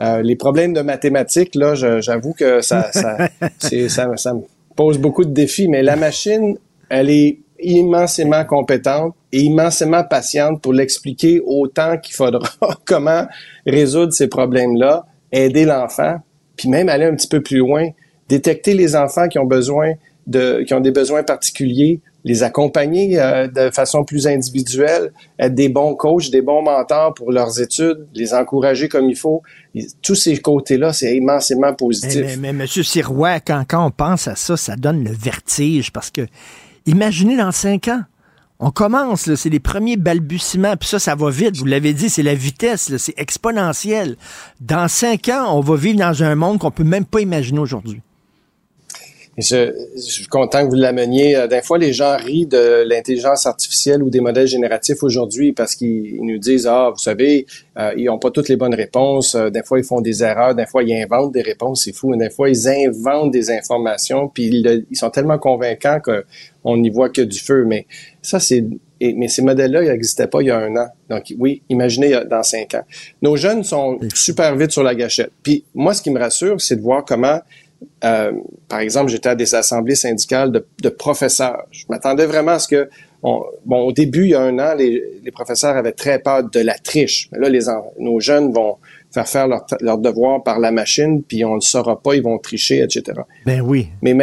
euh, 0.00 0.22
les 0.22 0.36
problèmes 0.36 0.72
de 0.72 0.80
mathématiques, 0.80 1.54
là, 1.54 1.74
j'avoue 2.00 2.32
que 2.32 2.60
ça, 2.60 2.90
ça, 2.92 3.16
ça, 3.88 4.16
ça, 4.16 4.34
me 4.34 4.42
pose 4.76 4.98
beaucoup 4.98 5.24
de 5.24 5.32
défis, 5.32 5.68
mais 5.68 5.82
la 5.82 5.96
machine, 5.96 6.56
elle 6.88 7.10
est 7.10 7.38
immensément 7.58 8.44
compétente 8.44 9.14
et 9.32 9.40
immensément 9.40 10.04
patiente 10.04 10.60
pour 10.60 10.72
l'expliquer 10.72 11.40
autant 11.44 11.98
qu'il 11.98 12.14
faudra 12.14 12.48
comment 12.84 13.26
résoudre 13.66 14.12
ces 14.12 14.28
problèmes-là, 14.28 15.06
aider 15.32 15.64
l'enfant, 15.64 16.18
puis 16.56 16.68
même 16.68 16.88
aller 16.88 17.06
un 17.06 17.14
petit 17.14 17.28
peu 17.28 17.42
plus 17.42 17.58
loin, 17.58 17.88
détecter 18.28 18.74
les 18.74 18.94
enfants 18.94 19.28
qui 19.28 19.38
ont 19.38 19.46
besoin 19.46 19.94
de, 20.26 20.62
qui 20.66 20.74
ont 20.74 20.80
des 20.80 20.90
besoins 20.90 21.22
particuliers, 21.22 22.00
les 22.26 22.42
accompagner 22.42 23.20
euh, 23.20 23.46
de 23.46 23.70
façon 23.70 24.02
plus 24.02 24.26
individuelle, 24.26 25.12
être 25.38 25.54
des 25.54 25.68
bons 25.68 25.94
coachs, 25.94 26.28
des 26.28 26.42
bons 26.42 26.60
mentors 26.60 27.14
pour 27.14 27.30
leurs 27.30 27.60
études, 27.60 28.08
les 28.14 28.34
encourager 28.34 28.88
comme 28.88 29.08
il 29.08 29.16
faut. 29.16 29.42
tous 30.02 30.16
ces 30.16 30.36
côtés-là, 30.38 30.92
c'est 30.92 31.16
immensément 31.16 31.72
positif. 31.72 32.20
Mais, 32.20 32.36
mais, 32.36 32.52
Monsieur 32.52 32.82
Sirois, 32.82 33.38
quand, 33.38 33.64
quand 33.68 33.86
on 33.86 33.92
pense 33.92 34.26
à 34.26 34.34
ça, 34.34 34.56
ça 34.56 34.74
donne 34.74 35.04
le 35.04 35.12
vertige 35.12 35.92
parce 35.92 36.10
que 36.10 36.22
imaginez 36.84 37.36
dans 37.36 37.52
cinq 37.52 37.86
ans, 37.86 38.02
on 38.58 38.72
commence, 38.72 39.32
c'est 39.34 39.50
les 39.50 39.60
premiers 39.60 39.96
balbutiements, 39.96 40.76
puis 40.76 40.88
ça, 40.88 40.98
ça 40.98 41.14
va 41.14 41.30
vite, 41.30 41.56
vous 41.56 41.66
l'avez 41.66 41.92
dit, 41.92 42.10
c'est 42.10 42.24
la 42.24 42.34
vitesse, 42.34 42.96
c'est 42.96 43.14
exponentiel. 43.18 44.16
Dans 44.60 44.88
cinq 44.88 45.28
ans, 45.28 45.56
on 45.56 45.60
va 45.60 45.76
vivre 45.76 46.00
dans 46.00 46.24
un 46.24 46.34
monde 46.34 46.58
qu'on 46.58 46.72
peut 46.72 46.82
même 46.82 47.04
pas 47.04 47.20
imaginer 47.20 47.60
aujourd'hui. 47.60 48.00
Je, 49.38 49.70
je, 49.94 50.00
suis 50.00 50.26
content 50.26 50.64
que 50.64 50.70
vous 50.70 50.80
l'ameniez. 50.80 51.36
Euh, 51.36 51.46
des 51.46 51.60
fois, 51.60 51.76
les 51.76 51.92
gens 51.92 52.16
rient 52.16 52.46
de 52.46 52.84
l'intelligence 52.88 53.44
artificielle 53.44 54.02
ou 54.02 54.08
des 54.08 54.20
modèles 54.20 54.46
génératifs 54.46 55.02
aujourd'hui 55.02 55.52
parce 55.52 55.74
qu'ils 55.74 56.22
nous 56.22 56.38
disent, 56.38 56.66
ah, 56.66 56.88
vous 56.90 56.98
savez, 56.98 57.46
euh, 57.78 57.92
ils 57.98 58.06
n'ont 58.06 58.18
pas 58.18 58.30
toutes 58.30 58.48
les 58.48 58.56
bonnes 58.56 58.74
réponses. 58.74 59.34
Euh, 59.34 59.50
des 59.50 59.62
fois, 59.62 59.78
ils 59.78 59.84
font 59.84 60.00
des 60.00 60.22
erreurs. 60.22 60.54
Des 60.54 60.64
fois, 60.64 60.82
ils 60.82 61.02
inventent 61.02 61.32
des 61.32 61.42
réponses. 61.42 61.84
C'est 61.84 61.92
fou. 61.92 62.16
Des 62.16 62.30
fois, 62.30 62.48
ils 62.48 62.66
inventent 62.66 63.30
des 63.30 63.50
informations. 63.50 64.28
Puis 64.28 64.46
ils, 64.46 64.96
sont 64.96 65.10
tellement 65.10 65.38
convaincants 65.38 66.00
qu'on 66.00 66.78
n'y 66.78 66.88
voit 66.88 67.10
que 67.10 67.20
du 67.20 67.38
feu. 67.38 67.64
Mais 67.66 67.86
ça, 68.22 68.40
c'est 68.40 68.64
mais 68.98 69.28
ces 69.28 69.42
modèles-là, 69.42 69.82
ils 69.82 69.90
n'existaient 69.90 70.26
pas 70.26 70.40
il 70.40 70.46
y 70.46 70.50
a 70.50 70.56
un 70.56 70.74
an. 70.76 70.88
Donc, 71.10 71.24
oui, 71.38 71.62
imaginez 71.68 72.18
dans 72.30 72.42
cinq 72.42 72.74
ans. 72.74 72.84
Nos 73.20 73.36
jeunes 73.36 73.62
sont 73.62 73.98
super 74.14 74.56
vite 74.56 74.70
sur 74.70 74.82
la 74.82 74.94
gâchette. 74.94 75.32
Puis, 75.42 75.64
moi, 75.74 75.92
ce 75.92 76.00
qui 76.00 76.08
me 76.08 76.18
rassure, 76.18 76.58
c'est 76.58 76.76
de 76.76 76.80
voir 76.80 77.04
comment 77.04 77.40
euh, 78.04 78.32
par 78.68 78.80
exemple, 78.80 79.10
j'étais 79.10 79.30
à 79.30 79.34
des 79.34 79.54
assemblées 79.54 79.94
syndicales 79.94 80.52
de, 80.52 80.88
professeurs. 80.88 81.64
Je 81.70 81.84
m'attendais 81.88 82.26
vraiment 82.26 82.52
à 82.52 82.58
ce 82.58 82.68
que, 82.68 82.88
bon, 83.22 83.80
au 83.80 83.92
début, 83.92 84.24
il 84.24 84.30
y 84.30 84.34
a 84.34 84.40
un 84.40 84.58
an, 84.58 84.74
les, 84.74 85.02
professeurs 85.32 85.76
avaient 85.76 85.92
très 85.92 86.18
peur 86.18 86.44
de 86.44 86.60
la 86.60 86.74
triche. 86.74 87.28
Mais 87.32 87.38
là, 87.38 87.48
les, 87.48 87.66
nos 87.98 88.20
jeunes 88.20 88.52
vont 88.52 88.76
faire 89.12 89.28
faire 89.28 89.48
leur, 89.48 89.66
leur 89.80 89.98
devoir 89.98 90.42
par 90.42 90.58
la 90.58 90.70
machine, 90.70 91.22
puis 91.22 91.44
on 91.44 91.50
ne 91.50 91.54
le 91.56 91.60
saura 91.60 92.00
pas, 92.00 92.14
ils 92.14 92.22
vont 92.22 92.38
tricher, 92.38 92.82
etc. 92.82 93.20
Ben 93.44 93.60
oui. 93.60 93.88
Mais 94.02 94.14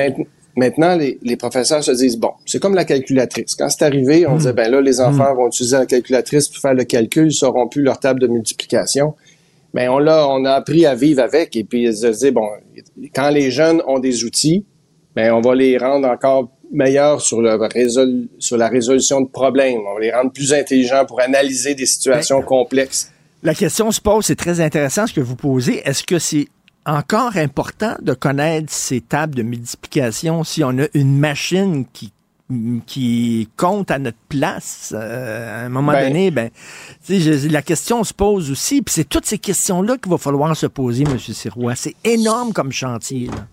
maintenant, 0.56 0.96
les, 0.96 1.36
professeurs 1.36 1.84
se 1.84 1.92
disent, 1.92 2.18
bon, 2.18 2.32
c'est 2.46 2.62
comme 2.62 2.76
la 2.76 2.86
calculatrice. 2.86 3.56
Quand 3.56 3.70
c'est 3.70 3.86
arrivé, 3.86 4.28
on 4.28 4.36
hmm. 4.36 4.38
disait, 4.38 4.54
ben 4.54 4.72
là, 4.72 4.82
les 4.82 5.02
enfants 5.02 5.34
hmm. 5.34 5.38
vont 5.38 5.48
utiliser 5.48 5.78
la 5.78 5.86
calculatrice 5.86 6.48
pour 6.48 6.62
faire 6.62 6.76
le 6.76 6.84
calcul, 6.84 7.28
ils 7.28 7.34
sauront 7.34 7.68
plus 7.68 7.82
leur 7.82 8.00
table 8.00 8.20
de 8.20 8.28
multiplication 8.28 9.16
mais 9.74 9.88
on 9.88 10.00
l'a, 10.00 10.28
on 10.28 10.46
a 10.46 10.52
appris 10.52 10.86
à 10.86 10.96
vivre 10.96 11.22
avec 11.22 11.56
et 11.56 11.64
puis 11.64 11.96
se 11.96 12.08
dire 12.08 12.34
bon, 12.34 12.48
quand 13.14 13.30
les 13.30 13.52
jeunes 13.52 13.82
ont 13.88 14.00
des 14.00 14.24
outils, 14.24 14.66
ben 15.16 15.34
on 15.34 15.42
va 15.42 15.56
les 15.56 15.78
rendre 15.78 16.08
encore 16.08 16.50
meilleurs 16.72 17.22
sur 17.22 17.42
le 17.42 17.58
sur 18.40 18.58
la 18.58 18.68
résolution 18.68 19.22
de 19.22 19.28
problèmes. 19.28 19.80
On 19.88 19.96
va 19.96 20.00
les 20.00 20.12
rendre 20.12 20.32
plus 20.32 20.54
intelligents 20.54 21.06
pour 21.06 21.22
analyser 21.22 21.76
des 21.76 21.86
situations 21.86 22.42
complexes. 22.42 23.12
La 23.44 23.54
question 23.54 23.92
se 23.92 24.00
pose, 24.00 24.26
c'est 24.26 24.36
très 24.36 24.62
intéressant 24.62 25.06
ce 25.06 25.14
que 25.14 25.22
vous 25.22 25.36
posez. 25.36 25.82
Est-ce 25.86 26.04
que 26.04 26.18
c'est 26.18 26.48
encore 26.86 27.38
important 27.38 27.96
de 28.02 28.14
connaître 28.14 28.72
ces 28.72 29.02
tables 29.02 29.36
de 29.36 29.44
multiplication 29.44 30.44
si 30.44 30.64
on 30.64 30.80
a 30.80 30.88
une 30.94 31.18
machine 31.18 31.86
qui 31.92 32.12
qui 32.86 33.50
compte 33.58 33.92
à 33.92 34.00
notre 34.00 34.18
place 34.30 34.94
euh, 34.96 35.62
à 35.64 35.66
un 35.66 35.70
moment 35.70 35.92
Ben- 35.92 36.08
donné 36.10 36.32
ben 36.32 36.50
je- 37.08 37.48
la 37.50 37.62
question 37.62 38.04
se 38.04 38.14
pose 38.14 38.52
aussi 38.52 38.82
puis 38.82 38.94
c'est 38.94 39.08
toutes 39.08 39.26
ces 39.26 39.38
questions 39.38 39.82
là 39.82 39.98
qu'il 39.98 40.12
va 40.12 40.18
falloir 40.18 40.56
se 40.56 40.68
poser 40.68 41.04
monsieur 41.06 41.34
Sirois 41.34 41.76
c'est 41.76 41.96
énorme 42.04 42.54
comme 42.54 42.72
chantier 42.72 43.28
là. 43.28 43.48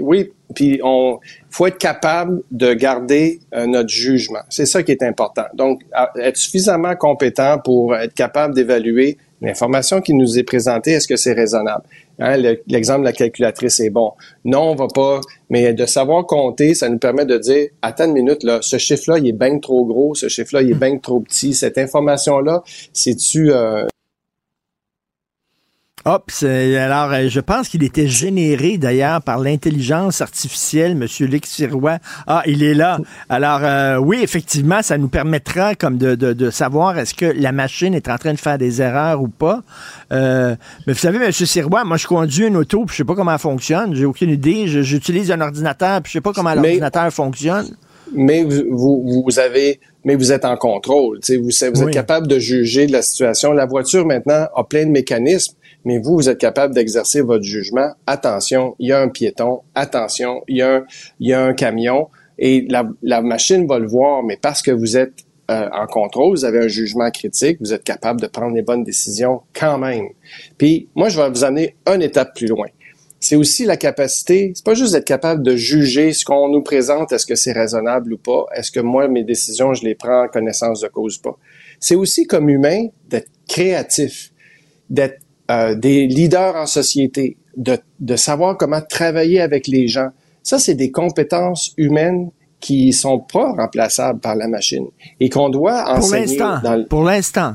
Oui, 0.00 0.32
puis 0.52 0.80
on 0.82 1.20
faut 1.48 1.68
être 1.68 1.78
capable 1.78 2.42
de 2.50 2.74
garder 2.74 3.38
euh, 3.54 3.66
notre 3.66 3.88
jugement. 3.88 4.40
C'est 4.50 4.66
ça 4.66 4.82
qui 4.82 4.90
est 4.90 5.02
important. 5.04 5.44
Donc, 5.54 5.82
à- 5.92 6.10
être 6.20 6.36
suffisamment 6.36 6.96
compétent 6.96 7.60
pour 7.64 7.94
être 7.94 8.12
capable 8.12 8.52
d'évaluer 8.52 9.16
l'information 9.40 10.00
qui 10.00 10.14
nous 10.14 10.38
est 10.38 10.42
présentée, 10.42 10.92
est-ce 10.92 11.06
que 11.08 11.16
c'est 11.16 11.32
raisonnable? 11.32 11.84
Hein, 12.18 12.36
le- 12.38 12.62
L'exemple 12.66 13.00
de 13.00 13.04
la 13.06 13.12
calculatrice 13.12 13.80
est 13.80 13.90
bon. 13.90 14.12
Non, 14.44 14.70
on 14.70 14.74
va 14.74 14.86
pas, 14.88 15.20
mais 15.50 15.74
de 15.74 15.84
savoir 15.86 16.24
compter, 16.26 16.74
ça 16.74 16.88
nous 16.88 16.98
permet 16.98 17.26
de 17.26 17.36
dire, 17.38 17.68
attends 17.82 18.06
une 18.06 18.14
minute, 18.14 18.42
là, 18.42 18.58
ce 18.62 18.78
chiffre-là, 18.78 19.18
il 19.18 19.28
est 19.28 19.32
bien 19.32 19.58
trop 19.58 19.84
gros, 19.84 20.14
ce 20.14 20.28
chiffre-là, 20.28 20.62
il 20.62 20.70
est 20.70 20.74
bien 20.74 20.96
trop 20.98 21.20
petit. 21.20 21.52
Cette 21.54 21.76
information-là, 21.78 22.62
c'est-tu 22.92 23.52
euh, 23.52 23.86
Hop, 26.08 26.26
c'est- 26.28 26.76
alors 26.76 27.12
euh, 27.12 27.28
je 27.28 27.40
pense 27.40 27.68
qu'il 27.68 27.82
était 27.82 28.06
généré 28.06 28.78
d'ailleurs 28.78 29.20
par 29.22 29.40
l'intelligence 29.40 30.20
artificielle, 30.20 30.94
Monsieur 30.94 31.26
Luc 31.26 31.46
Sirois. 31.46 31.98
Ah, 32.28 32.44
il 32.46 32.62
est 32.62 32.74
là. 32.74 32.98
Alors 33.28 33.58
euh, 33.64 33.96
oui, 33.96 34.20
effectivement, 34.22 34.82
ça 34.82 34.98
nous 34.98 35.08
permettra 35.08 35.74
comme 35.74 35.98
de, 35.98 36.14
de, 36.14 36.32
de 36.32 36.50
savoir 36.50 36.96
est-ce 36.96 37.12
que 37.12 37.26
la 37.26 37.50
machine 37.50 37.92
est 37.92 38.08
en 38.08 38.18
train 38.18 38.32
de 38.34 38.38
faire 38.38 38.56
des 38.56 38.80
erreurs 38.80 39.20
ou 39.20 39.26
pas. 39.26 39.62
Euh, 40.12 40.54
mais 40.86 40.92
vous 40.92 40.98
savez, 41.00 41.18
Monsieur 41.18 41.44
Sirois, 41.44 41.82
moi 41.82 41.96
je 41.96 42.06
conduis 42.06 42.46
une 42.46 42.56
auto, 42.56 42.84
puis 42.84 42.92
je 42.92 42.98
sais 42.98 43.04
pas 43.04 43.16
comment 43.16 43.32
elle 43.32 43.38
fonctionne, 43.40 43.92
j'ai 43.96 44.04
aucune 44.04 44.30
idée. 44.30 44.68
J'utilise 44.68 45.32
un 45.32 45.40
ordinateur, 45.40 46.00
puis 46.02 46.10
je 46.12 46.18
sais 46.18 46.22
pas 46.22 46.32
comment 46.32 46.54
l'ordinateur 46.54 47.12
fonctionne. 47.12 47.66
mais 48.14 48.44
vous, 48.44 49.02
vous, 49.26 49.38
avez, 49.40 49.80
mais 50.04 50.14
vous 50.14 50.30
êtes 50.30 50.44
en 50.44 50.56
contrôle. 50.56 51.18
Vous, 51.28 51.42
vous 51.42 51.64
êtes 51.64 51.76
Oui. 51.78 51.90
capable 51.90 52.28
de 52.28 52.38
juger 52.38 52.86
de 52.86 52.92
la 52.92 53.02
situation. 53.02 53.50
La 53.52 53.66
voiture 53.66 54.06
maintenant 54.06 54.46
a 54.54 54.62
plein 54.62 54.86
de 54.86 54.90
mécanismes, 54.92 55.55
mais 55.86 55.98
vous, 55.98 56.16
vous 56.16 56.28
êtes 56.28 56.38
capable 56.38 56.74
d'exercer 56.74 57.22
votre 57.22 57.44
jugement. 57.44 57.92
Attention, 58.06 58.76
il 58.78 58.88
y 58.88 58.92
a 58.92 59.00
un 59.00 59.08
piéton. 59.08 59.60
Attention, 59.74 60.42
il 60.48 60.58
y 60.58 60.62
a 60.62 60.76
un, 60.76 60.84
il 61.20 61.28
y 61.28 61.32
a 61.32 61.42
un 61.42 61.54
camion. 61.54 62.08
Et 62.38 62.66
la, 62.68 62.86
la 63.02 63.22
machine 63.22 63.66
va 63.66 63.78
le 63.78 63.86
voir, 63.86 64.22
mais 64.22 64.36
parce 64.36 64.60
que 64.60 64.70
vous 64.70 64.98
êtes 64.98 65.24
euh, 65.50 65.68
en 65.72 65.86
contrôle, 65.86 66.32
vous 66.32 66.44
avez 66.44 66.58
un 66.58 66.68
jugement 66.68 67.10
critique, 67.10 67.56
vous 67.60 67.72
êtes 67.72 67.84
capable 67.84 68.20
de 68.20 68.26
prendre 68.26 68.54
les 68.54 68.62
bonnes 68.62 68.84
décisions 68.84 69.40
quand 69.54 69.78
même. 69.78 70.08
Puis 70.58 70.90
moi, 70.94 71.08
je 71.08 71.18
vais 71.18 71.30
vous 71.30 71.44
amener 71.44 71.76
une 71.86 72.02
étape 72.02 72.34
plus 72.34 72.48
loin 72.48 72.66
c'est 73.26 73.36
aussi 73.36 73.64
la 73.64 73.76
capacité, 73.76 74.52
c'est 74.54 74.64
pas 74.64 74.74
juste 74.74 74.92
d'être 74.92 75.06
capable 75.06 75.42
de 75.42 75.56
juger 75.56 76.12
ce 76.12 76.24
qu'on 76.24 76.48
nous 76.48 76.62
présente, 76.62 77.12
est-ce 77.12 77.26
que 77.26 77.34
c'est 77.34 77.52
raisonnable 77.52 78.12
ou 78.12 78.18
pas, 78.18 78.44
est-ce 78.54 78.70
que 78.70 78.80
moi, 78.80 79.08
mes 79.08 79.24
décisions, 79.24 79.74
je 79.74 79.84
les 79.84 79.94
prends 79.94 80.24
en 80.24 80.28
connaissance 80.28 80.80
de 80.80 80.88
cause 80.88 81.18
ou 81.18 81.22
pas. 81.22 81.38
C'est 81.80 81.94
aussi 81.94 82.26
comme 82.26 82.48
humain 82.48 82.86
d'être 83.08 83.30
créatif, 83.48 84.32
d'être 84.90 85.20
euh, 85.50 85.74
des 85.74 86.06
leaders 86.06 86.56
en 86.56 86.66
société, 86.66 87.36
de, 87.56 87.78
de 88.00 88.16
savoir 88.16 88.56
comment 88.56 88.80
travailler 88.80 89.40
avec 89.40 89.66
les 89.66 89.88
gens. 89.88 90.08
Ça, 90.42 90.58
c'est 90.58 90.74
des 90.74 90.90
compétences 90.90 91.72
humaines 91.76 92.30
qui 92.60 92.92
sont 92.92 93.18
pas 93.20 93.52
remplaçables 93.52 94.20
par 94.20 94.34
la 94.34 94.48
machine 94.48 94.86
et 95.20 95.28
qu'on 95.28 95.48
doit 95.48 95.84
Pour 95.84 95.94
enseigner 95.94 96.38
l'instant, 96.38 96.84
pour 96.88 97.04
l'instant. 97.04 97.54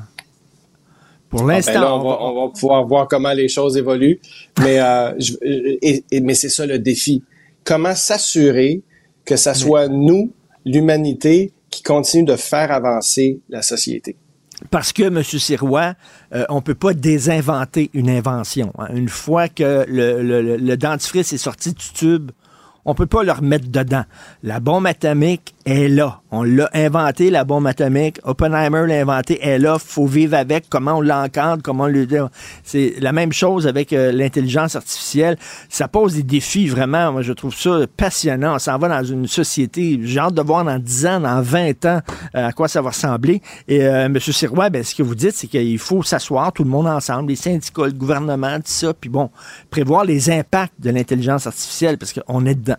Pour 1.29 1.41
ah, 1.41 1.45
ben 1.45 1.53
l'instant, 1.55 1.81
là, 1.81 1.95
on, 1.95 2.03
va, 2.03 2.17
on 2.21 2.45
va 2.47 2.53
pouvoir 2.53 2.85
voir 2.85 3.07
comment 3.07 3.31
les 3.31 3.47
choses 3.47 3.77
évoluent. 3.77 4.19
Mais, 4.61 4.81
euh, 4.81 5.13
je- 5.17 5.33
et- 5.41 6.03
et- 6.11 6.19
mais 6.19 6.33
c'est 6.33 6.49
ça 6.49 6.65
le 6.65 6.77
défi. 6.77 7.23
Comment 7.63 7.95
s'assurer 7.95 8.81
que 9.23 9.37
ça 9.37 9.53
soit 9.53 9.87
nous, 9.87 10.33
l'humanité, 10.65 11.53
qui 11.69 11.83
continue 11.83 12.25
de 12.25 12.35
faire 12.35 12.71
avancer 12.71 13.39
la 13.47 13.61
société? 13.61 14.17
Parce 14.69 14.93
que, 14.93 15.03
M. 15.03 15.23
Sirois, 15.23 15.93
euh, 16.33 16.45
on 16.49 16.61
peut 16.61 16.75
pas 16.75 16.93
désinventer 16.93 17.89
une 17.93 18.09
invention. 18.09 18.71
hein. 18.77 18.87
Une 18.93 19.09
fois 19.09 19.47
que 19.49 19.85
le, 19.87 20.21
le- 20.21 20.57
le- 20.57 20.77
dentifrice 20.77 21.33
est 21.33 21.37
sorti 21.37 21.73
du 21.73 21.85
tube, 21.93 22.31
on 22.85 22.93
peut 22.95 23.05
pas 23.07 23.23
le 23.23 23.31
remettre 23.31 23.67
dedans. 23.69 24.03
La 24.43 24.59
bombe 24.59 24.85
atomique 24.87 25.53
est 25.65 25.87
là. 25.87 26.21
On 26.31 26.43
l'a 26.43 26.69
inventé, 26.73 27.29
la 27.29 27.43
bombe 27.43 27.67
atomique. 27.67 28.19
Oppenheimer 28.23 28.85
l'a 28.87 29.01
inventé, 29.01 29.39
elle 29.41 29.49
est 29.49 29.59
là. 29.59 29.77
faut 29.79 30.05
vivre 30.05 30.35
avec. 30.35 30.65
Comment 30.69 30.97
on 30.97 31.01
l'encadre, 31.01 31.61
comment 31.63 31.85
on 31.85 31.87
le... 31.87 32.07
C'est 32.63 32.95
la 32.99 33.11
même 33.11 33.33
chose 33.33 33.67
avec 33.67 33.93
euh, 33.93 34.11
l'intelligence 34.11 34.75
artificielle. 34.75 35.37
Ça 35.69 35.87
pose 35.87 36.15
des 36.15 36.23
défis, 36.23 36.67
vraiment. 36.67 37.11
Moi, 37.11 37.21
je 37.21 37.33
trouve 37.33 37.55
ça 37.55 37.79
passionnant. 37.97 38.55
On 38.55 38.59
s'en 38.59 38.77
va 38.77 38.89
dans 38.89 39.03
une 39.03 39.27
société. 39.27 39.99
J'ai 40.03 40.19
hâte 40.19 40.33
de 40.33 40.41
voir 40.41 40.63
dans 40.63 40.79
10 40.79 41.05
ans, 41.07 41.19
dans 41.19 41.41
20 41.41 41.85
ans, 41.85 42.01
euh, 42.35 42.47
à 42.47 42.51
quoi 42.51 42.67
ça 42.67 42.81
va 42.81 42.89
ressembler. 42.89 43.41
Et 43.67 43.83
euh, 43.83 44.05
M. 44.05 44.19
Sirois, 44.19 44.69
ben, 44.69 44.83
ce 44.83 44.95
que 44.95 45.03
vous 45.03 45.15
dites, 45.15 45.35
c'est 45.35 45.47
qu'il 45.47 45.79
faut 45.79 46.03
s'asseoir 46.03 46.51
tout 46.53 46.63
le 46.63 46.69
monde 46.69 46.87
ensemble, 46.87 47.29
les 47.29 47.35
syndicats, 47.35 47.85
le 47.85 47.91
gouvernement, 47.91 48.57
tout 48.57 48.63
ça, 48.65 48.93
puis 48.93 49.09
bon, 49.09 49.29
prévoir 49.69 50.05
les 50.05 50.29
impacts 50.29 50.79
de 50.79 50.89
l'intelligence 50.89 51.47
artificielle, 51.47 51.97
parce 51.97 52.13
qu'on 52.13 52.45
est 52.45 52.55
dedans. 52.55 52.77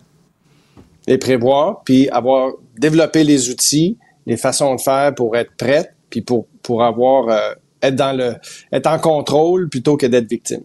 Les 1.07 1.17
prévoir, 1.17 1.81
puis 1.83 2.09
avoir 2.09 2.53
développé 2.77 3.23
les 3.23 3.49
outils, 3.49 3.97
les 4.25 4.37
façons 4.37 4.75
de 4.75 4.81
faire 4.81 5.13
pour 5.15 5.35
être 5.35 5.51
prête, 5.57 5.93
puis 6.09 6.21
pour, 6.21 6.47
pour 6.61 6.83
avoir 6.83 7.29
euh, 7.29 7.53
être 7.81 7.95
dans 7.95 8.15
le 8.15 8.35
être 8.71 8.87
en 8.87 8.99
contrôle 8.99 9.69
plutôt 9.69 9.97
que 9.97 10.05
d'être 10.05 10.29
victime. 10.29 10.61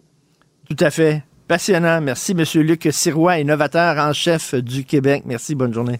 Tout 0.69 0.77
à 0.83 0.89
fait. 0.89 1.23
Passionnant. 1.47 1.99
Merci, 1.99 2.33
M. 2.33 2.43
Luc 2.61 2.87
Sirois, 2.91 3.39
innovateur 3.39 3.97
en 3.97 4.13
chef 4.13 4.53
du 4.53 4.85
Québec. 4.85 5.23
Merci, 5.25 5.55
bonne 5.55 5.73
journée. 5.73 5.99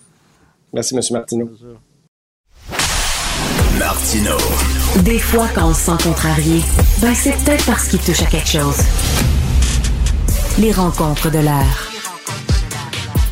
Merci, 0.72 0.96
M. 0.96 1.02
Martineau. 1.12 1.50
Martino. 3.80 4.38
Des 5.04 5.20
fois, 5.20 5.48
quand 5.56 5.70
on 5.70 5.74
se 5.74 5.86
sent 5.86 6.04
contrarié, 6.04 6.62
ben 7.02 7.14
c'est 7.16 7.32
peut-être 7.44 7.66
parce 7.66 7.88
qu'il 7.88 8.00
touche 8.00 8.22
à 8.22 8.26
quelque 8.26 8.48
chose. 8.48 8.78
Les 10.60 10.72
rencontres 10.72 11.32
de 11.32 11.40
l'air. 11.40 11.89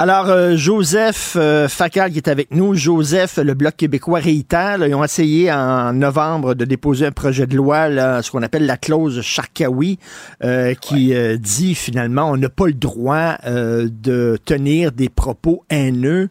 Alors, 0.00 0.28
euh, 0.28 0.54
Joseph 0.54 1.34
euh, 1.34 1.66
Facal 1.66 2.12
qui 2.12 2.18
est 2.18 2.28
avec 2.28 2.54
nous. 2.54 2.72
Joseph, 2.72 3.38
le 3.38 3.54
Bloc 3.54 3.74
québécois 3.74 4.20
réitère. 4.20 4.78
là, 4.78 4.86
ils 4.86 4.94
ont 4.94 5.02
essayé 5.02 5.50
en 5.50 5.92
novembre 5.92 6.54
de 6.54 6.64
déposer 6.64 7.06
un 7.06 7.10
projet 7.10 7.48
de 7.48 7.56
loi, 7.56 7.88
là, 7.88 8.22
ce 8.22 8.30
qu'on 8.30 8.44
appelle 8.44 8.64
la 8.64 8.76
clause 8.76 9.20
Charkaoui, 9.22 9.98
euh, 10.44 10.74
qui 10.74 11.14
euh, 11.14 11.36
dit 11.36 11.74
finalement 11.74 12.30
on 12.30 12.36
n'a 12.36 12.48
pas 12.48 12.66
le 12.68 12.74
droit 12.74 13.38
euh, 13.44 13.88
de 13.90 14.38
tenir 14.44 14.92
des 14.92 15.08
propos 15.08 15.64
haineux 15.68 16.28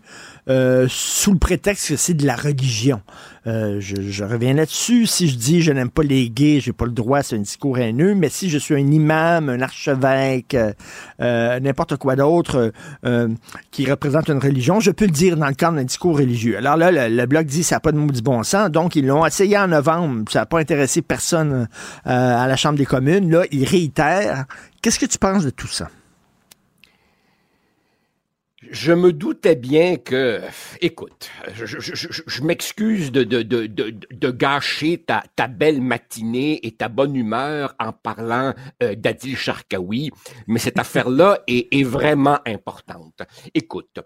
euh, 0.49 0.87
sous 0.89 1.33
le 1.33 1.39
prétexte 1.39 1.89
que 1.89 1.95
c'est 1.95 2.13
de 2.13 2.25
la 2.25 2.35
religion. 2.35 3.01
Euh, 3.47 3.77
je, 3.79 3.95
je 4.01 4.23
reviens 4.23 4.53
là-dessus. 4.53 5.05
Si 5.05 5.29
je 5.29 5.37
dis 5.37 5.61
je 5.61 5.71
n'aime 5.71 5.89
pas 5.89 6.03
les 6.03 6.29
gays, 6.29 6.59
j'ai 6.59 6.73
pas 6.73 6.85
le 6.85 6.91
droit, 6.91 7.23
c'est 7.23 7.35
un 7.35 7.39
discours 7.39 7.77
haineux. 7.77 8.13
Mais 8.15 8.29
si 8.29 8.49
je 8.49 8.57
suis 8.57 8.75
un 8.75 8.91
imam, 8.91 9.49
un 9.49 9.61
archevêque, 9.61 10.53
euh, 10.53 10.73
euh, 11.21 11.59
n'importe 11.59 11.95
quoi 11.97 12.15
d'autre 12.15 12.71
euh, 13.05 13.29
qui 13.71 13.89
représente 13.89 14.27
une 14.29 14.39
religion, 14.39 14.79
je 14.79 14.91
peux 14.91 15.05
le 15.05 15.11
dire 15.11 15.37
dans 15.37 15.47
le 15.47 15.53
cadre 15.53 15.77
d'un 15.77 15.83
discours 15.85 16.17
religieux. 16.17 16.57
Alors 16.57 16.75
là, 16.75 16.91
le, 16.91 17.15
le 17.15 17.25
bloc 17.25 17.45
dit 17.45 17.63
ça 17.63 17.77
n'a 17.77 17.79
pas 17.79 17.91
de 17.91 17.97
maudit 17.97 18.21
bon 18.21 18.43
sens. 18.43 18.69
Donc 18.69 18.95
ils 18.95 19.05
l'ont 19.05 19.25
essayé 19.25 19.57
en 19.57 19.67
novembre. 19.67 20.29
Ça 20.29 20.39
n'a 20.39 20.45
pas 20.45 20.59
intéressé 20.59 21.01
personne 21.01 21.67
à 22.03 22.47
la 22.47 22.55
Chambre 22.55 22.77
des 22.77 22.85
communes. 22.85 23.31
Là, 23.31 23.43
ils 23.51 23.65
réitèrent. 23.65 24.45
Qu'est-ce 24.81 24.99
que 24.99 25.05
tu 25.05 25.17
penses 25.17 25.43
de 25.43 25.49
tout 25.49 25.67
ça? 25.67 25.89
Je 28.71 28.93
me 28.93 29.13
doutais 29.13 29.55
bien 29.55 29.97
que, 29.97 30.41
écoute, 30.81 31.29
je, 31.53 32.41
m'excuse 32.43 33.11
de, 33.11 34.31
gâcher 34.31 35.03
ta, 35.03 35.23
ta 35.35 35.47
belle 35.47 35.81
matinée 35.81 36.65
et 36.65 36.71
ta 36.71 36.89
bonne 36.89 37.15
humeur 37.15 37.75
en 37.79 37.93
parlant 37.93 38.53
euh, 38.83 38.95
d'Adil 38.95 39.35
Sharkawi, 39.37 40.11
mais 40.47 40.59
cette 40.59 40.79
affaire-là 40.79 41.39
est, 41.47 41.73
est 41.73 41.83
vraiment 41.83 42.39
importante. 42.45 43.21
Écoute, 43.53 43.99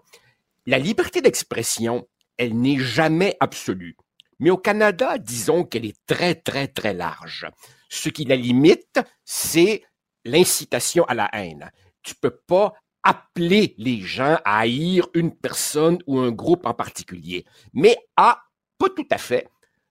la 0.66 0.78
liberté 0.78 1.20
d'expression, 1.20 2.06
elle 2.36 2.58
n'est 2.58 2.78
jamais 2.78 3.36
absolue. 3.40 3.96
Mais 4.38 4.50
au 4.50 4.58
Canada, 4.58 5.18
disons 5.18 5.64
qu'elle 5.64 5.86
est 5.86 5.98
très, 6.06 6.34
très, 6.34 6.68
très 6.68 6.94
large. 6.94 7.46
Ce 7.88 8.08
qui 8.08 8.24
la 8.24 8.36
limite, 8.36 9.00
c'est 9.24 9.82
l'incitation 10.24 11.04
à 11.04 11.14
la 11.14 11.28
haine. 11.32 11.70
Tu 12.02 12.14
peux 12.14 12.36
pas 12.46 12.72
appeler 13.02 13.74
les 13.78 14.00
gens 14.00 14.38
à 14.44 14.60
haïr 14.60 15.08
une 15.14 15.34
personne 15.34 15.98
ou 16.06 16.18
un 16.18 16.30
groupe 16.30 16.66
en 16.66 16.74
particulier. 16.74 17.44
Mais 17.72 17.96
ah, 18.16 18.42
pas 18.78 18.88
tout 18.90 19.06
à 19.10 19.18
fait. 19.18 19.48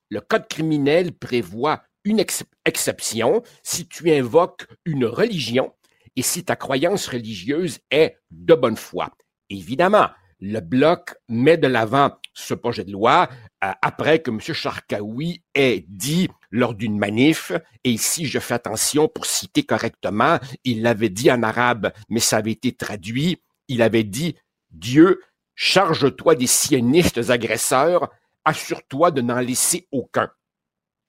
Le 0.09 0.21
code 0.21 0.47
criminel 0.47 1.13
prévoit 1.13 1.83
une 2.03 2.23
exception 2.65 3.43
si 3.63 3.87
tu 3.87 4.11
invoques 4.11 4.67
une 4.85 5.05
religion 5.05 5.73
et 6.15 6.21
si 6.21 6.43
ta 6.43 6.55
croyance 6.55 7.07
religieuse 7.07 7.79
est 7.91 8.17
de 8.31 8.53
bonne 8.53 8.77
foi. 8.77 9.11
Évidemment, 9.49 10.07
le 10.39 10.59
Bloc 10.59 11.15
met 11.29 11.57
de 11.57 11.67
l'avant 11.67 12.11
ce 12.33 12.53
projet 12.53 12.83
de 12.83 12.91
loi 12.91 13.29
euh, 13.63 13.71
après 13.81 14.19
que 14.19 14.31
M. 14.31 14.39
Charkaoui 14.39 15.43
ait 15.53 15.85
dit 15.87 16.27
lors 16.51 16.73
d'une 16.73 16.97
manif, 16.97 17.51
et 17.83 17.91
ici 17.91 18.25
je 18.25 18.39
fais 18.39 18.53
attention 18.53 19.07
pour 19.07 19.25
citer 19.25 19.63
correctement, 19.63 20.39
il 20.63 20.81
l'avait 20.81 21.09
dit 21.09 21.31
en 21.31 21.43
arabe, 21.43 21.91
mais 22.09 22.19
ça 22.19 22.37
avait 22.37 22.51
été 22.51 22.73
traduit, 22.73 23.41
il 23.67 23.81
avait 23.81 24.03
dit 24.03 24.35
Dieu, 24.69 25.21
charge-toi 25.55 26.35
des 26.35 26.47
sionistes 26.47 27.29
agresseurs, 27.29 28.09
assure-toi 28.45 29.11
de 29.11 29.21
n'en 29.21 29.39
laisser 29.39 29.87
aucun. 29.91 30.29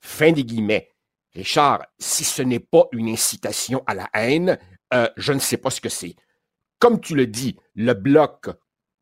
Fin 0.01 0.32
des 0.32 0.45
guillemets. 0.45 0.90
Richard, 1.34 1.86
si 1.99 2.24
ce 2.24 2.43
n'est 2.43 2.61
pas 2.61 2.84
une 2.93 3.09
incitation 3.09 3.82
à 3.86 3.95
la 3.95 4.11
haine, 4.14 4.59
euh, 4.93 5.09
je 5.16 5.32
ne 5.32 5.38
sais 5.38 5.57
pas 5.57 5.70
ce 5.70 5.80
que 5.80 5.88
c'est. 5.88 6.14
Comme 6.78 7.01
tu 7.01 7.14
le 7.14 7.26
dis, 7.26 7.57
le 7.74 7.95
bloc, 7.95 8.51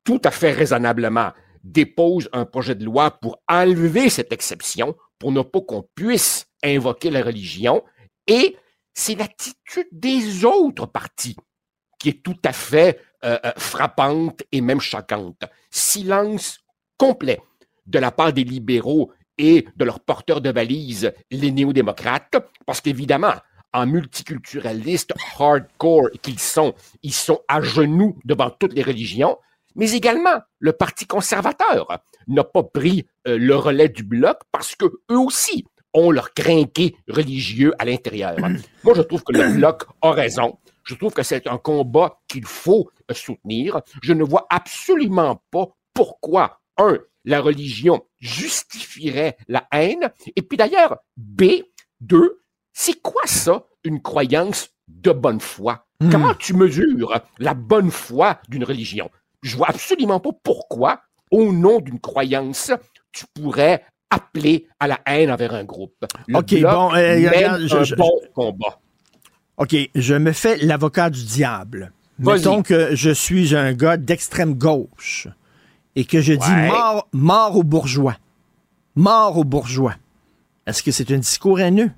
tout 0.04 0.20
à 0.24 0.30
fait 0.30 0.52
raisonnablement, 0.52 1.32
dépose 1.64 2.28
un 2.32 2.44
projet 2.44 2.74
de 2.74 2.84
loi 2.84 3.10
pour 3.10 3.42
enlever 3.48 4.08
cette 4.10 4.32
exception, 4.32 4.94
pour 5.20 5.30
ne 5.30 5.42
pas 5.42 5.60
qu'on 5.60 5.86
puisse 5.94 6.46
invoquer 6.64 7.10
la 7.10 7.22
religion, 7.22 7.84
et 8.26 8.56
c'est 8.92 9.14
l'attitude 9.14 9.86
des 9.92 10.44
autres 10.44 10.86
partis 10.86 11.36
qui 12.00 12.08
est 12.08 12.22
tout 12.24 12.38
à 12.44 12.52
fait 12.52 12.98
euh, 13.24 13.38
euh, 13.44 13.52
frappante 13.56 14.42
et 14.50 14.60
même 14.60 14.80
choquante. 14.80 15.42
Silence 15.70 16.58
complet 16.96 17.38
de 17.86 17.98
la 17.98 18.10
part 18.10 18.32
des 18.32 18.44
libéraux 18.44 19.12
et 19.38 19.66
de 19.76 19.84
leurs 19.84 20.00
porteurs 20.00 20.40
de 20.40 20.50
valises, 20.50 21.12
les 21.30 21.50
néo-démocrates, 21.50 22.36
parce 22.66 22.80
qu'évidemment, 22.80 23.34
en 23.72 23.86
multiculturalistes 23.86 25.12
hardcore 25.38 26.10
qu'ils 26.22 26.40
sont, 26.40 26.74
ils 27.02 27.14
sont 27.14 27.40
à 27.48 27.60
genoux 27.60 28.18
devant 28.24 28.50
toutes 28.50 28.72
les 28.72 28.82
religions, 28.82 29.38
mais 29.74 29.92
également 29.92 30.40
le 30.58 30.72
Parti 30.72 31.06
conservateur 31.06 32.00
n'a 32.28 32.44
pas 32.44 32.62
pris 32.62 33.06
euh, 33.26 33.38
le 33.38 33.56
relais 33.56 33.88
du 33.88 34.02
bloc 34.02 34.38
parce 34.52 34.76
que 34.76 34.86
eux 35.10 35.18
aussi 35.18 35.64
ont 35.92 36.10
leur 36.10 36.32
crinqué 36.34 36.96
religieux 37.08 37.72
à 37.78 37.84
l'intérieur. 37.84 38.36
Moi, 38.84 38.94
je 38.94 39.02
trouve 39.02 39.22
que 39.22 39.32
le 39.32 39.54
bloc 39.54 39.84
a 40.02 40.12
raison. 40.12 40.58
Je 40.84 40.94
trouve 40.94 41.12
que 41.12 41.22
c'est 41.22 41.46
un 41.46 41.58
combat 41.58 42.20
qu'il 42.28 42.46
faut 42.46 42.90
euh, 43.10 43.14
soutenir. 43.14 43.80
Je 44.02 44.12
ne 44.12 44.24
vois 44.24 44.46
absolument 44.50 45.42
pas 45.50 45.68
pourquoi, 45.94 46.60
un, 46.78 46.98
la 47.24 47.40
religion 47.40 48.02
justifierait 48.18 49.36
la 49.48 49.66
haine, 49.72 50.10
et 50.36 50.42
puis 50.42 50.56
d'ailleurs, 50.56 50.98
B, 51.16 51.62
deux, 52.00 52.42
c'est 52.72 53.00
quoi 53.02 53.22
ça, 53.26 53.66
une 53.84 54.00
croyance 54.00 54.70
de 54.88 55.12
bonne 55.12 55.40
foi? 55.40 55.86
Hmm. 56.00 56.10
Comment 56.10 56.34
tu 56.34 56.54
mesures 56.54 57.20
la 57.38 57.54
bonne 57.54 57.90
foi 57.90 58.40
d'une 58.48 58.64
religion? 58.64 59.10
Je 59.42 59.56
vois 59.56 59.70
absolument 59.70 60.20
pas 60.20 60.30
pourquoi, 60.42 61.00
au 61.30 61.52
nom 61.52 61.80
d'une 61.80 62.00
croyance, 62.00 62.72
tu 63.12 63.24
pourrais 63.34 63.84
appeler 64.10 64.66
à 64.78 64.88
la 64.88 65.00
haine 65.06 65.30
envers 65.30 65.54
un 65.54 65.64
groupe. 65.64 66.04
OK, 66.34 66.60
bon, 66.60 66.94
euh, 66.94 67.58
je, 67.84 67.94
bon 67.94 68.10
combat. 68.34 68.80
OK, 69.56 69.76
je 69.94 70.14
me 70.14 70.32
fais 70.32 70.56
l'avocat 70.58 71.10
du 71.10 71.24
diable. 71.24 71.92
Mettons 72.18 72.62
que 72.62 72.94
je 72.94 73.10
suis 73.10 73.56
un 73.56 73.72
gars 73.72 73.96
d'extrême 73.96 74.54
gauche 74.54 75.28
et 75.96 76.04
que 76.04 76.20
je 76.20 76.34
dis 76.34 76.68
mort, 76.68 77.08
mort 77.12 77.56
aux 77.56 77.62
bourgeois. 77.62 78.16
Mort 78.94 79.38
aux 79.38 79.44
bourgeois. 79.44 79.94
Est-ce 80.66 80.82
que 80.82 80.90
c'est 80.90 81.10
un 81.12 81.18
discours 81.18 81.60
haineux? 81.60 81.90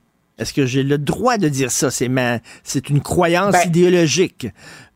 Est-ce 0.43 0.53
que 0.53 0.67
j'ai 0.67 0.83
le 0.83 0.99
droit 0.99 1.39
de 1.39 1.49
dire 1.49 1.71
ça? 1.71 1.91
C'est 1.91 2.09
ma, 2.09 2.41
c'est 2.63 2.91
une 2.91 3.01
croyance 3.01 3.53
ben, 3.53 3.67
idéologique. 3.67 4.47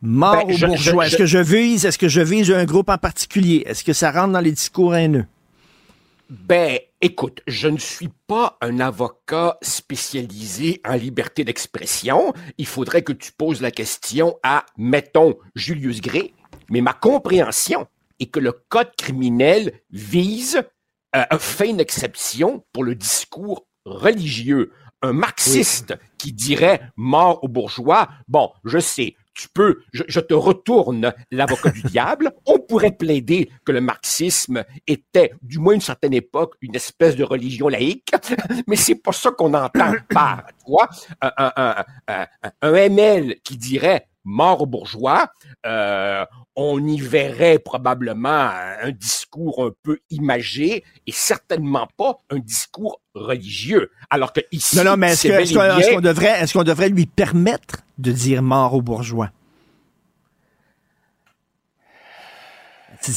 Mort 0.01 0.45
ben, 0.45 0.53
aux 0.53 0.67
bourgeois. 0.67 1.07
Est-ce 1.07 1.17
que 1.17 1.25
je 1.25 1.39
vise, 1.39 1.85
est-ce 1.85 1.97
que 1.97 2.07
je 2.07 2.21
vise 2.21 2.51
un 2.51 2.65
groupe 2.65 2.89
en 2.89 2.97
particulier? 2.97 3.63
Est-ce 3.65 3.83
que 3.83 3.93
ça 3.93 4.11
rentre 4.11 4.33
dans 4.33 4.41
les 4.41 4.51
discours 4.51 4.95
haineux? 4.95 5.25
Ben, 6.29 6.79
écoute, 6.99 7.41
je 7.47 7.69
ne 7.69 7.77
suis 7.77 8.09
pas 8.27 8.57
un 8.59 8.81
avocat 8.81 9.57
spécialisé 9.61 10.81
en 10.85 10.95
liberté 10.95 11.45
d'expression. 11.45 12.33
Il 12.57 12.65
faudrait 12.65 13.01
que 13.01 13.13
tu 13.13 13.31
poses 13.31 13.61
la 13.61 13.71
question 13.71 14.37
à, 14.43 14.65
mettons, 14.77 15.35
Julius 15.55 16.01
Gray. 16.01 16.33
Mais 16.69 16.81
ma 16.81 16.91
compréhension 16.91 17.87
est 18.19 18.25
que 18.25 18.41
le 18.41 18.51
code 18.51 18.91
criminel 18.97 19.71
vise 19.89 20.61
euh, 21.15 21.23
fait 21.39 21.69
une 21.69 21.79
exception 21.79 22.65
pour 22.73 22.83
le 22.83 22.95
discours 22.95 23.65
religieux 23.85 24.73
un 25.01 25.13
marxiste 25.13 25.95
qui 26.17 26.33
dirait 26.33 26.81
mort 26.95 27.43
aux 27.43 27.47
bourgeois, 27.47 28.09
bon, 28.27 28.51
je 28.65 28.79
sais, 28.79 29.15
tu 29.37 29.47
peux, 29.49 29.83
je, 29.93 30.19
te 30.19 30.33
retourne 30.33 31.13
l'avocat 31.31 31.69
du 31.69 31.81
diable. 31.83 32.31
On 32.45 32.59
pourrait 32.59 32.91
plaider 32.91 33.49
que 33.63 33.71
le 33.71 33.81
marxisme 33.81 34.63
était, 34.87 35.31
du 35.43 35.59
moins 35.59 35.75
une 35.75 35.81
certaine 35.81 36.13
époque, 36.13 36.55
une 36.61 36.75
espèce 36.75 37.15
de 37.15 37.23
religion 37.23 37.67
laïque, 37.67 38.11
mais 38.67 38.75
c'est 38.75 38.95
pas 38.95 39.11
ça 39.11 39.31
qu'on 39.31 39.53
entend 39.53 39.93
par, 40.09 40.43
toi, 40.65 40.89
un, 41.21 41.85
un, 42.07 42.73
ML 42.73 43.35
qui 43.43 43.57
dirait 43.57 44.06
mort 44.27 44.61
aux 44.61 44.65
bourgeois, 44.65 45.29
euh, 45.65 46.25
on 46.55 46.85
y 46.85 46.99
verrait 46.99 47.59
probablement 47.59 48.51
un 48.81 48.91
discours 48.91 49.63
un 49.63 49.71
peu 49.83 49.99
imagé 50.09 50.83
et 51.07 51.11
certainement 51.11 51.87
pas 51.97 52.17
un 52.29 52.39
discours 52.39 53.01
religieux. 53.15 53.89
Alors 54.09 54.33
que 54.33 54.41
ici, 54.51 54.75
non, 54.75 54.83
non, 54.83 54.97
mais 54.97 55.13
est-ce 55.13 55.93
qu'on 55.93 56.01
devrait, 56.01 56.41
est-ce 56.41 56.53
qu'on 56.53 56.63
devrait 56.63 56.89
lui 56.89 57.05
permettre 57.05 57.77
de 57.97 58.11
dire 58.11 58.43
mort 58.43 58.73
aux 58.73 58.81
bourgeois? 58.81 59.31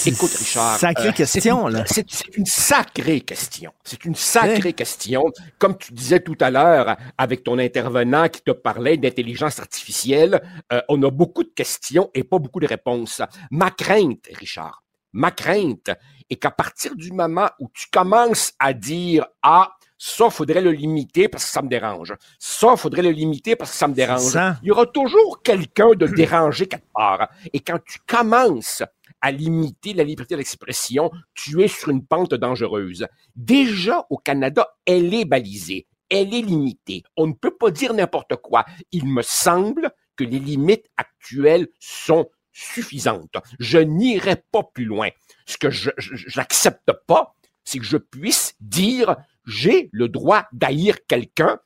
Écoute, 0.06 0.32
Richard. 0.34 0.78
Sacrée 0.78 1.08
euh, 1.08 1.12
question, 1.12 1.66
là. 1.68 1.84
C'est 1.86 2.36
une 2.36 2.46
sacrée 2.46 3.20
question. 3.20 3.72
C'est 3.84 4.04
une 4.04 4.14
sacrée 4.14 4.72
question. 4.72 5.24
Comme 5.58 5.76
tu 5.76 5.92
disais 5.92 6.20
tout 6.20 6.36
à 6.40 6.50
l'heure 6.50 6.96
avec 7.18 7.44
ton 7.44 7.58
intervenant 7.58 8.28
qui 8.28 8.42
te 8.42 8.52
parlait 8.52 8.96
d'intelligence 8.96 9.58
artificielle, 9.58 10.40
euh, 10.72 10.80
on 10.88 11.02
a 11.02 11.10
beaucoup 11.10 11.42
de 11.42 11.50
questions 11.54 12.10
et 12.14 12.24
pas 12.24 12.38
beaucoup 12.38 12.60
de 12.60 12.66
réponses. 12.66 13.22
Ma 13.50 13.70
crainte, 13.70 14.28
Richard, 14.32 14.82
ma 15.12 15.30
crainte 15.30 15.90
est 16.28 16.36
qu'à 16.36 16.50
partir 16.50 16.94
du 16.94 17.12
moment 17.12 17.48
où 17.58 17.68
tu 17.72 17.86
commences 17.90 18.52
à 18.58 18.72
dire, 18.72 19.26
ah, 19.42 19.72
ça, 20.02 20.30
faudrait 20.30 20.62
le 20.62 20.70
limiter 20.70 21.28
parce 21.28 21.44
que 21.44 21.50
ça 21.50 21.60
me 21.60 21.68
dérange. 21.68 22.14
Ça, 22.38 22.74
faudrait 22.76 23.02
le 23.02 23.10
limiter 23.10 23.54
parce 23.54 23.70
que 23.72 23.76
ça 23.76 23.86
me 23.86 23.94
dérange. 23.94 24.34
Il 24.62 24.68
y 24.68 24.70
aura 24.70 24.86
toujours 24.86 25.42
quelqu'un 25.42 25.90
de 25.90 26.06
dérangé 26.06 26.66
quelque 26.66 26.90
part. 26.94 27.28
Et 27.52 27.60
quand 27.60 27.78
tu 27.84 27.98
commences 28.06 28.82
à 29.20 29.32
limiter 29.32 29.92
la 29.92 30.04
liberté 30.04 30.36
d'expression, 30.36 31.10
tu 31.34 31.62
es 31.62 31.68
sur 31.68 31.90
une 31.90 32.04
pente 32.04 32.34
dangereuse. 32.34 33.06
Déjà 33.36 34.06
au 34.10 34.16
Canada, 34.16 34.68
elle 34.86 35.12
est 35.14 35.24
balisée, 35.24 35.86
elle 36.08 36.34
est 36.34 36.42
limitée. 36.42 37.02
On 37.16 37.26
ne 37.26 37.32
peut 37.32 37.56
pas 37.56 37.70
dire 37.70 37.94
n'importe 37.94 38.36
quoi. 38.36 38.64
Il 38.92 39.06
me 39.06 39.22
semble 39.22 39.90
que 40.16 40.24
les 40.24 40.38
limites 40.38 40.90
actuelles 40.96 41.68
sont 41.78 42.28
suffisantes. 42.52 43.36
Je 43.58 43.78
n'irai 43.78 44.42
pas 44.52 44.62
plus 44.62 44.84
loin. 44.84 45.08
Ce 45.46 45.56
que 45.56 45.70
je 45.70 45.90
n'accepte 46.36 46.92
pas, 47.06 47.34
c'est 47.64 47.78
que 47.78 47.84
je 47.84 47.96
puisse 47.96 48.54
dire 48.60 49.16
j'ai 49.46 49.88
le 49.92 50.08
droit 50.08 50.46
d'haïr 50.52 51.06
quelqu'un 51.06 51.58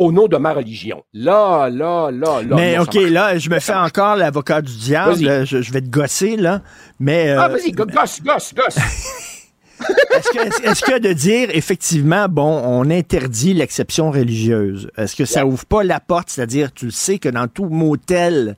au 0.00 0.12
nom 0.12 0.26
de 0.26 0.36
ma 0.38 0.54
religion. 0.54 1.04
Là, 1.12 1.68
là, 1.68 2.10
là, 2.10 2.42
là. 2.42 2.56
Mais 2.56 2.78
OK, 2.78 2.94
là, 2.94 3.36
je 3.36 3.50
me 3.50 3.60
fais 3.60 3.74
encore 3.74 4.16
l'avocat 4.16 4.62
du 4.62 4.74
diable. 4.74 5.44
Je, 5.44 5.72
vais 5.72 5.82
te 5.82 5.90
gosser, 5.90 6.36
là. 6.36 6.62
Mais. 6.98 7.28
Euh, 7.28 7.40
ah, 7.40 7.48
vas-y, 7.48 7.70
gosse, 7.70 8.22
gosse, 8.22 8.54
gosse. 8.54 8.78
est-ce 10.64 10.84
que, 10.84 10.98
de 10.98 11.12
dire, 11.12 11.48
effectivement, 11.52 12.28
bon, 12.28 12.62
on 12.64 12.90
interdit 12.90 13.52
l'exception 13.52 14.10
religieuse, 14.10 14.90
est-ce 14.96 15.16
que 15.16 15.24
ça 15.24 15.46
ouvre 15.46 15.64
pas 15.66 15.84
la 15.84 16.00
porte, 16.00 16.30
c'est-à-dire, 16.30 16.72
tu 16.72 16.90
sais 16.90 17.18
que 17.18 17.28
dans 17.28 17.48
tout 17.48 17.66
motel 17.66 18.56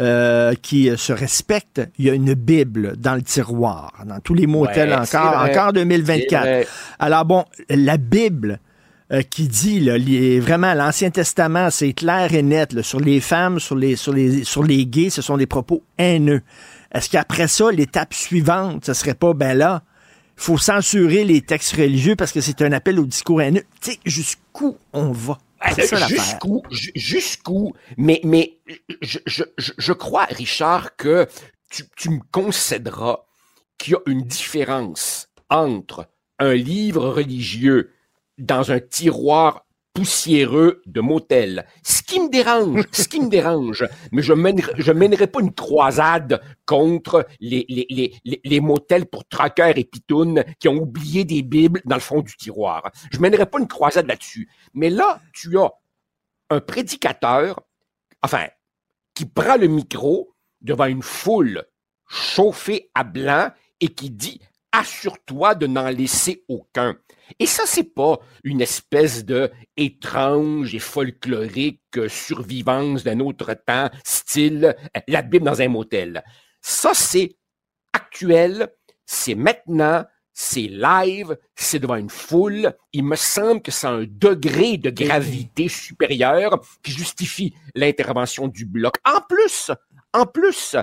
euh, 0.00 0.54
qui 0.60 0.90
se 0.96 1.12
respecte, 1.12 1.82
il 1.98 2.06
y 2.06 2.10
a 2.10 2.14
une 2.14 2.34
Bible 2.34 2.96
dans 2.96 3.14
le 3.14 3.22
tiroir, 3.22 3.92
dans 4.06 4.20
tous 4.20 4.34
les 4.34 4.46
motels 4.46 4.92
encore, 4.92 5.44
encore 5.44 5.72
2024. 5.72 6.68
Alors 6.98 7.24
bon, 7.24 7.44
la 7.68 7.96
Bible, 7.96 8.58
euh, 9.12 9.22
qui 9.22 9.48
dit 9.48 9.80
là, 9.80 9.98
vraiment 10.40 10.72
l'Ancien 10.72 11.10
Testament, 11.10 11.70
c'est 11.70 11.92
clair 11.92 12.32
et 12.32 12.42
net 12.42 12.80
sur 12.82 13.00
les 13.00 13.20
femmes, 13.20 13.60
sur 13.60 13.76
les, 13.76 13.96
sur 13.96 14.14
les, 14.14 14.44
sur 14.44 14.62
les 14.62 14.86
gays, 14.86 15.10
ce 15.10 15.20
sont 15.20 15.36
des 15.36 15.46
propos 15.46 15.82
haineux. 15.98 16.40
Est-ce 16.92 17.10
qu'après 17.10 17.48
ça, 17.48 17.70
l'étape 17.70 18.14
suivante, 18.14 18.86
ce 18.86 18.94
serait 18.94 19.14
pas 19.14 19.34
ben 19.34 19.58
là, 19.58 19.82
faut 20.36 20.58
censurer 20.58 21.24
les 21.24 21.42
textes 21.42 21.76
religieux 21.76 22.16
parce 22.16 22.32
que 22.32 22.40
c'est 22.40 22.62
un 22.62 22.72
appel 22.72 22.98
au 22.98 23.04
discours 23.04 23.42
haineux? 23.42 23.64
Tu 23.80 23.92
sais, 23.92 23.98
jusqu'où 24.06 24.78
on 24.92 25.12
va? 25.12 25.38
Jusqu'où, 26.08 26.62
jusqu'où, 26.94 27.72
mais, 27.96 28.20
mais 28.24 28.58
je, 29.00 29.18
je, 29.26 29.44
je, 29.56 29.92
crois, 29.92 30.24
Richard, 30.24 30.96
que 30.96 31.26
tu, 31.70 31.84
tu 31.96 32.10
me 32.10 32.20
concéderas 32.30 33.20
qu'il 33.78 33.94
y 33.94 33.96
a 33.96 34.00
une 34.06 34.22
différence 34.22 35.28
entre 35.48 36.06
un 36.38 36.54
livre 36.54 37.08
religieux 37.08 37.93
dans 38.38 38.72
un 38.72 38.80
tiroir 38.80 39.64
poussiéreux 39.94 40.82
de 40.86 41.00
motel. 41.00 41.66
Ce 41.84 42.02
qui 42.02 42.18
me 42.20 42.28
dérange, 42.28 42.84
ce 42.92 43.06
qui 43.06 43.20
me 43.20 43.28
dérange, 43.28 43.86
mais 44.10 44.22
je 44.22 44.32
mènerai, 44.32 44.72
je 44.76 44.92
mènerai 44.92 45.28
pas 45.28 45.40
une 45.40 45.54
croisade 45.54 46.42
contre 46.66 47.26
les, 47.40 48.60
motels 48.60 49.06
pour 49.06 49.24
traqueurs 49.26 49.78
et 49.78 49.84
pitounes 49.84 50.44
qui 50.58 50.68
ont 50.68 50.76
oublié 50.76 51.24
des 51.24 51.42
bibles 51.42 51.80
dans 51.84 51.94
le 51.94 52.00
fond 52.00 52.22
du 52.22 52.36
tiroir. 52.36 52.90
Je 53.12 53.20
mènerai 53.20 53.46
pas 53.46 53.60
une 53.60 53.68
croisade 53.68 54.08
là-dessus. 54.08 54.50
Mais 54.74 54.90
là, 54.90 55.20
tu 55.32 55.56
as 55.58 55.70
un 56.50 56.60
prédicateur, 56.60 57.60
enfin, 58.20 58.48
qui 59.14 59.26
prend 59.26 59.56
le 59.56 59.68
micro 59.68 60.34
devant 60.60 60.86
une 60.86 61.02
foule 61.02 61.64
chauffée 62.08 62.90
à 62.94 63.04
blanc 63.04 63.50
et 63.80 63.88
qui 63.88 64.10
dit 64.10 64.40
assure-toi 64.74 65.54
de 65.54 65.66
n'en 65.66 65.88
laisser 65.88 66.44
aucun. 66.48 66.96
Et 67.38 67.46
ça, 67.46 67.62
c'est 67.64 67.94
pas 67.94 68.18
une 68.42 68.60
espèce 68.60 69.24
de 69.24 69.50
étrange 69.76 70.74
et 70.74 70.80
folklorique 70.80 72.08
survivance 72.08 73.04
d'un 73.04 73.20
autre 73.20 73.54
temps, 73.54 73.88
style 74.04 74.76
la 75.08 75.22
Bible 75.22 75.46
dans 75.46 75.62
un 75.62 75.68
motel. 75.68 76.24
Ça, 76.60 76.92
c'est 76.92 77.36
actuel, 77.92 78.68
c'est 79.06 79.36
maintenant, 79.36 80.04
c'est 80.32 80.62
live, 80.62 81.38
c'est 81.54 81.78
devant 81.78 81.94
une 81.94 82.10
foule. 82.10 82.74
Il 82.92 83.04
me 83.04 83.16
semble 83.16 83.62
que 83.62 83.70
c'est 83.70 83.86
un 83.86 84.04
degré 84.06 84.76
de 84.76 84.90
gravité 84.90 85.68
supérieur 85.68 86.60
qui 86.82 86.90
justifie 86.90 87.54
l'intervention 87.76 88.48
du 88.48 88.66
bloc. 88.66 88.96
En 89.04 89.20
plus, 89.28 89.70
en 90.14 90.26
plus, 90.26 90.76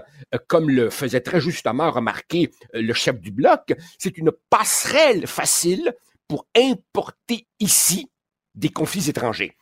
comme 0.48 0.70
le 0.70 0.90
faisait 0.90 1.22
très 1.22 1.42
justement 1.42 1.90
remarquer 1.90 2.52
euh, 2.76 2.82
le 2.82 2.94
chef 2.94 3.20
du 3.20 3.32
bloc, 3.32 3.74
c'est 3.98 4.18
une 4.18 4.32
passerelle 4.50 5.26
facile 5.26 5.96
pour 6.28 6.46
importer 6.56 7.48
ici 7.60 8.12
des 8.54 8.70
conflits 8.70 9.10
étrangers. 9.10 9.58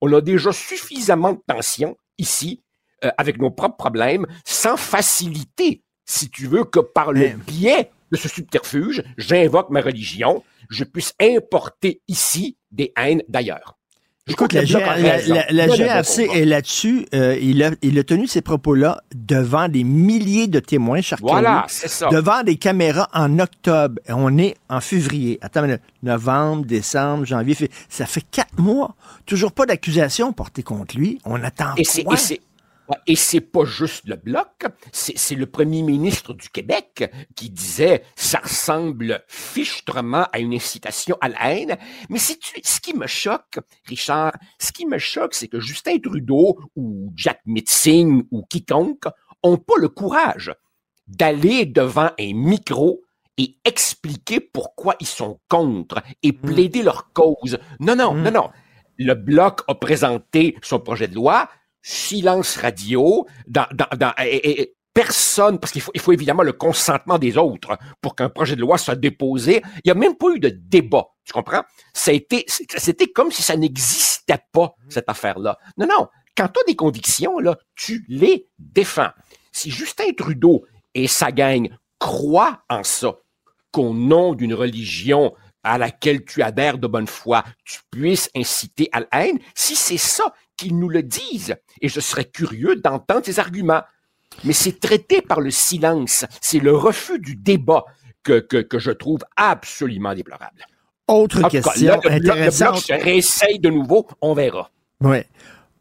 On 0.00 0.12
a 0.12 0.20
déjà 0.20 0.52
suffisamment 0.52 1.32
de 1.32 1.40
tensions 1.46 1.96
ici, 2.18 2.62
euh, 3.04 3.10
avec 3.18 3.38
nos 3.38 3.50
propres 3.50 3.76
problèmes, 3.76 4.26
sans 4.44 4.76
faciliter, 4.76 5.82
si 6.04 6.30
tu 6.30 6.46
veux, 6.46 6.64
que 6.64 6.80
par 6.80 7.12
le 7.12 7.28
biais 7.30 7.90
de 8.12 8.16
ce 8.16 8.28
subterfuge, 8.28 9.02
j'invoque 9.16 9.70
ma 9.70 9.80
religion, 9.80 10.44
je 10.70 10.84
puisse 10.84 11.14
importer 11.20 12.02
ici 12.08 12.56
des 12.70 12.92
haines 12.96 13.22
d'ailleurs. 13.28 13.77
Écoute, 14.28 14.52
la, 14.52 14.64
GRC 14.64 16.28
est 16.34 16.44
là-dessus. 16.44 17.06
Euh, 17.14 17.36
il, 17.40 17.62
a, 17.62 17.70
il 17.82 17.98
a 17.98 18.04
tenu 18.04 18.26
ces 18.26 18.40
propos-là 18.40 19.00
devant 19.14 19.68
des 19.68 19.84
milliers 19.84 20.46
de 20.46 20.60
témoins, 20.60 21.00
cher 21.00 21.18
Voilà, 21.20 21.64
c'est 21.68 21.88
ça. 21.88 22.08
Devant 22.10 22.42
des 22.42 22.56
caméras 22.56 23.08
en 23.12 23.38
octobre. 23.38 24.00
Et 24.08 24.12
on 24.12 24.36
est 24.38 24.56
en 24.68 24.80
février. 24.80 25.38
Attends, 25.42 25.66
novembre, 26.02 26.64
décembre, 26.64 27.24
janvier, 27.24 27.54
février. 27.54 27.78
Ça 27.88 28.06
fait 28.06 28.24
quatre 28.30 28.58
mois. 28.58 28.94
Toujours 29.26 29.52
pas 29.52 29.66
d'accusation 29.66 30.32
portée 30.32 30.62
contre 30.62 30.96
lui. 30.96 31.18
On 31.24 31.42
attend 31.42 31.74
et 31.76 31.84
quoi? 32.04 32.16
Et 32.30 32.40
c'est 33.14 33.40
pas 33.40 33.64
juste 33.64 34.06
le 34.06 34.16
bloc, 34.16 34.66
c'est 34.92 35.34
le 35.34 35.46
premier 35.46 35.82
ministre 35.82 36.34
du 36.34 36.48
Québec 36.48 37.10
qui 37.36 37.50
disait 37.50 38.02
ça 38.16 38.38
ressemble 38.38 39.24
fichtrement 39.28 40.26
à 40.32 40.38
une 40.38 40.54
incitation 40.54 41.16
à 41.20 41.28
la 41.28 41.52
haine. 41.52 41.76
Mais 42.08 42.18
ce 42.18 42.80
qui 42.80 42.94
me 42.94 43.06
choque, 43.06 43.58
Richard, 43.86 44.32
ce 44.58 44.72
qui 44.72 44.86
me 44.86 44.98
choque, 44.98 45.34
c'est 45.34 45.48
que 45.48 45.60
Justin 45.60 45.98
Trudeau 45.98 46.58
ou 46.76 47.12
Jack 47.16 47.40
Mitzing 47.46 48.24
ou 48.30 48.42
quiconque 48.48 49.06
ont 49.42 49.56
pas 49.56 49.74
le 49.78 49.88
courage 49.88 50.52
d'aller 51.06 51.66
devant 51.66 52.10
un 52.18 52.34
micro 52.34 53.02
et 53.38 53.56
expliquer 53.64 54.40
pourquoi 54.40 54.96
ils 55.00 55.06
sont 55.06 55.40
contre 55.48 56.02
et 56.22 56.32
hmm. 56.32 56.40
plaider 56.40 56.82
leur 56.82 57.12
cause. 57.12 57.58
Non, 57.80 57.96
non, 57.96 58.14
non, 58.14 58.30
hmm. 58.30 58.34
non. 58.34 58.50
Le 58.98 59.14
Bloc 59.14 59.60
a 59.68 59.76
présenté 59.76 60.56
son 60.60 60.80
projet 60.80 61.06
de 61.06 61.14
loi, 61.14 61.48
silence 61.82 62.56
radio, 62.56 63.26
dans, 63.46 63.66
dans, 63.72 64.12
et, 64.18 64.74
personne, 64.92 65.60
parce 65.60 65.72
qu'il 65.72 65.80
faut, 65.80 65.92
il 65.94 66.00
faut 66.00 66.12
évidemment 66.12 66.42
le 66.42 66.52
consentement 66.52 67.18
des 67.18 67.36
autres 67.36 67.78
pour 68.00 68.16
qu'un 68.16 68.28
projet 68.28 68.56
de 68.56 68.60
loi 68.60 68.78
soit 68.78 68.96
déposé. 68.96 69.62
Il 69.76 69.80
n'y 69.86 69.90
a 69.92 69.94
même 69.94 70.16
pas 70.16 70.26
eu 70.34 70.40
de 70.40 70.48
débat, 70.48 71.06
tu 71.24 71.32
comprends? 71.32 71.62
C'était 71.94 73.06
comme 73.14 73.30
si 73.30 73.42
ça 73.42 73.56
n'existait 73.56 74.40
pas, 74.52 74.74
cette 74.88 75.08
affaire-là. 75.08 75.56
Non, 75.76 75.86
non, 75.86 76.08
quand 76.36 76.48
tu 76.48 76.60
as 76.60 76.64
des 76.66 76.76
convictions, 76.76 77.38
là, 77.38 77.56
tu 77.76 78.04
les 78.08 78.48
défends. 78.58 79.10
Si 79.52 79.70
Justin 79.70 80.12
Trudeau 80.16 80.64
et 80.94 81.06
sa 81.06 81.30
gang 81.30 81.68
croient 81.98 82.62
en 82.68 82.82
ça, 82.82 83.14
qu'au 83.70 83.94
nom 83.94 84.34
d'une 84.34 84.54
religion 84.54 85.34
à 85.62 85.78
laquelle 85.78 86.24
tu 86.24 86.42
adhères 86.42 86.78
de 86.78 86.86
bonne 86.86 87.06
foi, 87.06 87.44
tu 87.64 87.80
puisses 87.90 88.30
inciter 88.34 88.88
à 88.92 89.00
la 89.00 89.08
haine, 89.12 89.38
si 89.54 89.76
c'est 89.76 89.96
ça 89.96 90.32
qu'ils 90.58 90.78
nous 90.78 90.90
le 90.90 91.02
disent, 91.02 91.56
et 91.80 91.88
je 91.88 92.00
serais 92.00 92.24
curieux 92.24 92.76
d'entendre 92.76 93.24
ces 93.24 93.38
arguments. 93.38 93.82
Mais 94.44 94.52
c'est 94.52 94.78
traité 94.78 95.22
par 95.22 95.40
le 95.40 95.50
silence, 95.50 96.26
c'est 96.42 96.58
le 96.58 96.76
refus 96.76 97.18
du 97.18 97.34
débat 97.34 97.84
que, 98.22 98.40
que, 98.40 98.78
je 98.78 98.90
trouve 98.90 99.20
absolument 99.36 100.14
déplorable. 100.14 100.66
Autre 101.06 101.48
question 101.48 101.94
intéressante. 102.04 102.86
Le 102.88 102.94
bloc 102.94 103.02
réessaye 103.02 103.58
de 103.58 103.70
nouveau, 103.70 104.06
on 104.20 104.34
verra. 104.34 104.70
Oui. 105.00 105.18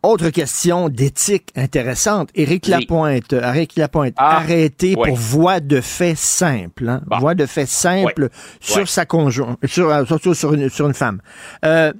Autre 0.04 0.30
question 0.30 0.88
d'éthique 0.88 1.49
intéressante. 1.56 2.30
Éric 2.36 2.68
Lapointe, 2.68 3.34
Éric 3.34 3.76
Lapointe, 3.76 4.14
ah, 4.16 4.38
arrêté 4.38 4.94
pour 4.94 5.16
voie 5.16 5.60
de 5.60 5.82
fait 5.82 6.16
simple. 6.16 6.88
Hein? 6.88 7.02
Voie 7.20 7.36
de 7.36 7.45
fait 7.45 7.66
simple 7.66 8.30
sur 8.62 8.88
sa 8.88 9.06
conjointe, 9.06 9.58
sur, 9.66 9.90
euh, 9.90 10.06
surtout 10.06 10.34
sur 10.34 10.54
une, 10.54 10.70
sur 10.70 10.88
une 10.88 10.94
femme. 10.94 11.20
Euh, 11.66 11.91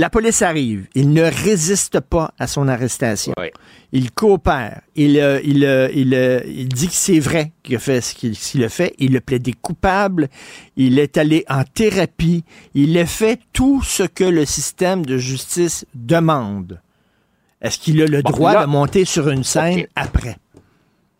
la 0.00 0.08
police 0.08 0.40
arrive. 0.40 0.86
Il 0.94 1.12
ne 1.12 1.22
résiste 1.22 2.00
pas 2.00 2.32
à 2.38 2.46
son 2.46 2.68
arrestation. 2.68 3.34
Il 3.92 4.12
coopère. 4.12 4.80
Il, 4.96 5.20
euh, 5.20 5.40
il, 5.44 5.62
il, 5.94 6.42
il, 6.46 6.68
dit 6.68 6.88
que 6.88 6.94
c'est 6.94 7.18
vrai 7.18 7.52
qu'il 7.62 7.76
a 7.76 7.78
fait 7.78 8.00
ce 8.00 8.14
qu'il 8.14 8.64
a 8.64 8.70
fait. 8.70 8.94
Il 8.98 9.14
a 9.18 9.20
plaidé 9.20 9.52
coupable. 9.52 10.28
Il 10.76 10.98
est 10.98 11.18
allé 11.18 11.44
en 11.50 11.64
thérapie. 11.64 12.44
Il 12.72 12.96
a 12.96 13.04
fait 13.04 13.40
tout 13.52 13.82
ce 13.82 14.02
que 14.02 14.24
le 14.24 14.46
système 14.46 15.04
de 15.04 15.18
justice 15.18 15.84
demande. 15.94 16.80
Est-ce 17.60 17.78
qu'il 17.78 18.00
a 18.00 18.06
le 18.06 18.22
droit 18.22 18.62
de 18.62 18.66
monter 18.66 19.04
sur 19.04 19.28
une 19.28 19.44
scène 19.44 19.86
après? 19.96 20.38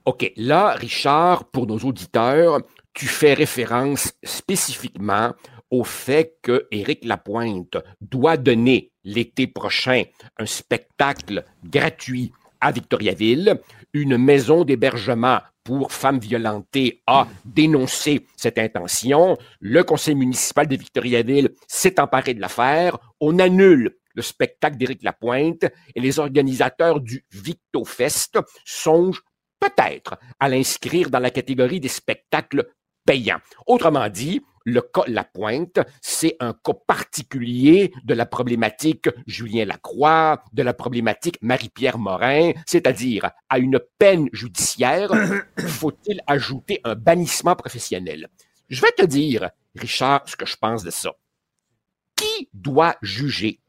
OK. 0.07 0.33
Là, 0.37 0.73
Richard, 0.73 1.45
pour 1.45 1.67
nos 1.67 1.79
auditeurs, 1.81 2.61
tu 2.95 3.07
fais 3.07 3.35
référence 3.35 4.15
spécifiquement 4.25 5.35
au 5.71 5.85
fait 5.85 6.37
que 6.43 6.67
Éric 6.71 7.05
Lapointe 7.05 7.77
doit 8.01 8.37
donner 8.37 8.93
l'été 9.05 9.47
prochain 9.47 10.03
un 10.39 10.47
spectacle 10.47 11.45
gratuit 11.65 12.33
à 12.61 12.73
Victoriaville. 12.73 13.61
Une 13.93 14.19
maison 14.19 14.65
d'hébergement 14.65 15.41
pour 15.65 15.93
femmes 15.93 16.19
violentées 16.19 17.03
a 17.07 17.27
dénoncé 17.45 18.27
cette 18.37 18.59
intention. 18.59 19.37
Le 19.61 19.83
conseil 19.85 20.15
municipal 20.15 20.67
de 20.67 20.77
Victoriaville 20.77 21.51
s'est 21.67 22.01
emparé 22.01 22.35
de 22.35 22.41
l'affaire. 22.41 22.99
On 23.21 23.39
annule 23.39 23.97
le 24.15 24.23
spectacle 24.23 24.77
d'Éric 24.77 25.03
Lapointe 25.03 25.65
et 25.95 26.01
les 26.01 26.19
organisateurs 26.19 27.01
du 27.01 27.25
VictoFest 27.33 28.39
songent 28.65 29.23
peut-être 29.61 30.19
à 30.41 30.49
l'inscrire 30.49 31.11
dans 31.11 31.19
la 31.19 31.31
catégorie 31.31 31.81
des 31.81 31.89
spectacles 31.89 32.67
payants. 33.05 33.41
Autrement 33.67 34.09
dit, 34.09 34.41
le 34.65 34.81
cas 34.83 35.05
Lapointe, 35.07 35.81
c'est 36.01 36.37
un 36.41 36.53
cas 36.53 36.75
particulier 36.87 37.93
de 38.05 38.15
la 38.15 38.27
problématique 38.27 39.09
Julien 39.27 39.65
Lacroix, 39.65 40.43
de 40.53 40.63
la 40.63 40.75
problématique 40.75 41.39
Marie-Pierre 41.43 41.99
Morin, 41.99 42.53
c'est-à-dire 42.67 43.31
à 43.49 43.59
une 43.59 43.81
peine 43.99 44.29
judiciaire, 44.33 45.11
faut-il 45.67 46.21
ajouter 46.27 46.81
un 46.85 46.95
bannissement 46.95 47.57
professionnel? 47.57 48.29
Je 48.69 48.81
vais 48.83 48.93
te 48.93 49.05
dire, 49.05 49.51
Richard, 49.75 50.29
ce 50.29 50.37
que 50.37 50.47
je 50.47 50.57
pense 50.57 50.85
de 50.85 50.91
ça. 50.91 51.13
Qui 52.17 52.49
doit 52.53 52.97
juger? 53.03 53.61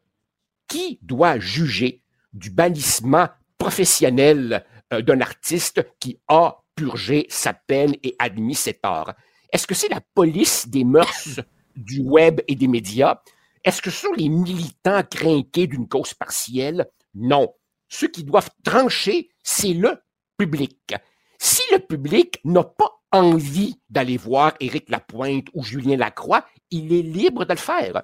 Qui 0.67 0.99
doit 1.01 1.39
juger 1.39 2.01
du 2.33 2.49
bannissement 2.49 3.29
professionnel 3.57 4.65
euh, 4.93 5.01
d'un 5.01 5.21
artiste 5.21 5.85
qui 5.99 6.19
a 6.27 6.57
purgé 6.75 7.25
sa 7.29 7.53
peine 7.53 7.95
et 8.03 8.15
admis 8.19 8.55
ses 8.55 8.73
torts? 8.73 9.13
Est-ce 9.51 9.67
que 9.67 9.75
c'est 9.75 9.89
la 9.89 10.01
police 10.13 10.67
des 10.69 10.83
mœurs 10.83 11.41
du 11.75 12.01
web 12.01 12.41
et 12.47 12.55
des 12.55 12.67
médias? 12.67 13.21
Est-ce 13.63 13.81
que 13.81 13.89
ce 13.89 14.07
sont 14.07 14.13
les 14.13 14.29
militants 14.29 15.03
crainqués 15.03 15.67
d'une 15.67 15.87
cause 15.87 16.13
partielle? 16.13 16.89
Non. 17.13 17.53
Ceux 17.89 18.07
qui 18.07 18.23
doivent 18.23 18.49
trancher, 18.63 19.29
c'est 19.43 19.73
le 19.73 20.01
public. 20.37 20.95
Si 21.37 21.61
le 21.71 21.79
public 21.79 22.39
n'a 22.45 22.63
pas 22.63 23.01
envie 23.11 23.79
d'aller 23.89 24.17
voir 24.17 24.53
Éric 24.59 24.89
Lapointe 24.89 25.47
ou 25.53 25.63
Julien 25.63 25.97
Lacroix, 25.97 26.45
il 26.69 26.93
est 26.93 27.01
libre 27.01 27.45
de 27.45 27.53
le 27.53 27.59
faire. 27.59 28.03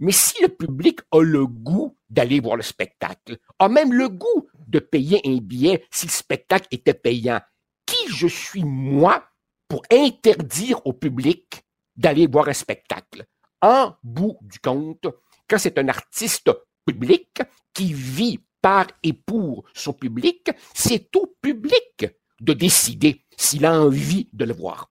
Mais 0.00 0.12
si 0.12 0.42
le 0.42 0.48
public 0.48 1.00
a 1.12 1.20
le 1.20 1.46
goût 1.46 1.96
d'aller 2.08 2.40
voir 2.40 2.56
le 2.56 2.62
spectacle, 2.62 3.38
a 3.58 3.68
même 3.68 3.92
le 3.92 4.08
goût 4.08 4.48
de 4.66 4.78
payer 4.78 5.20
un 5.24 5.36
billet 5.36 5.84
si 5.90 6.06
le 6.06 6.12
spectacle 6.12 6.66
était 6.70 6.94
payant, 6.94 7.40
qui 7.86 8.08
je 8.08 8.26
suis 8.26 8.64
moi 8.64 9.29
pour 9.70 9.82
interdire 9.92 10.84
au 10.84 10.92
public 10.92 11.62
d'aller 11.96 12.26
voir 12.26 12.48
un 12.48 12.52
spectacle? 12.52 13.24
En 13.62 13.94
bout 14.02 14.36
du 14.42 14.58
compte, 14.58 15.06
quand 15.48 15.58
c'est 15.58 15.78
un 15.78 15.88
artiste 15.88 16.50
public 16.84 17.40
qui 17.72 17.92
vit 17.92 18.40
par 18.60 18.88
et 19.04 19.12
pour 19.12 19.64
son 19.72 19.92
public, 19.92 20.50
c'est 20.74 21.14
au 21.14 21.36
public 21.40 22.06
de 22.40 22.52
décider 22.52 23.24
s'il 23.36 23.64
a 23.64 23.80
envie 23.80 24.28
de 24.32 24.44
le 24.44 24.54
voir. 24.54 24.90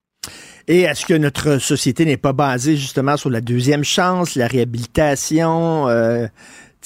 Et 0.68 0.82
est-ce 0.82 1.06
que 1.06 1.14
notre 1.14 1.58
société 1.58 2.06
n'est 2.06 2.18
pas 2.18 2.34
basée 2.34 2.78
justement 2.78 3.18
sur 3.18 3.30
la 3.30 3.42
deuxième 3.42 3.84
chance, 3.84 4.36
la 4.36 4.48
réhabilitation? 4.48 5.90
Euh, 5.90 6.28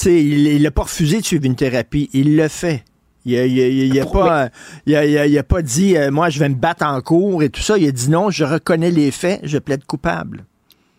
il 0.06 0.61
n'a 0.61 0.72
pas 0.72 0.84
refusé 0.84 1.20
de 1.20 1.26
suivre 1.26 1.45
une 1.45 1.56
thérapie, 1.56 2.10
il 2.14 2.38
le 2.38 2.48
fait. 2.48 2.84
Il 3.26 3.94
n'a 3.94 4.06
pas, 4.06 4.50
a, 4.88 5.44
pas 5.44 5.62
dit, 5.62 5.98
euh, 5.98 6.12
moi, 6.12 6.30
je 6.30 6.40
vais 6.40 6.50
me 6.50 6.56
battre 6.56 6.86
en 6.86 7.02
cours 7.02 7.44
et 7.44 7.50
tout 7.50 7.62
ça. 7.62 7.78
Il 7.78 7.88
a 7.88 7.91
dit 7.91 8.10
non, 8.10 8.30
je 8.30 8.44
reconnais 8.44 8.91
les 8.91 9.12
faits, 9.12 9.41
je 9.44 9.58
plaide 9.58 9.86
coupable. 9.86 10.45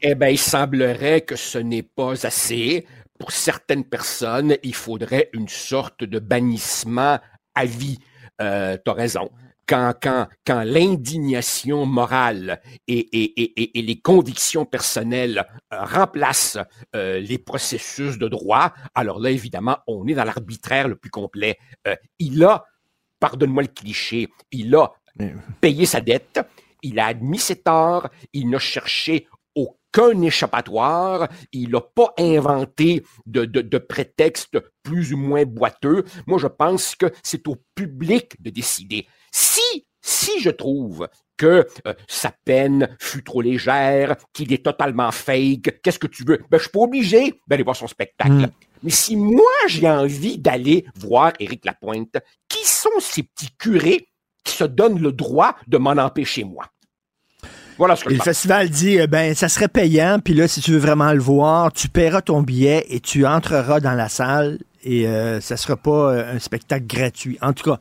Eh 0.01 0.15
bien, 0.15 0.29
il 0.29 0.39
semblerait 0.39 1.23
que 1.23 1.37
ce 1.37 1.59
n'est 1.59 1.83
pas 1.83 2.27
assez. 2.27 2.87
Pour 3.19 3.31
certaines 3.33 3.85
personnes, 3.85 4.57
il 4.63 4.75
faudrait 4.75 5.31
une 5.33 5.49
sorte 5.49 6.05
de 6.05 6.19
bannissement 6.19 7.19
à 7.55 7.65
vie. 7.65 7.99
Euh, 8.41 8.77
tu 8.85 8.91
as 8.91 8.95
raison 8.95 9.31
quand, 9.67 9.95
quand, 10.01 10.29
quand 10.47 10.63
l'indignation 10.63 11.87
morale 11.87 12.61
et, 12.87 12.99
et, 12.99 13.43
et, 13.43 13.79
et, 13.79 13.83
les 13.83 14.01
convictions 14.01 14.65
personnelles 14.65 15.45
euh, 15.73 15.85
remplacent 15.85 16.59
euh, 16.95 17.21
les 17.21 17.39
processus 17.39 18.19
de 18.19 18.29
droit, 18.29 18.73
alors 18.95 19.21
là, 19.21 19.31
évidemment, 19.31 19.79
on 19.87 20.07
est 20.07 20.15
dans 20.15 20.25
l'arbitraire 20.25 20.89
le 20.89 20.97
plus 20.97 21.11
complet. 21.11 21.59
Euh, 21.87 21.97
il 22.19 22.43
a, 22.45 22.65
pardonne-moi 23.21 23.63
le 23.63 23.69
cliché, 23.69 24.29
il 24.51 24.75
a 24.75 24.93
payé 25.61 25.87
sa 25.87 26.01
dette, 26.01 26.41
il 26.83 26.99
a 26.99 27.07
admis 27.07 27.39
ses 27.39 27.57
torts, 27.57 28.09
il 28.33 28.51
n'a 28.51 28.59
cherché 28.59 29.27
aucun 29.95 30.21
échappatoire, 30.23 31.29
il 31.53 31.71
n'a 31.71 31.81
pas 31.81 32.13
inventé 32.19 33.05
de, 33.27 33.45
de, 33.45 33.61
de 33.61 33.79
prétextes 33.79 34.59
plus 34.83 35.13
ou 35.13 35.17
moins 35.17 35.45
boiteux. 35.45 36.05
Moi, 36.27 36.39
je 36.39 36.47
pense 36.47 36.95
que 36.95 37.07
c'est 37.23 37.47
au 37.49 37.57
public 37.75 38.41
de 38.43 38.51
décider. 38.51 39.07
Si, 39.33 39.87
si 40.01 40.41
je 40.41 40.51
trouve 40.51 41.09
que 41.37 41.67
euh, 41.87 41.95
sa 42.09 42.33
peine 42.45 42.97
fut 43.01 43.25
trop 43.25 43.41
légère, 43.41 44.17
qu'il 44.33 44.53
est 44.53 44.65
totalement 44.65 45.11
fake, 45.11 45.81
qu'est-ce 45.83 45.99
que 45.99 46.07
tu 46.07 46.25
veux? 46.25 46.39
Ben, 46.51 46.59
je 46.59 46.65
suis 46.65 46.71
pas 46.71 46.81
obligé 46.81 47.41
d'aller 47.49 47.65
voir 47.65 47.77
son 47.77 47.89
spectacle. 47.89 48.33
Hmm. 48.33 48.51
Mais 48.83 48.91
si 48.91 49.17
moi, 49.17 49.51
j'ai 49.67 49.89
envie 49.89 50.39
d'aller 50.39 50.85
voir 50.95 51.33
Éric 51.41 51.65
Lapointe, 51.65 52.17
qui 52.49 52.65
sont 52.67 53.01
ces 53.01 53.23
petits 53.23 53.51
curés 53.59 54.09
qui 54.45 54.55
se 54.55 54.65
donnent 54.65 55.01
le 55.01 55.11
droit 55.11 55.57
de 55.67 55.79
m'en 55.79 55.93
empêcher, 55.93 56.45
moi? 56.45 56.67
Voilà 57.79 57.97
ce 57.97 58.05
que 58.05 58.11
et 58.11 58.17
le 58.17 58.23
festival 58.23 58.71
dit, 58.71 59.01
euh, 59.01 59.07
ben, 59.07 59.35
ça 59.35 59.49
serait 59.49 59.69
payant, 59.69 60.19
puis 60.23 60.35
là, 60.35 60.47
si 60.49 60.61
tu 60.61 60.73
veux 60.73 60.79
vraiment 60.79 61.13
le 61.13 61.21
voir, 61.21 61.73
tu 61.73 61.89
paieras 61.89 62.23
ton 62.23 62.43
billet 62.43 62.87
et 62.89 63.01
tu 63.01 63.27
entreras 63.27 63.81
dans 63.81 63.95
la 63.95 64.09
salle 64.09 64.59
et 64.83 65.07
euh, 65.09 65.41
ça 65.41 65.57
sera 65.57 65.77
pas 65.77 66.13
un 66.13 66.39
spectacle 66.39 66.87
gratuit. 66.87 67.39
En 67.41 67.53
tout 67.53 67.71
cas, 67.71 67.81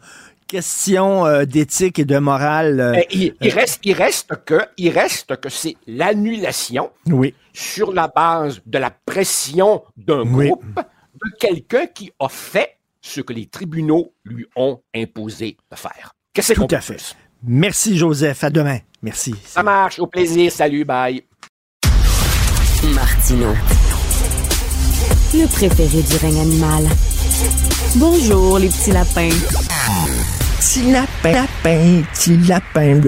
question 0.53 1.25
euh, 1.25 1.45
d'éthique 1.45 1.97
et 1.97 2.05
de 2.05 2.19
morale. 2.19 2.79
Euh, 2.79 2.91
ben, 2.91 3.05
il, 3.09 3.35
euh, 3.43 3.49
reste, 3.51 3.79
il 3.83 3.93
reste 3.93 4.45
que, 4.45 4.61
il 4.77 4.89
reste 4.89 5.35
que 5.37 5.49
c'est 5.49 5.75
l'annulation. 5.87 6.91
Oui. 7.07 7.33
Sur 7.53 7.91
la 7.91 8.07
base 8.07 8.61
de 8.65 8.77
la 8.77 8.91
pression 8.91 9.83
d'un 9.97 10.23
groupe, 10.25 10.63
de 10.75 11.37
quelqu'un 11.39 11.87
qui 11.87 12.11
a 12.19 12.29
fait 12.29 12.77
ce 13.01 13.21
que 13.21 13.33
les 13.33 13.47
tribunaux 13.47 14.13
lui 14.25 14.45
ont 14.55 14.79
imposé 14.95 15.57
de 15.71 15.75
faire. 15.75 16.13
Qu'est-ce 16.33 16.53
Tout 16.53 16.67
à 16.69 16.81
fait. 16.81 17.15
Merci, 17.45 17.97
Joseph. 17.97 18.43
À 18.43 18.49
demain. 18.49 18.79
Merci. 19.01 19.35
Ça 19.45 19.63
marche. 19.63 19.99
Au 19.99 20.07
plaisir. 20.07 20.51
Salut. 20.51 20.85
Bye. 20.85 21.23
Martino. 22.93 23.53
Le 25.33 25.47
préféré 25.47 26.01
du 26.01 26.15
règne 26.17 26.41
animal. 26.41 26.87
Bonjour, 27.95 28.59
les 28.59 28.67
petits 28.67 28.91
lapins 28.91 29.29
petit 30.63 30.91
lapin, 30.91 31.33
lapin, 31.33 32.03
petit 32.13 32.37
lapin. 32.47 33.01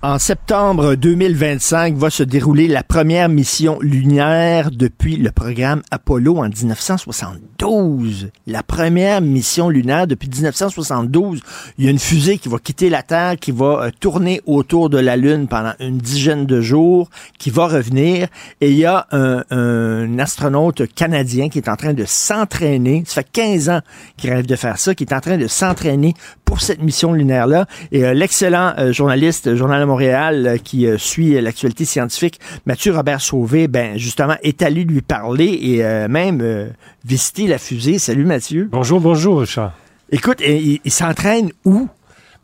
En 0.00 0.20
septembre 0.20 0.94
2025 0.94 1.96
va 1.96 2.08
se 2.08 2.22
dérouler 2.22 2.68
la 2.68 2.84
première 2.84 3.28
mission 3.28 3.80
lunaire 3.80 4.70
depuis 4.70 5.16
le 5.16 5.32
programme 5.32 5.82
Apollo 5.90 6.36
en 6.36 6.48
1972. 6.48 8.30
La 8.46 8.62
première 8.62 9.20
mission 9.20 9.68
lunaire 9.68 10.06
depuis 10.06 10.28
1972. 10.28 11.40
Il 11.78 11.84
y 11.84 11.88
a 11.88 11.90
une 11.90 11.98
fusée 11.98 12.38
qui 12.38 12.48
va 12.48 12.58
quitter 12.58 12.90
la 12.90 13.02
Terre, 13.02 13.38
qui 13.40 13.50
va 13.50 13.86
euh, 13.86 13.90
tourner 13.98 14.40
autour 14.46 14.88
de 14.88 14.98
la 14.98 15.16
Lune 15.16 15.48
pendant 15.48 15.72
une 15.80 15.98
dizaine 15.98 16.46
de 16.46 16.60
jours, 16.60 17.10
qui 17.36 17.50
va 17.50 17.66
revenir. 17.66 18.28
Et 18.60 18.70
il 18.70 18.78
y 18.78 18.84
a 18.84 19.08
un, 19.10 19.42
un 19.50 20.18
astronaute 20.20 20.86
canadien 20.94 21.48
qui 21.48 21.58
est 21.58 21.68
en 21.68 21.76
train 21.76 21.92
de 21.92 22.04
s'entraîner. 22.04 23.02
Ça 23.04 23.22
fait 23.22 23.28
15 23.32 23.68
ans 23.68 23.80
qu'il 24.16 24.30
rêve 24.30 24.46
de 24.46 24.54
faire 24.54 24.78
ça, 24.78 24.94
qui 24.94 25.02
est 25.02 25.12
en 25.12 25.20
train 25.20 25.38
de 25.38 25.48
s'entraîner 25.48 26.14
pour 26.44 26.60
cette 26.60 26.80
mission 26.80 27.12
lunaire-là. 27.12 27.66
Et 27.90 28.04
euh, 28.04 28.14
l'excellent 28.14 28.74
euh, 28.78 28.92
journaliste, 28.92 29.56
journal 29.56 29.87
Montréal 29.88 30.46
euh, 30.46 30.56
qui 30.58 30.86
euh, 30.86 30.98
suit 30.98 31.40
l'actualité 31.40 31.84
scientifique, 31.84 32.38
Mathieu 32.66 32.94
Robert 32.94 33.20
Sauvé, 33.20 33.66
ben 33.66 33.98
justement, 33.98 34.36
est 34.42 34.62
allé 34.62 34.84
lui 34.84 35.00
parler 35.00 35.58
et 35.60 35.84
euh, 35.84 36.06
même 36.08 36.72
visiter 37.04 37.46
la 37.46 37.58
fusée. 37.58 37.98
Salut 37.98 38.24
Mathieu. 38.24 38.68
Bonjour, 38.70 39.00
bonjour, 39.00 39.40
Richard. 39.40 39.72
Écoute, 40.10 40.40
il 40.40 40.90
s'entraîne 40.90 41.50
où? 41.64 41.88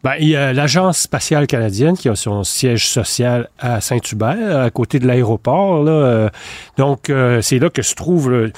Ben, 0.04 0.16
il 0.20 0.28
y 0.28 0.36
a 0.36 0.52
l'Agence 0.52 0.98
spatiale 0.98 1.46
canadienne 1.46 1.96
qui 1.96 2.10
a 2.10 2.14
son 2.14 2.44
siège 2.44 2.86
social 2.86 3.48
à 3.58 3.80
Saint-Hubert, 3.80 4.60
à 4.60 4.68
côté 4.68 4.98
de 4.98 5.06
l'aéroport. 5.06 5.82
Là. 5.82 5.92
Euh, 5.92 6.28
donc, 6.76 7.08
euh, 7.08 7.40
c'est 7.40 7.58
là 7.58 7.70
que 7.70 7.80
se 7.80 7.94
trouve 7.94 8.30
le, 8.30 8.52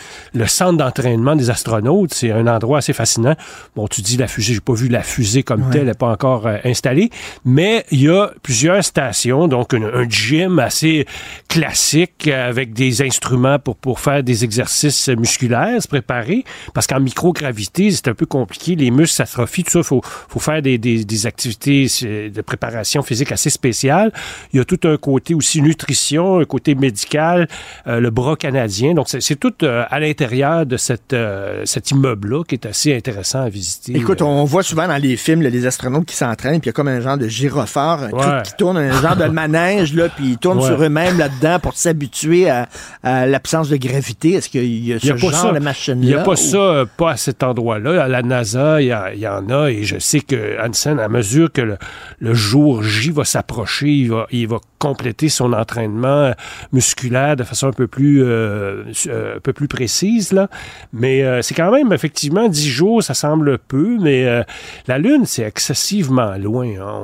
centre 0.48 0.76
d'entraînement 0.76 1.36
des 1.36 1.48
astronautes. 1.48 2.14
C'est 2.14 2.32
un 2.32 2.48
endroit 2.48 2.78
assez 2.78 2.92
fascinant. 2.92 3.36
Bon, 3.76 3.86
tu 3.86 4.02
dis 4.02 4.16
la 4.16 4.26
fusée, 4.26 4.54
j'ai 4.54 4.60
pas 4.60 4.72
vu 4.72 4.88
la 4.88 5.04
fusée 5.04 5.44
comme 5.44 5.70
telle, 5.70 5.82
elle 5.82 5.86
n'est 5.86 5.94
pas 5.94 6.10
encore 6.10 6.48
euh, 6.48 6.56
installée, 6.64 7.10
mais 7.44 7.84
il 7.92 8.02
y 8.02 8.08
a 8.08 8.32
plusieurs 8.42 8.82
stations, 8.82 9.46
donc 9.46 9.72
un, 9.72 10.08
gym 10.08 10.58
assez 10.58 11.06
classique 11.48 12.26
avec 12.26 12.72
des 12.72 13.02
instruments 13.02 13.60
pour, 13.60 13.76
pour 13.76 14.00
faire 14.00 14.24
des 14.24 14.42
exercices 14.42 15.08
musculaires, 15.10 15.80
se 15.80 15.86
préparer, 15.86 16.44
parce 16.74 16.88
qu'en 16.88 16.98
microgravité, 16.98 17.92
c'est 17.92 18.08
un 18.08 18.14
peu 18.14 18.26
compliqué, 18.26 18.74
les 18.74 18.90
muscles 18.90 19.14
s'atrophient, 19.14 19.62
tout 19.62 19.70
ça, 19.70 19.82
faut, 19.84 20.00
faut 20.02 20.40
faire 20.40 20.60
des, 20.60 20.78
des, 20.78 21.04
des 21.04 21.26
activité 21.36 21.86
de 22.30 22.40
préparation 22.40 23.02
physique 23.02 23.30
assez 23.30 23.50
spéciale. 23.50 24.10
Il 24.52 24.56
y 24.56 24.60
a 24.60 24.64
tout 24.64 24.80
un 24.84 24.96
côté 24.96 25.34
aussi 25.34 25.60
nutrition, 25.60 26.40
un 26.40 26.44
côté 26.44 26.74
médical, 26.74 27.46
euh, 27.86 28.00
le 28.00 28.10
bras 28.10 28.36
canadien. 28.36 28.94
Donc, 28.94 29.08
c'est 29.08 29.38
tout 29.38 29.52
euh, 29.62 29.84
à 29.90 30.00
l'intérieur 30.00 30.64
de 30.64 30.78
cette, 30.78 31.12
euh, 31.12 31.62
cet 31.66 31.90
immeuble-là 31.90 32.42
qui 32.44 32.54
est 32.54 32.66
assez 32.66 32.96
intéressant 32.96 33.42
à 33.42 33.50
visiter. 33.50 33.94
Écoute, 33.94 34.22
on 34.22 34.44
voit 34.44 34.62
souvent 34.62 34.88
dans 34.88 34.96
les 34.96 35.16
films 35.16 35.42
les 35.42 35.66
astronautes 35.66 36.06
qui 36.06 36.16
s'entraînent, 36.16 36.60
puis 36.60 36.68
il 36.68 36.68
y 36.68 36.70
a 36.70 36.72
comme 36.72 36.88
un 36.88 37.00
genre 37.00 37.18
de 37.18 37.28
gyrophare, 37.28 38.04
un 38.04 38.10
truc 38.10 38.42
qui 38.44 38.52
tourne, 38.54 38.78
un 38.78 39.00
genre 39.02 39.16
de 39.16 39.26
manège, 39.26 39.92
là, 39.94 40.08
puis 40.08 40.30
ils 40.30 40.38
tournent 40.38 40.62
sur 40.62 40.82
eux-mêmes 40.82 41.18
là-dedans 41.18 41.58
pour 41.60 41.74
s'habituer 41.74 42.48
à, 42.48 42.66
l'absence 43.02 43.68
de 43.68 43.76
gravité. 43.76 44.32
Est-ce 44.32 44.48
qu'il 44.48 44.86
y 44.86 44.92
a 44.94 44.98
ce 44.98 45.16
genre 45.16 45.52
de 45.52 45.58
machine-là? 45.58 46.00
Il 46.00 46.08
n'y 46.08 46.14
a 46.14 46.22
pas 46.22 46.36
ça, 46.36 46.84
pas 46.96 47.12
à 47.12 47.16
cet 47.16 47.42
endroit-là. 47.42 48.04
À 48.04 48.08
la 48.08 48.22
NASA, 48.22 48.80
il 48.80 48.86
y, 48.86 49.20
y, 49.20 49.28
en 49.28 49.48
a, 49.50 49.68
et 49.68 49.82
je 49.82 49.98
sais 49.98 50.20
que 50.20 50.56
Hansen, 50.64 50.98
à 50.98 51.08
mesure 51.08 51.25
mesure 51.26 51.52
que 51.52 51.76
le, 52.20 52.34
jour 52.34 52.82
J 52.82 53.10
va 53.10 53.24
s'approcher, 53.24 53.88
il 53.88 54.10
va, 54.10 54.26
il 54.30 54.46
va 54.46 54.58
compléter 54.78 55.28
son 55.28 55.52
entraînement 55.52 56.32
musculaire 56.72 57.36
de 57.36 57.44
façon 57.44 57.68
un 57.68 57.72
peu 57.72 57.86
plus, 57.86 58.22
euh, 58.22 58.84
euh, 59.06 59.36
un 59.36 59.40
peu 59.40 59.52
plus 59.52 59.68
précise. 59.68 60.32
Là. 60.32 60.48
Mais 60.92 61.22
euh, 61.22 61.42
c'est 61.42 61.54
quand 61.54 61.70
même, 61.72 61.92
effectivement, 61.92 62.48
dix 62.48 62.68
jours, 62.68 63.02
ça 63.02 63.14
semble 63.14 63.58
peu, 63.58 63.98
mais 64.00 64.44
la 64.86 64.98
Lune, 64.98 65.24
c'est 65.26 65.42
excessivement 65.42 66.36
loin. 66.36 66.68
Hein. 66.80 67.00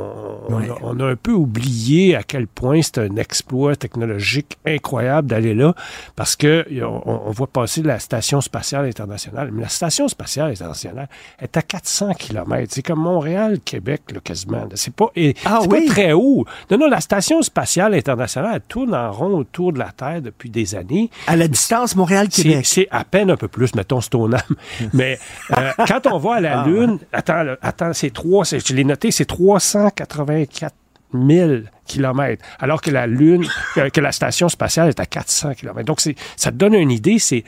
On, 0.82 1.00
a, 1.00 1.04
un 1.04 1.16
peu 1.16 1.32
oublié 1.32 2.14
à 2.14 2.22
quel 2.22 2.46
point 2.46 2.80
c'est 2.82 2.98
un 2.98 3.16
exploit 3.16 3.74
technologique 3.76 4.58
incroyable 4.66 5.28
d'aller 5.28 5.54
là, 5.54 5.74
parce 6.14 6.36
que 6.36 6.64
on, 6.82 7.30
voit 7.30 7.46
passer 7.46 7.82
la 7.82 7.98
Station 7.98 8.40
spatiale 8.40 8.86
internationale. 8.86 9.50
Mais 9.52 9.62
la 9.62 9.68
Station 9.68 10.06
spatiale 10.08 10.52
internationale 10.52 11.08
est 11.40 11.56
à 11.56 11.62
400 11.62 12.14
km. 12.14 12.68
C'est 12.70 12.82
comme 12.82 13.00
Montréal, 13.00 13.58
Québec, 13.64 14.01
là, 14.10 14.20
quasiment. 14.22 14.68
C'est 14.74 14.94
pas, 14.94 15.10
et, 15.16 15.34
ah 15.44 15.60
pas 15.68 15.86
très 15.86 16.12
haut. 16.12 16.44
Non, 16.70 16.78
non, 16.78 16.88
la 16.88 17.00
Station 17.00 17.42
spatiale 17.42 17.94
internationale, 17.94 18.60
tourne 18.68 18.94
en 18.94 19.12
rond 19.12 19.38
autour 19.38 19.72
de 19.72 19.78
la 19.78 19.90
Terre 19.92 20.22
depuis 20.22 20.50
des 20.50 20.74
années. 20.74 21.10
À 21.26 21.36
la 21.36 21.48
distance 21.48 21.96
Montréal-Québec. 21.96 22.64
C'est 22.64 22.88
à 22.90 23.04
peine 23.04 23.30
un 23.30 23.36
peu 23.36 23.48
plus, 23.48 23.74
mettons, 23.74 24.00
Stoneham. 24.00 24.40
Mais 24.92 25.18
euh, 25.56 25.72
quand 25.86 26.06
on 26.06 26.18
va 26.18 26.36
à 26.36 26.40
la 26.40 26.60
ah, 26.62 26.66
Lune, 26.66 26.98
attends, 27.12 27.44
attends, 27.60 27.92
c'est 27.92 28.12
trois, 28.12 28.44
je 28.44 28.74
l'ai 28.74 28.84
noté, 28.84 29.10
c'est 29.10 29.24
384 29.24 30.74
000 31.14 31.62
km, 31.86 32.44
alors 32.58 32.80
que 32.80 32.90
la 32.90 33.06
Lune, 33.06 33.44
que, 33.74 34.00
la 34.00 34.12
station 34.12 34.48
spatiale 34.48 34.88
est 34.88 35.00
à 35.00 35.06
400 35.06 35.54
km. 35.54 35.84
Donc, 35.84 36.00
ça 36.00 36.50
te 36.50 36.56
donne 36.56 36.74
une 36.74 36.90
idée, 36.90 37.18
c'est 37.18 37.44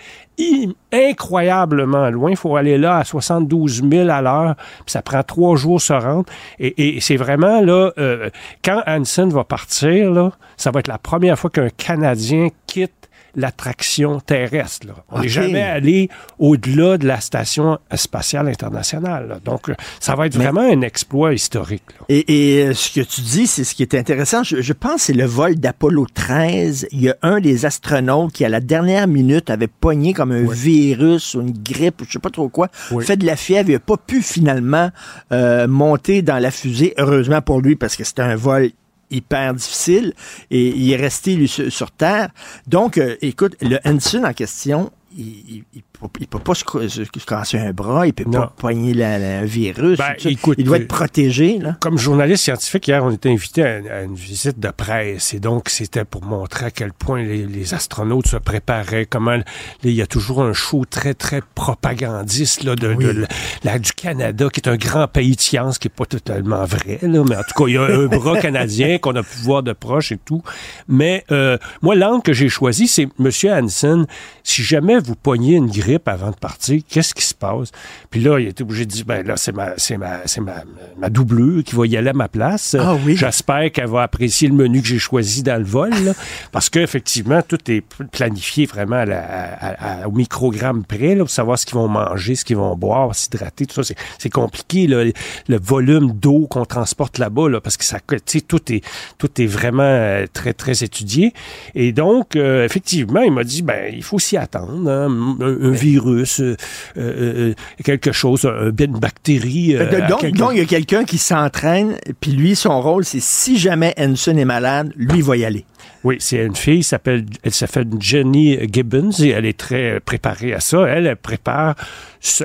incroyablement 0.95 2.11
loin. 2.11 2.31
Il 2.31 2.37
faut 2.37 2.57
aller 2.57 2.79
là 2.79 2.99
à 2.99 3.05
72 3.05 3.83
000 3.89 4.09
à 4.09 4.23
l'heure, 4.23 4.55
puis 4.57 4.93
ça 4.93 5.03
prend 5.03 5.23
trois 5.23 5.57
jours 5.57 5.81
se 5.81 5.93
rendre. 5.93 6.25
Et, 6.59 6.97
et 6.97 7.01
c'est 7.01 7.17
vraiment 7.17 7.61
là, 7.61 7.93
euh, 7.99 8.31
quand 8.65 8.83
Hansen 8.87 9.31
va 9.31 9.45
partir, 9.45 10.11
là, 10.11 10.33
ça 10.57 10.71
va 10.71 10.81
être 10.81 10.89
la 10.89 10.99
première 10.99 11.39
fois 11.39 11.51
qu'un 11.51 11.69
Canadien 11.71 12.49
quitte 12.67 12.93
l'attraction 13.37 14.21
terrestre. 14.21 14.87
là. 14.87 14.93
On 15.11 15.21
n'est 15.21 15.29
jamais 15.29 15.61
allé 15.61 16.09
au-delà 16.39 16.99
de 16.99 17.07
la 17.09 17.19
station 17.19 17.79
spatiale 17.97 18.47
internationale. 18.47 19.27
là. 19.29 19.39
Donc, 19.45 19.73
ça 19.99 20.15
va 20.15 20.27
être 20.27 20.37
Mais- 20.39 20.45
vraiment 20.45 20.61
un 20.61 20.83
exploit 20.83 21.35
historique. 21.35 21.83
là. 21.99 22.07
Et, 22.09 22.59
et, 22.61 22.67
euh, 22.69 22.75
ce 22.75 22.93
que 23.01 23.05
tu 23.05 23.23
dis, 23.23 23.49
c'est 23.49 23.65
ce 23.65 23.75
qui 23.75 23.83
est 23.83 23.95
intéressant. 23.97 24.45
Je, 24.45 24.61
je 24.63 24.73
pense 24.73 24.95
que 24.95 25.01
c'est 25.01 25.13
le 25.15 25.25
vol 25.25 25.57
d'Apollo 25.57 26.07
13. 26.15 26.87
Il 26.93 27.01
y 27.03 27.09
a 27.11 27.17
un 27.23 27.41
des 27.41 27.67
astronautes 27.67 28.33
qui, 28.33 28.45
à 28.45 28.49
la 28.49 28.61
dernière 28.61 29.09
minute, 29.09 29.51
avait 29.51 29.67
pogné 29.67 30.13
comme 30.13 30.31
un 30.31 30.43
virus 30.43 30.55
ou 30.93 31.41
une 31.41 31.53
grippe, 31.53 32.03
ou 32.03 32.05
je 32.07 32.13
sais 32.13 32.19
pas 32.19 32.31
trop 32.31 32.49
quoi, 32.49 32.69
Oui. 32.91 33.05
fait 33.05 33.17
de 33.17 33.27
la 33.27 33.37
fièvre. 33.37 33.71
Il 33.71 33.75
n'a 33.75 33.79
pas 33.79 33.97
pu 33.97 34.23
finalement 34.23 34.91
euh, 35.33 35.67
monter 35.67 36.23
dans 36.23 36.39
la 36.39 36.51
fusée. 36.51 36.95
Heureusement 36.99 37.41
pour 37.41 37.61
lui, 37.61 37.77
parce 37.77 37.97
que 37.97 38.05
c'était 38.05 38.23
un 38.23 38.37
vol 38.37 38.71
hyper 39.11 39.55
difficile 39.55 40.13
et 40.51 40.69
il 40.69 40.93
est 40.93 40.97
resté 40.97 41.37
lui, 41.37 41.49
sur, 41.49 41.91
Terre. 41.91 42.31
Donc, 42.67 42.99
euh, 42.99 43.17
écoute, 43.23 43.55
le 43.61 43.79
Hanson 43.85 44.25
en 44.25 44.33
question, 44.33 44.91
il, 45.17 45.65
il, 45.75 45.83
il 46.21 46.27
peut 46.27 46.39
pas 46.39 46.55
se, 46.55 46.65
se- 46.89 47.05
se 47.05 47.27
casser 47.27 47.59
un 47.59 47.73
bras, 47.73 48.07
il 48.07 48.13
peut 48.13 48.25
Non. 48.29 48.49
pas 48.61 48.73
la- 48.73 49.41
un 49.41 49.45
virus. 49.45 49.99
Ben, 49.99 50.15
écoute, 50.25 50.57
il 50.59 50.65
doit 50.65 50.77
euh, 50.77 50.81
être 50.81 50.89
protégé. 50.89 51.59
Là. 51.59 51.77
Comme 51.81 51.99
journaliste 51.99 52.45
scientifique, 52.45 52.89
hier, 52.89 53.05
on 53.05 53.11
était 53.11 53.31
invité 53.31 53.63
à, 53.65 53.81
à 53.99 54.03
une 54.03 54.15
visite 54.15 54.59
de 54.59 54.69
presse. 54.69 55.35
Et 55.35 55.41
donc, 55.41 55.69
c'était 55.69 56.05
pour 56.05 56.25
montrer 56.25 56.67
à 56.67 56.71
quel 56.71 56.93
point 56.93 57.23
les, 57.23 57.47
les 57.47 57.75
astronautes 57.75 58.29
se 58.29 58.37
préparaient, 58.37 59.07
comment 59.07 59.39
il 59.83 59.91
y 59.93 60.03
a 60.03 60.07
toujours 60.07 60.43
un 60.43 60.53
show 60.53 60.85
très, 60.89 61.15
très 61.15 61.41
propagandiste 61.55 62.65
là, 62.65 62.77
de, 62.77 62.95
Oui. 62.95 63.05
de 63.05 63.27
la- 63.65 63.79
du 63.79 63.93
Canada, 63.93 64.49
qui 64.53 64.61
est 64.61 64.69
un 64.69 64.77
grand 64.77 65.07
pays 65.09 65.37
de 65.37 65.41
science, 65.41 65.79
qui 65.79 65.89
est 65.89 65.95
pas 65.95 66.07
totalement 66.07 66.65
vrai. 66.65 66.99
Là, 67.03 67.23
mais 67.29 67.37
en 67.37 67.43
tout 67.43 67.55
cas, 67.65 67.69
il 67.69 67.75
y 67.75 67.79
a 67.79 67.83
un 67.85 68.07
bras 68.07 68.39
canadien 68.41 68.99
qu'on 69.03 69.15
a 69.17 69.23
pu 69.23 69.39
voir 69.43 69.63
de 69.63 69.73
proche 69.73 70.13
et 70.13 70.19
tout. 70.19 70.43
Mais 70.89 71.25
euh, 71.31 71.59
moi, 71.83 71.95
l'angle 71.95 72.23
que 72.23 72.33
j'ai 72.33 72.49
choisi, 72.49 72.89
c'est 72.89 73.09
Monsieur 73.19 73.53
Hansen, 73.53 74.07
si 74.43 74.63
jamais 74.63 74.99
vous 74.99 75.15
pognez 75.17 75.55
une 75.57 75.71
grippe 75.71 75.94
avant 76.07 76.31
de 76.31 76.37
partir, 76.37 76.81
qu'est-ce 76.89 77.15
qui 77.15 77.25
se 77.25 77.35
passe? 77.35 77.71
Puis 78.11 78.21
là, 78.21 78.39
il 78.39 78.49
était 78.49 78.63
obligé 78.63 78.87
de 78.87 78.91
dire, 78.91 79.05
ben 79.07 79.27
là, 79.27 79.37
c'est 79.37 79.53
ma, 79.53 79.71
c'est 79.77 79.97
ma, 79.97 80.19
c'est 80.27 80.41
ma, 80.41 80.63
ma 80.99 81.09
doubleur 81.11 81.63
qui 81.65 81.75
va 81.75 81.87
y 81.87 81.97
aller 81.97 82.11
à 82.11 82.13
ma 82.15 82.29
place. 82.29 82.77
Ah 82.79 82.95
oui. 83.05 83.17
J'espère 83.17 83.71
qu'elle 83.73 83.89
va 83.89 84.03
apprécier 84.03 84.49
le 84.49 84.55
menu 84.55 84.81
que 84.83 84.87
j'ai 84.89 84.99
choisi 84.99 85.43
dans 85.43 85.59
le 85.59 85.65
vol, 85.65 85.91
là, 86.05 86.13
parce 86.53 86.71
qu'effectivement, 86.71 87.41
tout 87.47 87.59
est 87.71 87.83
planifié 88.13 88.67
vraiment 88.67 88.97
à 88.97 89.05
la- 89.07 89.25
à- 89.25 90.03
à- 90.03 90.09
au 90.09 90.13
microgramme 90.13 90.85
près, 90.85 91.15
là, 91.15 91.25
pour 91.25 91.31
savoir 91.31 91.59
ce 91.59 91.67
qu'ils 91.67 91.75
vont 91.77 91.89
manger, 91.89 92.35
ce 92.35 92.45
qu'ils 92.45 92.57
vont 92.57 92.77
boire, 92.77 93.15
s'hydrater, 93.15 93.67
tout 93.67 93.83
ça. 93.83 93.95
C'est, 94.19 94.31
compliqué, 94.31 94.87
là, 94.87 95.05
le 95.49 95.59
volume 95.59 96.13
d'eau 96.13 96.47
qu'on 96.49 96.65
transporte 96.65 97.19
là-bas, 97.19 97.49
là, 97.49 97.61
parce 97.61 97.77
que 97.77 97.85
ça, 97.85 97.99
tu 98.09 98.17
sais, 98.27 98.41
tout 98.41 98.73
est, 98.73 98.83
tout 99.19 99.31
est 99.41 99.47
vraiment 99.47 99.83
euh, 99.83 100.27
très, 100.33 100.53
très 100.53 100.83
étudié. 100.85 101.33
Et 101.75 101.93
donc, 101.93 102.37
euh, 102.37 102.65
effectivement, 102.65 103.21
il 103.23 103.33
m'a 103.33 103.45
dit, 103.45 103.63
ben, 103.63 103.93
il 103.95 104.03
faut 104.03 104.19
s'y 104.19 104.37
attendre, 104.37 104.91
hein, 104.91 105.09
un, 105.41 105.69
un 105.69 105.71
virus, 105.85 106.41
euh, 106.41 106.57
euh, 106.97 107.51
euh, 107.51 107.55
quelque 107.85 108.13
chose, 108.13 108.45
un- 108.47 108.73
une 108.85 108.99
bactérie. 108.99 109.75
donc, 110.09 110.21
donc, 110.33 110.51
il 110.55 110.59
y 110.59 110.63
a 110.63 110.67
quelqu'un 110.67 111.05
qui 111.05 111.19
s'entraîne, 111.19 111.97
puis 112.21 112.33
lui, 112.33 112.57
son 112.57 112.81
rôle, 112.81 113.05
c'est 113.05 113.21
si 113.21 113.59
jamais 113.59 113.95
Henson 113.99 114.37
est 114.37 114.45
malade, 114.45 114.93
lui, 114.97 115.19
il 115.19 115.25
va 115.25 115.37
y 115.37 115.45
aller. 115.45 115.65
Oui, 116.05 116.17
c'est 116.21 116.45
une 116.45 116.55
fille, 116.55 116.83
s'appelle, 116.83 117.25
elle 117.43 117.53
s'appelle 117.53 117.87
Jenny 117.99 118.59
Gibbons 118.71 119.11
et 119.21 119.31
elle 119.31 119.47
est 119.47 119.59
très 119.59 120.01
préparée 120.01 120.53
à 120.53 120.61
ça. 120.61 120.85
Elle, 120.87 121.07
elle 121.07 121.17
prépare, 121.17 121.75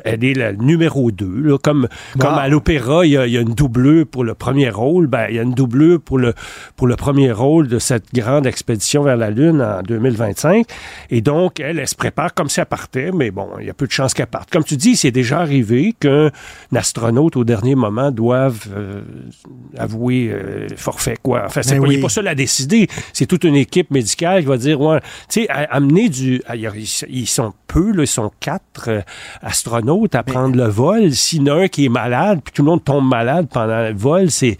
elle 0.05 0.23
est 0.23 0.33
la 0.33 0.53
numéro 0.53 1.11
2. 1.11 1.25
Là, 1.41 1.57
comme, 1.61 1.89
comme 2.17 2.35
à 2.35 2.47
l'opéra, 2.47 3.05
il 3.05 3.11
y, 3.11 3.17
a, 3.17 3.27
il 3.27 3.33
y 3.33 3.37
a 3.37 3.41
une 3.41 3.53
doubleur 3.53 4.05
pour 4.05 4.23
le 4.23 4.33
premier 4.33 4.69
rôle. 4.69 5.07
Ben, 5.07 5.27
il 5.29 5.35
y 5.35 5.39
a 5.39 5.41
une 5.43 5.53
doubleur 5.53 5.99
pour 5.99 6.17
le, 6.17 6.33
pour 6.77 6.87
le 6.87 6.95
premier 6.95 7.33
rôle 7.33 7.67
de 7.67 7.79
cette 7.79 8.13
grande 8.13 8.47
expédition 8.47 9.03
vers 9.03 9.17
la 9.17 9.29
Lune 9.29 9.61
en 9.61 9.81
2025. 9.81 10.65
Et 11.09 11.19
donc, 11.21 11.59
elle, 11.59 11.79
elle 11.79 11.87
se 11.87 11.95
prépare 11.95 12.33
comme 12.33 12.47
si 12.47 12.61
elle 12.61 12.65
partait, 12.65 13.11
mais 13.11 13.29
bon, 13.29 13.49
il 13.59 13.67
y 13.67 13.69
a 13.69 13.73
peu 13.73 13.87
de 13.87 13.91
chances 13.91 14.13
qu'elle 14.13 14.27
parte. 14.27 14.49
Comme 14.51 14.63
tu 14.63 14.77
dis, 14.77 14.95
c'est 14.95 15.11
déjà 15.11 15.39
arrivé 15.39 15.93
qu'un 15.99 16.29
astronaute, 16.73 17.35
au 17.35 17.43
dernier 17.43 17.75
moment, 17.75 18.11
doive 18.11 18.67
euh, 18.73 19.01
avouer 19.77 20.29
euh, 20.31 20.67
forfait, 20.77 21.17
quoi. 21.21 21.43
Enfin, 21.45 21.61
c'est 21.61 21.75
Ben 21.75 21.81
pas, 21.81 21.87
oui. 21.89 22.01
pas 22.01 22.09
seul 22.09 22.27
à 22.29 22.35
décider. 22.35 22.87
C'est 23.11 23.25
toute 23.25 23.43
une 23.49 23.55
équipe 23.55 23.91
médicale 23.91 24.41
qui 24.41 24.47
va 24.47 24.57
dire, 24.57 24.79
ouais, 24.79 24.99
tu 25.29 25.41
sais, 25.41 25.49
amener 25.49 26.09
du... 26.09 26.41
Ils 27.09 27.27
sont 27.27 27.53
peu, 27.69 27.91
là, 27.91 28.03
ils 28.03 28.07
sont 28.07 28.31
quatre 28.39 28.89
euh, 28.89 29.01
astronautes 29.41 30.15
à 30.15 30.23
prendre 30.23 30.57
le 30.57 30.67
vol. 30.67 31.13
S'il 31.13 31.47
y 31.47 31.51
en 31.51 31.55
a 31.55 31.63
un 31.63 31.67
qui 31.67 31.85
est 31.85 31.89
malade, 31.89 32.41
puis 32.43 32.51
tout 32.51 32.63
le 32.63 32.69
monde 32.69 32.83
tombe 32.83 33.07
malade 33.07 33.47
pendant 33.51 33.87
le 33.87 33.93
vol, 33.93 34.29
c'est 34.29 34.57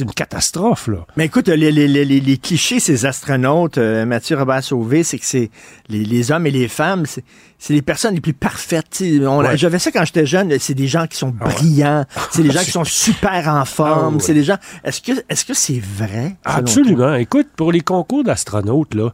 une 0.00 0.12
catastrophe, 0.12 0.86
là. 0.86 0.98
Mais 1.16 1.24
écoute, 1.26 1.48
les, 1.48 1.72
les, 1.72 1.88
les, 2.04 2.38
clichés, 2.38 2.78
ces 2.78 3.06
astronautes, 3.06 3.78
euh, 3.78 4.04
Mathieu 4.04 4.36
Robert 4.36 4.62
Sauvé, 4.62 5.02
c'est 5.02 5.18
que 5.18 5.24
c'est 5.24 5.50
les, 5.88 6.04
les 6.04 6.30
hommes 6.30 6.46
et 6.46 6.50
les 6.50 6.68
femmes, 6.68 7.06
c'est 7.06 7.24
c'est 7.64 7.74
les 7.74 7.82
personnes 7.82 8.16
les 8.16 8.20
plus 8.20 8.32
parfaites. 8.32 8.98
Ouais. 9.00 9.56
J'avais 9.56 9.78
ça 9.78 9.92
quand 9.92 10.04
j'étais 10.04 10.26
jeune, 10.26 10.52
c'est 10.58 10.74
des 10.74 10.88
gens 10.88 11.06
qui 11.06 11.16
sont 11.16 11.32
Ah 11.40 11.46
ouais. 11.46 11.52
brillants, 11.52 12.04
c'est 12.32 12.42
des 12.42 12.50
gens 12.50 12.58
qui 12.64 12.70
sont 12.72 12.82
super 12.82 13.46
en 13.46 13.64
forme, 13.64 14.14
Ah 14.14 14.16
ouais. 14.16 14.20
c'est 14.20 14.34
des 14.34 14.42
gens... 14.42 14.56
Est-ce 14.82 15.00
que 15.00 15.12
est-ce 15.28 15.44
que 15.44 15.54
c'est 15.54 15.80
vrai? 15.80 16.34
Absolument. 16.44 17.14
Écoute, 17.14 17.46
pour 17.54 17.70
les 17.70 17.80
concours 17.80 18.24
d'astronautes, 18.24 18.94
là, 18.94 19.10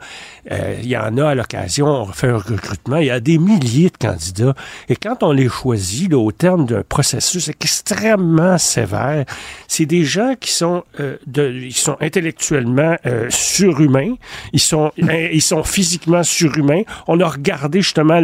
euh, 0.50 0.76
il 0.82 0.88
y 0.88 0.96
en 0.96 1.18
a 1.18 1.28
à 1.28 1.34
l'occasion, 1.34 1.88
on 1.88 2.06
fait 2.06 2.28
un 2.28 2.38
recrutement, 2.38 2.96
il 2.96 3.08
y 3.08 3.10
a 3.10 3.20
des 3.20 3.36
milliers 3.36 3.90
de 3.90 3.98
candidats. 3.98 4.54
Et 4.88 4.96
quand 4.96 5.22
on 5.22 5.32
les 5.32 5.48
choisit, 5.50 6.10
là, 6.10 6.16
au 6.16 6.32
terme 6.32 6.64
d'un 6.64 6.82
processus 6.88 7.50
extrêmement 7.50 8.56
sévère, 8.56 9.26
c'est 9.66 9.84
des 9.84 10.04
gens 10.04 10.32
qui 10.40 10.52
sont, 10.52 10.84
euh, 11.00 11.18
de, 11.26 11.52
ils 11.52 11.74
sont 11.76 11.98
intellectuellement 12.00 12.96
euh, 13.04 13.26
surhumains, 13.28 14.14
ils 14.54 14.60
sont, 14.60 14.90
ils 14.96 15.42
sont 15.42 15.64
physiquement 15.64 16.22
surhumains. 16.22 16.84
On 17.08 17.20
a 17.20 17.26
regardé 17.28 17.82
justement 17.82 18.22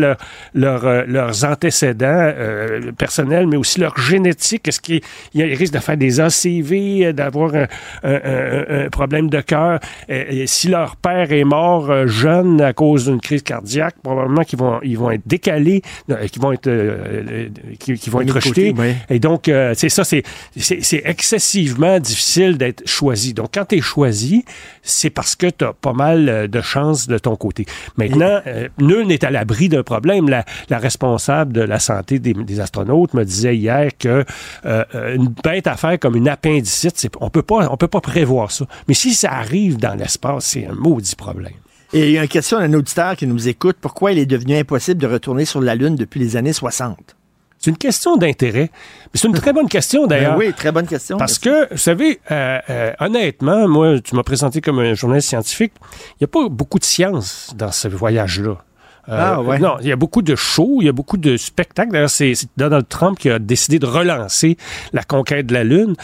leur, 0.55 0.83
leur, 0.83 0.87
euh, 0.87 1.05
leurs 1.07 1.45
antécédents 1.45 2.07
euh, 2.37 2.93
personnels, 2.93 3.47
mais 3.47 3.57
aussi 3.57 3.81
leur 3.81 3.97
génétique. 3.99 4.69
Est-ce 4.69 4.81
qu'ils 4.81 5.01
ils 5.35 5.43
risquent 5.55 5.75
de 5.75 5.79
faire 5.79 5.97
des 5.97 6.21
ACV, 6.21 7.07
euh, 7.07 7.13
d'avoir 7.13 7.55
un, 7.55 7.67
un- 8.03 8.11
un- 8.13 8.85
un 8.87 8.89
problème 8.91 9.29
de 9.31 9.41
cœur? 9.41 9.79
Euh, 10.11 10.25
et 10.29 10.47
si 10.47 10.69
leur 10.69 10.97
père 10.97 11.33
est 11.33 11.45
mort 11.45 11.91
euh, 11.91 12.07
jeune 12.07 12.61
à 12.61 12.73
cause 12.73 13.07
d'une 13.07 13.21
crise 13.21 13.43
cardiaque, 13.43 13.95
probablement 14.03 14.43
qu'ils 14.43 14.59
vont, 14.59 14.81
ils 14.83 14.99
vont 14.99 15.11
être 15.11 15.27
décalés, 15.27 15.83
euh, 16.11 16.27
qu'ils 16.29 16.43
vont 16.43 16.53
être, 16.53 16.67
euh, 16.67 17.23
euh, 17.31 17.49
qu'ils 17.79 18.11
vont 18.13 18.21
être 18.21 18.33
côté, 18.35 18.49
rejetés. 18.71 18.75
oui. 18.77 18.93
Et 19.11 19.19
donc, 19.19 19.49
euh, 19.49 19.73
c'est 19.77 19.89
ça, 19.89 20.05
c'est 20.05 20.23
excessivement 21.05 21.99
difficile 21.99 22.59
d'être 22.59 22.87
choisi. 22.87 23.35
Donc, 23.35 23.49
quand 23.55 23.65
tu 23.67 23.77
es 23.77 23.81
choisi, 23.81 24.45
c'est 24.83 25.11
parce 25.11 25.37
que 25.37 25.47
tu 25.49 25.65
as 25.65 25.73
pas 25.73 25.93
mal 25.93 26.29
euh, 26.29 26.47
de 26.49 26.61
chances 26.61 27.07
de 27.07 27.19
ton 27.19 27.37
côté. 27.37 27.67
Maintenant, 27.97 28.41
euh, 28.47 28.69
nul 28.81 29.07
n'est 29.07 29.25
à 29.25 29.31
l'abri 29.31 29.69
d'un 29.69 29.83
problème. 29.83 30.04
La, 30.05 30.45
la 30.69 30.79
responsable 30.79 31.53
de 31.53 31.63
la 31.63 31.79
santé 31.79 32.19
des, 32.19 32.35
des 32.35 32.61
astronautes 32.61 33.15
me 33.15 33.25
disait 33.25 33.57
hier 33.57 33.91
que 33.99 34.25
euh, 34.67 34.85
euh, 34.95 35.15
une 35.15 35.35
bête 35.43 35.67
à 35.67 35.77
faire 35.77 35.99
comme 35.99 36.17
une 36.17 36.29
appendicite, 36.29 37.09
on 37.21 37.31
peut 37.31 37.43
pas, 37.43 37.69
on 37.71 37.77
peut 37.77 37.89
pas 37.89 38.01
prévoir 38.01 38.51
ça. 38.51 38.67
Mais 38.89 38.95
si 38.95 39.15
ça 39.15 39.33
arrive 39.33 39.79
dans 39.79 39.95
l'espace, 39.95 40.45
c'est 40.45 40.67
un 40.67 40.75
maudit 40.75 41.17
problème. 41.17 41.53
Et 41.93 42.09
il 42.09 42.13
y 42.13 42.19
a 42.19 42.23
une 42.23 42.29
question 42.29 42.59
d'un 42.59 42.73
auditeur 42.75 43.17
qui 43.17 43.27
nous 43.27 43.49
écoute. 43.49 43.77
Pourquoi 43.81 44.13
il 44.13 44.19
est 44.19 44.27
devenu 44.27 44.57
impossible 44.57 45.01
de 45.01 45.07
retourner 45.07 45.45
sur 45.45 45.61
la 45.61 45.75
Lune 45.75 45.95
depuis 45.95 46.19
les 46.19 46.37
années 46.37 46.53
60? 46.53 47.15
C'est 47.65 47.71
une 47.71 47.79
question 47.79 48.17
d'intérêt. 48.19 48.71
Mais 48.71 49.11
C'est 49.15 49.27
une 49.27 49.35
très 49.35 49.55
bonne 49.55 49.69
question 49.69 50.07
d'ailleurs. 50.07 50.37
Ben 50.37 50.47
oui, 50.47 50.53
très 50.53 50.71
bonne 50.71 50.87
question. 50.87 51.17
Parce 51.17 51.39
que, 51.39 51.73
vous 51.73 51.79
savez, 51.79 52.21
euh, 52.31 52.59
euh, 52.69 52.93
honnêtement, 53.01 53.67
moi, 53.69 54.01
tu 54.01 54.15
m'as 54.17 54.23
présenté 54.23 54.61
comme 54.61 54.81
un 54.81 54.93
journaliste 54.93 55.29
scientifique. 55.29 55.73
Il 56.11 56.17
n'y 56.21 56.25
a 56.25 56.29
pas 56.29 56.47
beaucoup 56.51 56.79
de 56.79 56.85
science 56.85 57.55
dans 57.57 57.73
ce 57.73 57.89
voyage-là. 57.89 58.59
Euh, 59.09 59.19
Ah, 59.35 59.43
ouais. 59.43 59.59
Non, 59.59 59.77
il 59.81 59.87
y 59.89 59.93
a 59.93 59.97
beaucoup 59.97 60.23
de 60.23 60.35
shows, 60.35 60.79
il 60.81 60.87
y 60.87 60.89
a 60.89 60.93
beaucoup 60.93 61.17
de 61.17 61.37
spectacles. 61.37 61.93
D'ailleurs, 61.93 62.11
c'est 62.11 62.33
Donald 62.57 62.89
Trump 62.89 63.19
qui 63.19 63.29
a 63.31 63.39
décidé 63.39 63.79
de 63.79 63.87
relancer 63.87 64.57
la 64.93 65.03
conquête 65.03 65.47
de 65.47 65.55
la 65.55 65.65
Lune. 65.65 65.95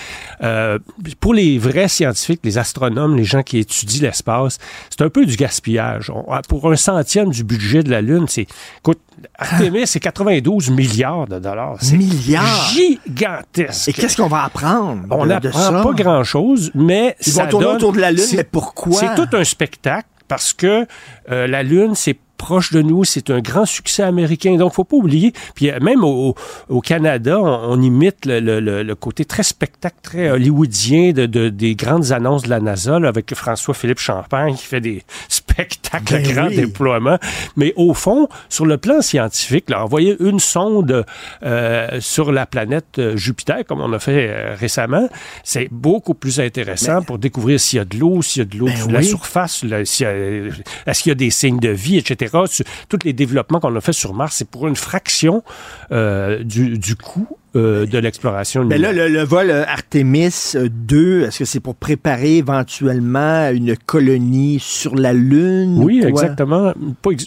Euh, 0.42 0.78
pour 1.20 1.32
les 1.34 1.58
vrais 1.58 1.88
scientifiques, 1.88 2.40
les 2.44 2.58
astronomes, 2.58 3.16
les 3.16 3.24
gens 3.24 3.42
qui 3.42 3.58
étudient 3.58 4.02
l'espace, 4.02 4.58
c'est 4.90 5.02
un 5.02 5.08
peu 5.08 5.24
du 5.26 5.36
gaspillage. 5.36 6.10
On- 6.10 6.24
pour 6.48 6.70
un 6.70 6.76
centième 6.76 7.30
du 7.30 7.44
budget 7.44 7.82
de 7.82 7.90
la 7.90 8.00
Lune, 8.02 8.26
c'est... 8.28 8.46
Écoute, 8.78 9.00
Artemis, 9.38 9.86
c'est 9.86 10.00
92 10.00 10.70
milliards 10.70 11.26
de 11.26 11.38
dollars. 11.38 11.76
C'est 11.80 11.96
Milliards? 11.96 12.70
gigantesque. 12.74 13.88
Et 13.88 13.92
qu'est-ce 13.92 14.16
qu'on 14.16 14.28
va 14.28 14.44
apprendre 14.44 15.04
On 15.10 15.26
n'apprend 15.26 15.82
pas 15.82 15.92
grand-chose, 15.92 16.70
mais 16.74 17.16
Ils 17.26 17.32
ça 17.32 17.44
vont 17.44 17.50
tourner 17.50 17.66
donne- 17.66 17.76
autour 17.76 17.92
de 17.92 18.00
la 18.00 18.10
Lune, 18.12 18.20
c'est- 18.24 18.36
mais 18.38 18.44
pourquoi? 18.44 18.98
C'est 18.98 19.14
tout 19.14 19.36
un 19.36 19.44
spectacle 19.44 20.08
parce 20.28 20.52
que 20.52 20.86
euh, 21.30 21.46
la 21.46 21.62
Lune, 21.62 21.92
c'est 21.94 22.16
proche 22.40 22.72
de 22.72 22.80
nous, 22.80 23.04
c'est 23.04 23.28
un 23.28 23.40
grand 23.40 23.66
succès 23.66 24.02
américain. 24.02 24.56
Donc, 24.56 24.72
faut 24.72 24.84
pas 24.84 24.96
oublier. 24.96 25.34
Puis 25.54 25.70
euh, 25.70 25.78
même 25.80 26.04
au, 26.04 26.34
Canada, 26.82 27.38
on, 27.38 27.80
imite 27.82 28.24
le, 28.24 28.94
côté 28.94 29.26
très 29.26 29.42
spectacle, 29.42 29.96
très 30.02 30.30
hollywoodien 30.30 31.12
de, 31.12 31.26
de, 31.26 31.50
des 31.50 31.74
grandes 31.74 32.12
annonces 32.12 32.44
de 32.44 32.48
la 32.48 32.60
NASA 32.60 32.96
avec 32.96 33.34
François-Philippe 33.34 33.98
Champagne 33.98 34.54
qui 34.54 34.64
fait 34.64 34.80
des 34.80 35.04
spectacles 35.60 36.12
Ben 36.22 36.32
grand 36.34 36.46
oui. 36.48 36.56
déploiement. 36.56 37.18
Mais 37.56 37.72
au 37.76 37.94
fond, 37.94 38.28
sur 38.48 38.66
le 38.66 38.78
plan 38.78 39.00
scientifique, 39.02 39.70
là, 39.70 39.84
envoyer 39.84 40.16
une 40.20 40.40
sonde 40.40 41.04
euh, 41.42 42.00
sur 42.00 42.32
la 42.32 42.46
planète 42.46 42.98
euh, 42.98 43.16
Jupiter, 43.16 43.64
comme 43.66 43.80
on 43.80 43.92
a 43.92 43.98
fait 43.98 44.28
euh, 44.30 44.54
récemment, 44.58 45.08
c'est 45.44 45.68
beaucoup 45.70 46.14
plus 46.14 46.40
intéressant 46.40 47.02
pour 47.02 47.18
découvrir 47.18 47.58
s'il 47.60 47.76
y 47.78 47.80
a 47.80 47.84
de 47.84 47.96
l'eau, 47.98 48.22
s'il 48.22 48.40
y 48.40 48.42
a 48.42 48.48
de 48.48 48.56
l'eau 48.56 48.66
Ben 48.66 48.92
la 48.92 48.98
oui. 49.00 49.04
surface, 49.04 49.62
là, 49.64 49.84
s'il 49.84 50.06
y 50.06 50.08
a- 50.08 50.12
est-ce 50.86 51.02
qu'il 51.02 51.10
y 51.10 51.12
a 51.12 51.16
des 51.16 51.30
signes 51.30 51.60
de 51.60 51.70
vie, 51.70 51.98
etc. 51.98 52.36
Sur- 52.46 52.64
Tous 52.88 52.98
les 53.04 53.12
développements 53.12 53.60
qu'on 53.60 53.74
a 53.76 53.80
fait 53.80 53.92
sur 53.92 54.14
Mars, 54.14 54.36
c'est 54.36 54.48
pour 54.50 54.66
une 54.68 54.76
fraction 54.76 55.42
euh, 55.92 56.42
du, 56.42 56.78
du 56.78 56.96
coût 56.96 57.26
euh, 57.56 57.86
de 57.86 57.98
l'exploration 57.98 58.64
Mais 58.64 58.76
lunaire. 58.76 58.92
là, 58.92 59.08
le, 59.08 59.14
le 59.14 59.22
vol 59.24 59.50
euh, 59.50 59.64
Artemis 59.66 60.52
euh, 60.54 60.68
2, 60.70 61.22
est-ce 61.22 61.40
que 61.40 61.44
c'est 61.44 61.60
pour 61.60 61.74
préparer 61.74 62.36
éventuellement 62.36 63.48
une 63.50 63.76
colonie 63.76 64.58
sur 64.60 64.94
la 64.94 65.12
Lune? 65.12 65.82
Oui, 65.82 66.02
exactement. 66.06 66.72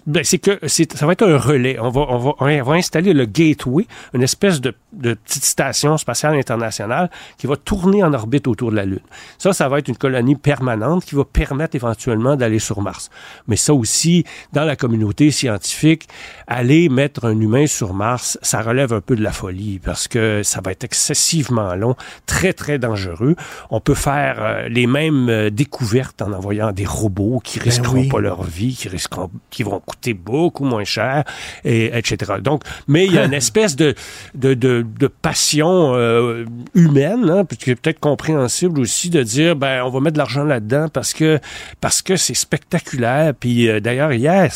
Ben, 0.07 0.23
c'est 0.23 0.37
que 0.37 0.59
ça 0.67 1.05
va 1.05 1.11
être 1.11 1.27
un 1.27 1.37
relais. 1.37 1.77
On 1.79 1.89
va, 1.89 2.05
on 2.09 2.17
va, 2.19 2.31
on 2.39 2.63
va 2.63 2.73
installer 2.75 3.13
le 3.13 3.25
Gateway, 3.25 3.85
une 4.13 4.23
espèce 4.23 4.61
de, 4.61 4.73
de 4.93 5.13
petite 5.15 5.43
station 5.43 5.97
spatiale 5.97 6.35
internationale 6.35 7.09
qui 7.37 7.47
va 7.47 7.57
tourner 7.57 8.03
en 8.03 8.13
orbite 8.13 8.47
autour 8.47 8.71
de 8.71 8.77
la 8.77 8.85
Lune. 8.85 8.99
Ça, 9.37 9.51
ça 9.53 9.67
va 9.67 9.79
être 9.79 9.87
une 9.89 9.97
colonie 9.97 10.35
permanente 10.35 11.05
qui 11.05 11.15
va 11.15 11.25
permettre 11.25 11.75
éventuellement 11.75 12.35
d'aller 12.35 12.59
sur 12.59 12.81
Mars. 12.81 13.09
Mais 13.47 13.55
ça 13.57 13.73
aussi, 13.73 14.23
dans 14.53 14.63
la 14.63 14.75
communauté 14.75 15.31
scientifique, 15.31 16.07
aller 16.47 16.87
mettre 16.89 17.25
un 17.25 17.39
humain 17.39 17.67
sur 17.67 17.93
Mars, 17.93 18.37
ça 18.41 18.61
relève 18.61 18.93
un 18.93 19.01
peu 19.01 19.15
de 19.15 19.23
la 19.23 19.31
folie 19.31 19.79
parce 19.83 20.07
que 20.07 20.12
ça 20.43 20.61
va 20.61 20.71
être 20.71 20.83
excessivement 20.83 21.75
long, 21.75 21.95
très, 22.25 22.53
très 22.53 22.79
dangereux. 22.79 23.35
On 23.69 23.79
peut 23.79 23.95
faire 23.95 24.37
euh, 24.39 24.69
les 24.69 24.87
mêmes 24.87 25.29
euh, 25.29 25.49
découvertes 25.49 26.21
en 26.21 26.33
envoyant 26.33 26.71
des 26.71 26.85
robots 26.85 27.41
qui 27.43 27.59
risqueront 27.59 28.01
oui. 28.01 28.09
pas 28.09 28.19
leur 28.19 28.43
vie, 28.43 28.75
qui 28.75 28.89
risqueront, 28.89 29.29
qui 29.49 29.63
vont 29.63 29.79
coûter 29.79 30.13
beaucoup 30.13 30.65
moins 30.65 30.83
cher, 30.83 31.23
et, 31.63 31.97
etc. 31.97 32.33
Donc, 32.41 32.63
mais 32.87 33.05
il 33.05 33.13
y 33.13 33.17
a 33.17 33.25
une 33.25 33.33
espèce 33.43 33.75
de, 33.75 33.95
de, 34.35 34.53
de, 34.53 34.85
de 34.99 35.07
passion 35.07 35.93
euh, 35.95 36.45
humaine, 36.73 37.29
hein, 37.29 37.43
qui 37.59 37.71
est 37.71 37.75
peut-être 37.75 37.99
compréhensible 37.99 38.79
aussi, 38.79 39.09
de 39.09 39.23
dire, 39.23 39.55
ben, 39.55 39.83
on 39.83 39.89
va 39.89 39.99
mettre 39.99 40.13
de 40.13 40.19
l'argent 40.19 40.43
là-dedans 40.43 40.87
parce 40.91 41.13
que 41.13 41.39
parce 41.81 42.01
que 42.01 42.15
c'est 42.15 42.33
spectaculaire. 42.33 43.33
Puis 43.39 43.69
euh, 43.69 43.79
d'ailleurs, 43.79 44.11
hier, 44.13 44.51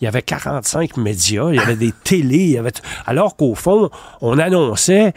il 0.00 0.04
y 0.04 0.06
avait 0.06 0.22
45 0.22 0.96
médias, 0.96 1.50
il 1.50 1.56
y 1.56 1.58
avait 1.58 1.76
des 1.76 1.92
télés, 2.04 2.36
il 2.36 2.50
y 2.50 2.58
avait, 2.58 2.72
alors 3.06 3.36
qu'au 3.36 3.54
fond, 3.54 3.90
on 4.20 4.38
annonçait 4.90 5.12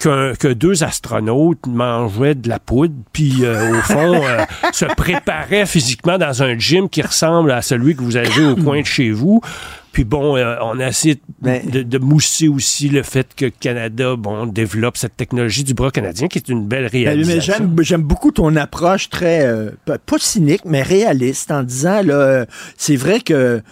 que, 0.00 0.34
que 0.36 0.48
deux 0.48 0.82
astronautes 0.82 1.66
mangeaient 1.66 2.34
de 2.34 2.48
la 2.48 2.58
poudre, 2.58 2.94
puis 3.12 3.44
euh, 3.44 3.78
au 3.78 3.82
fond 3.82 4.14
euh, 4.14 4.44
se 4.72 4.86
préparaient 4.86 5.66
physiquement 5.66 6.16
dans 6.16 6.42
un 6.42 6.58
gym 6.58 6.88
qui 6.88 7.02
ressemble 7.02 7.52
à 7.52 7.60
celui 7.60 7.94
que 7.94 8.02
vous 8.02 8.16
avez 8.16 8.46
au 8.46 8.56
coin 8.56 8.80
de 8.80 8.86
chez 8.86 9.10
vous. 9.10 9.42
Puis 9.92 10.04
bon, 10.04 10.36
euh, 10.36 10.56
on 10.62 10.78
a 10.78 10.88
essayé 10.88 11.16
de, 11.16 11.20
Mais- 11.42 11.60
de- 11.64 11.82
de 11.82 11.98
mousser 11.98 12.46
aussi 12.48 12.88
le 12.88 13.02
fait 13.02 13.28
que 13.34 13.46
le 13.46 13.50
Canada, 13.50 14.14
bon, 14.16 14.46
développe 14.46 14.96
cette 14.96 15.16
technologie 15.16 15.64
du 15.64 15.74
bras 15.74 15.90
canadien, 15.90 16.28
qui 16.28 16.38
est 16.38 16.48
une 16.48 16.66
belle 16.66 16.84
Ben, 16.84 16.90
réalisation. 17.04 17.34
mais 17.34 17.40
j'aime, 17.40 17.76
j'aime 17.82 18.02
beaucoup 18.02 18.30
ton 18.30 18.54
approche 18.56 19.08
très, 19.10 19.44
euh, 19.46 19.70
pas 19.84 19.98
cynique, 20.18 20.62
mais 20.64 20.82
réaliste 20.82 21.50
en 21.50 21.62
disant, 21.64 22.02
là, 22.02 22.14
euh, 22.14 22.44
c'est 22.76 22.94
vrai 22.96 23.20
que, 23.20 23.58
tu 23.58 23.62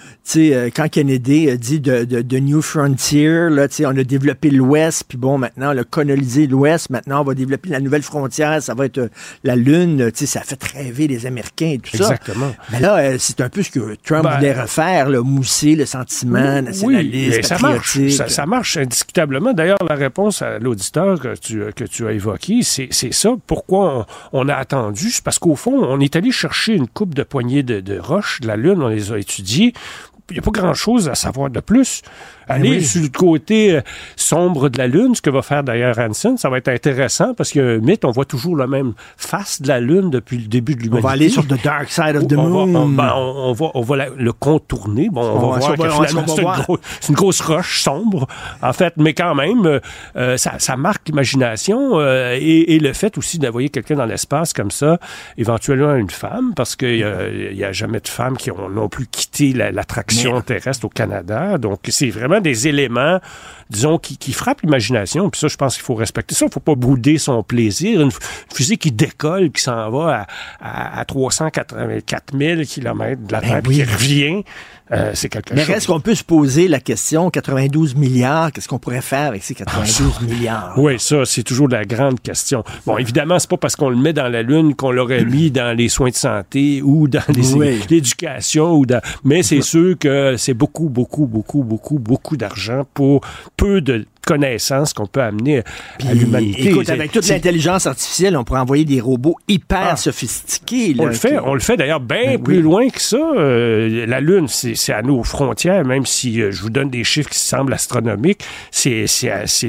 sais, 0.50 0.72
quand 0.74 0.88
Kennedy 0.88 1.56
dit 1.56 1.78
de, 1.80 2.04
de, 2.04 2.20
de 2.22 2.38
New 2.38 2.62
Frontier, 2.62 3.48
là, 3.50 3.68
tu 3.68 3.76
sais, 3.76 3.86
on 3.86 3.90
a 3.90 4.02
développé 4.04 4.50
l'Ouest, 4.50 5.04
puis 5.06 5.18
bon, 5.18 5.38
maintenant, 5.38 5.72
on 5.74 5.78
a 5.78 5.84
colonisé 5.84 6.46
l'Ouest, 6.48 6.90
maintenant, 6.90 7.20
on 7.20 7.24
va 7.24 7.34
développer 7.34 7.68
la 7.68 7.80
nouvelle 7.80 8.02
frontière, 8.02 8.60
ça 8.62 8.74
va 8.74 8.86
être 8.86 9.08
la 9.44 9.54
Lune, 9.56 10.10
tu 10.12 10.20
sais, 10.20 10.26
ça 10.26 10.40
fait 10.40 10.62
rêver 10.64 11.06
les 11.06 11.26
Américains 11.26 11.74
et 11.74 11.78
tout 11.78 11.96
ça. 11.96 12.04
Exactement. 12.04 12.52
Mais 12.72 12.80
là, 12.80 13.18
c'est 13.18 13.40
un 13.40 13.48
peu 13.48 13.62
ce 13.62 13.70
que 13.70 13.94
Trump 14.04 14.24
Ben, 14.24 14.36
voulait 14.36 14.60
refaire, 14.60 15.08
là, 15.10 15.22
mousser 15.22 15.76
le 15.76 15.84
sentiment 15.86 16.07
nationaliste, 16.24 17.36
mais 17.36 17.42
ça 17.42 17.58
marche. 17.58 18.08
Ça, 18.08 18.28
ça 18.28 18.46
marche 18.46 18.76
indiscutablement. 18.76 19.52
D'ailleurs, 19.52 19.78
la 19.88 19.94
réponse 19.94 20.42
à 20.42 20.58
l'auditeur 20.58 21.20
que 21.20 21.34
tu, 21.36 21.62
que 21.74 21.84
tu 21.84 22.06
as 22.06 22.12
évoqué, 22.12 22.62
c'est 22.62 22.88
c'est 22.90 23.12
ça. 23.12 23.30
Pourquoi 23.46 24.06
on, 24.32 24.44
on 24.44 24.48
a 24.48 24.54
attendu? 24.54 25.10
C'est 25.10 25.22
parce 25.24 25.38
qu'au 25.38 25.56
fond, 25.56 25.84
on 25.84 26.00
est 26.00 26.16
allé 26.16 26.30
chercher 26.30 26.74
une 26.74 26.88
coupe 26.88 27.14
de 27.14 27.22
poignées 27.22 27.62
de, 27.62 27.80
de 27.80 27.98
roches 27.98 28.40
de 28.40 28.46
la 28.46 28.56
Lune, 28.56 28.82
on 28.82 28.88
les 28.88 29.12
a 29.12 29.18
étudiées. 29.18 29.72
Il 30.30 30.34
n'y 30.34 30.38
a 30.40 30.42
pas 30.42 30.50
grand-chose 30.50 31.08
à 31.08 31.14
savoir 31.14 31.50
de 31.50 31.60
plus. 31.60 32.02
Aller 32.50 32.70
oui. 32.70 32.84
sur 32.84 33.02
le 33.02 33.08
côté 33.08 33.76
euh, 33.76 33.80
sombre 34.16 34.70
de 34.70 34.78
la 34.78 34.86
Lune, 34.86 35.14
ce 35.14 35.20
que 35.20 35.28
va 35.28 35.42
faire 35.42 35.62
d'ailleurs 35.62 35.98
Hansen, 35.98 36.38
ça 36.38 36.48
va 36.48 36.56
être 36.58 36.68
intéressant 36.68 37.34
parce 37.34 37.50
qu'il 37.50 37.60
y 37.62 37.64
a 37.64 37.68
un 37.68 37.78
mythe, 37.78 38.06
on 38.06 38.10
voit 38.10 38.24
toujours 38.24 38.56
la 38.56 38.66
même 38.66 38.94
face 39.18 39.60
de 39.60 39.68
la 39.68 39.80
Lune 39.80 40.08
depuis 40.10 40.38
le 40.38 40.46
début 40.46 40.74
de 40.74 40.80
On 40.80 40.84
l'humanité. 40.84 41.06
va 41.06 41.10
aller 41.12 41.28
sur 41.28 41.46
the 41.46 41.62
dark 41.62 41.90
side 41.90 42.16
of 42.16 42.26
the 42.26 42.32
On 42.38 42.42
va, 42.44 42.48
moon. 42.66 42.74
on, 42.74 42.88
ben, 42.88 43.12
on- 43.14 43.48
on 43.50 43.52
va, 43.52 43.66
on 43.74 43.80
va 43.82 43.96
la- 43.96 44.08
le 44.16 44.32
contourner. 44.32 45.10
Bon, 45.10 45.20
on, 45.22 45.24
On 45.24 45.34
va 45.34 45.40
va- 45.40 45.58
voir 45.58 45.70
on 45.72 45.74
que 45.76 45.88
on 45.88 45.90
finalement, 46.06 46.22
on 46.26 46.34
c'est 46.36 46.42
une, 46.42 46.64
gros- 46.64 46.78
grosse 47.24 47.40
roche 47.42 47.82
sombre, 47.82 48.26
en 48.62 48.72
fait. 48.72 48.94
Mais 48.96 49.12
quand 49.12 49.34
même, 49.34 49.66
euh, 49.66 49.80
euh, 50.16 50.36
ça, 50.38 50.54
ça 50.58 50.76
marque 50.78 51.08
l'imagination 51.08 51.98
euh, 52.00 52.34
et, 52.40 52.74
et 52.74 52.78
le 52.78 52.92
fait 52.94 53.18
aussi 53.18 53.38
d'envoyer 53.38 53.68
quelqu'un 53.68 53.96
dans 53.96 54.06
l'espace 54.06 54.54
comme 54.54 54.70
ça, 54.70 54.98
éventuellement 55.36 55.94
une 55.96 56.10
femme, 56.10 56.54
parce 56.56 56.76
qu'il 56.76 57.04
n'y 57.54 57.64
a 57.64 57.72
jamais 57.72 58.00
de 58.00 58.08
femmes 58.08 58.38
qui 58.38 58.50
ont 58.50 58.70
non 58.70 58.88
plus 58.88 59.06
quitté 59.06 59.52
la- 59.52 59.70
terrestre 60.44 60.86
au 60.86 60.88
Canada. 60.88 61.58
Donc, 61.58 61.80
c'est 61.88 62.10
vraiment 62.10 62.40
des 62.40 62.68
éléments, 62.68 63.20
disons, 63.70 63.98
qui, 63.98 64.16
qui 64.16 64.32
frappent 64.32 64.62
l'imagination. 64.62 65.28
Puis 65.30 65.40
ça, 65.40 65.48
je 65.48 65.56
pense 65.56 65.74
qu'il 65.74 65.82
faut 65.84 65.94
respecter 65.94 66.34
ça. 66.34 66.46
Il 66.46 66.52
faut 66.52 66.60
pas 66.60 66.74
bouder 66.74 67.18
son 67.18 67.42
plaisir. 67.42 68.00
Une, 68.00 68.10
fusée 68.52 68.76
qui 68.76 68.90
décolle, 68.92 69.50
qui 69.50 69.62
s'en 69.62 69.90
va 69.90 70.26
à, 70.60 70.96
à, 70.96 71.00
à 71.00 71.04
384 71.04 72.36
000 72.36 72.62
km 72.62 73.20
de 73.26 73.32
la 73.32 73.40
Terre, 73.40 73.60
puis 73.62 73.70
oui. 73.70 73.76
qui 73.76 73.84
revient, 73.84 74.44
euh, 74.90 75.10
c'est 75.14 75.28
quelque 75.28 75.52
Mais 75.54 75.64
chose. 75.64 75.74
reste 75.74 75.86
qu'on 75.86 76.00
peut 76.00 76.14
se 76.14 76.24
poser 76.24 76.66
la 76.66 76.80
question, 76.80 77.28
92 77.30 77.94
milliards, 77.94 78.52
qu'est-ce 78.52 78.68
qu'on 78.68 78.78
pourrait 78.78 79.02
faire 79.02 79.28
avec 79.28 79.42
ces 79.44 79.54
92 79.54 80.22
milliards? 80.22 80.72
Oui, 80.78 80.98
ça, 80.98 81.24
c'est 81.26 81.42
toujours 81.42 81.68
la 81.68 81.84
grande 81.84 82.20
question. 82.20 82.64
Bon, 82.86 82.96
évidemment, 82.96 83.38
c'est 83.38 83.50
pas 83.50 83.58
parce 83.58 83.76
qu'on 83.76 83.90
le 83.90 83.96
met 83.96 84.12
dans 84.14 84.28
la 84.28 84.42
Lune 84.42 84.74
qu'on 84.74 84.90
l'aurait 84.90 85.24
mis 85.24 85.50
dans 85.50 85.76
les 85.76 85.88
soins 85.90 86.08
de 86.10 86.14
santé 86.14 86.80
ou 86.82 87.06
dans 87.06 87.20
les- 87.28 87.52
Oui. 87.54 87.80
l'éducation 87.90 88.72
ou 88.76 88.86
dans... 88.86 89.00
Mais 89.24 89.42
c'est 89.42 89.60
sûr 89.62 89.96
que 89.98 90.36
c'est 90.38 90.54
beaucoup, 90.54 90.88
beaucoup, 90.88 91.26
beaucoup, 91.26 91.62
beaucoup, 91.62 91.98
beaucoup 91.98 92.36
d'argent 92.36 92.86
pour 92.94 93.20
peu 93.58 93.80
de 93.82 94.06
connaissances 94.28 94.92
qu'on 94.92 95.06
peut 95.06 95.22
amener 95.22 95.62
à 96.06 96.12
l'humanité. 96.12 96.68
Écoute, 96.68 96.90
avec 96.90 97.12
toute 97.12 97.26
l'intelligence 97.28 97.86
artificielle, 97.86 98.36
on 98.36 98.44
pourrait 98.44 98.60
envoyer 98.60 98.84
des 98.84 99.00
robots 99.00 99.36
hyper 99.48 99.88
Ah. 99.92 99.96
sophistiqués. 99.96 100.94
On 100.98 101.06
le 101.06 101.12
fait, 101.12 101.30
qui- 101.30 101.38
on 101.42 101.54
le 101.54 101.60
fait 101.60 101.76
d'ailleurs 101.78 102.00
bien 102.00 102.32
Ben 102.36 102.42
plus 102.42 102.56
oui. 102.58 102.62
loin 102.62 102.88
que 102.90 103.00
ça. 103.00 103.16
Euh, 103.16 104.04
la 104.06 104.20
Lune, 104.20 104.46
c'est 104.48 104.92
à 104.92 105.00
nos 105.02 105.22
frontières, 105.24 105.84
même 105.86 106.04
si 106.04 106.42
euh, 106.42 106.50
je 106.52 106.60
vous 106.60 106.68
donne 106.70 106.90
des 106.90 107.04
chiffres 107.04 107.30
qui 107.30 107.38
semblent 107.38 107.72
astronomiques. 107.72 108.44
C'est 108.70 109.06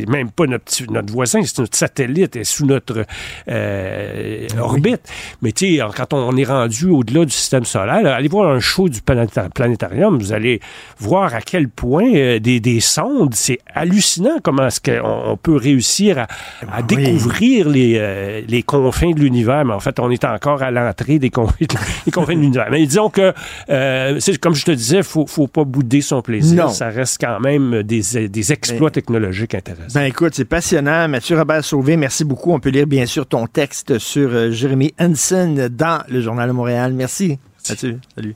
même 0.07 0.29
pas 0.31 0.45
notre, 0.45 0.65
petit- 0.65 0.85
notre 0.89 1.11
voisin, 1.13 1.41
c'est 1.43 1.59
notre 1.59 1.77
satellite, 1.77 2.35
est 2.35 2.43
sous 2.43 2.65
notre 2.65 3.05
euh, 3.47 4.47
Ben 4.53 4.59
orbite. 4.59 5.01
Mais 5.41 5.51
tu 5.51 5.77
sais, 5.77 5.81
quand 5.95 6.13
on 6.13 6.35
est 6.35 6.43
rendu 6.43 6.87
au-delà 6.87 7.25
du 7.25 7.31
système 7.31 7.65
solaire, 7.65 8.01
là, 8.01 8.15
allez 8.15 8.27
voir 8.27 8.51
un 8.51 8.59
show 8.59 8.89
du 8.89 8.99
planéta- 8.99 9.49
planétarium, 9.49 10.17
vous 10.19 10.33
allez 10.33 10.59
voir 10.99 11.33
à 11.33 11.41
quel 11.41 11.69
point 11.69 12.39
des, 12.39 12.59
des 12.59 12.79
sondes, 12.79 13.33
c'est 13.35 13.59
hallucinant 13.73 14.39
comment 14.49 14.67
est-ce 14.67 14.81
qu'on 14.81 15.31
on 15.31 15.37
peut 15.37 15.55
réussir 15.55 16.17
à, 16.17 16.23
à 16.71 16.81
oui. 16.81 16.95
découvrir 16.95 17.69
les, 17.69 17.97
euh, 17.97 18.41
les 18.47 18.63
confins 18.63 19.11
de 19.11 19.19
l'univers. 19.19 19.63
Mais 19.65 19.73
en 19.73 19.79
fait, 19.79 19.99
on 19.99 20.09
est 20.09 20.25
encore 20.25 20.63
à 20.63 20.71
l'entrée 20.71 21.19
des, 21.19 21.29
confins 21.29 21.65
de 21.65 22.31
l'univers. 22.31 22.67
Mais 22.71 22.85
disons 22.85 23.09
que, 23.09 23.33
euh, 23.69 24.19
c'est 24.19 24.37
comme 24.39 24.55
je 24.55 24.65
te 24.65 24.71
disais, 24.71 25.03
faut, 25.03 25.27
faut 25.27 25.47
pas 25.47 25.63
bouder 25.63 26.01
son 26.01 26.21
plaisir. 26.21 26.65
Non. 26.65 26.71
Ça 26.71 26.89
reste 26.89 27.19
quand 27.21 27.39
même 27.39 27.83
des, 27.83 28.27
des 28.27 28.51
exploits 28.51 28.91
technologiques 28.91 29.53
intéressants. 29.53 29.99
Ben 29.99 30.05
écoute, 30.05 30.33
c'est 30.35 30.45
passionnant. 30.45 31.07
Mathieu 31.07 31.37
Robert 31.37 31.63
Sauvé, 31.63 31.95
merci 31.95 32.23
beaucoup. 32.23 32.51
On 32.51 32.59
peut 32.59 32.69
lire 32.69 32.87
bien 32.87 33.05
sûr 33.05 33.27
ton 33.27 33.45
texte 33.45 33.99
sur 33.99 34.29
euh, 34.31 34.51
Jérémy 34.51 34.93
Hansen 34.99 35.67
dans 35.67 36.01
le 36.09 36.21
Journal 36.21 36.47
de 36.47 36.53
Montréal. 36.53 36.93
Merci. 36.93 37.37
Mathieu, 37.69 37.99
salut. 38.15 38.35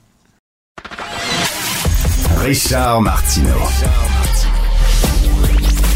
Richard 2.44 3.00
Martineau. 3.00 4.03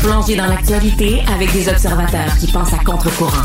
Plongé 0.00 0.36
dans 0.36 0.46
l'actualité 0.46 1.22
avec 1.34 1.52
des 1.52 1.68
observateurs 1.68 2.36
qui 2.38 2.46
pensent 2.52 2.72
à 2.72 2.78
contre-courant. 2.78 3.42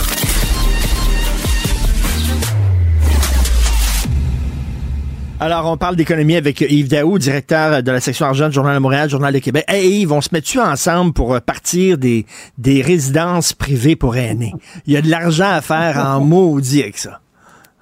Alors, 5.40 5.70
on 5.70 5.78
parle 5.78 5.96
d'économie 5.96 6.36
avec 6.36 6.62
Yves 6.62 6.90
Daou, 6.90 7.18
directeur 7.18 7.82
de 7.82 7.92
la 7.92 8.00
section 8.00 8.28
argent 8.28 8.48
du 8.48 8.54
Journal 8.54 8.76
de 8.76 8.80
Montréal, 8.80 9.10
Journal 9.10 9.34
de 9.34 9.40
Québec. 9.40 9.66
Hey 9.68 10.02
Yves, 10.02 10.14
on 10.14 10.22
se 10.22 10.30
met-tu 10.32 10.60
ensemble 10.60 11.14
pour 11.14 11.34
euh, 11.34 11.40
partir 11.40 11.98
des, 11.98 12.26
des 12.58 12.82
résidences 12.82 13.54
privées 13.54 13.96
pour 13.96 14.16
aînés? 14.16 14.54
Il 14.86 14.94
y 14.94 14.98
a 14.98 15.02
de 15.02 15.10
l'argent 15.10 15.50
à 15.50 15.62
faire 15.62 15.98
en 15.98 16.20
maudit 16.24 16.84
avec 16.84 16.98
ça. 16.98 17.20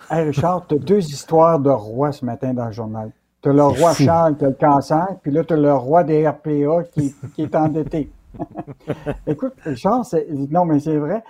Hey 0.09 0.27
Richard, 0.27 0.65
tu 0.67 0.75
as 0.75 0.79
deux 0.79 1.05
histoires 1.05 1.59
de 1.59 1.69
rois 1.69 2.13
ce 2.13 2.23
matin 2.25 2.53
dans 2.53 2.65
le 2.65 2.71
journal. 2.71 3.11
Tu 3.43 3.49
as 3.49 3.53
le 3.53 3.63
roi 3.63 3.93
Charles 3.95 4.37
qui 4.37 4.45
a 4.45 4.47
le 4.47 4.57
cancer, 4.59 5.07
puis 5.21 5.31
là, 5.31 5.43
tu 5.43 5.53
as 5.53 5.57
le 5.57 5.73
roi 5.73 6.03
des 6.03 6.27
RPA 6.27 6.83
qui, 6.93 7.13
qui 7.35 7.41
est 7.43 7.55
endetté. 7.55 8.09
Écoute, 9.27 9.53
Charles, 9.75 10.05
non, 10.49 10.65
mais 10.65 10.79
c'est 10.79 10.97
vrai. 10.97 11.23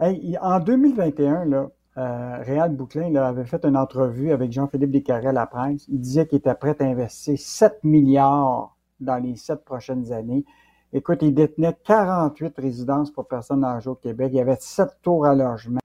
en 0.00 0.60
2021, 0.60 1.44
là, 1.46 1.68
euh, 1.98 2.38
Réal 2.40 2.74
Bouclin 2.74 3.14
avait 3.16 3.44
fait 3.44 3.64
une 3.64 3.76
entrevue 3.76 4.32
avec 4.32 4.50
Jean-Philippe 4.50 4.90
Descarrés 4.90 5.28
à 5.28 5.32
la 5.32 5.46
presse. 5.46 5.86
Il 5.88 6.00
disait 6.00 6.26
qu'il 6.26 6.38
était 6.38 6.54
prêt 6.54 6.76
à 6.80 6.84
investir 6.84 7.38
7 7.38 7.84
milliards 7.84 8.76
dans 9.00 9.16
les 9.16 9.36
sept 9.36 9.64
prochaines 9.64 10.12
années. 10.12 10.44
Écoute, 10.94 11.18
il 11.22 11.34
détenait 11.34 11.76
48 11.84 12.54
résidences 12.58 13.10
pour 13.10 13.26
personnes 13.26 13.64
âgées 13.64 13.90
au 13.90 13.94
Québec. 13.94 14.30
Il 14.32 14.36
y 14.36 14.40
avait 14.40 14.56
7 14.58 14.88
tours 15.02 15.26
à 15.26 15.34
logement. 15.34 15.80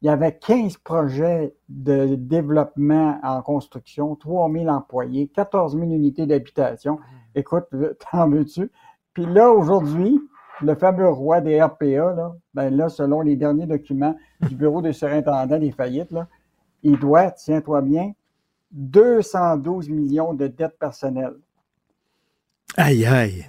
Il 0.00 0.06
y 0.06 0.08
avait 0.08 0.36
15 0.36 0.76
projets 0.76 1.54
de 1.68 2.14
développement 2.14 3.18
en 3.24 3.42
construction, 3.42 4.14
3000 4.14 4.70
employés, 4.70 5.26
14 5.26 5.76
000 5.76 5.90
unités 5.90 6.26
d'habitation. 6.26 7.00
Écoute, 7.34 7.64
t'en 8.12 8.28
veux-tu? 8.28 8.70
Puis 9.18 9.26
là, 9.26 9.50
aujourd'hui, 9.50 10.20
le 10.62 10.76
fameux 10.76 11.08
roi 11.08 11.40
des 11.40 11.60
RPA, 11.60 12.14
là, 12.14 12.36
ben 12.54 12.70
là, 12.70 12.88
selon 12.88 13.20
les 13.20 13.34
derniers 13.34 13.66
documents 13.66 14.14
du 14.42 14.54
Bureau 14.54 14.80
des 14.80 14.92
surintendants 14.92 15.58
des 15.58 15.72
faillites, 15.72 16.12
là, 16.12 16.28
il 16.84 16.96
doit, 17.00 17.32
tiens-toi 17.32 17.82
bien, 17.82 18.12
212 18.70 19.88
millions 19.88 20.34
de 20.34 20.46
dettes 20.46 20.78
personnelles. 20.78 21.34
Aïe, 22.76 23.06
aïe. 23.06 23.44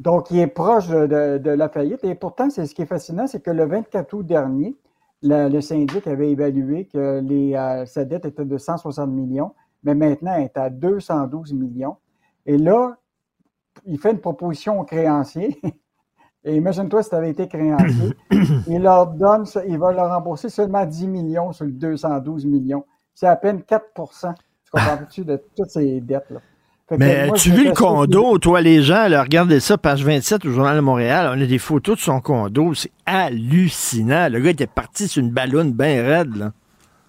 Donc, 0.00 0.32
il 0.32 0.40
est 0.40 0.48
proche 0.48 0.88
de, 0.88 1.50
la 1.50 1.68
faillite. 1.68 2.02
Et 2.02 2.16
pourtant, 2.16 2.50
c'est 2.50 2.66
ce 2.66 2.74
qui 2.74 2.82
est 2.82 2.86
fascinant, 2.86 3.28
c'est 3.28 3.40
que 3.40 3.52
le 3.52 3.64
24 3.64 4.12
août 4.12 4.26
dernier, 4.26 4.74
le 5.22 5.60
syndic 5.60 6.08
avait 6.08 6.32
évalué 6.32 6.86
que 6.86 7.20
les, 7.20 7.54
euh, 7.54 7.86
sa 7.86 8.04
dette 8.04 8.24
était 8.24 8.44
de 8.44 8.58
160 8.58 9.08
millions, 9.08 9.54
mais 9.84 9.94
maintenant, 9.94 10.34
elle 10.34 10.46
est 10.46 10.56
à 10.56 10.68
212 10.68 11.52
millions. 11.52 11.96
Et 12.44 12.58
là, 12.58 12.98
il 13.84 13.98
fait 13.98 14.12
une 14.12 14.20
proposition 14.20 14.80
aux 14.80 14.84
créanciers 14.84 15.60
Et 16.46 16.54
imagine-toi 16.54 17.02
si 17.02 17.08
tu 17.10 17.14
avais 17.16 17.30
été 17.30 17.48
créancier. 17.48 18.12
il 18.68 18.80
leur 18.80 19.08
donne, 19.08 19.44
il 19.66 19.78
va 19.78 19.90
leur 19.90 20.10
rembourser 20.10 20.48
seulement 20.48 20.86
10 20.86 21.08
millions 21.08 21.52
sur 21.52 21.64
les 21.64 21.72
212 21.72 22.46
millions. 22.46 22.84
C'est 23.12 23.26
à 23.26 23.34
peine 23.34 23.62
4% 23.68 24.32
Tu 24.64 24.70
comprends-tu 24.70 25.24
de 25.24 25.42
toutes 25.56 25.70
ces 25.70 26.00
dettes-là? 26.00 26.38
Mais 26.96 27.32
tu 27.32 27.50
vu 27.50 27.64
le 27.64 27.72
condo, 27.72 28.38
toi, 28.38 28.60
les 28.60 28.80
gens, 28.80 29.08
là, 29.08 29.24
regardez 29.24 29.58
ça, 29.58 29.76
page 29.76 30.04
27 30.04 30.44
au 30.44 30.50
Journal 30.52 30.76
de 30.76 30.80
Montréal, 30.82 31.34
on 31.36 31.42
a 31.42 31.46
des 31.46 31.58
photos 31.58 31.96
de 31.96 32.00
son 32.00 32.20
condo, 32.20 32.74
c'est 32.74 32.92
hallucinant. 33.06 34.28
Le 34.30 34.38
gars 34.38 34.50
était 34.50 34.68
parti 34.68 35.08
sur 35.08 35.20
une 35.20 35.32
ballonne 35.32 35.72
bien 35.72 36.04
raide, 36.04 36.36
là. 36.36 36.52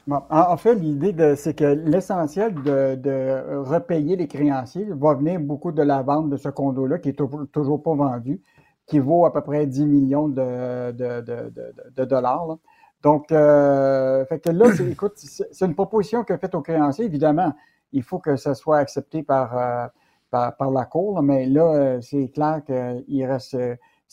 En, 0.09 0.57
fait, 0.57 0.75
l'idée, 0.75 1.35
c'est 1.35 1.53
que 1.53 1.65
l'essentiel 1.65 2.53
de, 2.53 2.95
de, 2.95 3.57
repayer 3.57 4.15
les 4.15 4.27
créanciers 4.27 4.88
va 4.91 5.15
venir 5.15 5.39
beaucoup 5.39 5.71
de 5.71 5.81
la 5.84 6.01
vente 6.01 6.29
de 6.29 6.38
ce 6.38 6.49
condo-là, 6.49 6.99
qui 6.99 7.09
est 7.09 7.51
toujours 7.51 7.84
pas 7.84 7.93
vendu 7.93 8.41
qui 8.88 8.99
vaut 8.99 9.25
à 9.25 9.34
peu 9.34 9.41
près 9.41 9.67
10 9.67 9.85
millions 9.85 10.29
de, 10.29 10.91
de, 10.91 12.05
dollars. 12.05 12.57
Donc, 13.03 13.31
euh, 13.31 14.25
fait 14.25 14.39
que 14.39 14.49
là, 14.49 14.65
écoute, 14.89 15.13
c'est 15.17 15.65
une 15.65 15.75
proposition 15.75 16.23
que 16.23 16.35
fait 16.38 16.55
au 16.55 16.61
créancier. 16.61 17.05
Évidemment, 17.05 17.53
il 17.91 18.01
faut 18.01 18.19
que 18.19 18.38
ça 18.38 18.55
soit 18.55 18.77
accepté 18.77 19.23
par, 19.23 19.57
euh, 19.57 19.88
par, 20.31 20.71
la 20.71 20.85
Cour, 20.85 21.21
mais 21.21 21.45
là, 21.45 21.65
euh, 21.65 22.01
c'est 22.01 22.29
clair 22.29 22.61
qu'il 22.65 23.25
reste. 23.25 23.55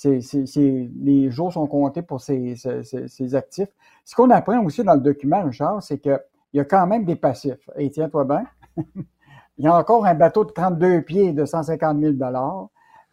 Les 0.05 1.31
jours 1.31 1.53
sont 1.53 1.67
comptés 1.67 2.03
pour 2.03 2.21
ces, 2.21 2.57
actifs. 3.35 3.69
Ce 4.05 4.15
qu'on 4.15 4.31
apprend 4.31 4.63
aussi 4.65 4.83
dans 4.83 4.95
le 4.95 5.01
document, 5.01 5.43
Richard, 5.45 5.83
c'est 5.83 5.99
qu'il 5.99 6.19
y 6.53 6.61
a 6.61 6.65
quand 6.65 6.87
même 6.87 7.05
des 7.05 7.17
passifs. 7.17 7.69
Et 7.77 7.91
tiens-toi 7.91 8.25
bien, 8.25 8.45
il 9.59 9.65
y 9.65 9.67
a 9.67 9.77
encore 9.77 10.05
un 10.07 10.15
bateau 10.15 10.45
de 10.45 10.51
32 10.51 11.03
pieds 11.03 11.33
de 11.33 11.45
150 11.45 12.01
000 12.01 12.15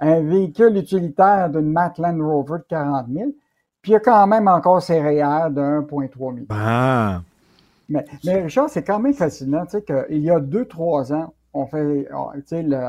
un 0.03 0.21
véhicule 0.21 0.75
utilitaire 0.77 1.49
d'une 1.49 1.71
Mac 1.71 1.99
Land 1.99 2.17
Rover 2.19 2.59
de 2.59 2.65
40 2.69 3.05
000, 3.07 3.31
puis 3.81 3.91
il 3.91 3.93
y 3.93 3.97
a 3.97 3.99
quand 3.99 4.25
même 4.25 4.47
encore 4.47 4.81
ses 4.81 4.99
REER 4.99 5.51
de 5.51 5.61
1,3 5.61 6.33
million. 6.33 6.47
Ah. 6.49 7.21
Mais, 7.87 8.05
mais, 8.23 8.41
Richard, 8.41 8.69
c'est 8.69 8.83
quand 8.83 8.99
même 8.99 9.13
fascinant, 9.13 9.65
tu 9.65 9.71
sais, 9.71 9.83
qu'il 9.83 10.19
y 10.19 10.31
a 10.31 10.39
deux, 10.39 10.65
trois 10.65 11.13
ans, 11.13 11.33
on, 11.53 11.65
fait, 11.65 12.07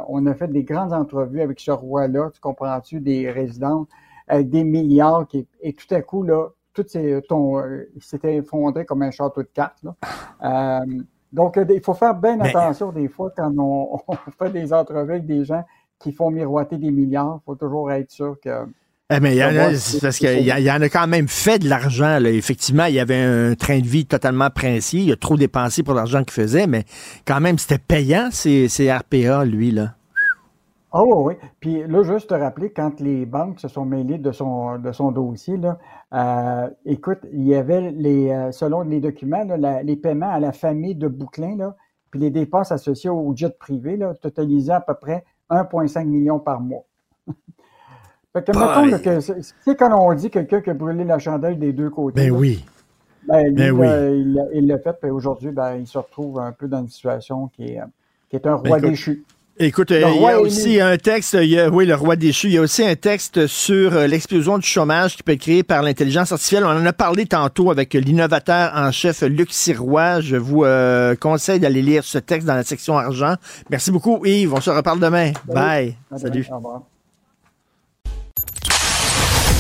on 0.09 0.27
a 0.27 0.35
fait 0.35 0.49
des 0.49 0.65
grandes 0.65 0.93
entrevues 0.93 1.41
avec 1.41 1.61
ce 1.61 1.71
roi-là, 1.71 2.31
tu 2.33 2.41
comprends-tu, 2.41 3.01
des 3.01 3.31
résidents 3.31 3.87
avec 4.29 4.51
des 4.51 4.65
milliards, 4.65 5.27
qui, 5.27 5.47
et 5.61 5.73
tout 5.73 5.93
à 5.95 6.01
coup, 6.03 6.23
là, 6.23 6.49
tout 6.73 6.87
s'était 6.87 8.37
effondré 8.37 8.85
comme 8.85 9.03
un 9.03 9.11
château 9.11 9.43
de 9.43 9.49
cartes. 9.53 9.83
Là. 9.83 9.95
Euh, 10.43 11.03
donc, 11.33 11.59
il 11.69 11.81
faut 11.81 11.95
faire 11.95 12.15
bien 12.15 12.41
attention 12.41 12.93
des 12.93 13.09
fois 13.09 13.33
quand 13.37 13.53
on, 13.59 14.01
on, 14.09 14.15
fait 14.39 14.51
des 14.51 14.73
entrevues 14.73 15.13
avec 15.13 15.27
des 15.27 15.45
gens 15.45 15.65
qui 15.99 16.13
font 16.13 16.31
miroiter 16.31 16.79
des 16.79 16.91
milliards. 16.91 17.41
Il 17.43 17.45
faut 17.45 17.55
toujours 17.55 17.91
être 17.93 18.11
sûr 18.11 18.39
que. 18.41 18.67
Eh 19.15 19.21
mais 19.21 19.37
y, 19.37 19.45
en 19.45 19.57
a, 19.57 19.71
parce 20.01 20.19
qu'il 20.19 20.41
y, 20.41 20.71
en 20.71 20.81
a 20.81 20.89
quand 20.89 21.07
même 21.07 21.29
fait 21.29 21.59
de 21.59 21.69
l'argent. 21.69 22.19
Effectivement, 22.25 22.85
il 22.85 22.95
y 22.95 23.01
avait 23.01 23.21
un 23.21 23.55
train 23.55 23.81
de 23.81 23.87
vie 23.87 24.07
totalement 24.07 24.51
princier. 24.51 25.01
Il 25.01 25.13
a 25.13 25.17
trop 25.17 25.37
dépensé 25.37 25.83
pour 25.83 25.95
l'argent 25.95 26.23
qu'il 26.23 26.33
faisait, 26.33 26.67
mais 26.67 26.85
quand 27.27 27.41
même, 27.41 27.59
c'était 27.59 27.79
payant, 27.79 28.29
ces, 28.31 28.69
RPA, 28.91 29.45
lui, 29.45 29.71
là. 29.71 29.95
Oh 30.95 31.25
oui, 31.27 31.35
Puis 31.59 31.87
là, 31.87 32.03
juste 32.03 32.29
te 32.29 32.35
rappeler, 32.35 32.71
quand 32.71 33.01
les 33.01 33.25
banques 33.25 33.61
se 33.61 33.69
sont 33.69 33.87
mêlées 33.87 34.19
de 34.19 34.31
son, 34.31 34.79
de 34.79 34.93
son 34.93 35.11
dossier, 35.11 35.57
là, 35.57 35.79
euh, 36.13 36.69
écoute, 36.85 37.21
il 37.33 37.47
y 37.47 37.55
avait, 37.55 37.91
les, 37.93 38.31
euh, 38.31 38.53
selon 38.53 38.83
les 38.83 39.01
documents, 39.01 39.47
les 39.83 39.97
paiements 39.97 40.31
à 40.31 40.39
la 40.39 40.53
famille 40.53 40.95
de 40.95 41.09
Bouclin, 41.09 41.57
là, 41.57 41.77
puis 42.11 42.21
les 42.21 42.31
dépenses 42.31 42.73
associées 42.73 43.09
au 43.09 43.35
jet 43.35 43.59
privé, 43.59 43.97
là, 43.97 44.13
totalisaient 44.15 44.75
à 44.75 44.81
peu 44.83 44.95
près 44.95 45.25
1,5 45.49 46.05
million 46.05 46.39
par 46.39 46.61
mois. 46.61 46.85
fait 48.33 48.45
que, 48.45 48.53
mettons 48.53 48.99
que, 48.99 49.21
c'est 49.21 49.77
quand 49.77 49.93
on 49.99 50.15
dit 50.15 50.31
quelqu'un 50.31 50.61
qui 50.61 50.71
a 50.71 50.75
brûlé 50.75 51.05
la 51.05 51.19
chandelle 51.19 51.59
des 51.59 51.73
deux 51.73 51.91
côtés. 51.91 52.31
Ben 52.31 52.31
oui. 52.31 52.65
Ben, 53.29 53.55
ben 53.55 53.71
oui. 53.73 54.49
il 54.55 54.67
l'a 54.67 54.79
fait, 54.79 54.95
puis 55.01 55.11
aujourd'hui, 55.11 55.51
ben, 55.51 55.77
il 55.77 55.87
se 55.87 55.99
retrouve 55.99 56.41
un 56.41 56.53
peu 56.53 56.67
dans 56.67 56.81
une 56.81 56.89
situation 56.89 57.49
qui 57.49 57.65
est, 57.65 57.81
qui 58.29 58.37
est 58.37 58.47
un 58.47 58.55
roi 58.55 58.81
déchu. 58.81 59.25
Écoute, 59.59 59.91
euh, 59.91 60.11
il 60.15 60.23
y 60.23 60.27
a 60.27 60.41
aussi 60.41 60.81
un 60.81 60.97
texte, 60.97 61.37
oui, 61.73 61.85
le 61.85 61.95
roi 61.95 62.17
déchu, 62.17 62.47
il 62.49 62.55
y 62.55 62.59
a 62.59 62.63
aussi 62.63 62.85
un 62.85 62.97
texte 62.97 63.47
sur 63.47 63.95
euh, 63.95 64.07
l'explosion 64.07 64.57
du 64.57 64.67
chômage 64.67 65.17
qui 65.17 65.23
peut 65.23 65.33
être 65.33 65.41
créé 65.41 65.63
par 65.63 65.83
l'intelligence 65.83 66.33
artificielle. 66.33 66.65
On 66.65 66.71
en 66.71 66.87
a 66.87 66.93
parlé 66.95 67.27
tantôt 67.27 67.71
avec 67.71 67.93
l'innovateur 67.93 68.73
en 68.75 68.91
chef 68.91 69.21
Luc 69.21 69.53
Sirois. 69.53 70.21
Je 70.21 70.37
vous 70.37 70.65
euh, 70.65 71.15
conseille 71.17 71.61
d'aller 71.61 71.83
lire 71.83 72.03
ce 72.03 72.19
texte 72.19 72.47
dans 72.47 72.55
la 72.55 72.65
section 72.65 72.97
argent. 72.97 73.35
Merci 73.69 73.91
beaucoup 73.91 74.25
Yves, 74.25 74.55
on 74.55 74.61
se 74.61 74.71
reparle 74.71 75.01
demain. 75.01 75.33
Bye. 75.47 75.97
Salut. 76.17 76.47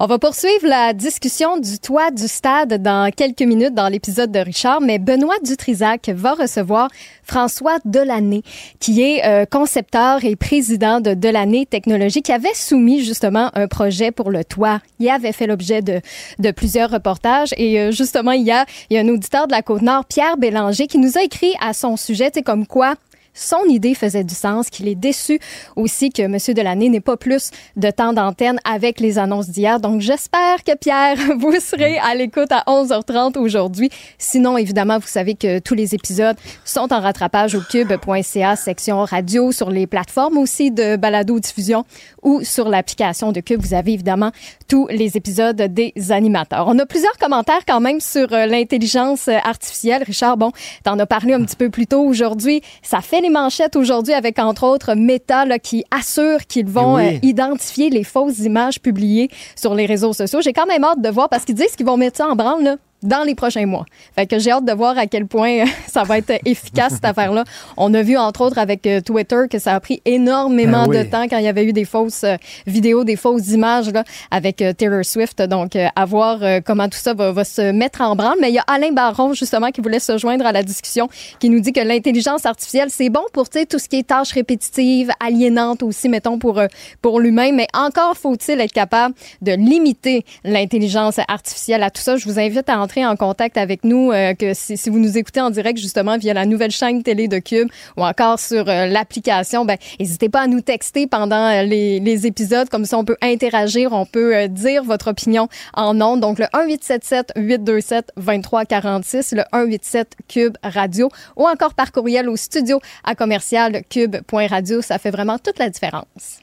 On 0.00 0.06
va 0.06 0.20
poursuivre 0.20 0.64
la 0.64 0.92
discussion 0.92 1.58
du 1.58 1.80
toit 1.80 2.12
du 2.12 2.28
stade 2.28 2.80
dans 2.80 3.10
quelques 3.10 3.42
minutes 3.42 3.74
dans 3.74 3.88
l'épisode 3.88 4.30
de 4.30 4.38
Richard, 4.38 4.80
mais 4.80 5.00
Benoît 5.00 5.34
Dutrisac 5.44 6.08
va 6.10 6.34
recevoir 6.34 6.88
François 7.24 7.78
Delaney, 7.84 8.44
qui 8.78 9.02
est 9.02 9.26
euh, 9.26 9.44
concepteur 9.44 10.24
et 10.24 10.36
président 10.36 11.00
de 11.00 11.14
Delaney 11.14 11.66
Technologies, 11.66 12.22
qui 12.22 12.30
avait 12.30 12.54
soumis 12.54 13.02
justement 13.02 13.50
un 13.54 13.66
projet 13.66 14.12
pour 14.12 14.30
le 14.30 14.44
toit. 14.44 14.78
Il 15.00 15.10
avait 15.10 15.32
fait 15.32 15.48
l'objet 15.48 15.82
de, 15.82 16.00
de 16.38 16.50
plusieurs 16.52 16.92
reportages 16.92 17.52
et 17.56 17.80
euh, 17.80 17.90
justement, 17.90 18.30
il 18.30 18.44
y, 18.44 18.52
a, 18.52 18.66
il 18.90 18.94
y 18.94 18.98
a 18.98 19.02
un 19.02 19.08
auditeur 19.08 19.48
de 19.48 19.52
la 19.52 19.62
Côte-Nord, 19.62 20.04
Pierre 20.04 20.36
Bélanger, 20.36 20.86
qui 20.86 20.98
nous 20.98 21.18
a 21.18 21.24
écrit 21.24 21.54
à 21.60 21.72
son 21.72 21.96
sujet, 21.96 22.30
c'est 22.32 22.42
comme 22.42 22.68
quoi 22.68 22.94
son 23.38 23.64
idée 23.68 23.94
faisait 23.94 24.24
du 24.24 24.34
sens, 24.34 24.70
qu'il 24.70 24.88
est 24.88 24.94
déçu 24.94 25.38
aussi 25.76 26.10
que 26.10 26.22
M. 26.22 26.36
Delaney 26.54 26.88
n'ait 26.90 27.00
pas 27.00 27.16
plus 27.16 27.50
de 27.76 27.90
temps 27.90 28.12
d'antenne 28.12 28.58
avec 28.64 29.00
les 29.00 29.18
annonces 29.18 29.48
d'hier. 29.48 29.80
Donc, 29.80 30.00
j'espère 30.00 30.64
que 30.64 30.76
Pierre, 30.76 31.16
vous 31.38 31.58
serez 31.60 31.98
à 31.98 32.14
l'écoute 32.14 32.50
à 32.50 32.64
11h30 32.66 33.38
aujourd'hui. 33.38 33.90
Sinon, 34.18 34.58
évidemment, 34.58 34.98
vous 34.98 35.06
savez 35.06 35.34
que 35.34 35.58
tous 35.60 35.74
les 35.74 35.94
épisodes 35.94 36.36
sont 36.64 36.92
en 36.92 37.00
rattrapage 37.00 37.54
au 37.54 37.60
cube.ca, 37.60 38.56
section 38.56 39.04
radio, 39.04 39.52
sur 39.52 39.70
les 39.70 39.86
plateformes 39.86 40.38
aussi 40.38 40.70
de 40.70 40.96
balado-diffusion 40.96 41.84
ou 42.22 42.42
sur 42.42 42.68
l'application 42.68 43.32
de 43.32 43.40
Cube. 43.40 43.60
Vous 43.60 43.74
avez 43.74 43.92
évidemment 43.92 44.32
tous 44.68 44.86
les 44.88 45.16
épisodes 45.16 45.56
des 45.56 45.92
animateurs. 46.10 46.66
On 46.68 46.78
a 46.78 46.86
plusieurs 46.86 47.16
commentaires 47.18 47.64
quand 47.66 47.80
même 47.80 48.00
sur 48.00 48.32
euh, 48.32 48.46
l'intelligence 48.46 49.28
artificielle. 49.28 50.02
Richard, 50.02 50.36
bon, 50.36 50.52
t'en 50.84 50.98
as 50.98 51.06
parlé 51.06 51.34
un 51.34 51.44
petit 51.44 51.56
peu 51.56 51.70
plus 51.70 51.86
tôt 51.86 52.02
aujourd'hui. 52.02 52.62
Ça 52.82 53.00
fait 53.00 53.20
les 53.20 53.27
manchettes 53.30 53.76
aujourd'hui 53.76 54.14
avec, 54.14 54.38
entre 54.38 54.64
autres, 54.64 54.94
Meta 54.94 55.58
qui 55.58 55.84
assure 55.90 56.46
qu'ils 56.46 56.66
vont 56.66 56.98
euh, 56.98 57.12
identifier 57.22 57.90
les 57.90 58.04
fausses 58.04 58.40
images 58.40 58.80
publiées 58.80 59.30
sur 59.56 59.74
les 59.74 59.86
réseaux 59.86 60.12
sociaux. 60.12 60.40
J'ai 60.42 60.52
quand 60.52 60.66
même 60.66 60.84
hâte 60.84 61.00
de 61.00 61.08
voir 61.08 61.28
parce 61.28 61.44
qu'ils 61.44 61.54
disent 61.54 61.76
qu'ils 61.76 61.86
vont 61.86 61.96
mettre 61.96 62.16
ça 62.16 62.28
en 62.28 62.36
branle 62.36 62.78
dans 63.02 63.22
les 63.24 63.34
prochains 63.34 63.66
mois. 63.66 63.84
Fait 64.14 64.26
que 64.26 64.38
j'ai 64.38 64.50
hâte 64.50 64.64
de 64.64 64.72
voir 64.72 64.98
à 64.98 65.06
quel 65.06 65.26
point 65.26 65.64
ça 65.86 66.04
va 66.04 66.18
être 66.18 66.32
efficace 66.44 66.94
cette 66.94 67.04
affaire-là. 67.04 67.44
On 67.76 67.92
a 67.94 68.02
vu 68.02 68.16
entre 68.16 68.42
autres 68.42 68.58
avec 68.58 68.86
euh, 68.86 69.00
Twitter 69.00 69.42
que 69.50 69.58
ça 69.58 69.74
a 69.74 69.80
pris 69.80 70.02
énormément 70.04 70.86
oui. 70.86 70.98
de 70.98 71.02
temps 71.04 71.26
quand 71.28 71.38
il 71.38 71.44
y 71.44 71.48
avait 71.48 71.64
eu 71.64 71.72
des 71.72 71.84
fausses 71.84 72.24
euh, 72.24 72.36
vidéos, 72.66 73.04
des 73.04 73.16
fausses 73.16 73.48
images 73.48 73.90
là, 73.90 74.04
avec 74.30 74.62
euh, 74.62 74.72
Taylor 74.72 75.04
Swift. 75.04 75.42
Donc 75.42 75.76
euh, 75.76 75.88
à 75.94 76.04
voir 76.04 76.42
euh, 76.42 76.60
comment 76.64 76.88
tout 76.88 76.98
ça 76.98 77.14
va, 77.14 77.32
va 77.32 77.44
se 77.44 77.72
mettre 77.72 78.00
en 78.00 78.16
branle. 78.16 78.38
Mais 78.40 78.50
il 78.50 78.54
y 78.54 78.58
a 78.58 78.64
Alain 78.66 78.92
Baron 78.92 79.32
justement 79.32 79.70
qui 79.70 79.80
voulait 79.80 79.98
se 79.98 80.18
joindre 80.18 80.46
à 80.46 80.52
la 80.52 80.62
discussion, 80.62 81.08
qui 81.38 81.50
nous 81.50 81.60
dit 81.60 81.72
que 81.72 81.80
l'intelligence 81.80 82.46
artificielle 82.46 82.90
c'est 82.90 83.10
bon 83.10 83.22
pour 83.32 83.48
tout 83.48 83.78
ce 83.78 83.88
qui 83.88 83.96
est 83.96 84.06
tâches 84.06 84.32
répétitives, 84.32 85.10
aliénantes 85.20 85.82
aussi, 85.82 86.08
mettons 86.08 86.38
pour 86.38 86.58
euh, 86.58 86.66
pour 87.02 87.20
l'humain. 87.20 87.52
Mais 87.52 87.66
encore 87.74 88.16
faut-il 88.16 88.60
être 88.60 88.72
capable 88.72 89.14
de 89.42 89.52
limiter 89.52 90.24
l'intelligence 90.44 91.18
artificielle 91.28 91.82
à 91.82 91.90
tout 91.90 92.02
ça. 92.02 92.16
Je 92.16 92.24
vous 92.24 92.38
invite 92.38 92.68
à 92.68 92.78
entrer 92.88 93.04
en 93.04 93.16
contact 93.16 93.58
avec 93.58 93.84
nous, 93.84 94.12
euh, 94.12 94.32
que 94.32 94.54
si, 94.54 94.78
si 94.78 94.88
vous 94.88 94.98
nous 94.98 95.18
écoutez 95.18 95.42
en 95.42 95.50
direct 95.50 95.78
justement 95.78 96.16
via 96.16 96.32
la 96.32 96.46
nouvelle 96.46 96.70
chaîne 96.70 97.02
télé 97.02 97.28
de 97.28 97.38
Cube 97.38 97.68
ou 97.98 98.02
encore 98.02 98.40
sur 98.40 98.66
euh, 98.66 98.86
l'application, 98.86 99.66
ben 99.66 99.76
n'hésitez 100.00 100.30
pas 100.30 100.40
à 100.40 100.46
nous 100.46 100.62
texter 100.62 101.06
pendant 101.06 101.50
euh, 101.50 101.64
les, 101.64 102.00
les 102.00 102.26
épisodes, 102.26 102.70
comme 102.70 102.86
ça 102.86 102.96
on 102.96 103.04
peut 103.04 103.18
interagir, 103.20 103.92
on 103.92 104.06
peut 104.06 104.34
euh, 104.34 104.48
dire 104.48 104.84
votre 104.84 105.08
opinion 105.08 105.48
en 105.74 106.00
ondes. 106.00 106.20
Donc 106.20 106.38
le 106.38 106.46
1877 106.54 107.32
827 107.36 108.12
2346, 108.16 109.32
le 109.32 109.42
187 109.52 110.16
Cube 110.26 110.56
Radio 110.62 111.10
ou 111.36 111.46
encore 111.46 111.74
par 111.74 111.92
courriel 111.92 112.30
au 112.30 112.36
studio 112.36 112.80
à 113.04 113.14
commercial 113.14 113.82
cube.radio, 113.90 114.80
ça 114.80 114.98
fait 114.98 115.10
vraiment 115.10 115.38
toute 115.38 115.58
la 115.58 115.68
différence. 115.68 116.40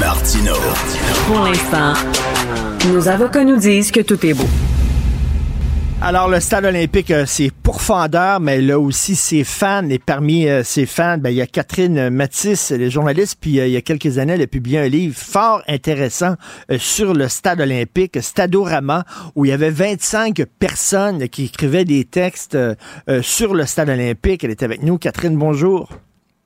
Martino. 0.00 0.54
Pour 1.26 1.40
l'instant, 1.40 1.92
nos 2.88 3.06
avocats 3.06 3.44
nous 3.44 3.56
disent 3.56 3.90
que 3.90 4.00
tout 4.00 4.24
est 4.24 4.34
beau. 4.34 4.48
Alors, 6.06 6.28
le 6.28 6.38
stade 6.38 6.66
olympique, 6.66 7.10
euh, 7.10 7.24
c'est 7.24 7.50
pourfendeur, 7.50 8.38
mais 8.38 8.60
là 8.60 8.78
aussi, 8.78 9.16
ses 9.16 9.42
fans. 9.42 9.88
Et 9.88 9.98
parmi 9.98 10.46
euh, 10.46 10.62
ses 10.62 10.84
fans, 10.84 11.16
ben, 11.16 11.30
il 11.30 11.36
y 11.36 11.40
a 11.40 11.46
Catherine 11.46 12.10
Matisse, 12.10 12.72
les 12.72 12.90
journalistes, 12.90 13.38
puis 13.40 13.58
euh, 13.58 13.66
il 13.66 13.72
y 13.72 13.76
a 13.78 13.80
quelques 13.80 14.18
années, 14.18 14.34
elle 14.34 14.42
a 14.42 14.46
publié 14.46 14.80
un 14.80 14.88
livre 14.88 15.16
fort 15.16 15.62
intéressant 15.66 16.34
sur 16.76 17.14
le 17.14 17.28
stade 17.28 17.62
olympique, 17.62 18.20
Stadorama, 18.20 19.06
où 19.34 19.46
il 19.46 19.48
y 19.48 19.52
avait 19.52 19.70
25 19.70 20.44
personnes 20.58 21.26
qui 21.30 21.46
écrivaient 21.46 21.86
des 21.86 22.04
textes 22.04 22.58
sur 23.22 23.54
le 23.54 23.64
stade 23.64 23.88
olympique. 23.88 24.44
Elle 24.44 24.50
est 24.50 24.62
avec 24.62 24.82
nous. 24.82 24.98
Catherine, 24.98 25.38
bonjour. 25.38 25.88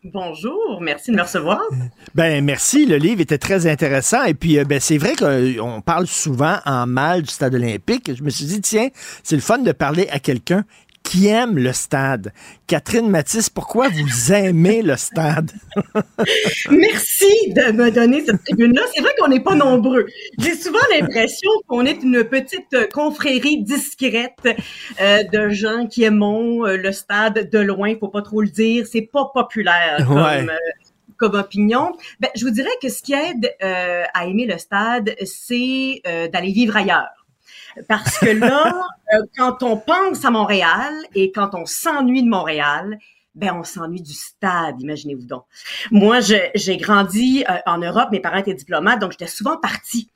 Bonjour, 0.05 0.81
merci 0.81 1.11
de 1.11 1.17
me 1.17 1.23
recevoir. 1.23 1.61
Ben 2.15 2.45
merci, 2.45 2.87
le 2.87 2.97
livre 2.97 3.21
était 3.21 3.39
très 3.39 3.67
intéressant 3.67 4.25
et 4.25 4.35
puis 4.35 4.59
euh, 4.59 4.65
ben 4.65 4.81
c'est 4.81 4.97
vrai 4.97 5.15
qu'on 5.15 5.81
parle 5.81 6.07
souvent 6.07 6.59
en 6.65 6.87
mal 6.87 7.23
du 7.23 7.31
stade 7.31 7.55
olympique. 7.55 8.11
Je 8.17 8.23
me 8.23 8.31
suis 8.31 8.47
dit 8.47 8.61
tiens, 8.61 8.89
c'est 9.23 9.37
le 9.37 9.43
fun 9.43 9.59
de 9.59 9.73
parler 9.73 10.09
à 10.11 10.19
quelqu'un 10.19 10.65
qui 11.09 11.27
aime 11.29 11.57
le 11.57 11.73
stade. 11.73 12.33
Catherine 12.67 13.09
Matisse, 13.09 13.49
pourquoi 13.49 13.89
vous 13.89 14.33
aimez 14.33 14.83
le 14.83 14.95
stade? 14.97 15.51
Merci 16.71 17.53
de 17.53 17.73
me 17.73 17.91
donner 17.91 18.25
cette 18.27 18.45
tribune-là. 18.45 18.83
C'est 18.95 19.01
vrai 19.01 19.13
qu'on 19.19 19.29
n'est 19.29 19.41
pas 19.41 19.55
nombreux. 19.55 20.07
J'ai 20.39 20.55
souvent 20.55 20.79
l'impression 20.93 21.51
qu'on 21.67 21.87
est 21.87 22.03
une 22.03 22.25
petite 22.25 22.91
confrérie 22.93 23.63
discrète 23.63 24.47
euh, 25.01 25.23
de 25.33 25.49
gens 25.49 25.87
qui 25.87 26.03
aimons 26.05 26.67
euh, 26.67 26.77
le 26.77 26.93
stade 26.93 27.49
de 27.51 27.59
loin. 27.59 27.95
Faut 27.99 28.09
pas 28.09 28.23
trop 28.23 28.43
le 28.43 28.49
dire. 28.49 28.87
C'est 28.87 29.09
pas 29.11 29.31
populaire 29.33 30.05
comme, 30.07 30.17
Ouais. 30.19 30.47
euh, 30.47 30.57
comme 31.17 31.35
opinion. 31.37 31.93
Ben, 32.21 32.29
je 32.37 32.45
vous 32.45 32.51
dirais 32.53 32.69
que 32.83 32.89
ce 32.91 33.03
qui 33.03 33.15
aide 33.15 33.51
euh, 33.63 34.03
à 34.13 34.27
aimer 34.27 34.45
le 34.47 34.59
stade, 34.59 35.15
c'est 35.25 36.03
d'aller 36.33 36.53
vivre 36.53 36.77
ailleurs. 36.77 37.09
Parce 37.89 38.19
que 38.19 38.27
là, 38.31 38.73
euh, 39.15 39.23
quand 39.37 39.63
on 39.63 39.77
pense 39.77 40.25
à 40.25 40.31
Montréal 40.31 40.93
et 41.15 41.33
quand 41.33 41.51
on 41.55 41.67
s'ennuie 41.67 42.23
de 42.23 42.29
Montréal, 42.29 42.99
ben 43.35 43.55
on 43.55 43.63
s'ennuie 43.63 44.03
du 44.03 44.15
stade, 44.15 44.81
imaginez-vous 44.81 45.27
donc. 45.27 45.45
Moi, 45.93 46.19
j'ai 46.21 46.77
grandi 46.77 47.45
euh, 47.49 47.55
en 47.67 47.79
Europe, 47.79 48.09
mes 48.11 48.21
parents 48.21 48.39
étaient 48.39 48.55
diplomates, 48.55 49.01
donc 49.01 49.13
j'étais 49.13 49.29
souvent 49.29 49.57
partie. 49.57 50.11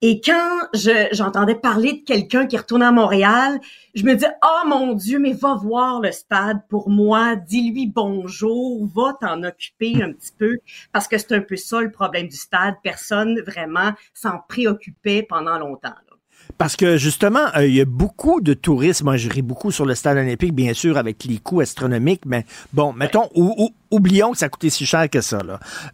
Et 0.00 0.20
quand 0.20 0.60
je- 0.74 1.08
j'entendais 1.12 1.56
parler 1.56 1.94
de 1.94 2.04
quelqu'un 2.04 2.46
qui 2.46 2.56
retournait 2.56 2.84
à 2.86 2.92
Montréal, 2.92 3.58
je 3.94 4.04
me 4.04 4.14
disais, 4.14 4.30
oh 4.44 4.68
mon 4.68 4.92
Dieu, 4.92 5.18
mais 5.18 5.32
va 5.32 5.54
voir 5.54 6.00
le 6.00 6.12
stade 6.12 6.60
pour 6.68 6.88
moi, 6.88 7.34
dis-lui 7.34 7.86
bonjour, 7.88 8.86
va 8.94 9.14
t'en 9.20 9.42
occuper 9.42 10.00
un 10.02 10.12
petit 10.12 10.32
peu, 10.38 10.58
parce 10.92 11.08
que 11.08 11.18
c'est 11.18 11.32
un 11.32 11.40
peu 11.40 11.56
ça 11.56 11.80
le 11.80 11.90
problème 11.90 12.28
du 12.28 12.36
stade. 12.36 12.76
Personne 12.84 13.40
vraiment 13.40 13.92
s'en 14.14 14.38
préoccupait 14.48 15.24
pendant 15.28 15.58
longtemps. 15.58 15.94
Parce 16.56 16.74
que 16.76 16.96
justement, 16.96 17.44
euh, 17.56 17.66
il 17.66 17.74
y 17.74 17.80
a 17.80 17.84
beaucoup 17.84 18.40
de 18.40 18.52
touristes. 18.54 19.02
Moi, 19.04 19.16
je 19.16 19.28
ris 19.28 19.42
beaucoup 19.42 19.70
sur 19.70 19.84
le 19.84 19.94
stade 19.94 20.16
olympique, 20.16 20.54
bien 20.54 20.72
sûr, 20.74 20.96
avec 20.96 21.22
les 21.24 21.36
coûts 21.38 21.60
astronomiques, 21.60 22.22
mais 22.26 22.44
bon, 22.72 22.92
mettons, 22.92 23.28
ou- 23.34 23.54
ou- 23.58 23.70
oublions 23.92 24.32
que 24.32 24.38
ça 24.38 24.48
coûtait 24.48 24.70
si 24.70 24.84
cher 24.84 25.08
que 25.08 25.20
ça. 25.20 25.38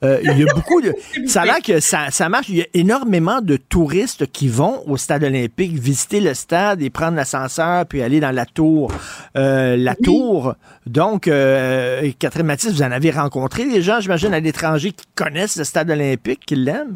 Euh, 0.04 0.20
il 0.22 0.38
y 0.38 0.48
a 0.48 0.54
beaucoup 0.54 0.80
de. 0.80 0.94
Ça 1.26 1.42
a 1.42 1.44
l'air 1.44 1.60
que 1.62 1.80
ça, 1.80 2.10
ça 2.10 2.28
marche. 2.28 2.48
Il 2.48 2.56
y 2.56 2.62
a 2.62 2.66
énormément 2.72 3.40
de 3.42 3.56
touristes 3.56 4.26
qui 4.32 4.48
vont 4.48 4.82
au 4.86 4.96
stade 4.96 5.24
olympique 5.24 5.72
visiter 5.78 6.20
le 6.20 6.32
stade 6.34 6.80
et 6.82 6.88
prendre 6.90 7.16
l'ascenseur 7.16 7.84
puis 7.86 8.00
aller 8.02 8.20
dans 8.20 8.30
la 8.34 8.46
tour. 8.46 8.90
Euh, 9.36 9.76
la 9.76 9.94
tour. 9.96 10.54
Donc, 10.86 11.24
Catherine 12.18 12.46
Mathis, 12.46 12.72
vous 12.72 12.82
en 12.82 12.90
avez 12.92 13.10
rencontré 13.10 13.64
des 13.66 13.82
gens, 13.82 14.00
j'imagine, 14.00 14.32
à 14.32 14.40
l'étranger 14.40 14.92
qui 14.92 15.04
connaissent 15.14 15.56
le 15.56 15.64
stade 15.64 15.90
olympique, 15.90 16.40
qui 16.46 16.56
l'aiment? 16.56 16.94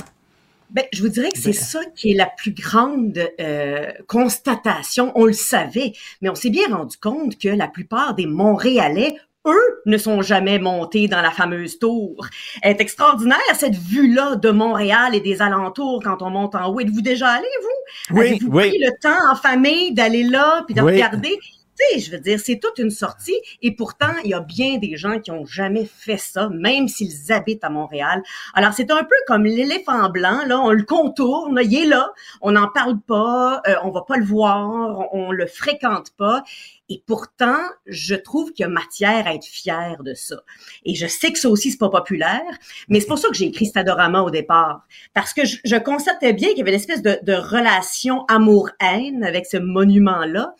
Ben, 0.70 0.84
je 0.92 1.00
vous 1.02 1.08
dirais 1.08 1.30
que 1.30 1.38
c'est 1.38 1.52
ça 1.54 1.80
qui 1.96 2.10
est 2.12 2.14
la 2.14 2.26
plus 2.26 2.52
grande 2.52 3.18
euh, 3.40 3.86
constatation. 4.06 5.12
On 5.14 5.24
le 5.24 5.32
savait, 5.32 5.92
mais 6.20 6.28
on 6.28 6.34
s'est 6.34 6.50
bien 6.50 6.68
rendu 6.68 6.96
compte 6.98 7.38
que 7.38 7.48
la 7.48 7.68
plupart 7.68 8.14
des 8.14 8.26
Montréalais, 8.26 9.16
eux, 9.46 9.80
ne 9.86 9.96
sont 9.96 10.20
jamais 10.20 10.58
montés 10.58 11.08
dans 11.08 11.22
la 11.22 11.30
fameuse 11.30 11.78
tour. 11.78 12.26
Elle 12.60 12.72
est 12.76 12.80
extraordinaire, 12.82 13.38
cette 13.54 13.76
vue-là 13.76 14.36
de 14.36 14.50
Montréal 14.50 15.14
et 15.14 15.20
des 15.20 15.40
alentours 15.40 16.02
quand 16.04 16.20
on 16.20 16.28
monte 16.28 16.54
en 16.54 16.68
haut. 16.70 16.80
Êtes-vous 16.80 17.00
déjà 17.00 17.28
allé, 17.28 17.48
vous? 17.62 18.16
Oui, 18.18 18.26
Avez-vous 18.26 18.48
oui. 18.50 18.68
pris 18.68 18.78
le 18.78 18.90
temps 19.00 19.32
en 19.32 19.36
famille 19.36 19.94
d'aller 19.94 20.24
là 20.24 20.64
puis 20.66 20.74
de 20.74 20.82
Oui. 20.82 20.92
regarder? 20.92 21.38
Tu 21.78 21.98
sais, 21.98 22.00
je 22.00 22.10
veux 22.10 22.20
dire, 22.20 22.40
c'est 22.40 22.58
toute 22.58 22.78
une 22.78 22.90
sortie 22.90 23.36
et 23.62 23.74
pourtant, 23.74 24.12
il 24.24 24.30
y 24.30 24.34
a 24.34 24.40
bien 24.40 24.78
des 24.78 24.96
gens 24.96 25.20
qui 25.20 25.30
ont 25.30 25.46
jamais 25.46 25.84
fait 25.84 26.16
ça, 26.16 26.48
même 26.48 26.88
s'ils 26.88 27.32
habitent 27.32 27.64
à 27.64 27.70
Montréal. 27.70 28.22
Alors, 28.54 28.72
c'est 28.72 28.90
un 28.90 29.04
peu 29.04 29.16
comme 29.26 29.44
l'éléphant 29.44 30.08
blanc, 30.10 30.40
là, 30.46 30.60
on 30.60 30.72
le 30.72 30.82
contourne, 30.82 31.60
il 31.62 31.74
est 31.74 31.86
là, 31.86 32.12
on 32.40 32.52
n'en 32.52 32.68
parle 32.68 32.98
pas, 33.00 33.62
euh, 33.66 33.74
on 33.84 33.90
va 33.90 34.02
pas 34.02 34.16
le 34.16 34.24
voir, 34.24 34.68
on, 35.12 35.28
on 35.28 35.32
le 35.32 35.46
fréquente 35.46 36.10
pas. 36.16 36.42
Et 36.90 37.02
pourtant, 37.06 37.58
je 37.86 38.14
trouve 38.14 38.52
qu'il 38.52 38.64
y 38.64 38.66
a 38.66 38.70
matière 38.70 39.26
à 39.26 39.34
être 39.34 39.44
fier 39.44 40.02
de 40.02 40.14
ça. 40.14 40.36
Et 40.84 40.94
je 40.94 41.06
sais 41.06 41.32
que 41.32 41.38
ça 41.38 41.50
aussi, 41.50 41.70
c'est 41.70 41.78
pas 41.78 41.90
populaire, 41.90 42.40
mais 42.88 43.00
c'est 43.00 43.06
pour 43.06 43.18
ça 43.18 43.28
que 43.28 43.34
j'ai 43.34 43.44
écrit 43.44 43.66
Stadorama 43.66 44.22
au 44.22 44.30
départ. 44.30 44.86
Parce 45.12 45.34
que 45.34 45.44
je, 45.44 45.58
je 45.64 45.76
constatais 45.76 46.32
bien 46.32 46.48
qu'il 46.48 46.58
y 46.58 46.62
avait 46.62 46.70
une 46.70 46.76
espèce 46.76 47.02
de, 47.02 47.18
de 47.22 47.34
relation 47.34 48.24
amour-haine 48.26 49.22
avec 49.22 49.44
ce 49.46 49.58
monument-là. 49.58 50.54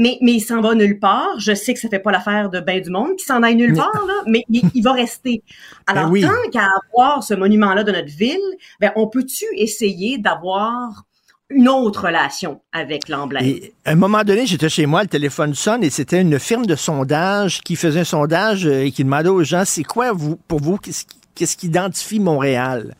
Mais, 0.00 0.16
mais 0.22 0.32
il 0.32 0.40
s'en 0.40 0.62
va 0.62 0.74
nulle 0.74 0.98
part. 0.98 1.38
Je 1.38 1.54
sais 1.54 1.74
que 1.74 1.78
ça 1.78 1.90
fait 1.90 1.98
pas 1.98 2.10
l'affaire 2.10 2.48
de 2.48 2.58
ben 2.58 2.80
du 2.80 2.88
monde 2.90 3.16
qui 3.18 3.24
s'en 3.26 3.42
aille 3.42 3.54
nulle 3.54 3.74
part, 3.76 4.06
là, 4.06 4.14
mais 4.26 4.44
il, 4.48 4.62
il 4.74 4.82
va 4.82 4.92
rester. 4.94 5.42
Alors, 5.86 6.04
Ben 6.06 6.10
oui. 6.10 6.20
tant 6.22 6.50
qu'à 6.50 6.66
avoir 6.94 7.22
ce 7.22 7.34
monument-là 7.34 7.84
de 7.84 7.92
notre 7.92 8.08
ville, 8.08 8.40
ben, 8.80 8.92
on 8.96 9.08
peut-tu 9.08 9.44
essayer 9.56 10.16
d'avoir 10.16 11.04
une 11.50 11.68
autre 11.68 12.06
relation 12.06 12.62
avec 12.72 13.08
l'emblème? 13.10 13.56
À 13.84 13.90
un 13.90 13.94
moment 13.94 14.22
donné, 14.24 14.46
j'étais 14.46 14.70
chez 14.70 14.86
moi, 14.86 15.02
le 15.02 15.08
téléphone 15.08 15.54
sonne 15.54 15.84
et 15.84 15.90
c'était 15.90 16.20
une 16.20 16.38
firme 16.38 16.64
de 16.64 16.76
sondage 16.76 17.60
qui 17.60 17.76
faisait 17.76 18.00
un 18.00 18.04
sondage 18.04 18.66
euh, 18.66 18.84
et 18.84 18.92
qui 18.92 19.04
demandait 19.04 19.28
aux 19.28 19.42
gens, 19.44 19.64
c'est 19.66 19.82
quoi 19.84 20.12
vous, 20.12 20.36
pour 20.48 20.60
vous, 20.60 20.78
qu'est-ce 20.78 21.04
qui, 21.04 21.18
qu'est-ce 21.34 21.56
qui 21.56 21.66
identifie 21.66 22.20
Montréal? 22.20 22.94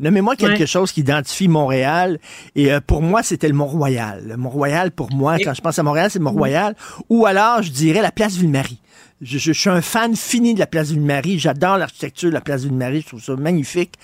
Nommez-moi 0.00 0.36
quelque 0.36 0.60
Ouais. 0.60 0.66
chose 0.66 0.92
qui 0.92 1.00
identifie 1.00 1.48
Montréal. 1.48 2.18
Et 2.54 2.72
euh, 2.72 2.80
pour 2.86 3.00
moi, 3.02 3.22
c'était 3.22 3.48
le 3.48 3.54
Mont-Royal. 3.54 4.22
Le 4.26 4.36
Mont-Royal, 4.36 4.90
pour 4.90 5.10
moi, 5.12 5.38
quand 5.38 5.54
je 5.54 5.60
pense 5.62 5.78
à 5.78 5.82
Montréal, 5.82 6.10
c'est 6.10 6.18
le 6.18 6.24
Mont-Royal. 6.24 6.74
Ou 7.08 7.26
alors, 7.26 7.62
je 7.62 7.70
dirais 7.70 8.02
la 8.02 8.12
place 8.12 8.34
Ville-Marie. 8.36 8.80
Je, 9.22 9.38
je- 9.38 9.52
je 9.52 9.58
suis 9.58 9.70
un 9.70 9.80
fan 9.80 10.14
fini 10.14 10.52
de 10.52 10.58
la 10.58 10.66
place 10.66 10.90
Ville-Marie. 10.90 11.38
J'adore 11.38 11.78
l'architecture 11.78 12.28
de 12.28 12.34
la 12.34 12.42
place 12.42 12.64
Ville-Marie. 12.64 13.00
Je 13.00 13.06
trouve 13.06 13.22
ça 13.22 13.34
magnifique. 13.36 13.94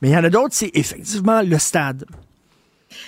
Mais 0.00 0.10
il 0.10 0.12
y 0.12 0.16
en 0.16 0.22
a 0.24 0.30
d'autres, 0.30 0.54
c'est 0.54 0.70
effectivement 0.74 1.42
le 1.42 1.58
stade. 1.58 2.04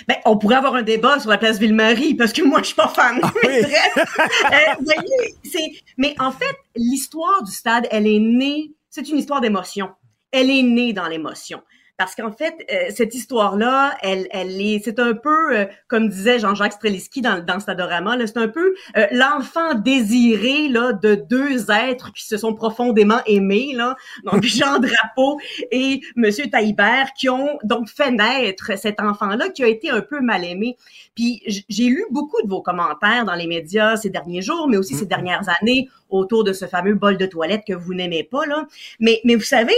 Ben, 0.07 0.15
on 0.25 0.37
pourrait 0.37 0.55
avoir 0.55 0.75
un 0.75 0.81
débat 0.81 1.19
sur 1.19 1.29
la 1.29 1.37
place 1.37 1.59
Ville-Marie 1.59 2.15
parce 2.15 2.31
que 2.33 2.41
moi, 2.41 2.59
je 2.59 2.67
suis 2.67 2.75
pas 2.75 2.87
fan. 2.89 3.19
Ah 3.23 3.31
euh, 3.45 4.83
voyez, 4.83 5.81
mais 5.97 6.15
en 6.19 6.31
fait, 6.31 6.55
l'histoire 6.75 7.43
du 7.43 7.51
stade, 7.51 7.87
elle 7.91 8.07
est 8.07 8.19
née, 8.19 8.71
c'est 8.89 9.07
une 9.09 9.17
histoire 9.17 9.41
d'émotion. 9.41 9.89
Elle 10.31 10.49
est 10.49 10.63
née 10.63 10.93
dans 10.93 11.07
l'émotion. 11.07 11.61
Parce 11.97 12.15
qu'en 12.15 12.31
fait, 12.31 12.55
euh, 12.71 12.89
cette 12.89 13.13
histoire-là, 13.13 13.95
elle, 14.01 14.27
elle 14.31 14.59
est, 14.59 14.81
c'est 14.83 14.97
un 14.99 15.13
peu, 15.13 15.55
euh, 15.55 15.65
comme 15.87 16.09
disait 16.09 16.39
Jean-Jacques 16.39 16.73
Streliski 16.73 17.21
dans, 17.21 17.45
dans 17.45 17.59
Stadorama, 17.59 18.17
là, 18.17 18.25
c'est 18.25 18.37
un 18.37 18.47
peu 18.47 18.73
euh, 18.97 19.05
l'enfant 19.11 19.75
désiré 19.75 20.69
là 20.69 20.93
de 20.93 21.13
deux 21.13 21.69
êtres 21.69 22.11
qui 22.13 22.25
se 22.25 22.37
sont 22.37 22.55
profondément 22.55 23.19
aimés, 23.27 23.73
là, 23.75 23.95
donc 24.23 24.43
Jean 24.43 24.79
Drapeau 24.79 25.39
et 25.71 26.01
Monsieur 26.15 26.49
Taillibert, 26.49 27.13
qui 27.13 27.29
ont 27.29 27.59
donc 27.63 27.87
fait 27.89 28.09
naître 28.09 28.75
cet 28.75 28.99
enfant-là 28.99 29.49
qui 29.49 29.63
a 29.63 29.67
été 29.67 29.91
un 29.91 30.01
peu 30.01 30.19
mal 30.19 30.43
aimé. 30.43 30.77
Puis 31.15 31.41
j'ai 31.69 31.85
lu 31.85 32.05
beaucoup 32.11 32.41
de 32.43 32.49
vos 32.49 32.61
commentaires 32.61 33.25
dans 33.25 33.35
les 33.35 33.47
médias 33.47 33.97
ces 33.97 34.09
derniers 34.09 34.41
jours, 34.41 34.67
mais 34.67 34.77
aussi 34.77 34.95
ces 34.95 35.05
dernières 35.05 35.47
années 35.61 35.89
autour 36.09 36.43
de 36.43 36.53
ce 36.53 36.65
fameux 36.65 36.95
bol 36.95 37.17
de 37.17 37.25
toilette 37.25 37.63
que 37.67 37.73
vous 37.73 37.93
n'aimez 37.93 38.23
pas 38.23 38.45
là. 38.45 38.67
Mais 38.99 39.21
mais 39.23 39.35
vous 39.35 39.43
savez, 39.43 39.73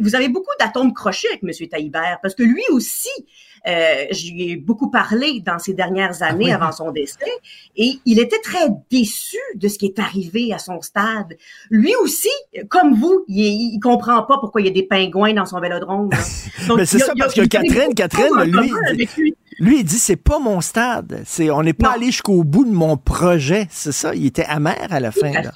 vous 0.00 0.14
avez 0.14 0.28
beaucoup 0.28 0.52
d'atomes 0.60 0.92
crochus 0.92 1.28
avec 1.28 1.42
Monsieur 1.42 1.68
Taillibert 1.68 2.18
parce 2.22 2.34
que 2.34 2.42
lui 2.42 2.64
aussi 2.70 3.10
euh, 3.66 4.04
J'y 4.10 4.50
ai 4.50 4.56
beaucoup 4.56 4.90
parlé 4.90 5.40
dans 5.40 5.58
ces 5.58 5.72
dernières 5.72 6.22
années 6.22 6.52
avant 6.52 6.70
son 6.70 6.90
décès 6.90 7.16
et 7.76 7.92
il 8.04 8.20
était 8.20 8.40
très 8.40 8.68
déçu 8.90 9.38
de 9.54 9.68
ce 9.68 9.78
qui 9.78 9.86
est 9.86 9.98
arrivé 9.98 10.52
à 10.52 10.58
son 10.58 10.82
stade. 10.82 11.36
Lui 11.70 11.94
aussi, 12.02 12.28
comme 12.68 12.94
vous, 12.94 13.24
il, 13.26 13.74
il 13.74 13.80
comprend 13.80 14.22
pas 14.24 14.36
pourquoi 14.38 14.60
il 14.60 14.66
y 14.66 14.70
a 14.70 14.72
des 14.72 14.82
pingouins 14.82 15.32
dans 15.32 15.46
son 15.46 15.60
vélodrome. 15.60 16.10
Donc, 16.68 16.76
Mais 16.76 16.84
c'est 16.84 16.98
ça, 16.98 17.14
parce 17.18 17.32
que 17.32 17.46
Catherine, 17.46 17.94
Catherine, 17.94 18.42
lui, 18.44 18.70
lui, 19.16 19.34
lui, 19.58 19.80
il 19.80 19.84
dit 19.84 19.98
c'est 19.98 20.16
pas 20.16 20.38
mon 20.38 20.60
stade. 20.60 21.22
C'est 21.26 21.50
on 21.50 21.62
n'est 21.62 21.72
pas 21.72 21.92
allé 21.92 22.06
jusqu'au 22.06 22.44
bout 22.44 22.64
de 22.64 22.72
mon 22.72 22.96
projet. 22.96 23.66
C'est 23.70 23.92
ça. 23.92 24.14
Il 24.14 24.26
était 24.26 24.44
amer 24.44 24.86
à 24.90 25.00
la 25.00 25.12
fin. 25.12 25.32
Là. 25.32 25.50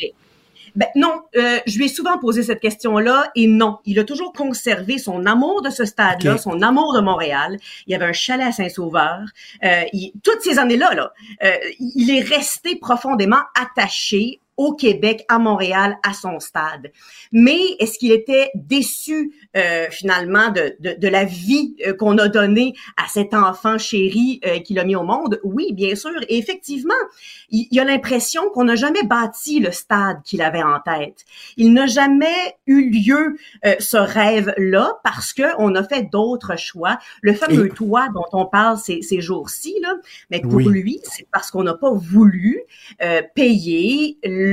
Ben, 0.79 0.87
non, 0.95 1.23
euh, 1.37 1.59
je 1.66 1.77
lui 1.77 1.87
ai 1.87 1.89
souvent 1.89 2.19
posé 2.19 2.45
cette 2.45 2.61
question-là 2.61 3.33
et 3.35 3.49
non, 3.49 3.79
il 3.85 3.99
a 3.99 4.05
toujours 4.05 4.33
conservé 4.33 4.99
son 4.99 5.27
amour 5.27 5.61
de 5.61 5.70
ce 5.70 5.85
stade-là, 5.85 6.39
son 6.39 6.62
amour 6.62 6.95
de 6.95 7.01
Montréal. 7.01 7.59
Il 7.87 7.93
y 7.93 7.97
avait 7.97 8.05
un 8.05 8.12
chalet 8.12 8.47
à 8.47 8.53
Saint-Sauveur. 8.53 9.23
Euh, 9.65 9.83
toutes 10.23 10.41
ces 10.41 10.61
années-là, 10.61 10.95
là, 10.95 11.12
euh, 11.43 11.51
il 11.81 12.11
est 12.11 12.20
resté 12.20 12.77
profondément 12.77 13.41
attaché 13.61 14.41
au 14.59 14.74
Québec, 14.74 15.24
à 15.28 15.39
Montréal, 15.39 15.97
à 16.02 16.12
son 16.12 16.40
stade. 16.40 16.93
Mais 17.32 17.59
est-ce 17.78 17.98
qu'il 17.98 18.12
était 18.12 18.51
déçu 18.55 19.32
euh, 19.56 19.86
finalement 19.90 20.51
de, 20.51 20.74
de, 20.80 20.97
de, 20.98 21.09
la 21.09 21.24
vie 21.24 21.76
euh, 21.86 21.94
qu'on 21.94 22.18
a 22.18 22.28
donnée 22.28 22.74
à 22.97 23.09
cet 23.09 23.32
enfant 23.32 23.78
chéri 23.78 24.40
euh, 24.44 24.59
qu'il 24.59 24.78
a 24.78 24.85
mis 24.85 24.97
au 24.97 25.05
monde? 25.05 25.40
Oui, 25.44 25.72
bien 25.72 25.94
sûr. 25.94 26.20
Et 26.28 26.36
effectivement, 26.36 26.93
il, 27.48 27.68
il 27.70 27.80
a 27.80 27.85
l'impression 27.85 28.51
qu'on 28.51 28.64
n'a 28.64 28.74
jamais 28.74 29.05
bâti 29.05 29.60
le 29.60 29.70
stade 29.70 30.22
qu'il 30.24 30.43
avait 30.43 30.62
en 30.62 30.80
tête. 30.80 31.24
Il 31.56 31.72
n'a 31.72 31.86
jamais 31.86 32.56
eu 32.66 32.90
lieu 32.90 33.36
euh, 33.64 33.76
ce 33.78 33.97
rêve-là 33.97 34.98
parce 35.05 35.32
que 35.32 35.43
on 35.59 35.74
a 35.76 35.85
fait 35.85 36.10
d'autres 36.10 36.59
choix. 36.59 36.98
Le 37.22 37.32
fameux 37.32 37.66
Et... 37.66 37.70
toit 37.70 38.09
dont 38.12 38.26
on 38.32 38.47
parle 38.47 38.76
ces, 38.78 39.02
ces 39.02 39.20
jours-ci, 39.20 39.76
là, 39.82 39.94
mais 40.30 40.40
pour 40.40 40.55
oui. 40.55 40.66
lui, 40.66 41.01
c'est 41.05 41.28
parce 41.30 41.51
qu'on 41.51 41.62
n'a 41.62 41.74
pas 41.74 41.93
voulu 41.93 42.62
euh, 43.02 43.22
payer 43.35 44.18
le 44.24 44.48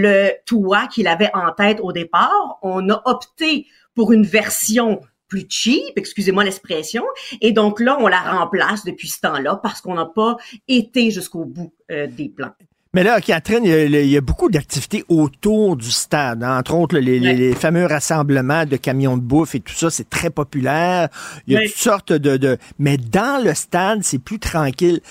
toit 0.45 0.87
qu'il 0.87 1.07
avait 1.07 1.31
en 1.33 1.51
tête 1.51 1.79
au 1.81 1.91
départ. 1.91 2.59
On 2.61 2.89
a 2.89 3.01
opté 3.05 3.67
pour 3.93 4.11
une 4.11 4.25
version 4.25 5.01
plus 5.27 5.45
cheap, 5.49 5.93
excusez-moi 5.95 6.43
l'expression, 6.43 7.03
et 7.41 7.51
donc 7.51 7.79
là, 7.79 7.97
on 7.99 8.07
la 8.07 8.19
remplace 8.19 8.85
depuis 8.85 9.07
ce 9.07 9.21
temps-là 9.21 9.59
parce 9.61 9.81
qu'on 9.81 9.95
n'a 9.95 10.05
pas 10.05 10.37
été 10.67 11.09
jusqu'au 11.09 11.45
bout 11.45 11.73
euh, 11.91 12.07
des 12.07 12.29
plans. 12.29 12.51
Mais 12.95 13.03
là, 13.03 13.19
Catherine, 13.19 13.65
il 13.65 13.69
y 13.69 13.73
a, 13.73 13.83
il 13.83 14.09
y 14.09 14.15
a 14.15 14.21
beaucoup 14.21 14.49
d'activités 14.49 15.03
autour 15.09 15.75
du 15.75 15.91
stade. 15.91 16.41
Hein. 16.43 16.59
Entre 16.59 16.73
autres, 16.75 16.97
les, 16.97 17.53
fameux 17.53 17.85
rassemblements 17.85 18.65
de 18.65 18.77
camions 18.77 19.17
de 19.17 19.21
bouffe 19.21 19.53
et 19.53 19.59
tout 19.59 19.73
ça, 19.73 19.89
c'est 19.89 20.09
très 20.09 20.29
populaire. 20.29 21.09
Il 21.45 21.55
y 21.55 21.57
a 21.57 21.63
toutes 21.63 21.75
sortes 21.75 22.13
de, 22.13 22.37
de... 22.37 22.57
Mais 22.79 22.95
dans 22.95 23.43
le 23.43 23.53
stade, 23.53 24.01
c'est 24.03 24.19
plus 24.19 24.39
tranquille 24.39 25.01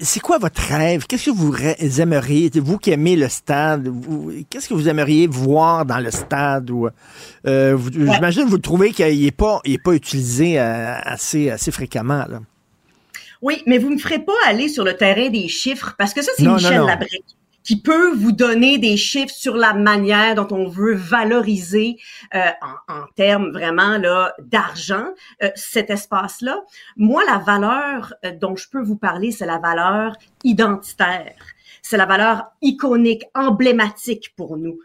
c'est 0.00 0.20
quoi 0.20 0.38
votre 0.38 0.60
rêve? 0.60 1.06
Qu'est-ce 1.06 1.26
que 1.26 1.30
vous 1.30 1.54
aimeriez, 2.00 2.50
vous 2.56 2.78
qui 2.78 2.90
aimez 2.90 3.16
le 3.16 3.28
stade, 3.28 3.92
qu'est-ce 4.48 4.68
que 4.68 4.74
vous 4.74 4.88
aimeriez 4.88 5.26
voir 5.26 5.84
dans 5.84 5.98
le 5.98 6.10
stade? 6.10 6.70
Ou, 6.70 6.88
euh, 7.46 7.74
vous, 7.76 7.90
ouais. 7.90 8.14
J'imagine 8.14 8.44
que 8.44 8.50
vous 8.50 8.58
trouvez 8.58 8.92
qu'il 8.92 9.22
n'est 9.22 9.30
pas, 9.30 9.60
il 9.64 9.74
est 9.74 9.82
pas 9.82 9.92
utilisé 9.92 10.58
euh, 10.58 10.94
assez, 11.02 11.50
assez 11.50 11.70
fréquemment. 11.70 12.24
Là. 12.28 12.40
Oui, 13.42 13.62
mais 13.66 13.78
vous 13.78 13.88
ne 13.88 13.94
me 13.94 13.98
ferez 13.98 14.18
pas 14.18 14.32
aller 14.46 14.68
sur 14.68 14.84
le 14.84 14.96
terrain 14.96 15.30
des 15.30 15.48
chiffres 15.48 15.94
parce 15.98 16.12
que 16.14 16.22
ça, 16.22 16.32
c'est 16.36 16.46
Michel. 16.46 16.82
Labrec 16.82 17.24
qui 17.70 17.80
peut 17.80 18.12
vous 18.12 18.32
donner 18.32 18.78
des 18.78 18.96
chiffres 18.96 19.32
sur 19.32 19.56
la 19.56 19.74
manière 19.74 20.34
dont 20.34 20.48
on 20.50 20.66
veut 20.66 20.96
valoriser 20.96 21.98
euh, 22.34 22.40
en, 22.88 22.92
en, 22.92 23.06
termes 23.14 23.52
vraiment 23.52 23.96
là 23.96 24.34
d'argent 24.40 25.04
euh, 25.44 25.50
cet 25.54 25.88
espace-là. 25.88 26.58
Moi, 26.96 27.22
la 27.28 27.38
valeur 27.38 28.12
euh, 28.24 28.32
dont 28.32 28.56
je 28.56 28.68
peux 28.68 28.82
vous 28.82 28.96
parler, 28.96 29.30
c'est 29.30 29.46
la 29.46 29.58
valeur 29.58 30.16
identitaire. 30.42 31.36
C'est 31.80 31.96
la 31.96 32.06
valeur 32.06 32.46
iconique, 32.60 33.22
emblématique 33.36 34.34
pour 34.34 34.56
nous. 34.56 34.80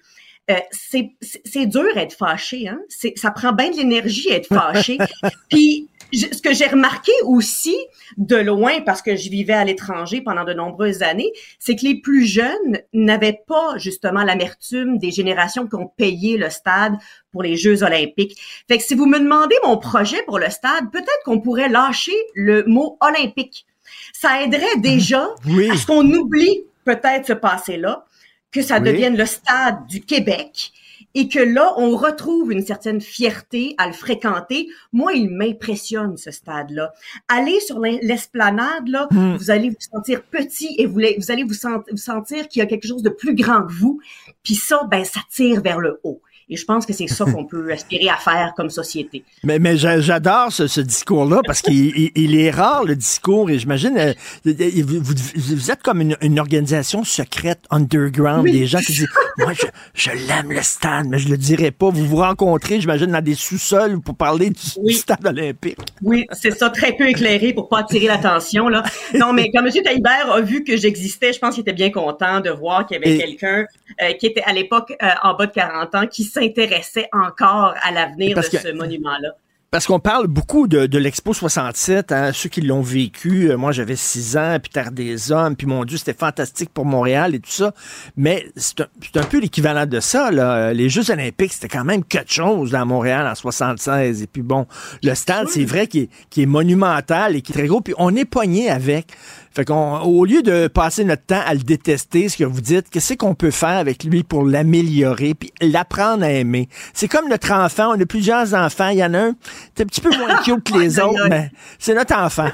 Euh, 0.51 0.59
c'est 0.69 1.65
dur 1.65 1.97
être 1.97 2.13
fâché, 2.13 2.67
hein? 2.67 2.81
Ça 3.15 3.31
prend 3.31 3.51
bien 3.51 3.71
de 3.71 3.77
l'énergie 3.77 4.29
être 4.29 4.53
fâché. 4.53 4.99
Puis 5.49 5.89
ce 6.13 6.41
que 6.41 6.53
j'ai 6.53 6.67
remarqué 6.67 7.11
aussi 7.23 7.75
de 8.17 8.35
loin, 8.35 8.81
parce 8.81 9.01
que 9.01 9.15
je 9.15 9.29
vivais 9.29 9.53
à 9.53 9.63
l'étranger 9.63 10.21
pendant 10.21 10.43
de 10.43 10.53
nombreuses 10.53 11.03
années, 11.03 11.31
c'est 11.59 11.75
que 11.75 11.85
les 11.85 11.99
plus 11.99 12.25
jeunes 12.25 12.79
n'avaient 12.93 13.41
pas 13.47 13.77
justement 13.77 14.23
l'amertume 14.23 14.97
des 14.97 15.11
générations 15.11 15.67
qui 15.67 15.75
ont 15.75 15.91
payé 15.97 16.37
le 16.37 16.49
stade 16.49 16.93
pour 17.31 17.43
les 17.43 17.57
Jeux 17.57 17.83
olympiques. 17.83 18.37
Fait 18.67 18.77
que 18.77 18.83
si 18.83 18.95
vous 18.95 19.05
me 19.05 19.19
demandez 19.19 19.55
mon 19.63 19.77
projet 19.77 20.21
pour 20.25 20.39
le 20.39 20.49
stade, 20.49 20.91
peut-être 20.91 21.23
qu'on 21.25 21.41
pourrait 21.41 21.69
lâcher 21.69 22.15
le 22.33 22.63
mot 22.65 22.97
olympique. 23.01 23.65
Ça 24.13 24.41
aiderait 24.41 24.77
déjà 24.77 25.29
oui. 25.47 25.69
à 25.69 25.75
ce 25.75 25.85
qu'on 25.85 26.09
oublie 26.11 26.63
peut-être 26.85 27.27
ce 27.27 27.33
passé-là 27.33 28.05
que 28.51 28.61
ça 28.61 28.77
oui. 28.77 28.83
devienne 28.83 29.17
le 29.17 29.25
stade 29.25 29.85
du 29.87 30.01
Québec 30.01 30.71
et 31.15 31.29
que 31.29 31.39
là, 31.39 31.73
on 31.77 31.95
retrouve 31.95 32.51
une 32.51 32.63
certaine 32.65 33.01
fierté 33.01 33.73
à 33.77 33.87
le 33.87 33.93
fréquenter. 33.93 34.67
Moi, 34.91 35.13
il 35.13 35.31
m'impressionne 35.31 36.17
ce 36.17 36.29
stade-là. 36.29 36.93
Allez 37.29 37.59
sur 37.61 37.79
l'esplanade, 37.79 38.87
là, 38.87 39.07
mm. 39.11 39.37
vous 39.37 39.49
allez 39.49 39.69
vous 39.69 39.75
sentir 39.79 40.21
petit 40.23 40.75
et 40.77 40.85
vous, 40.85 41.01
vous 41.17 41.31
allez 41.31 41.43
vous, 41.43 41.53
sent, 41.53 41.69
vous 41.89 41.97
sentir 41.97 42.49
qu'il 42.49 42.59
y 42.59 42.63
a 42.63 42.65
quelque 42.65 42.87
chose 42.87 43.01
de 43.01 43.09
plus 43.09 43.33
grand 43.33 43.65
que 43.65 43.71
vous. 43.71 44.01
Puis 44.43 44.55
ça, 44.55 44.81
ben, 44.91 45.05
ça 45.05 45.21
tire 45.31 45.61
vers 45.61 45.79
le 45.79 45.99
haut. 46.03 46.21
Et 46.47 46.57
je 46.57 46.65
pense 46.65 46.85
que 46.85 46.93
c'est 46.93 47.07
ça 47.07 47.25
qu'on 47.25 47.45
peut 47.45 47.71
aspirer 47.71 48.09
à 48.09 48.17
faire 48.17 48.53
comme 48.55 48.69
société. 48.69 49.23
Mais, 49.43 49.57
mais 49.59 49.77
j'adore 49.77 50.51
ce, 50.51 50.67
ce 50.67 50.81
discours-là 50.81 51.41
parce 51.45 51.61
qu'il 51.61 52.11
il 52.15 52.35
est 52.35 52.51
rare, 52.51 52.83
le 52.83 52.95
discours, 52.95 53.49
et 53.49 53.57
j'imagine, 53.57 53.97
euh, 53.97 54.13
vous, 54.45 55.01
vous, 55.35 55.71
êtes 55.71 55.81
comme 55.81 56.01
une, 56.01 56.17
une, 56.21 56.39
organisation 56.39 57.03
secrète, 57.03 57.59
underground, 57.71 58.43
oui. 58.43 58.51
des 58.51 58.65
gens 58.67 58.79
qui 58.79 58.91
disent, 58.91 59.07
moi, 59.37 59.53
je, 59.53 59.65
je 59.93 60.11
l'aime 60.11 60.51
le 60.51 60.61
stade, 60.61 61.07
mais 61.07 61.17
je 61.17 61.29
le 61.29 61.37
dirais 61.37 61.71
pas. 61.71 61.89
Vous 61.89 62.05
vous 62.05 62.17
rencontrez, 62.17 62.79
j'imagine, 62.79 63.07
dans 63.07 63.21
des 63.21 63.35
sous-sols 63.35 63.99
pour 64.01 64.15
parler 64.15 64.49
du, 64.49 64.61
oui. 64.77 64.93
du 64.93 64.99
stade 64.99 65.25
olympique. 65.25 65.77
Oui, 66.03 66.25
c'est 66.31 66.51
ça, 66.51 66.69
très 66.69 66.93
peu 66.93 67.09
éclairé 67.09 67.53
pour 67.53 67.69
pas 67.69 67.79
attirer 67.79 68.07
l'attention, 68.07 68.67
là. 68.67 68.83
Non, 69.13 69.33
mais 69.33 69.49
quand 69.51 69.65
M. 69.65 69.71
Taillibert 69.83 70.31
a 70.31 70.41
vu 70.41 70.63
que 70.63 70.77
j'existais, 70.77 71.33
je 71.33 71.39
pense 71.39 71.55
qu'il 71.55 71.61
était 71.61 71.73
bien 71.73 71.89
content 71.89 72.39
de 72.39 72.49
voir 72.49 72.85
qu'il 72.85 72.99
y 73.01 73.03
avait 73.03 73.17
quelqu'un 73.17 73.65
euh, 74.01 74.13
qui 74.13 74.27
était 74.27 74.43
à 74.43 74.53
l'époque 74.53 74.93
euh, 75.01 75.07
en 75.23 75.33
bas 75.35 75.47
de 75.47 75.51
40 75.51 75.95
ans, 75.95 76.07
qui 76.07 76.23
s'intéressait 76.35 77.09
encore 77.11 77.73
à 77.81 77.91
l'avenir 77.91 78.37
de 78.37 78.41
que, 78.41 78.57
ce 78.57 78.71
monument-là. 78.71 79.29
Parce 79.75 79.87
qu'on 79.87 79.99
parle 79.99 80.27
beaucoup 80.27 80.67
de, 80.67 80.85
de 80.85 80.97
l'Expo 80.97 81.33
67, 81.33 82.13
hein, 82.13 82.31
ceux 82.31 82.47
qui 82.47 82.61
l'ont 82.61 82.81
vécu. 82.81 83.51
Euh, 83.51 83.57
moi, 83.57 83.73
j'avais 83.73 83.97
six 83.97 84.37
ans, 84.37 84.57
puis 84.61 84.71
Terre 84.71 84.91
des 84.91 85.33
Hommes, 85.33 85.57
puis 85.57 85.67
mon 85.67 85.83
Dieu, 85.83 85.97
c'était 85.97 86.13
fantastique 86.13 86.69
pour 86.73 86.85
Montréal 86.85 87.35
et 87.35 87.39
tout 87.39 87.51
ça. 87.51 87.73
Mais 88.15 88.45
c'est 88.55 88.79
un, 88.79 88.87
un, 89.15 89.23
peu 89.23 89.39
l'équivalent 89.39 89.85
de 89.85 89.99
ça. 89.99 90.31
Là. 90.31 90.71
Les 90.71 90.87
Jeux 90.87 91.11
olympiques, 91.11 91.51
c'était 91.51 91.67
quand 91.67 91.83
même 91.83 92.05
quelque 92.05 92.31
chose 92.31 92.71
dans 92.71 92.85
Montréal 92.85 93.27
en 93.27 93.35
76. 93.35 94.21
Et 94.21 94.27
puis 94.27 94.43
bon, 94.43 94.65
le 95.03 95.13
stade, 95.13 95.49
c'est 95.49 95.65
vrai 95.65 95.87
qu'il 95.87 96.03
est, 96.03 96.09
qu 96.29 96.43
est, 96.43 96.45
monumental 96.45 97.35
et 97.35 97.41
qui 97.41 97.51
est 97.51 97.55
très 97.55 97.67
gros. 97.67 97.81
Puis 97.81 97.93
on 97.97 98.15
est 98.15 98.25
poigné 98.25 98.69
avec. 98.69 99.07
Fait 99.55 99.63
qu'on, 99.63 99.99
au 99.99 100.25
lieu 100.25 100.41
de 100.41 100.67
passer 100.67 101.05
notre 101.05 101.23
temps 101.23 101.41
à 101.45 101.53
le 101.53 101.61
détester, 101.61 102.27
ce 102.27 102.35
que 102.35 102.43
vous 102.43 102.59
dites, 102.59 102.89
qu'est-ce 102.89 103.13
qu'on 103.13 103.35
peut 103.35 103.51
faire 103.51 103.77
avec 103.77 104.03
lui 104.03 104.23
pour 104.23 104.43
l'améliorer 104.43 105.33
puis 105.33 105.53
l'apprendre 105.61 106.25
à 106.25 106.31
aimer? 106.31 106.67
C'est 106.93 107.07
comme 107.07 107.29
notre 107.29 107.53
enfant. 107.53 107.95
On 107.95 108.01
a 108.01 108.05
plusieurs 108.05 108.53
enfants. 108.53 108.89
Il 108.89 108.97
y 108.97 109.03
en 109.03 109.13
a 109.13 109.19
un, 109.19 109.35
c'est 109.73 109.83
un 109.83 109.85
petit 109.85 110.01
peu 110.01 110.09
moins 110.09 110.35
cute 110.43 110.63
que 110.63 110.77
les 110.77 110.99
autres, 110.99 111.29
mais 111.29 111.51
c'est 111.79 111.93
notre 111.93 112.15
enfant. 112.17 112.49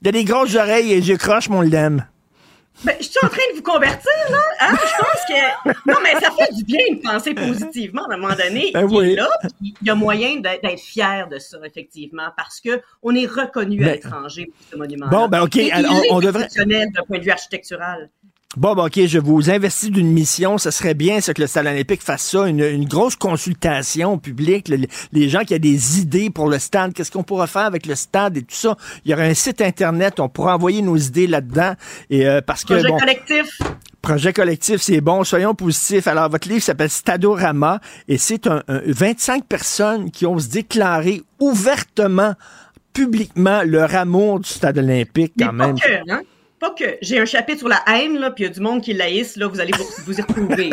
Il 0.00 0.08
a 0.08 0.12
des 0.12 0.24
grosses 0.24 0.54
oreilles 0.54 0.92
et 0.92 1.02
je 1.02 1.12
croche, 1.14 1.50
mon 1.50 1.60
l'aime. 1.60 2.06
Ben, 2.84 2.94
je 3.00 3.04
suis 3.04 3.18
en 3.22 3.28
train 3.28 3.42
de 3.50 3.56
vous 3.56 3.62
convertir, 3.62 4.12
là. 4.30 4.38
Hein? 4.60 4.74
Je 4.76 5.02
pense 5.02 5.24
que. 5.28 5.90
Non, 5.90 5.96
mais 6.02 6.12
ça 6.20 6.30
fait 6.30 6.54
du 6.54 6.64
bien 6.64 6.78
de 6.92 7.00
penser 7.00 7.34
positivement 7.34 8.06
à 8.06 8.14
un 8.14 8.16
moment 8.16 8.34
donné. 8.34 8.70
Ben 8.72 8.84
oui. 8.84 9.16
là, 9.16 9.28
il 9.60 9.74
y 9.82 9.90
a 9.90 9.94
moyen 9.94 10.36
d'être 10.36 10.78
fier 10.78 11.28
de 11.28 11.38
ça, 11.38 11.58
effectivement, 11.64 12.28
parce 12.36 12.60
que 12.60 12.80
on 13.02 13.14
est 13.14 13.26
reconnu 13.26 13.78
ben, 13.78 13.88
à 13.88 13.92
l'étranger 13.94 14.46
pour 14.46 14.66
ce 14.70 14.76
monument. 14.76 15.08
Bon, 15.08 15.28
ben, 15.28 15.42
OK. 15.42 15.58
Alors, 15.72 15.92
on, 16.10 16.20
est 16.20 16.24
devrait. 16.24 16.48
d'un 16.56 17.02
point 17.06 17.18
de 17.18 17.24
vue 17.24 17.30
architectural. 17.30 18.10
Bon, 18.58 18.74
ben, 18.74 18.86
OK, 18.86 18.98
je 19.06 19.18
vous 19.20 19.50
investis 19.50 19.88
d'une 19.90 20.10
mission. 20.10 20.58
Ce 20.58 20.72
serait 20.72 20.94
bien 20.94 21.20
ce 21.20 21.30
que 21.30 21.40
le 21.40 21.46
Stade 21.46 21.66
olympique 21.66 22.02
fasse 22.02 22.22
ça, 22.28 22.48
une, 22.48 22.58
une 22.60 22.86
grosse 22.86 23.14
consultation 23.14 24.18
publique. 24.18 24.68
le- 24.68 24.86
les 25.12 25.28
gens 25.28 25.40
qui 25.44 25.54
ont 25.54 25.58
des 25.58 26.00
idées 26.00 26.28
pour 26.28 26.48
le 26.48 26.58
stade, 26.58 26.92
qu'est-ce 26.92 27.12
qu'on 27.12 27.22
pourra 27.22 27.46
faire 27.46 27.62
avec 27.66 27.86
le 27.86 27.94
stade 27.94 28.36
et 28.36 28.42
tout 28.42 28.56
ça. 28.56 28.76
Il 29.04 29.12
y 29.12 29.14
aura 29.14 29.22
un 29.22 29.34
site 29.34 29.60
Internet, 29.60 30.18
on 30.18 30.28
pourra 30.28 30.56
envoyer 30.56 30.82
nos 30.82 30.96
idées 30.96 31.28
là-dedans. 31.28 31.74
Et 32.10 32.26
euh, 32.26 32.40
parce 32.44 32.64
que 32.64 32.74
Projet 32.74 32.88
bon, 32.88 32.96
collectif. 32.98 33.58
Projet 34.02 34.32
collectif, 34.32 34.80
c'est 34.82 35.00
bon. 35.00 35.22
Soyons 35.22 35.54
positifs. 35.54 36.08
Alors, 36.08 36.28
votre 36.28 36.48
livre 36.48 36.62
s'appelle 36.62 36.90
Stadorama 36.90 37.80
et 38.08 38.18
c'est 38.18 38.46
un, 38.48 38.62
un 38.66 38.80
25 38.86 39.44
personnes 39.44 40.10
qui 40.10 40.26
ont 40.26 40.38
se 40.38 40.48
déclaré 40.48 41.22
ouvertement, 41.38 42.34
publiquement, 42.92 43.62
leur 43.64 43.94
amour 43.94 44.40
du 44.40 44.48
stade 44.48 44.78
olympique 44.78 45.34
Mais 45.36 45.46
quand 45.46 45.52
même. 45.52 45.74
Pas 45.78 45.86
que, 45.86 46.10
hein? 46.12 46.20
Pas 46.60 46.70
que. 46.70 46.96
J'ai 47.02 47.20
un 47.20 47.24
chapitre 47.24 47.60
sur 47.60 47.68
la 47.68 47.82
haine, 47.86 48.18
là, 48.18 48.30
puis 48.32 48.42
il 48.44 48.48
y 48.48 48.50
a 48.50 48.52
du 48.52 48.60
monde 48.60 48.82
qui 48.82 48.92
laïsse, 48.92 49.36
là, 49.36 49.46
vous 49.46 49.60
allez 49.60 49.70
vous, 49.78 49.84
vous 50.06 50.18
y 50.18 50.22
retrouver. 50.22 50.70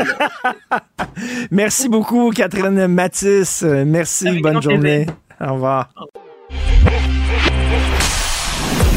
Merci 1.51 1.89
beaucoup, 1.89 2.31
Catherine 2.31 2.87
Matisse. 2.87 3.61
Merci, 3.63 4.27
Avec 4.29 4.41
bonne 4.41 4.61
journée. 4.61 5.05
plaisir. 5.05 5.15
Au 5.47 5.53
revoir. 5.53 5.89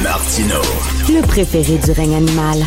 Martino. 0.02 0.60
Le 1.08 1.26
préféré 1.26 1.76
du 1.78 1.90
règne 1.92 2.14
animal. 2.16 2.58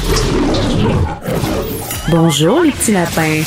Bonjour, 2.10 2.62
les 2.62 2.72
petits 2.72 2.92
lapins. 2.92 3.42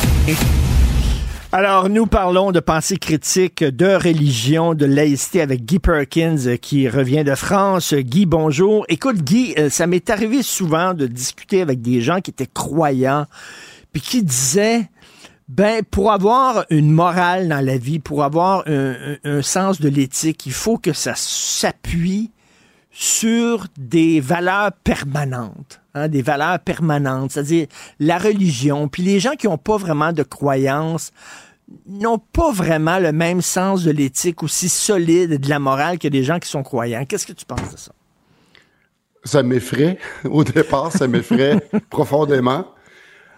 Alors, 1.56 1.88
nous 1.88 2.06
parlons 2.06 2.50
de 2.50 2.58
pensée 2.58 2.96
critique, 2.96 3.62
de 3.62 3.94
religion, 3.94 4.74
de 4.74 4.86
laïcité 4.86 5.40
avec 5.40 5.64
Guy 5.64 5.78
Perkins 5.78 6.48
euh, 6.48 6.56
qui 6.56 6.88
revient 6.88 7.22
de 7.22 7.36
France. 7.36 7.94
Guy, 7.94 8.26
bonjour. 8.26 8.84
Écoute, 8.88 9.18
Guy, 9.18 9.54
euh, 9.56 9.70
ça 9.70 9.86
m'est 9.86 10.10
arrivé 10.10 10.42
souvent 10.42 10.94
de 10.94 11.06
discuter 11.06 11.62
avec 11.62 11.80
des 11.80 12.00
gens 12.00 12.20
qui 12.20 12.32
étaient 12.32 12.48
croyants, 12.52 13.26
puis 13.92 14.02
qui 14.02 14.24
disaient, 14.24 14.90
ben, 15.46 15.84
pour 15.88 16.10
avoir 16.10 16.64
une 16.70 16.90
morale 16.90 17.46
dans 17.46 17.64
la 17.64 17.78
vie, 17.78 18.00
pour 18.00 18.24
avoir 18.24 18.64
un, 18.66 19.42
sens 19.42 19.80
de 19.80 19.88
l'éthique, 19.88 20.46
il 20.46 20.52
faut 20.52 20.76
que 20.76 20.92
ça 20.92 21.12
s'appuie 21.14 22.32
sur 22.90 23.68
des 23.78 24.18
valeurs 24.18 24.72
permanentes, 24.82 25.80
hein, 25.94 26.08
des 26.08 26.22
valeurs 26.22 26.58
permanentes, 26.60 27.32
c'est-à-dire 27.32 27.66
la 28.00 28.18
religion. 28.18 28.88
Puis 28.88 29.02
les 29.02 29.20
gens 29.20 29.32
qui 29.32 29.46
n'ont 29.46 29.58
pas 29.58 29.76
vraiment 29.76 30.12
de 30.12 30.22
croyances 30.22 31.10
n'ont 31.86 32.18
pas 32.18 32.52
vraiment 32.52 32.98
le 32.98 33.12
même 33.12 33.40
sens 33.40 33.84
de 33.84 33.90
l'éthique 33.90 34.42
aussi 34.42 34.68
solide 34.68 35.32
et 35.32 35.38
de 35.38 35.48
la 35.48 35.58
morale 35.58 35.98
que 35.98 36.08
des 36.08 36.22
gens 36.22 36.38
qui 36.38 36.48
sont 36.48 36.62
croyants. 36.62 37.04
Qu'est-ce 37.06 37.26
que 37.26 37.32
tu 37.32 37.44
penses 37.46 37.72
de 37.72 37.76
ça? 37.78 37.92
Ça 39.24 39.42
m'effraie. 39.42 39.98
Au 40.24 40.44
départ, 40.44 40.92
ça 40.92 41.08
m'effraie 41.08 41.56
profondément. 41.90 42.66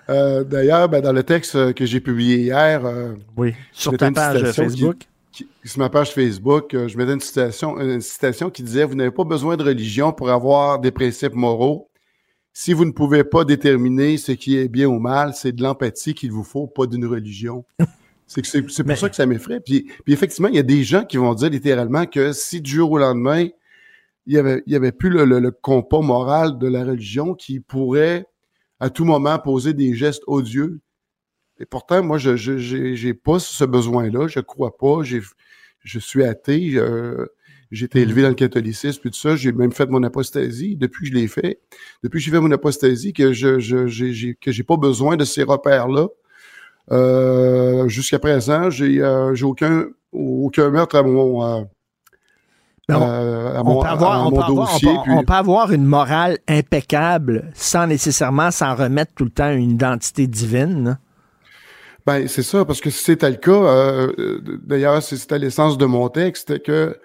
Euh, 0.09 0.45
D'ailleurs, 0.45 0.89
ben, 0.89 1.01
dans 1.01 1.13
le 1.13 1.23
texte 1.23 1.75
que 1.75 1.87
j'ai 1.87 2.01
publié 2.01 2.39
hier, 2.39 2.85
euh, 2.85 3.15
oui, 3.37 3.55
sur 3.73 3.97
ta 3.97 4.09
une 4.09 4.15
page 4.15 4.43
qui- 4.43 4.53
Facebook. 4.53 4.97
qui- 5.33 5.49
sur 5.65 5.79
ma 5.81 5.89
page 5.89 6.13
Facebook, 6.13 6.75
euh, 6.75 6.89
je 6.89 6.97
mettais 6.97 7.13
une 7.13 7.21
citation, 7.21 7.79
une 7.81 8.01
citation 8.01 8.51
qui 8.51 8.63
disait 8.63 8.85
Vous 8.85 8.95
n'avez 8.95 9.11
pas 9.11 9.25
besoin 9.25 9.57
de 9.57 9.63
religion 9.65 10.13
pour 10.13 10.31
avoir 10.31 10.79
des 10.81 10.91
principes 10.91 11.35
moraux. 11.35 11.89
Si 12.59 12.73
vous 12.73 12.87
ne 12.87 12.91
pouvez 12.91 13.23
pas 13.23 13.45
déterminer 13.45 14.17
ce 14.17 14.33
qui 14.33 14.57
est 14.57 14.69
bien 14.69 14.87
ou 14.89 14.99
mal, 14.99 15.35
c'est 15.35 15.53
de 15.53 15.63
l'empathie 15.63 16.15
qu'il 16.15 16.33
vous 16.33 16.43
faut, 16.43 16.67
pas 16.67 16.87
d'une 16.87 17.05
religion. 17.05 17.67
C'est 18.27 18.63
pour 18.63 18.97
ça 18.97 19.11
que 19.11 19.15
ça 19.15 19.27
m'effraie. 19.27 19.61
Puis, 19.61 19.91
puis 20.05 20.15
effectivement, 20.15 20.49
il 20.49 20.55
y 20.55 20.59
a 20.59 20.63
des 20.63 20.83
gens 20.83 21.05
qui 21.05 21.19
vont 21.19 21.35
dire 21.35 21.51
littéralement 21.51 22.07
que 22.07 22.33
si 22.33 22.63
du 22.63 22.71
jour 22.71 22.93
au 22.93 22.99
lendemain, 22.99 23.47
il 24.25 24.33
y 24.33 24.39
avait, 24.39 24.63
il 24.67 24.73
y 24.73 24.77
avait 24.77 24.91
plus 24.91 25.11
le, 25.11 25.27
le- 25.27 25.39
le 25.39 25.51
compas 25.51 26.01
moral 26.01 26.57
de 26.59 26.67
la 26.67 26.83
religion 26.83 27.35
qui 27.35 27.61
pourrait 27.61 28.25
à 28.81 28.89
tout 28.89 29.05
moment 29.05 29.39
poser 29.39 29.75
des 29.75 29.95
gestes 29.95 30.23
odieux. 30.27 30.81
Et 31.61 31.67
pourtant, 31.67 32.03
moi, 32.03 32.17
je 32.17 32.37
j'ai 32.37 33.13
pas 33.15 33.39
ce 33.39 33.65
besoin-là. 33.67 34.29
Je 34.29 34.41
crois 34.41 34.79
pas. 34.79 35.03
Je 35.03 35.99
suis 35.99 36.25
athée. 36.25 36.73
euh, 36.77 37.27
j'ai 37.71 37.87
été 37.87 38.01
élevé 38.01 38.23
dans 38.23 38.29
le 38.29 38.35
catholicisme 38.35 39.01
puis 39.01 39.11
tout 39.11 39.19
ça. 39.19 39.37
J'ai 39.37 39.53
même 39.53 39.73
fait 39.73 39.89
mon 39.91 40.03
apostasie. 40.03 40.77
Depuis 40.77 41.09
que 41.11 41.15
je 41.15 41.21
l'ai 41.21 41.29
fait, 41.29 41.61
depuis 42.03 42.19
que 42.19 42.25
j'ai 42.25 42.31
fait 42.31 42.41
mon 42.41 42.51
apostasie, 42.53 43.13
que 43.13 43.33
je, 43.33 43.59
je 43.59 44.33
que 44.41 44.53
j'ai 44.53 44.63
pas 44.63 44.77
besoin 44.77 45.17
de 45.17 45.25
ces 45.25 45.43
repères-là. 45.43 46.09
Euh, 46.93 47.89
jusqu'à 47.89 48.19
présent, 48.19 48.71
j'ai 48.71 49.01
euh, 49.03 49.35
aucun 49.43 49.87
aucun 50.13 50.71
meurtre 50.71 50.97
à 50.97 51.03
mon 51.03 51.43
euh, 51.43 51.63
on- 52.89 52.95
euh, 53.03 53.57
à 53.57 53.61
on 53.63 53.65
mon, 53.65 53.83
peut 53.83 53.89
avoir, 53.89 54.13
à 54.13 54.21
on 54.21 54.31
mon 54.31 54.37
peut 54.37 54.43
avoir- 54.43 54.69
on 54.71 54.73
dossier. 54.73 54.89
peut- 54.95 55.01
puis- 55.03 55.13
on 55.17 55.25
peut 55.25 55.33
avoir 55.33 55.73
une 55.73 55.85
morale 55.85 56.39
impeccable 56.47 57.51
sans 57.55 57.89
nécessairement 57.89 58.53
s'en 58.53 58.77
remettre 58.77 59.13
tout 59.17 59.25
le 59.25 59.31
temps 59.31 59.47
à 59.47 59.53
une 59.55 59.73
identité 59.73 60.29
divine. 60.29 60.85
là. 60.85 60.99
Ben, 62.07 62.29
c'est 62.29 62.45
ça, 62.45 62.65
parce 62.65 62.81
que 62.81 62.89
si 62.91 63.03
c'était 63.03 63.31
le 63.31 63.35
cas, 63.37 63.51
euh, 63.51 64.13
euh, 64.21 64.41
d'ailleurs, 64.65 65.03
c'était 65.03 65.41
l'essence 65.41 65.77
de 65.77 65.87
mon 65.87 66.09
texte, 66.09 66.63
que 66.63 66.97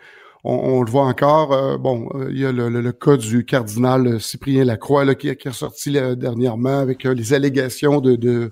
on, 0.44 0.54
on 0.54 0.82
le 0.84 0.90
voit 0.90 1.06
encore, 1.06 1.54
euh, 1.54 1.78
bon, 1.78 2.10
euh, 2.16 2.30
il 2.32 2.40
y 2.40 2.46
a 2.46 2.52
le, 2.52 2.70
le- 2.70 2.82
le 2.82 2.92
cas 2.92 3.18
du 3.18 3.46
cardinal 3.46 4.20
Cyprien 4.20 4.64
Lacroix 4.66 5.06
là, 5.06 5.16
qui, 5.16 5.34
qui 5.36 5.48
est 5.48 5.52
ressorti 5.52 5.92
là, 5.92 6.16
dernièrement 6.16 6.80
avec 6.80 7.06
euh, 7.06 7.14
les 7.14 7.34
allégations 7.34 8.02
de, 8.02 8.16
de, 8.16 8.52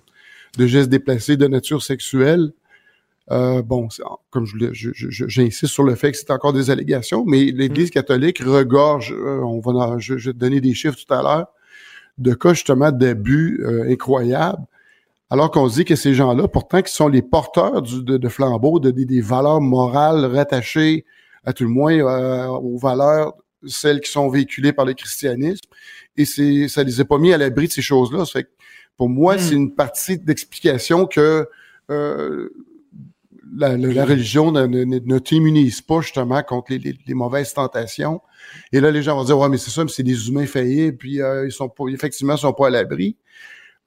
de 0.58 0.68
gestes 0.68 0.90
déplacés 0.90 1.38
de 1.38 1.48
nature 1.48 1.82
sexuelle. 1.84 2.52
Euh, 3.32 3.62
bon, 3.62 3.88
comme 4.32 4.46
je 4.48 4.56
j'insiste 4.74 5.68
sur 5.68 5.84
le 5.84 5.94
fait 5.94 6.12
que 6.12 6.18
c'est 6.18 6.32
encore 6.32 6.52
des 6.52 6.72
allégations, 6.72 7.26
mais 7.28 7.46
l'Église 7.46 7.92
catholique 7.92 8.40
regorge, 8.40 9.14
euh, 9.14 9.42
on 9.44 9.60
va 9.60 10.00
je, 10.00 10.18
je 10.18 10.30
vais 10.32 10.34
te 10.34 10.40
donner 10.40 10.62
des 10.62 10.74
chiffres 10.74 10.98
tout 10.98 11.14
à 11.14 11.22
l'heure, 11.22 11.48
de 12.18 12.34
cas 12.34 12.54
justement 12.54 12.92
d'abus 12.92 13.62
euh, 13.64 13.92
incroyables. 13.92 14.64
Alors 15.30 15.52
qu'on 15.52 15.70
se 15.70 15.76
dit 15.76 15.86
que 15.86 15.96
ces 15.96 16.16
gens-là, 16.16 16.48
pourtant, 16.48 16.82
qui 16.82 16.92
sont 16.92 17.08
les 17.08 17.22
porteurs 17.22 17.84
du, 17.84 18.04
de, 18.04 18.18
de 18.18 18.30
flambeaux, 18.30 18.80
de, 18.80 18.90
des- 18.90 19.06
des 19.06 19.22
valeurs 19.22 19.62
morales 19.62 20.26
rattachées, 20.26 21.06
à 21.46 21.54
tout 21.54 21.64
le 21.64 21.70
moins, 21.70 21.94
euh, 21.98 22.48
aux 22.48 22.78
valeurs, 22.78 23.34
celles 23.68 24.00
qui 24.02 24.10
sont 24.12 24.30
véhiculées 24.30 24.74
par 24.74 24.86
le 24.86 24.94
christianisme, 24.94 25.66
et 26.18 26.26
c'est, 26.26 26.68
ça 26.68 26.84
les 26.84 27.00
a 27.02 27.06
pas 27.06 27.18
mis 27.18 27.34
à 27.34 27.38
l'abri 27.38 27.68
de 27.68 27.72
ces 27.74 27.82
choses-là. 27.82 28.26
Fait 28.26 28.44
que 28.44 28.50
pour 28.98 29.10
moi, 29.10 29.38
c'est 29.38 29.56
une 29.56 29.74
partie 29.76 30.18
d'explication 30.18 31.06
que 31.06 31.48
euh, 31.90 32.50
la, 33.56 33.78
la- 33.78 33.94
la 33.94 34.06
religion 34.06 34.52
ne, 34.52 34.66
ne, 34.66 34.84
ne- 34.84 35.20
t'immunise 35.20 35.82
pas 35.82 36.02
justement 36.02 36.44
contre 36.44 36.72
les, 36.74 36.80
les- 36.80 36.98
les 37.08 37.14
mauvaises 37.14 37.54
tentations. 37.54 38.22
Et 38.72 38.80
là, 38.80 38.92
les 38.92 39.02
gens 39.02 39.16
vont 39.16 39.24
dire, 39.24 39.38
ouais, 39.40 39.50
mais 39.50 39.58
c'est 39.58 39.72
ça, 39.72 39.84
mais 39.84 39.90
c'est 39.90 40.04
des 40.04 40.28
humains 40.30 40.46
faillis, 40.46 40.92
puis 40.92 41.22
euh, 41.22 41.46
ils 41.48 41.52
sont 41.52 41.70
pas, 41.70 41.86
effectivement, 41.88 42.36
ils 42.36 42.40
sont 42.40 42.54
pas 42.54 42.68
à 42.68 42.70
l'abri. 42.70 43.16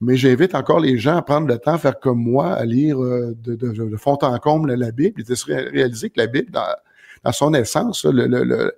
Mais 0.01 0.17
j'invite 0.17 0.55
encore 0.57 0.81
les 0.81 0.99
gens 0.99 1.17
à 1.17 1.23
prendre 1.23 1.47
le 1.47 1.59
temps, 1.59 1.75
à 1.75 1.79
faire 1.79 2.01
comme 2.01 2.19
moi, 2.21 2.53
à 2.55 2.65
lire 2.65 3.01
euh, 3.01 3.37
de, 3.41 3.55
de, 3.55 3.71
de 3.73 3.97
fond 3.97 4.19
en 4.23 4.39
comble 4.39 4.75
la 4.75 4.91
Bible 4.91 5.21
et 5.21 5.25
de 5.25 5.35
se 5.35 5.45
ré- 5.47 5.69
réaliser 5.69 6.11
que 6.11 6.19
la 6.19 6.27
Bible, 6.27 6.51
dans, 6.51 6.67
dans 7.25 7.33
son 7.33 7.55
essence, 7.55 8.05
le, 8.05 8.27
le, 8.27 8.45
le, 8.45 8.73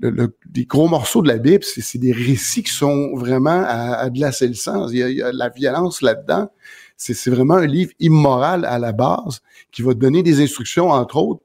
le- 0.00 0.10
le- 0.10 0.36
les 0.54 0.64
gros 0.64 0.88
morceaux 0.88 1.22
de 1.22 1.28
la 1.28 1.38
Bible, 1.38 1.64
c'est 1.64 1.98
des 1.98 2.12
récits 2.12 2.62
qui 2.62 2.72
sont 2.72 3.14
vraiment 3.16 3.62
à, 3.66 3.94
à 3.96 4.10
glacer 4.10 4.48
le 4.48 4.54
sens. 4.54 4.90
Il 4.92 4.98
y 4.98 5.02
a, 5.02 5.08
il 5.10 5.16
y 5.16 5.22
a 5.22 5.32
de 5.32 5.38
la 5.38 5.48
violence 5.50 6.00
là-dedans. 6.02 6.50
C'est 6.96 7.30
vraiment 7.30 7.56
un 7.56 7.66
livre 7.66 7.92
immoral 7.98 8.64
à 8.64 8.78
la 8.78 8.92
base 8.92 9.40
qui 9.72 9.82
va 9.82 9.92
te 9.92 9.98
donner 9.98 10.22
des 10.22 10.40
instructions, 10.42 10.90
entre 10.90 11.16
autres, 11.16 11.42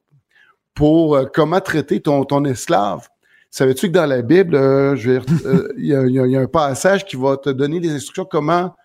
pour 0.74 1.16
euh, 1.16 1.26
comment 1.34 1.60
traiter 1.62 1.99
ton, 1.99 2.24
ton 2.26 2.45
esclave. 2.45 3.08
Savais-tu 3.49 3.88
que 3.88 3.94
dans 3.94 4.06
la 4.06 4.22
Bible, 4.22 4.56
euh, 4.56 4.95
je 4.95 5.12
vais 5.12 5.18
re- 5.20 5.45
euh, 5.48 5.74
il 5.78 5.88
y, 5.88 5.95
a, 5.95 6.06
il 6.06 6.32
y 6.32 6.38
un 6.38 6.48
passage 6.48 7.06
qui 7.06 7.16
va 7.16 7.38
te 7.38 7.49
donner 7.49 7.80
des 7.80 7.90
instructions 7.90 8.26
comment 8.26 8.76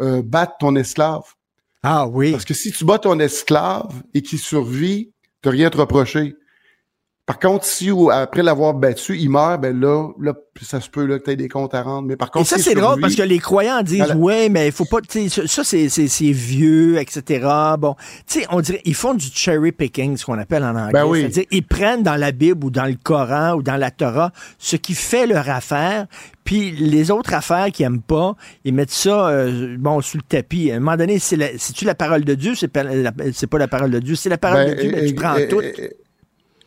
euh, 0.00 0.20
battre 0.22 0.54
ton 0.58 0.74
esclave. 0.76 1.22
Ah 1.82 2.08
oui. 2.08 2.32
Parce 2.32 2.44
que 2.44 2.54
si 2.54 2.72
tu 2.72 2.84
bats 2.84 2.98
ton 2.98 3.18
esclave 3.20 4.02
et 4.12 4.20
qu'il 4.22 4.38
survit, 4.40 5.12
tu 5.42 5.48
rien 5.48 5.68
à 5.68 5.70
te 5.70 5.78
reprocher. 5.78 6.34
Par 7.26 7.40
contre, 7.40 7.64
si 7.64 7.90
ou- 7.90 8.08
après 8.12 8.44
l'avoir 8.44 8.72
battu, 8.74 9.18
il 9.18 9.28
meurt, 9.28 9.60
ben 9.60 9.78
là, 9.80 10.10
là 10.20 10.32
ça 10.62 10.80
se 10.80 10.88
peut 10.88 11.04
là, 11.04 11.18
que 11.18 11.24
tu 11.24 11.30
aies 11.32 11.36
des 11.36 11.48
comptes 11.48 11.74
à 11.74 11.82
rendre. 11.82 12.06
Mais 12.06 12.14
par 12.16 12.30
contre, 12.30 12.46
Et 12.46 12.48
ça, 12.48 12.58
c'est 12.62 12.74
drôle 12.74 13.00
parce 13.00 13.16
que 13.16 13.22
les 13.22 13.40
croyants 13.40 13.82
disent, 13.82 13.98
Voilà. 13.98 14.16
ouais, 14.16 14.48
mais 14.48 14.66
il 14.66 14.72
faut 14.72 14.84
pas, 14.84 15.00
tu 15.00 15.28
sais, 15.28 15.46
ça, 15.48 15.64
c'est, 15.64 15.88
c'est, 15.88 16.06
c'est 16.06 16.30
vieux, 16.30 16.98
etc. 16.98 17.44
Bon, 17.80 17.96
tu 18.28 18.40
sais, 18.40 18.46
on 18.50 18.60
dirait, 18.60 18.80
ils 18.84 18.94
font 18.94 19.12
du 19.12 19.26
cherry 19.26 19.72
picking, 19.72 20.16
ce 20.16 20.24
qu'on 20.24 20.38
appelle 20.38 20.62
en 20.62 20.76
anglais. 20.76 20.92
Ben 20.92 21.04
oui. 21.04 21.22
C'est-à-dire, 21.22 21.44
ils 21.50 21.66
prennent 21.66 22.04
dans 22.04 22.14
la 22.14 22.30
Bible 22.30 22.64
ou 22.64 22.70
dans 22.70 22.86
le 22.86 22.94
Coran 23.02 23.54
ou 23.54 23.62
dans 23.62 23.76
la 23.76 23.90
Torah 23.90 24.30
ce 24.58 24.76
qui 24.76 24.94
fait 24.94 25.26
leur 25.26 25.50
affaire, 25.50 26.06
puis 26.44 26.70
les 26.70 27.10
autres 27.10 27.34
affaires 27.34 27.66
qu'ils 27.72 27.86
aiment 27.86 28.02
pas, 28.02 28.36
ils 28.64 28.72
mettent 28.72 28.92
ça, 28.92 29.28
euh, 29.30 29.76
bon, 29.76 30.00
sous 30.00 30.18
le 30.18 30.22
tapis. 30.22 30.70
À 30.70 30.76
un 30.76 30.78
moment 30.78 30.96
donné, 30.96 31.18
c'est 31.18 31.36
la, 31.36 31.48
c'est-tu 31.58 31.84
la 31.86 31.96
parole 31.96 32.24
de 32.24 32.34
Dieu? 32.34 32.54
C'est 32.54 32.68
pas 32.68 32.84
la, 32.84 33.10
c'est 33.32 33.48
pas 33.48 33.58
la 33.58 33.66
parole 33.66 33.90
de 33.90 33.98
Dieu. 33.98 34.14
C'est 34.14 34.28
la 34.28 34.38
parole 34.38 34.64
Ben, 34.64 34.76
de 34.76 34.80
Dieu, 34.80 34.92
ben, 34.92 35.06
tu 35.08 35.14
prends 35.16 35.34
tout. 35.50 35.60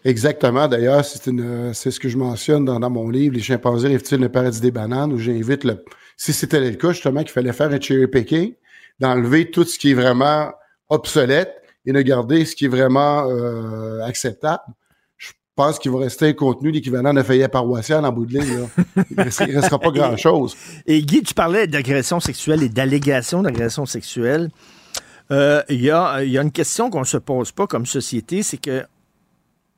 Exactement. 0.06 0.68
D'ailleurs, 0.68 1.04
c'est 1.04 1.30
une, 1.30 1.74
c'est 1.74 1.92
ce 1.92 2.00
que 2.00 2.08
je 2.10 2.18
mentionne 2.18 2.66
dans, 2.66 2.80
dans 2.80 2.90
mon 2.90 3.10
livre, 3.10 3.36
Les 3.36 3.42
chimpanzés 3.42 3.90
rêvent-ils 3.90 4.20
le 4.20 4.30
paradis 4.30 4.62
des 4.62 4.72
bananes, 4.72 5.12
où 5.12 5.18
j'invite 5.18 5.64
le, 5.64 5.84
si 6.16 6.34
c'était 6.34 6.60
le 6.60 6.76
cas, 6.76 6.92
justement, 6.92 7.22
qu'il 7.22 7.32
fallait 7.32 7.54
faire 7.54 7.72
un 7.72 7.80
cherry 7.80 8.08
picking, 8.08 8.54
d'enlever 9.00 9.52
tout 9.52 9.64
ce 9.64 9.78
qui 9.78 9.92
est 9.92 9.94
vraiment 9.94 10.52
obsolète 10.90 11.56
et 11.86 11.92
de 11.92 12.02
garder 12.02 12.46
ce 12.46 12.56
qui 12.56 12.66
est 12.66 12.70
vraiment 12.70 13.30
euh, 13.30 14.02
acceptable. 14.04 14.64
Je 15.18 15.32
pense 15.56 15.80
qu'il 15.80 15.92
va 15.92 16.00
rester 16.00 16.28
un 16.28 16.34
contenu 16.34 16.72
l'équivalent 16.72 17.14
d'un 17.14 17.24
feuillet 17.24 17.48
paroissial 17.50 18.06
en 18.06 18.12
bout 18.12 18.26
de 18.26 18.40
ligne. 18.40 18.60
Là. 18.60 19.04
Il 19.12 19.18
ne 19.18 19.24
restera, 19.24 19.80
pas 19.80 19.92
grand-chose. 19.92 20.56
Et 20.86 21.02
Guy, 21.02 21.24
tu 21.24 21.34
parlais 21.34 21.68
d'agression 21.68 22.22
sexuelle 22.22 22.64
et 22.64 22.70
d'allégations 22.70 23.42
d'agression 23.42 23.86
sexuelle. 23.86 24.50
Euh, 25.32 25.62
Il 25.70 25.82
y, 25.82 25.92
a, 25.92 26.24
y 26.24 26.38
a 26.38 26.42
une 26.42 26.52
question 26.52 26.90
qu'on 26.90 27.02
ne 27.02 27.06
se 27.06 27.18
pose 27.18 27.52
pas 27.52 27.68
comme 27.68 27.86
société, 27.86 28.44
c'est 28.44 28.58
que 28.58 28.84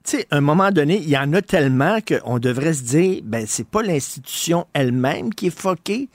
tu 0.03 0.17
sais, 0.17 0.27
à 0.31 0.37
un 0.37 0.41
moment 0.41 0.71
donné, 0.71 0.97
il 0.97 1.09
y 1.09 1.17
en 1.17 1.31
a 1.33 1.41
tellement 1.41 1.99
qu'on 2.01 2.39
devrait 2.39 2.73
se 2.73 2.81
dire, 2.81 3.21
ben, 3.23 3.45
c'est 3.47 3.67
pas 3.67 3.83
l'institution 3.83 4.65
elle-même 4.73 5.31
qui 5.33 5.47
est 5.47 5.57
foquée. 5.57 6.09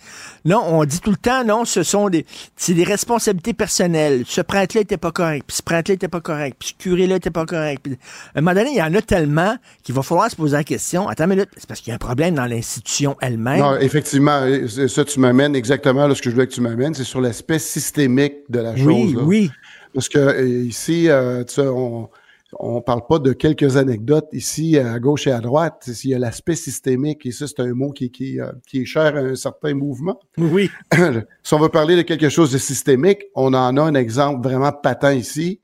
Non, 0.45 0.63
on 0.67 0.85
dit 0.85 1.01
tout 1.01 1.11
le 1.11 1.17
temps, 1.17 1.45
non, 1.45 1.65
ce 1.65 1.85
sont 1.85 2.09
des, 2.09 2.27
c'est 2.57 2.75
des 2.75 2.83
responsabilités 2.83 3.55
personnelles. 3.55 4.25
Ce 4.27 4.41
prêtre-là 4.41 4.81
était 4.81 4.97
pas 4.97 5.13
correct, 5.13 5.45
puis 5.47 5.57
ce 5.57 5.63
prêtre-là 5.63 5.95
était 5.95 6.09
pas 6.09 6.21
correct, 6.21 6.57
puis 6.59 6.71
ce 6.71 6.83
curé-là 6.83 7.17
était 7.17 7.31
pas 7.31 7.47
correct. 7.47 7.81
Puis, 7.85 7.97
à 8.35 8.39
un 8.39 8.41
moment 8.41 8.55
donné, 8.55 8.71
il 8.73 8.79
y 8.79 8.83
en 8.83 8.93
a 8.95 9.03
tellement 9.03 9.57
qu'il 9.85 9.95
va 9.95 10.03
falloir 10.03 10.29
se 10.31 10.37
poser 10.37 10.57
la 10.57 10.65
question, 10.65 11.09
attends 11.09 11.25
une 11.25 11.31
minute, 11.31 11.51
c'est 11.57 11.69
parce 11.69 11.81
qu'il 11.81 11.91
y 11.91 11.93
a 11.93 11.95
un 11.95 11.99
problème 11.99 12.35
dans 12.35 12.47
l'institution 12.47 13.17
elle-même. 13.21 13.61
Non, 13.61 13.77
effectivement, 13.77 14.43
ça, 14.89 15.05
tu 15.05 15.21
m'amènes 15.21 15.55
exactement 15.55 16.09
là, 16.09 16.15
ce 16.15 16.23
que 16.23 16.31
je 16.31 16.35
voulais 16.35 16.49
que 16.49 16.55
tu 16.55 16.61
m'amènes, 16.61 16.95
c'est 16.95 17.05
sur 17.05 17.21
l'aspect 17.21 17.61
systémique 17.61 18.35
de 18.49 18.59
la 18.59 18.77
chose. 18.77 18.87
Oui, 18.87 19.13
là. 19.15 19.23
oui. 19.23 19.51
Parce 19.95 20.09
que 20.09 20.45
ici, 20.45 21.09
euh, 21.09 21.45
tu 21.45 21.55
sais, 21.55 21.63
on 21.63 22.11
on 22.53 22.81
parle 22.81 23.03
pas 23.09 23.19
de 23.19 23.33
quelques 23.33 23.77
anecdotes 23.77 24.29
ici 24.33 24.79
à 24.79 24.99
gauche 24.99 25.27
et 25.27 25.33
à 25.33 25.41
droite. 25.41 25.89
Il 26.05 26.11
y 26.11 26.15
a 26.15 26.19
l'aspect 26.19 26.55
systémique 26.55 27.27
et 27.27 27.33
ça, 27.33 27.47
c'est 27.47 27.61
un 27.61 27.75
mot 27.75 27.91
qui, 27.91 28.11
qui, 28.11 28.41
euh, 28.41 28.53
qui, 28.67 28.83
est 28.83 28.85
cher 28.85 29.17
à 29.17 29.21
un 29.21 29.35
certain 29.35 29.75
mouvement. 29.75 30.21
Oui. 30.39 30.71
si 31.43 31.55
on 31.55 31.59
veut 31.59 31.69
parler 31.69 31.97
de 31.97 32.03
quelque 32.03 32.29
chose 32.29 32.53
de 32.53 32.59
systémique, 32.59 33.25
on 33.35 33.53
en 33.55 33.77
a 33.77 33.83
un 33.83 33.95
exemple 33.95 34.47
vraiment 34.47 34.73
patent 34.73 35.17
ici. 35.17 35.61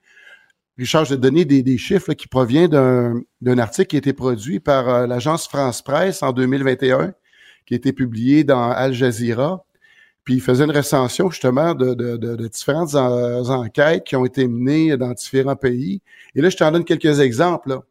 Richard, 0.79 1.05
je 1.05 1.11
vais 1.11 1.17
te 1.17 1.21
donner 1.21 1.45
des, 1.45 1.63
des 1.63 1.79
chiffres 1.79 2.09
là, 2.09 2.15
qui 2.15 2.27
proviennent 2.27 3.25
d'un 3.41 3.59
article 3.59 3.89
qui 3.89 3.97
a 3.97 3.99
été 3.99 4.13
produit 4.13 4.59
par 4.59 4.89
euh, 4.89 5.07
l'agence 5.07 5.47
France 5.47 5.83
Presse 5.83 6.23
en 6.23 6.33
2021, 6.33 7.13
qui 7.67 7.75
a 7.75 7.77
été 7.77 7.93
publié 7.93 8.43
dans 8.43 8.71
Al 8.71 8.93
Jazeera. 8.93 9.65
Puis 10.25 10.35
il 10.35 10.41
faisait 10.41 10.65
une 10.65 10.71
recension 10.71 11.31
justement 11.31 11.75
de, 11.75 11.95
de, 11.95 12.17
de, 12.17 12.37
de 12.37 12.49
différentes 12.49 12.95
en, 12.95 13.49
enquêtes 13.51 14.05
qui 14.05 14.15
ont 14.15 14.25
été 14.25 14.47
menées 14.47 14.97
dans 14.97 15.13
différents 15.13 15.57
pays. 15.57 16.01
Et 16.35 16.41
là, 16.41 16.49
je 16.49 16.57
t'en 16.57 16.71
donne 16.71 16.85
quelques 16.85 17.21
exemples. 17.21 17.71
Là. 17.71 17.83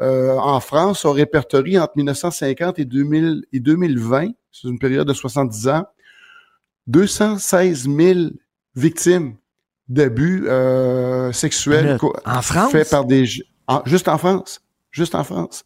Euh, 0.00 0.36
en 0.36 0.58
France, 0.60 1.04
on 1.04 1.12
répertorie 1.12 1.78
entre 1.78 1.92
1950 1.96 2.78
et, 2.78 2.84
2000, 2.84 3.44
et 3.52 3.60
2020, 3.60 4.28
c'est 4.50 4.68
une 4.68 4.78
période 4.78 5.06
de 5.06 5.12
70 5.12 5.68
ans, 5.68 5.86
216 6.86 7.88
000 7.88 8.20
victimes 8.74 9.36
d'abus 9.88 10.48
euh, 10.48 11.32
sexuels 11.32 11.98
en 12.24 12.42
France? 12.42 12.72
faits 12.72 12.90
par 12.90 13.04
des 13.04 13.26
en, 13.66 13.82
juste 13.84 14.08
en 14.08 14.18
France, 14.18 14.62
juste 14.90 15.14
en 15.14 15.22
France. 15.22 15.64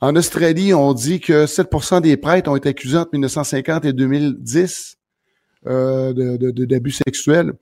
En 0.00 0.16
Australie, 0.16 0.74
on 0.74 0.94
dit 0.94 1.20
que 1.20 1.46
7% 1.46 2.00
des 2.00 2.16
prêtres 2.16 2.50
ont 2.50 2.56
été 2.56 2.70
accusés 2.70 2.98
entre 2.98 3.10
1950 3.12 3.84
et 3.84 3.92
2010 3.92 4.98
euh, 5.66 6.12
d'abus 6.12 6.52
de, 6.52 6.64
de, 6.78 6.90
sexuels. 6.90 7.52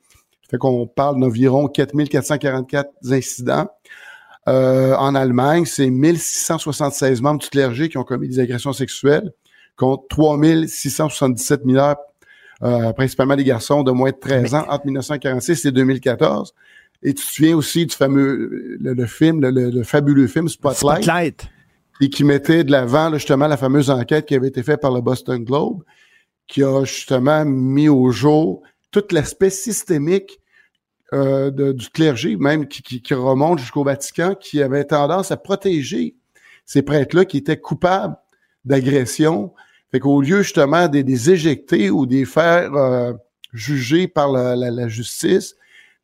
Fait 0.50 0.58
qu'on 0.58 0.86
parle 0.86 1.20
d'environ 1.20 1.68
4444 1.68 2.90
incidents. 3.10 3.68
Euh, 4.48 4.94
en 4.96 5.14
Allemagne, 5.14 5.64
c'est 5.64 5.90
1676 5.90 7.20
membres 7.20 7.40
du 7.40 7.48
clergé 7.48 7.88
qui 7.88 7.98
ont 7.98 8.04
commis 8.04 8.28
des 8.28 8.40
agressions 8.40 8.72
sexuelles 8.72 9.32
contre 9.76 10.04
3677 10.08 11.64
mineurs, 11.64 11.96
euh, 12.62 12.92
principalement 12.92 13.36
des 13.36 13.44
garçons 13.44 13.82
de 13.82 13.92
moins 13.92 14.10
de 14.10 14.16
13 14.16 14.54
ans 14.54 14.66
entre 14.68 14.86
1946 14.86 15.66
et 15.66 15.72
2014. 15.72 16.54
Et 17.02 17.14
tu 17.14 17.24
te 17.24 17.30
souviens 17.30 17.56
aussi 17.56 17.86
du 17.86 17.94
fameux 17.94 18.78
le, 18.80 18.92
le 18.92 19.06
film, 19.06 19.40
le, 19.40 19.70
le, 19.70 19.82
fabuleux 19.84 20.26
film 20.26 20.48
Spotlight, 20.48 21.02
Spotlight. 21.02 21.48
et 22.00 22.10
qui 22.10 22.24
mettait 22.24 22.64
de 22.64 22.72
l'avant 22.72 23.12
justement 23.14 23.46
la 23.46 23.56
fameuse 23.56 23.88
enquête 23.88 24.26
qui 24.26 24.34
avait 24.34 24.48
été 24.48 24.62
faite 24.62 24.80
par 24.80 24.90
le 24.90 25.00
Boston 25.00 25.42
Globe 25.42 25.82
qui 26.50 26.64
a 26.64 26.84
justement 26.84 27.44
mis 27.44 27.88
au 27.88 28.10
jour 28.10 28.62
tout 28.90 29.04
l'aspect 29.12 29.50
systémique 29.50 30.40
euh, 31.12 31.50
du 31.72 31.88
clergé, 31.88 32.36
même 32.36 32.66
qui, 32.66 33.02
remonte 33.14 33.60
jusqu'au 33.60 33.84
Vatican, 33.84 34.34
qui 34.34 34.60
avait 34.60 34.84
tendance 34.84 35.30
à 35.30 35.36
protéger 35.36 36.16
ces 36.66 36.82
prêtres-là 36.82 37.24
qui 37.24 37.38
étaient 37.38 37.58
coupables 37.58 38.16
d'agression. 38.64 39.52
Fait 39.92 40.00
qu'au 40.00 40.20
lieu 40.20 40.42
justement 40.42 40.88
de 40.88 40.98
les 40.98 41.30
éjecter 41.30 41.88
ou 41.88 42.04
de 42.04 42.14
les 42.14 42.24
faire 42.24 42.74
euh, 42.74 43.12
juger 43.52 44.08
par 44.08 44.30
la, 44.32 44.88
justice, 44.88 45.54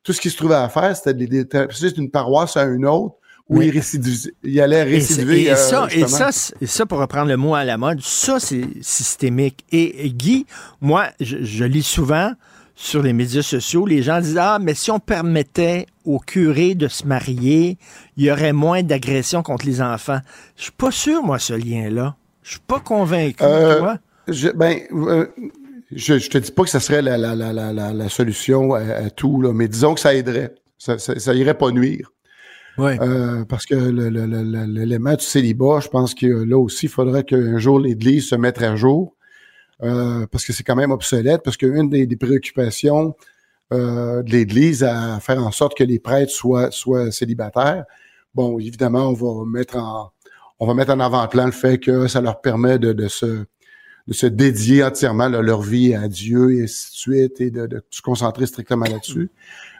tout 0.01 0.13
ce 0.13 0.21
qui 0.21 0.29
se 0.29 0.37
trouvait 0.37 0.55
à 0.55 0.69
faire, 0.69 0.95
c'était 0.95 1.13
de 1.13 1.25
les 1.25 1.45
passer 1.45 1.91
d'une 1.91 2.09
paroisse 2.09 2.55
à 2.55 2.63
une 2.63 2.85
autre 2.85 3.15
où 3.49 3.59
oui. 3.59 3.67
il, 3.67 3.71
récidiv... 3.71 4.31
il 4.43 4.59
allait 4.59 4.83
récidiver. 4.83 5.43
Et, 5.43 5.47
et, 5.47 5.55
ça, 5.55 5.83
euh, 5.83 5.87
et, 5.91 6.07
ça, 6.07 6.29
et 6.59 6.65
ça, 6.65 6.85
pour 6.85 6.99
reprendre 6.99 7.27
le 7.27 7.37
mot 7.37 7.55
à 7.55 7.63
la 7.63 7.77
mode, 7.77 8.01
ça, 8.01 8.39
c'est 8.39 8.65
systémique. 8.81 9.63
Et, 9.71 10.09
Guy, 10.09 10.45
moi, 10.81 11.07
je, 11.19 11.43
je, 11.43 11.63
lis 11.63 11.83
souvent 11.83 12.31
sur 12.75 13.01
les 13.01 13.13
médias 13.13 13.41
sociaux, 13.41 13.85
les 13.85 14.03
gens 14.03 14.19
disent 14.19 14.37
Ah, 14.37 14.59
mais 14.61 14.73
si 14.73 14.91
on 14.91 14.99
permettait 14.99 15.85
aux 16.05 16.19
curés 16.19 16.75
de 16.75 16.87
se 16.87 17.05
marier, 17.05 17.77
il 18.17 18.25
y 18.25 18.31
aurait 18.31 18.53
moins 18.53 18.83
d'agressions 18.83 19.43
contre 19.43 19.65
les 19.65 19.81
enfants. 19.81 20.19
Je 20.57 20.63
suis 20.63 20.71
pas 20.71 20.91
sûr, 20.91 21.23
moi, 21.23 21.39
ce 21.39 21.53
lien-là. 21.53 22.15
Je 22.43 22.51
suis 22.51 22.59
pas 22.65 22.79
convaincu, 22.79 23.43
euh, 23.43 23.79
toi. 23.79 23.97
Je, 24.27 24.49
ben, 24.49 24.79
euh, 24.91 25.27
je, 25.91 26.19
je 26.19 26.29
te 26.29 26.37
dis 26.37 26.51
pas 26.51 26.63
que 26.63 26.69
ça 26.69 26.79
serait 26.79 27.01
la, 27.01 27.17
la, 27.17 27.35
la, 27.35 27.53
la, 27.53 27.93
la 27.93 28.09
solution 28.09 28.73
à, 28.73 28.79
à, 28.79 29.09
tout, 29.09 29.41
là, 29.41 29.53
mais 29.53 29.67
disons 29.67 29.93
que 29.93 29.99
ça 29.99 30.13
aiderait. 30.13 30.53
Ça, 30.77 30.99
ça, 30.99 31.17
ça 31.17 31.33
irait 31.33 31.57
pas 31.57 31.71
nuire. 31.71 32.11
Ouais. 32.77 32.97
Euh, 33.01 33.43
parce 33.45 33.65
que 33.65 33.75
l'élément 33.75 35.15
du 35.15 35.23
célibat, 35.23 35.79
je 35.79 35.87
pense 35.87 36.13
que 36.13 36.27
là 36.27 36.57
aussi, 36.57 36.85
il 36.85 36.89
faudrait 36.89 37.23
qu'un 37.23 37.57
jour 37.57 37.79
l'Église 37.79 38.29
se 38.29 38.35
mette 38.35 38.61
à 38.61 38.75
jour. 38.75 39.15
Euh, 39.83 40.25
parce 40.31 40.43
que 40.43 40.53
c'est 40.53 40.63
quand 40.63 40.75
même 40.75 40.91
obsolète, 40.91 41.41
parce 41.43 41.55
qu'une 41.55 41.89
des, 41.89 42.07
des, 42.07 42.15
préoccupations 42.15 43.15
euh, 43.71 44.23
de 44.23 44.31
l'Église 44.31 44.83
à 44.83 45.19
faire 45.19 45.37
en 45.37 45.51
sorte 45.51 45.77
que 45.77 45.83
les 45.83 45.99
prêtres 45.99 46.31
soient, 46.31 46.71
soient 46.71 47.11
célibataires, 47.11 47.85
bon, 48.33 48.57
évidemment, 48.59 49.09
on 49.09 49.13
va 49.13 49.45
mettre 49.45 49.77
en 49.77 50.11
on 50.59 50.65
va 50.65 50.73
mettre 50.73 50.91
en 50.91 50.99
avant-plan 50.99 51.45
le 51.45 51.51
fait 51.51 51.77
que 51.77 52.07
ça 52.07 52.19
leur 52.19 52.41
permet 52.41 52.79
de, 52.79 52.91
de 52.91 53.07
se 53.07 53.45
de 54.07 54.13
se 54.13 54.25
dédier 54.25 54.83
entièrement 54.83 55.27
là, 55.27 55.41
leur 55.41 55.61
vie 55.61 55.93
à 55.93 56.07
Dieu 56.07 56.53
et 56.53 56.63
ainsi 56.63 56.91
de 56.91 56.95
suite 56.95 57.41
et 57.41 57.51
de 57.51 57.83
se 57.91 58.01
concentrer 58.01 58.47
strictement 58.47 58.85
là-dessus 58.85 59.29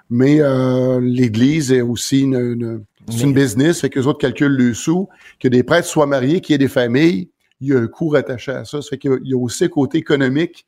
mais 0.10 0.42
euh, 0.42 1.00
l'Église 1.02 1.72
est 1.72 1.82
aussi 1.82 2.22
une, 2.22 2.36
une 2.36 2.84
c'est 3.10 3.24
une 3.24 3.34
business, 3.34 3.82
fait 3.82 3.90
que 3.90 4.00
les 4.00 4.08
autres 4.08 4.20
calculent 4.20 4.56
le 4.56 4.74
sous, 4.74 5.08
que 5.40 5.48
des 5.48 5.64
prêtres 5.64 5.88
soient 5.88 6.08
mariés, 6.08 6.42
qu'il 6.42 6.54
y 6.54 6.56
ait 6.56 6.60
des 6.60 6.68
familles, 6.68 7.30
il 7.62 7.70
y 7.70 7.74
a 7.74 7.80
un 7.80 7.88
coût 7.88 8.10
rattaché 8.10 8.52
à 8.52 8.66
ça. 8.66 8.82
Ça 8.82 8.90
fait 8.90 8.98
qu'il 8.98 9.20
y 9.24 9.34
a 9.34 9.38
aussi 9.38 9.66
un 9.66 9.70
côté 9.70 9.98
économique 9.98 10.68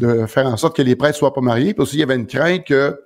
de 0.00 0.26
faire 0.26 0.46
en 0.46 0.56
sorte 0.56 0.76
que 0.76 0.82
les 0.82 0.96
prêtres 0.96 1.16
soient 1.16 1.32
pas 1.32 1.40
mariés. 1.40 1.74
Puis 1.74 1.82
aussi, 1.82 1.96
il 1.96 2.00
y 2.00 2.02
avait 2.02 2.16
une 2.16 2.26
crainte 2.26 2.64
que 2.64 3.00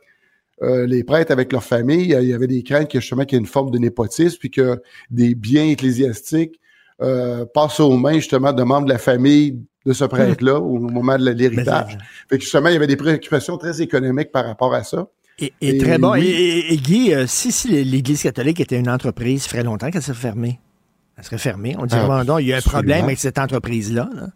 euh, 0.63 0.87
les 0.87 1.05
prêtres 1.05 1.33
avec 1.33 1.53
leur 1.53 1.65
famille, 1.65 2.15
il 2.19 2.29
y 2.29 2.35
avait 2.35 2.47
des 2.47 2.63
craintes 2.63 2.91
que 2.91 3.01
justement 3.01 3.25
qu'il 3.25 3.37
y 3.37 3.39
ait 3.39 3.41
une 3.41 3.47
forme 3.47 3.71
de 3.71 3.79
népotisme, 3.79 4.39
puis 4.39 4.51
que 4.51 4.81
des 5.11 5.35
biens 5.35 5.67
ecclésiastiques 5.67 6.59
euh, 7.03 7.45
passent 7.53 7.81
aux 7.81 7.97
mains 7.97 8.15
justement 8.15 8.53
de 8.53 8.63
membres 8.63 8.87
de 8.87 8.93
la 8.93 8.99
famille 8.99 9.59
de 9.85 9.93
ce 9.93 10.05
prêtre-là 10.05 10.61
au 10.61 10.79
moment 10.79 11.19
de 11.19 11.31
l'héritage. 11.31 11.99
Fait 12.31 12.39
que 12.39 12.45
justement, 12.45 12.69
il 12.69 12.75
y 12.75 12.77
avait 12.77 12.87
des 12.87 12.97
préoccupations 12.97 13.59
très 13.59 13.83
économiques 13.83 14.31
par 14.31 14.47
rapport 14.47 14.73
à 14.73 14.85
ça. 14.85 15.09
Et, 15.39 15.53
et, 15.61 15.77
et, 15.77 15.79
très 15.79 15.99
bon. 15.99 16.13
Oui. 16.13 16.27
Et, 16.27 16.75
et, 16.75 16.77
Guy, 16.77 17.15
euh, 17.15 17.27
si, 17.27 17.53
si 17.53 17.69
l'Église 17.69 18.23
catholique 18.23 18.61
était 18.61 18.79
une 18.79 18.89
entreprise, 18.89 19.43
ça 19.43 19.49
ferait 19.51 19.65
longtemps 19.65 19.91
qu'elle 19.91 20.03
serait 20.03 20.15
fermée. 20.15 20.61
Elle 21.17 21.25
serait 21.25 21.39
fermée. 21.39 21.75
On 21.79 21.87
dirait, 21.87 22.07
ah, 22.09 22.25
non, 22.25 22.39
il 22.39 22.49
y 22.49 22.53
a 22.53 22.59
un 22.59 22.61
problème 22.61 23.05
avec 23.05 23.19
cette 23.19 23.39
entreprise-là. 23.39 24.09
Là. 24.15 24.29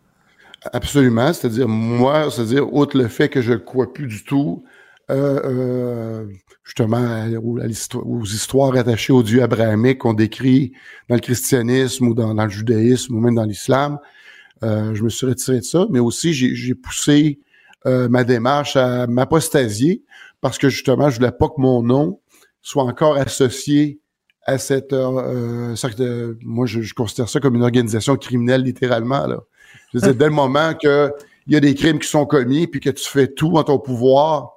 Absolument. 0.72 1.32
C'est-à-dire, 1.32 1.68
moi, 1.68 2.30
c'est-à-dire, 2.30 2.72
outre 2.72 2.98
le 2.98 3.08
fait 3.08 3.28
que 3.28 3.40
je 3.40 3.52
ne 3.52 3.58
crois 3.58 3.92
plus 3.92 4.06
du 4.06 4.24
tout, 4.24 4.64
euh, 5.10 5.40
euh, 5.44 6.26
justement, 6.64 6.96
à, 6.96 7.24
à 7.24 7.38
aux 7.38 8.24
histoires 8.24 8.74
attachées 8.76 9.12
au 9.12 9.22
Dieu 9.22 9.42
abrahamique 9.42 9.98
qu'on 9.98 10.14
décrit 10.14 10.72
dans 11.08 11.14
le 11.14 11.20
christianisme 11.20 12.08
ou 12.08 12.14
dans, 12.14 12.34
dans 12.34 12.44
le 12.44 12.50
judaïsme 12.50 13.14
ou 13.14 13.20
même 13.20 13.36
dans 13.36 13.44
l'islam, 13.44 13.98
euh, 14.62 14.94
je 14.94 15.02
me 15.02 15.08
suis 15.08 15.26
retiré 15.26 15.58
de 15.58 15.64
ça. 15.64 15.86
Mais 15.90 16.00
aussi, 16.00 16.32
j'ai 16.32 16.74
poussé 16.74 17.40
ma 17.84 18.24
démarche 18.24 18.74
à 18.74 19.06
m'apostasier 19.06 20.02
parce 20.40 20.58
que 20.58 20.68
justement, 20.68 21.10
je 21.10 21.16
voulais 21.16 21.32
pas 21.32 21.48
que 21.48 21.60
mon 21.60 21.82
nom 21.82 22.20
soit 22.62 22.84
encore 22.84 23.16
associé 23.16 24.00
à 24.42 24.58
cette 24.58 24.92
euh, 24.92 25.74
euh, 26.00 26.34
moi 26.42 26.66
je, 26.66 26.80
je, 26.80 26.94
considère 26.94 27.28
ça 27.28 27.40
comme 27.40 27.56
une 27.56 27.64
organisation 27.64 28.16
criminelle 28.16 28.62
littéralement 28.62 29.26
là. 29.26 29.40
Je 29.92 29.98
veux 29.98 30.02
dire, 30.02 30.14
dès 30.18 30.26
le 30.26 30.30
moment 30.30 30.74
que 30.74 31.12
il 31.46 31.54
y 31.54 31.56
a 31.56 31.60
des 31.60 31.74
crimes 31.74 31.98
qui 31.98 32.08
sont 32.08 32.26
commis 32.26 32.66
puis 32.66 32.80
que 32.80 32.90
tu 32.90 33.08
fais 33.08 33.28
tout 33.28 33.56
en 33.56 33.64
ton 33.64 33.78
pouvoir 33.78 34.56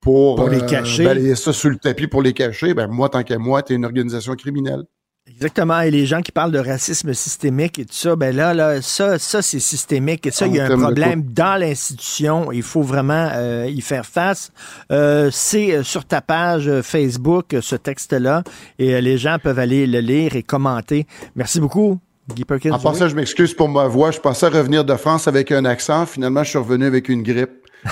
pour, 0.00 0.36
pour 0.36 0.48
les 0.48 0.64
cacher, 0.66 1.04
euh, 1.04 1.08
balayer 1.08 1.34
ça 1.34 1.52
sur 1.52 1.70
le 1.70 1.76
tapis 1.76 2.06
pour 2.06 2.22
les 2.22 2.32
cacher, 2.32 2.74
ben 2.74 2.88
moi 2.88 3.08
tant 3.08 3.22
qu'à 3.22 3.38
moi, 3.38 3.62
tu 3.62 3.72
es 3.72 3.76
une 3.76 3.84
organisation 3.84 4.34
criminelle. 4.34 4.84
Exactement. 5.26 5.80
Et 5.80 5.90
les 5.90 6.04
gens 6.04 6.20
qui 6.20 6.32
parlent 6.32 6.52
de 6.52 6.58
racisme 6.58 7.14
systémique 7.14 7.78
et 7.78 7.84
tout 7.86 7.94
ça, 7.94 8.14
ben 8.14 8.34
là, 8.34 8.52
là 8.52 8.82
ça, 8.82 9.18
ça 9.18 9.40
c'est 9.40 9.58
systémique. 9.58 10.26
Et 10.26 10.30
ça, 10.30 10.46
il 10.46 10.54
y 10.54 10.60
a 10.60 10.66
un 10.66 10.78
problème 10.78 11.22
dans 11.22 11.58
l'institution. 11.58 12.52
Il 12.52 12.62
faut 12.62 12.82
vraiment 12.82 13.30
euh, 13.32 13.66
y 13.68 13.80
faire 13.80 14.04
face. 14.04 14.52
Euh, 14.92 15.30
c'est 15.32 15.82
sur 15.82 16.04
ta 16.04 16.20
page 16.20 16.70
Facebook, 16.82 17.56
ce 17.60 17.74
texte-là. 17.74 18.42
Et 18.78 19.00
les 19.00 19.16
gens 19.16 19.38
peuvent 19.42 19.58
aller 19.58 19.86
le 19.86 20.00
lire 20.00 20.36
et 20.36 20.42
commenter. 20.42 21.06
Merci 21.34 21.58
beaucoup. 21.58 21.98
Guy 22.28 22.44
Perkins. 22.44 22.72
En 22.72 22.78
passant, 22.78 23.08
je 23.08 23.16
m'excuse 23.16 23.54
pour 23.54 23.68
ma 23.68 23.86
voix. 23.86 24.10
Je 24.10 24.20
pensais 24.20 24.48
revenir 24.48 24.84
de 24.84 24.94
France 24.94 25.28
avec 25.28 25.52
un 25.52 25.64
accent. 25.64 26.06
Finalement, 26.06 26.42
je 26.44 26.50
suis 26.50 26.58
revenu 26.58 26.86
avec 26.86 27.08
une 27.08 27.22
grippe. 27.22 27.66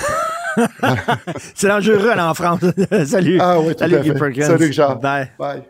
c'est 1.54 1.68
dangereux 1.68 2.09
aller 2.10 2.22
en 2.22 2.34
France. 2.34 2.60
Salut. 3.06 3.38
Ah 3.40 3.59
oui, 3.60 3.74
Salut, 3.78 4.00
Guy 4.00 4.12
Perkins. 4.12 4.46
Salut, 4.46 4.66
Richard. 4.66 5.00
Bye. 5.00 5.30
Bye. 5.38 5.62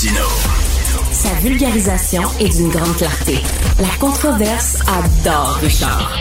Sa 0.00 1.34
vulgarisation 1.42 2.22
est 2.38 2.56
d'une 2.56 2.68
grande 2.68 2.96
clarté. 2.96 3.40
La 3.80 3.88
controverse 3.98 4.76
adore 4.86 5.58
Richard. 5.60 6.16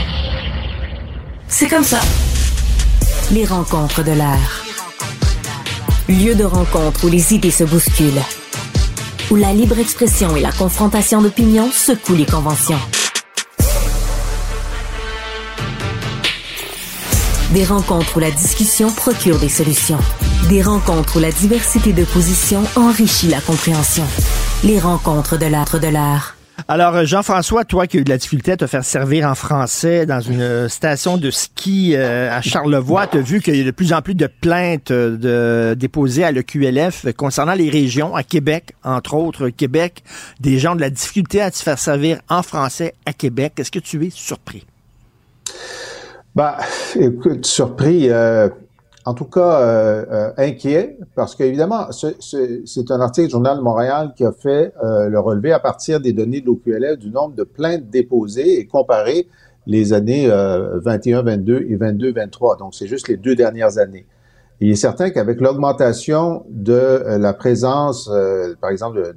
C'est 1.48 1.68
comme 1.68 1.84
ça. 1.84 1.99
Les 3.32 3.45
rencontres 3.45 4.04
de 4.04 4.14
l'air. 4.14 4.66
Lieu 6.10 6.34
de 6.34 6.44
rencontre 6.44 7.06
où 7.06 7.10
les 7.10 7.36
idées 7.36 7.52
se 7.52 7.66
bousculent. 7.66 8.24
Où 9.30 9.36
la 9.36 9.54
libre 9.54 9.78
expression 9.78 10.36
et 10.36 10.41
la 10.41 10.52
confrontation 10.52 11.22
d'opinions 11.22 11.70
secouent 11.72 12.16
les 12.16 12.26
conventions. 12.26 12.80
Des 17.53 17.64
rencontres 17.64 18.18
où 18.18 18.19
la 18.19 18.30
discussion 18.30 18.91
procure 18.91 19.40
des 19.40 19.48
solutions. 19.48 19.99
Des 20.49 20.61
rencontres 20.61 21.15
où 21.15 21.19
la 21.22 21.32
diversité 21.32 21.94
de 21.94 22.03
positions 22.03 22.61
enrichit 22.76 23.30
la 23.30 23.40
compréhension. 23.40 24.03
Les 24.65 24.78
rencontres 24.78 25.40
de 25.40 25.45
l'âtre 25.45 25.80
de 25.80 25.88
l'art. 25.88 26.36
Alors, 26.68 27.06
Jean-François, 27.06 27.64
toi 27.64 27.88
qui 27.88 27.95
as 27.95 27.99
eu 28.02 28.03
de 28.03 28.10
la 28.10 28.18
difficulté 28.18 28.52
à 28.52 28.57
te 28.57 28.68
faire 28.68 28.84
servir 28.84 29.26
en 29.26 29.34
français 29.34 30.06
dans 30.06 30.19
une 30.19 30.68
station 30.68 31.15
de 31.15 31.32
ski 31.32 31.94
euh, 31.95 32.30
à 32.30 32.41
Charlevoix, 32.41 33.07
tu 33.07 33.19
as 33.19 33.22
vu 33.22 33.41
qu'il 33.41 33.56
y 33.56 33.61
a 33.61 33.64
de 33.64 33.72
plus 33.72 33.94
en 33.94 34.02
plus 34.02 34.15
de 34.15 34.28
plaintes 34.28 34.91
déposées 34.91 36.26
à 36.26 36.34
l'EQLF 36.34 37.06
concernant 37.15 37.53
les 37.53 37.69
régions, 37.69 38.14
à 38.14 38.24
Québec, 38.24 38.74
entre 38.84 39.14
autres, 39.14 39.48
Québec, 39.48 40.03
des 40.41 40.60
gens 40.60 40.76
de 40.76 40.82
la 40.82 40.90
difficulté 40.90 41.41
à 41.41 41.49
se 41.49 41.64
faire 41.64 41.80
servir 41.80 42.19
en 42.28 42.44
français 42.44 42.94
à 43.06 43.14
Québec. 43.14 43.53
Est-ce 43.57 43.72
que 43.72 43.80
tu 43.80 44.06
es 44.06 44.10
surpris? 44.10 44.65
Bah, 46.38 46.57
écoute, 46.95 47.47
surpris. 47.47 48.11
Euh, 48.11 48.47
en 49.05 49.15
tout 49.15 49.26
cas, 49.26 49.59
euh, 49.59 50.05
euh, 50.11 50.31
inquiet, 50.38 50.99
parce 51.15 51.34
qu'évidemment, 51.34 51.88
c'est 51.91 52.91
un 52.91 53.01
article 53.01 53.26
du 53.26 53.31
Journal 53.31 53.57
de 53.57 53.64
Montréal 53.64 54.14
qui 54.15 54.23
a 54.23 54.31
fait 54.31 54.72
euh, 54.84 55.09
le 55.09 55.19
relevé 55.19 55.51
à 55.51 55.57
partir 55.57 55.99
des 55.99 56.14
données 56.14 56.41
de 56.41 56.45
l'OQLF 56.45 56.99
du 56.99 57.09
nombre 57.09 57.34
de 57.34 57.43
plaintes 57.43 57.89
déposées 57.89 58.59
et 58.59 58.68
comparé 58.68 59.27
les 59.65 59.93
années 59.93 60.27
21, 60.27 61.23
22 61.23 61.65
et 61.69 61.76
22, 61.76 62.14
23. 62.14 62.57
Donc, 62.57 62.76
c'est 62.76 62.85
juste 62.85 63.07
les 63.07 63.18
deux 63.18 63.34
dernières 63.34 63.80
années. 63.80 64.05
Il 64.61 64.69
est 64.69 64.76
certain 64.76 65.09
qu'avec 65.09 65.41
l'augmentation 65.41 66.45
de 66.51 67.18
la 67.18 67.34
présence, 67.34 68.11
par 68.61 68.69
exemple, 68.69 69.15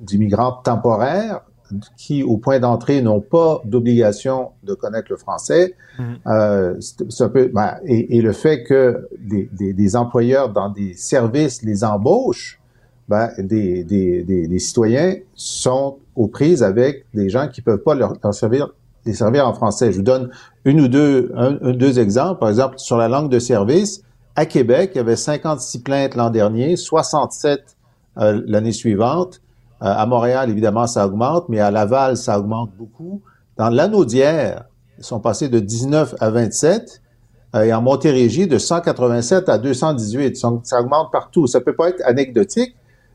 d'immigrants 0.00 0.60
temporaires, 0.62 1.40
qui, 1.96 2.22
au 2.22 2.36
point 2.36 2.58
d'entrée, 2.58 3.02
n'ont 3.02 3.20
pas 3.20 3.60
d'obligation 3.64 4.50
de 4.62 4.74
connaître 4.74 5.08
le 5.10 5.16
français. 5.16 5.74
Mhm. 5.98 6.18
Euh, 6.26 6.74
c'est 6.80 7.24
un 7.24 7.28
peu, 7.28 7.48
ben, 7.48 7.76
et, 7.84 8.20
le 8.20 8.32
fait 8.32 8.62
que 8.62 9.08
des, 9.18 9.48
des, 9.52 9.72
des, 9.72 9.96
employeurs 9.96 10.50
dans 10.50 10.68
des 10.68 10.94
services 10.94 11.62
les 11.62 11.84
embauchent, 11.84 12.60
ben, 13.08 13.30
des, 13.38 13.84
des, 13.84 14.58
citoyens 14.58 15.16
sont 15.34 15.98
aux 16.14 16.28
prises 16.28 16.62
avec 16.62 17.06
des 17.14 17.30
gens 17.30 17.48
qui 17.48 17.62
peuvent 17.62 17.82
pas 17.82 17.94
leur, 17.94 18.16
servir 18.32 18.68
les 19.06 19.14
servir 19.14 19.46
en 19.46 19.54
français. 19.54 19.92
Je 19.92 19.98
vous 19.98 20.02
donne 20.02 20.30
une 20.64 20.82
ou 20.82 20.88
deux, 20.88 21.32
un, 21.34 21.72
deux 21.72 21.98
exemples. 21.98 22.40
Par 22.40 22.50
exemple, 22.50 22.78
sur 22.78 22.98
la 22.98 23.08
langue 23.08 23.30
de 23.30 23.38
service, 23.38 24.02
à 24.36 24.44
Québec, 24.44 24.90
il 24.94 24.98
y 24.98 25.00
avait 25.00 25.16
56 25.16 25.78
plaintes 25.80 26.14
l'an 26.14 26.30
dernier, 26.30 26.76
67 26.76 27.76
euh, 28.18 28.42
l'année 28.46 28.72
suivante. 28.72 29.40
Euh, 29.82 29.86
à 29.86 30.06
Montréal, 30.06 30.50
évidemment, 30.50 30.86
ça 30.86 31.06
augmente, 31.06 31.48
mais 31.48 31.60
à 31.60 31.70
Laval, 31.70 32.16
ça 32.16 32.38
augmente 32.38 32.70
beaucoup. 32.76 33.22
Dans 33.56 33.70
l'Anaudière, 33.70 34.64
ils 34.98 35.04
sont 35.04 35.20
passés 35.20 35.48
de 35.48 35.60
19 35.60 36.16
à 36.18 36.30
27 36.30 37.02
euh, 37.54 37.62
et 37.62 37.72
en 37.72 37.80
Montérégie, 37.80 38.46
de 38.46 38.58
187 38.58 39.48
à 39.48 39.58
218. 39.58 40.36
ça 40.36 40.80
augmente 40.80 41.12
partout. 41.12 41.46
Ça 41.46 41.60
peut 41.60 41.74
pas 41.74 41.90
être 41.90 42.02
anecdotique. 42.04 42.74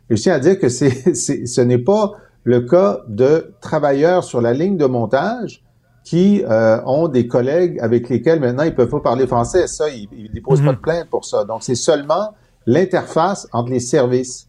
Je 0.10 0.16
tiens 0.16 0.34
à 0.34 0.40
dire 0.40 0.58
que 0.58 0.70
c'est, 0.70 1.14
ce 1.14 1.62
n'est 1.62 1.78
pas 1.78 2.14
le 2.44 2.62
cas 2.62 3.00
de 3.08 3.54
travailleurs 3.62 4.24
sur 4.24 4.42
la 4.42 4.54
ligne 4.54 4.78
de 4.78 4.86
montage 4.86 5.64
qui 6.04 6.44
euh, 6.44 6.82
ont 6.86 7.08
des 7.08 7.28
collègues 7.28 7.80
avec 7.80 8.10
lesquels 8.10 8.42
maintenant 8.42 8.64
ils 8.64 8.76
peuvent 8.76 8.90
pas 8.90 9.00
parler 9.00 9.28
français. 9.28 9.68
Ça, 9.68 9.90
ils, 9.90 10.10
ils 10.12 10.32
déposent 10.32 10.62
pas 10.62 10.74
de 10.74 10.78
plainte 10.78 11.10
pour 11.10 11.24
ça. 11.26 11.46
Donc, 11.46 11.64
c'est 11.64 11.76
seulement 11.76 12.34
l'interface 12.66 13.48
entre 13.54 13.72
les 13.72 13.80
services. 13.80 14.48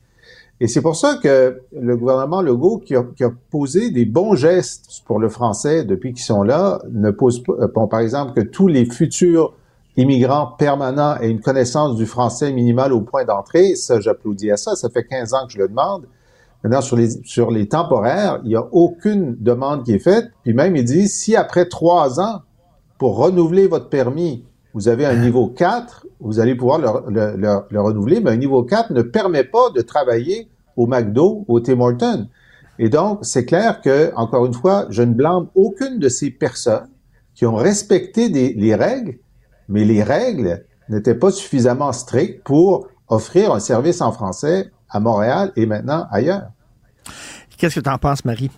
Et 0.61 0.69
c'est 0.69 0.83
pour 0.83 0.97
ça 0.97 1.19
que 1.23 1.61
le 1.73 1.97
gouvernement 1.97 2.41
Legault, 2.41 2.79
qui 2.79 2.95
a, 2.95 3.05
qui 3.17 3.25
a, 3.25 3.31
posé 3.51 3.91
des 3.91 4.05
bons 4.05 4.37
gestes 4.37 5.03
pour 5.05 5.19
le 5.19 5.29
français 5.29 5.85
depuis 5.85 6.13
qu'ils 6.13 6.25
sont 6.25 6.43
là, 6.43 6.81
ne 6.91 7.11
pose 7.11 7.43
pas, 7.43 7.67
bon, 7.75 7.89
par 7.89 8.01
exemple, 8.01 8.33
que 8.35 8.41
tous 8.41 8.69
les 8.69 8.85
futurs 8.87 9.55
immigrants 9.97 10.55
permanents 10.59 11.17
aient 11.21 11.31
une 11.31 11.41
connaissance 11.41 11.97
du 11.97 12.07
français 12.07 12.53
minimal 12.53 12.93
au 12.93 13.01
point 13.01 13.25
d'entrée. 13.25 13.75
Ça, 13.75 14.01
j'applaudis 14.01 14.51
à 14.51 14.57
ça. 14.57 14.77
Ça 14.77 14.89
fait 14.91 15.05
15 15.05 15.35
ans 15.35 15.47
que 15.47 15.53
je 15.53 15.59
le 15.59 15.69
demande. 15.69 16.07
Maintenant, 16.63 16.81
sur 16.81 16.97
les, 16.97 17.11
sur 17.25 17.51
les 17.51 17.69
temporaires, 17.69 18.41
il 18.45 18.49
n'y 18.49 18.57
a 18.57 18.67
aucune 18.73 19.37
demande 19.39 19.85
qui 19.85 19.93
est 19.93 19.99
faite. 19.99 20.31
Puis 20.45 20.55
même, 20.55 20.77
il 20.77 20.85
dit, 20.85 21.09
si 21.09 21.37
après 21.37 21.67
trois 21.67 22.21
ans, 22.21 22.41
pour 22.99 23.19
renouveler 23.19 23.67
votre 23.67 23.89
permis, 23.89 24.45
vous 24.73 24.89
avez 24.89 25.05
un 25.05 25.17
niveau 25.17 25.49
4, 25.49 26.04
vous 26.25 26.41
allez 26.41 26.55
pouvoir 26.55 26.79
le, 26.79 27.37
le, 27.37 27.61
le, 27.71 27.81
renouveler, 27.81 28.21
mais 28.21 28.31
un 28.31 28.37
niveau 28.37 28.63
4 28.63 28.93
ne 28.93 29.03
permet 29.03 29.45
pas 29.45 29.71
de 29.71 29.83
travailler 29.83 30.49
au 30.77 30.87
McDo, 30.87 31.45
au 31.49 31.61
Tim 31.61 31.81
Hortons. 31.81 32.29
Et 32.79 32.89
donc, 32.89 33.21
c'est 33.23 33.45
clair 33.45 33.81
que, 33.83 34.13
encore 34.17 34.47
une 34.47 34.55
fois, 34.55 34.87
je 34.89 35.03
ne 35.03 35.13
blâme 35.13 35.49
aucune 35.55 35.99
de 35.99 36.09
ces 36.09 36.31
personnes 36.31 36.89
qui 37.35 37.45
ont 37.47 37.55
respecté 37.55 38.29
les 38.29 38.75
règles, 38.75 39.19
mais 39.69 39.85
les 39.85 40.03
règles 40.03 40.65
n'étaient 40.89 41.15
pas 41.15 41.31
suffisamment 41.31 41.93
strictes 41.93 42.43
pour 42.43 42.89
offrir 43.09 43.53
un 43.53 43.61
service 43.61 44.01
en 44.01 44.11
français 44.11 44.71
à 44.89 45.01
Montréal 45.01 45.53
et 45.57 45.67
maintenant 45.67 46.07
ailleurs. 46.11 46.49
Qu'est-ce 47.59 47.77
que 47.77 47.81
tu 47.81 47.91
en 47.91 47.99
penses, 47.99 48.25
Marie? 48.25 48.51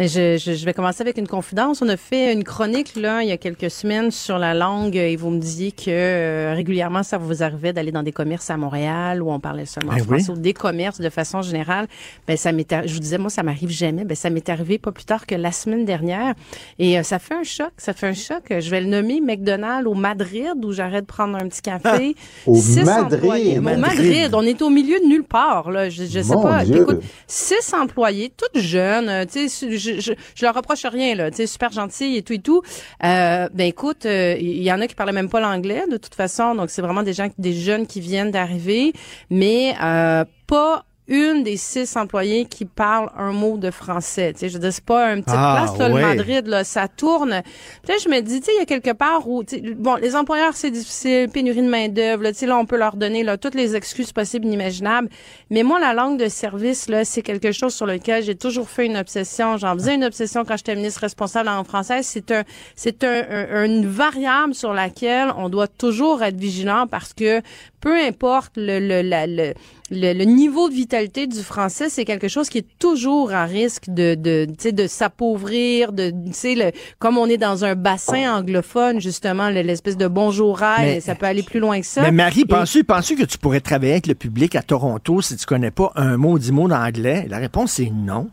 Je, 0.00 0.38
je, 0.38 0.54
je, 0.54 0.64
vais 0.64 0.72
commencer 0.72 1.02
avec 1.02 1.18
une 1.18 1.28
confidence. 1.28 1.82
On 1.82 1.88
a 1.90 1.98
fait 1.98 2.32
une 2.32 2.42
chronique 2.42 2.96
là 2.96 3.22
il 3.22 3.28
y 3.28 3.32
a 3.32 3.36
quelques 3.36 3.70
semaines 3.70 4.10
sur 4.10 4.38
la 4.38 4.54
langue 4.54 4.96
et 4.96 5.14
vous 5.16 5.28
me 5.28 5.38
disiez 5.38 5.72
que 5.72 5.90
euh, 5.90 6.54
régulièrement 6.54 7.02
ça 7.02 7.18
vous 7.18 7.42
arrivait 7.42 7.74
d'aller 7.74 7.92
dans 7.92 8.02
des 8.02 8.12
commerces 8.12 8.48
à 8.48 8.56
Montréal 8.56 9.22
où 9.22 9.30
on 9.30 9.40
parlait 9.40 9.66
seulement 9.66 9.92
ben 9.92 10.02
français 10.02 10.30
ou 10.30 10.36
des 10.36 10.54
commerces 10.54 11.02
de 11.02 11.10
façon 11.10 11.42
générale. 11.42 11.86
Ben 12.26 12.38
ça 12.38 12.50
m'était, 12.50 12.88
je 12.88 12.94
vous 12.94 13.00
disais 13.00 13.18
moi 13.18 13.28
ça 13.28 13.42
m'arrive 13.42 13.68
jamais. 13.68 14.04
Ben 14.04 14.14
ça 14.14 14.30
m'est 14.30 14.48
arrivé 14.48 14.78
pas 14.78 14.90
plus 14.90 15.04
tard 15.04 15.26
que 15.26 15.34
la 15.34 15.52
semaine 15.52 15.84
dernière 15.84 16.34
et 16.78 16.98
euh, 16.98 17.02
ça 17.02 17.18
fait 17.18 17.34
un 17.34 17.42
choc. 17.42 17.72
Ça 17.76 17.92
fait 17.92 18.06
un 18.06 18.14
choc. 18.14 18.44
Je 18.48 18.70
vais 18.70 18.80
le 18.80 18.86
nommer 18.86 19.20
McDonald's 19.20 19.86
au 19.86 19.94
Madrid 19.94 20.64
où 20.64 20.72
j'arrête 20.72 21.02
de 21.02 21.12
prendre 21.12 21.36
un 21.36 21.46
petit 21.46 21.60
café. 21.60 22.16
au 22.46 22.56
Madrid. 22.84 23.58
Au 23.58 23.60
Madrid. 23.60 24.30
On 24.32 24.42
est 24.42 24.62
au 24.62 24.70
milieu 24.70 24.98
de 24.98 25.04
nulle 25.04 25.24
part 25.24 25.70
là. 25.70 25.90
Je, 25.90 26.04
je 26.04 26.22
sais 26.22 26.34
pas. 26.34 26.64
Écoute, 26.64 27.02
six 27.26 27.74
employés, 27.74 28.32
toutes 28.34 28.62
jeunes. 28.62 29.10
Euh, 29.10 29.24
tu 29.30 29.46
sais 29.50 29.89
je, 29.98 30.12
je, 30.34 30.44
leur 30.44 30.54
reproche 30.54 30.84
rien 30.84 31.14
là, 31.14 31.30
tu 31.30 31.46
super 31.46 31.72
gentil 31.72 32.16
et 32.16 32.22
tout 32.22 32.32
et 32.32 32.38
tout. 32.38 32.62
Euh, 33.04 33.48
ben 33.52 33.66
écoute, 33.66 34.06
euh, 34.06 34.36
il 34.38 34.62
y 34.62 34.72
en 34.72 34.80
a 34.80 34.86
qui 34.86 34.94
parlaient 34.94 35.12
même 35.12 35.28
pas 35.28 35.40
l'anglais 35.40 35.84
de 35.90 35.96
toute 35.96 36.14
façon, 36.14 36.54
donc 36.54 36.70
c'est 36.70 36.82
vraiment 36.82 37.02
des 37.02 37.12
gens, 37.12 37.28
des 37.38 37.52
jeunes 37.52 37.86
qui 37.86 38.00
viennent 38.00 38.30
d'arriver, 38.30 38.92
mais 39.30 39.74
euh, 39.82 40.24
pas 40.46 40.84
une 41.08 41.42
des 41.42 41.56
six 41.56 41.96
employés 41.96 42.44
qui 42.44 42.64
parle 42.64 43.10
un 43.16 43.32
mot 43.32 43.58
de 43.58 43.70
français. 43.70 44.32
Tu 44.32 44.40
sais, 44.40 44.48
je 44.48 44.70
c'est 44.70 44.84
pas 44.84 45.08
un 45.08 45.20
petit 45.20 45.34
ah, 45.36 45.64
place, 45.66 45.78
là, 45.78 45.88
le 45.88 46.00
Madrid, 46.00 46.46
là, 46.46 46.62
ça 46.62 46.86
tourne. 46.86 47.42
Puis 47.82 47.92
là, 47.92 47.98
je 48.02 48.08
me 48.08 48.20
dis, 48.20 48.40
tu 48.40 48.46
sais, 48.46 48.52
il 48.54 48.58
y 48.60 48.62
a 48.62 48.66
quelque 48.66 48.92
part 48.92 49.28
où, 49.28 49.42
bon, 49.76 49.96
les 49.96 50.14
employeurs, 50.14 50.54
c'est 50.54 50.70
difficile, 50.70 51.28
pénurie 51.28 51.62
de 51.62 51.68
main-d'œuvre, 51.68 52.28
tu 52.28 52.34
sais, 52.34 52.46
là, 52.46 52.56
on 52.56 52.66
peut 52.66 52.76
leur 52.76 52.94
donner, 52.94 53.24
là, 53.24 53.36
toutes 53.36 53.56
les 53.56 53.74
excuses 53.74 54.12
possibles, 54.12 54.46
inimaginables. 54.46 55.08
Mais 55.50 55.64
moi, 55.64 55.80
la 55.80 55.94
langue 55.94 56.18
de 56.18 56.28
service, 56.28 56.88
là, 56.88 57.04
c'est 57.04 57.22
quelque 57.22 57.50
chose 57.50 57.74
sur 57.74 57.86
lequel 57.86 58.22
j'ai 58.22 58.36
toujours 58.36 58.68
fait 58.68 58.86
une 58.86 58.96
obsession. 58.96 59.56
J'en 59.56 59.74
faisais 59.74 59.96
une 59.96 60.04
obsession 60.04 60.44
quand 60.44 60.56
j'étais 60.56 60.76
ministre 60.76 61.00
responsable 61.00 61.48
en 61.48 61.64
français. 61.64 62.02
C'est 62.04 62.30
un, 62.30 62.44
c'est 62.76 63.02
un, 63.02 63.64
une 63.64 63.86
variable 63.86 64.54
sur 64.54 64.72
laquelle 64.72 65.32
on 65.36 65.48
doit 65.48 65.68
toujours 65.68 66.22
être 66.22 66.36
vigilant 66.36 66.86
parce 66.86 67.12
que 67.12 67.42
peu 67.80 67.96
importe 67.96 68.52
le, 68.56 68.78
le, 68.78 69.02
le 69.02 69.54
le, 69.90 70.24
niveau 70.24 70.68
de 70.68 70.74
vitalité 70.74 71.26
du 71.26 71.42
français, 71.42 71.88
c'est 71.88 72.04
quelque 72.04 72.28
chose 72.28 72.48
qui 72.48 72.58
est 72.58 72.66
toujours 72.78 73.32
à 73.32 73.44
risque 73.44 73.88
de, 73.88 74.14
de, 74.14 74.46
de 74.70 74.86
s'appauvrir, 74.86 75.92
de, 75.92 76.12
le, 76.44 76.70
comme 76.98 77.18
on 77.18 77.26
est 77.26 77.36
dans 77.36 77.64
un 77.64 77.74
bassin 77.74 78.36
anglophone, 78.36 79.00
justement, 79.00 79.48
l'espèce 79.48 79.96
de 79.96 80.06
bonjour 80.06 80.60
ça 81.00 81.14
peut 81.14 81.26
aller 81.26 81.42
plus 81.42 81.60
loin 81.60 81.80
que 81.80 81.86
ça. 81.86 82.02
Mais 82.02 82.12
Marie, 82.12 82.44
penses-tu, 82.44 83.16
que 83.16 83.24
tu 83.24 83.38
pourrais 83.38 83.60
travailler 83.60 83.92
avec 83.92 84.06
le 84.06 84.14
public 84.14 84.54
à 84.56 84.62
Toronto 84.62 85.20
si 85.22 85.36
tu 85.36 85.46
connais 85.46 85.70
pas 85.70 85.92
un 85.96 86.16
mot, 86.16 86.38
dix 86.38 86.52
mots 86.52 86.68
d'anglais? 86.68 87.26
La 87.28 87.38
réponse 87.38 87.78
est 87.78 87.90
non. 87.90 88.28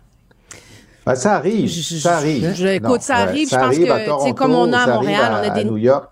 Ben, 1.05 1.15
ça 1.15 1.35
arrive, 1.35 1.69
ça 1.69 2.17
arrive. 2.17 2.53
Je, 2.53 2.67
écoute, 2.67 3.01
ça 3.01 3.15
arrive. 3.17 3.49
je 3.49 3.55
pense 3.55 3.77
que, 3.77 4.25
c'est 4.25 4.33
comme 4.33 4.53
on 4.53 4.73
a 4.73 4.79
à 4.79 4.87
Montréal, 4.87 5.31
on 5.31 5.49
a 5.49 5.49
des... 5.51 5.63
New 5.63 5.77
York. 5.77 6.09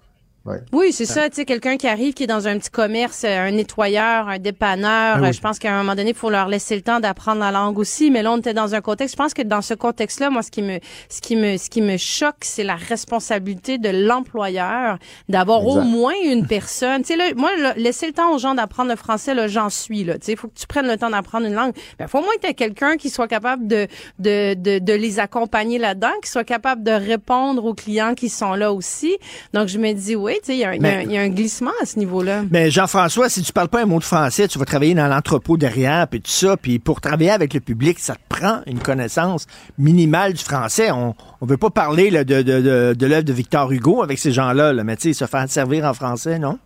Oui, 0.72 0.92
c'est 0.92 1.06
ça, 1.06 1.30
tu 1.30 1.38
sais, 1.38 1.46
quelqu'un 1.46 1.76
qui 1.78 1.88
arrive, 1.88 2.14
qui 2.14 2.24
est 2.24 2.28
dans 2.28 2.48
un 2.48 2.60
petit 2.60 2.70
commerce, 2.70 3.24
euh, 3.24 3.48
un 3.48 3.52
nettoyeur, 3.52 4.28
un 4.28 4.38
dépanneur, 4.38 5.20
ah 5.24 5.32
je 5.32 5.40
pense 5.40 5.58
qu'à 5.58 5.74
un 5.74 5.78
moment 5.80 5.96
donné, 5.96 6.12
il 6.12 6.16
faut 6.16 6.30
leur 6.30 6.48
laisser 6.48 6.76
le 6.76 6.84
temps 6.84 7.00
d'apprendre 7.00 7.40
la 7.40 7.52
langue 7.52 7.80
aussi, 7.80 8.12
mais 8.12 8.22
là, 8.22 8.32
on 8.32 8.38
était 8.38 8.54
dans 8.54 8.76
un 8.76 8.82
contexte, 8.82 9.16
je 9.16 9.18
pense 9.18 9.34
que 9.34 9.42
dans 9.42 9.62
ce 9.62 9.74
contexte-là, 9.74 10.30
moi, 10.30 10.44
ce 10.44 10.52
qui 10.52 10.62
me, 10.62 10.80
ce 11.10 11.22
qui 11.22 11.36
me, 11.36 11.58
ce 11.58 11.70
qui 11.70 11.82
me 11.82 11.98
choque, 11.98 12.42
c'est 12.42 12.64
la 12.64 12.76
responsabilité 12.76 13.78
de 13.78 13.90
l'employeur 13.90 15.00
d'avoir 15.30 15.66
au 15.66 15.82
moins 15.82 16.14
une 16.24 16.46
personne, 16.46 17.02
tu 17.02 17.08
sais, 17.08 17.16
là, 17.18 17.26
moi, 17.36 17.50
laisser 17.76 18.06
le 18.06 18.14
temps 18.14 18.34
aux 18.34 18.38
gens 18.38 18.54
d'apprendre 18.54 18.92
le 18.92 18.98
français, 18.98 19.34
là, 19.34 19.48
j'en 19.48 19.70
suis, 19.70 20.04
là, 20.04 20.20
tu 20.20 20.26
sais, 20.28 20.32
il 20.34 20.38
faut 20.38 20.48
que 20.48 20.60
tu 20.60 20.68
prennes 20.68 20.88
le 20.88 20.98
temps 20.98 21.10
d'apprendre 21.10 21.48
une 21.48 21.56
langue, 21.56 21.74
il 22.00 22.08
faut 22.08 22.20
au 22.20 22.22
moins 22.22 22.36
que 22.42 22.48
tu 22.48 22.54
quelqu'un 22.54 22.98
qui 22.98 23.10
soit 23.10 23.28
capable 23.28 23.68
de, 23.68 23.88
de, 24.20 24.54
de, 24.54 24.80
de 24.80 24.94
les 24.94 25.20
accompagner 25.20 25.78
là-dedans, 25.78 26.14
qui 26.24 26.30
soit 26.30 26.44
capable 26.44 26.84
de 26.84 26.92
répondre 26.92 27.66
aux 27.66 27.74
clients 27.74 28.14
qui 28.14 28.30
sont 28.30 28.54
là 28.54 28.72
aussi. 28.74 29.18
Donc, 29.54 29.68
je 29.68 29.78
me 29.78 29.92
dis, 29.94 30.16
oui, 30.16 30.35
il 30.48 30.56
y, 30.56 30.64
a 30.66 31.22
un 31.22 31.30
glissement 31.30 31.72
à 31.82 31.86
ce 31.86 32.00
niveau-là. 32.00 32.44
Mais 32.52 32.72
Jean-François, 32.72 33.30
si 33.30 33.42
tu 33.42 33.52
parles 33.52 33.70
pas 33.70 33.82
un 33.82 33.86
mot 33.86 34.00
de 34.00 34.04
français, 34.04 34.48
tu 34.48 34.60
vas 34.60 34.66
travailler 34.66 34.94
dans 34.94 35.08
l'entrepôt 35.08 35.58
derrière, 35.58 36.08
puis 36.08 36.22
tout 36.22 36.32
ça, 36.32 36.58
puis 36.58 36.80
pour 36.80 37.02
travailler 37.02 37.32
avec 37.32 37.54
le 37.54 37.60
public, 37.60 38.00
ça 38.00 38.16
te 38.16 38.20
prend 38.30 38.62
une 38.66 38.80
connaissance 38.80 39.48
minimale 39.78 40.34
du 40.34 40.44
français. 40.44 40.92
On 40.92 41.16
ne 41.42 41.48
veut 41.48 41.58
pas 41.58 41.70
parler 41.70 42.12
de, 42.12 42.42
de, 42.42 42.94
de, 42.94 43.06
l'œuvre 43.06 43.24
de 43.24 43.34
Victor 43.34 43.72
Hugo 43.72 44.04
avec 44.04 44.20
ces 44.20 44.32
gens-là, 44.32 44.74
là, 44.74 44.84
mais 44.84 44.96
tu 44.96 45.14
sais, 45.14 45.14
se 45.14 45.26
faire 45.26 45.50
servir 45.50 45.86
en 45.86 45.94
français, 45.94 46.40
non? 46.40 46.58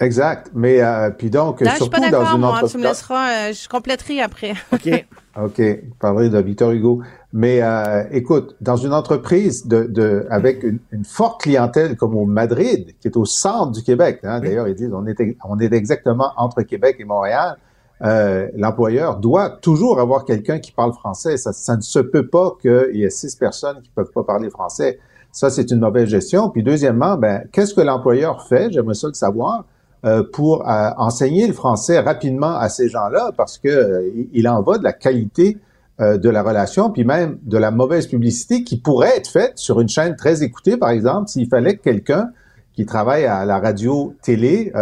Exact. 0.00 0.50
Mais 0.54 0.80
euh, 0.80 1.10
puis 1.10 1.30
donc, 1.30 1.60
Là, 1.60 1.76
surtout 1.76 1.92
je 1.96 2.02
suis 2.02 2.10
pas 2.10 2.10
d'accord, 2.10 2.38
moi. 2.38 2.60
Tu 2.68 2.78
me 2.78 2.82
laisseras, 2.82 3.30
euh, 3.30 3.52
je 3.52 3.68
compléterai 3.68 4.20
après. 4.20 4.54
OK. 4.72 4.88
OK. 5.36 5.62
Parler 6.00 6.30
de 6.30 6.38
Victor 6.38 6.72
Hugo. 6.72 7.02
Mais 7.36 7.62
euh, 7.62 8.04
écoute, 8.12 8.54
dans 8.60 8.76
une 8.76 8.92
entreprise 8.92 9.66
de, 9.66 9.82
de 9.82 10.24
avec 10.30 10.62
une, 10.62 10.78
forte 11.04 11.42
clientèle 11.42 11.96
comme 11.96 12.16
au 12.16 12.26
Madrid, 12.26 12.94
qui 13.00 13.08
est 13.08 13.16
au 13.16 13.24
centre 13.24 13.72
du 13.72 13.82
Québec, 13.82 14.20
hein, 14.22 14.38
d'ailleurs 14.38 14.68
ils 14.68 14.74
disent 14.76 14.92
on 14.94 15.04
est 15.06 15.16
on 15.44 15.58
est 15.58 15.72
exactement 15.72 16.30
entre 16.36 16.62
Québec 16.62 16.96
et 17.00 17.04
Montréal. 17.04 17.56
Euh, 18.02 18.48
l'employeur 18.56 19.18
doit 19.18 19.50
toujours 19.50 19.98
avoir 19.98 20.24
quelqu'un 20.24 20.60
qui 20.60 20.70
parle 20.70 20.92
français. 20.92 21.36
Ça, 21.36 21.52
ça 21.52 21.76
ne 21.76 21.82
se 21.82 21.98
peut 21.98 22.28
pas 22.28 22.56
qu'il 22.62 22.96
y 22.96 23.02
ait 23.02 23.10
six 23.10 23.34
personnes 23.34 23.82
qui 23.82 23.90
peuvent 23.90 24.12
pas 24.14 24.22
parler 24.22 24.48
français. 24.48 25.00
Ça, 25.32 25.50
c'est 25.50 25.70
une 25.72 25.80
mauvaise 25.80 26.08
gestion. 26.08 26.50
Puis 26.50 26.62
deuxièmement, 26.62 27.16
ben, 27.16 27.42
qu'est-ce 27.50 27.74
que 27.74 27.80
l'employeur 27.80 28.46
fait? 28.46 28.70
J'aimerais 28.72 28.94
ça 28.94 29.08
le 29.08 29.14
savoir. 29.14 29.64
Euh, 30.04 30.22
pour 30.22 30.68
euh, 30.68 30.90
enseigner 30.98 31.46
le 31.46 31.54
français 31.54 31.98
rapidement 31.98 32.58
à 32.58 32.68
ces 32.68 32.90
gens-là 32.90 33.30
parce 33.38 33.56
que 33.56 33.68
euh, 33.68 34.10
il 34.34 34.46
en 34.48 34.60
va 34.60 34.76
de 34.76 34.84
la 34.84 34.92
qualité 34.92 35.56
de 36.00 36.28
la 36.28 36.42
relation, 36.42 36.90
puis 36.90 37.04
même 37.04 37.38
de 37.42 37.56
la 37.56 37.70
mauvaise 37.70 38.08
publicité 38.08 38.64
qui 38.64 38.78
pourrait 38.78 39.16
être 39.16 39.30
faite 39.30 39.52
sur 39.58 39.80
une 39.80 39.88
chaîne 39.88 40.16
très 40.16 40.42
écoutée, 40.42 40.76
par 40.76 40.90
exemple, 40.90 41.28
s'il 41.28 41.48
fallait 41.48 41.76
que 41.76 41.82
quelqu'un 41.82 42.30
qui 42.72 42.84
travaille 42.84 43.26
à 43.26 43.44
la 43.44 43.60
radio-télé 43.60 44.72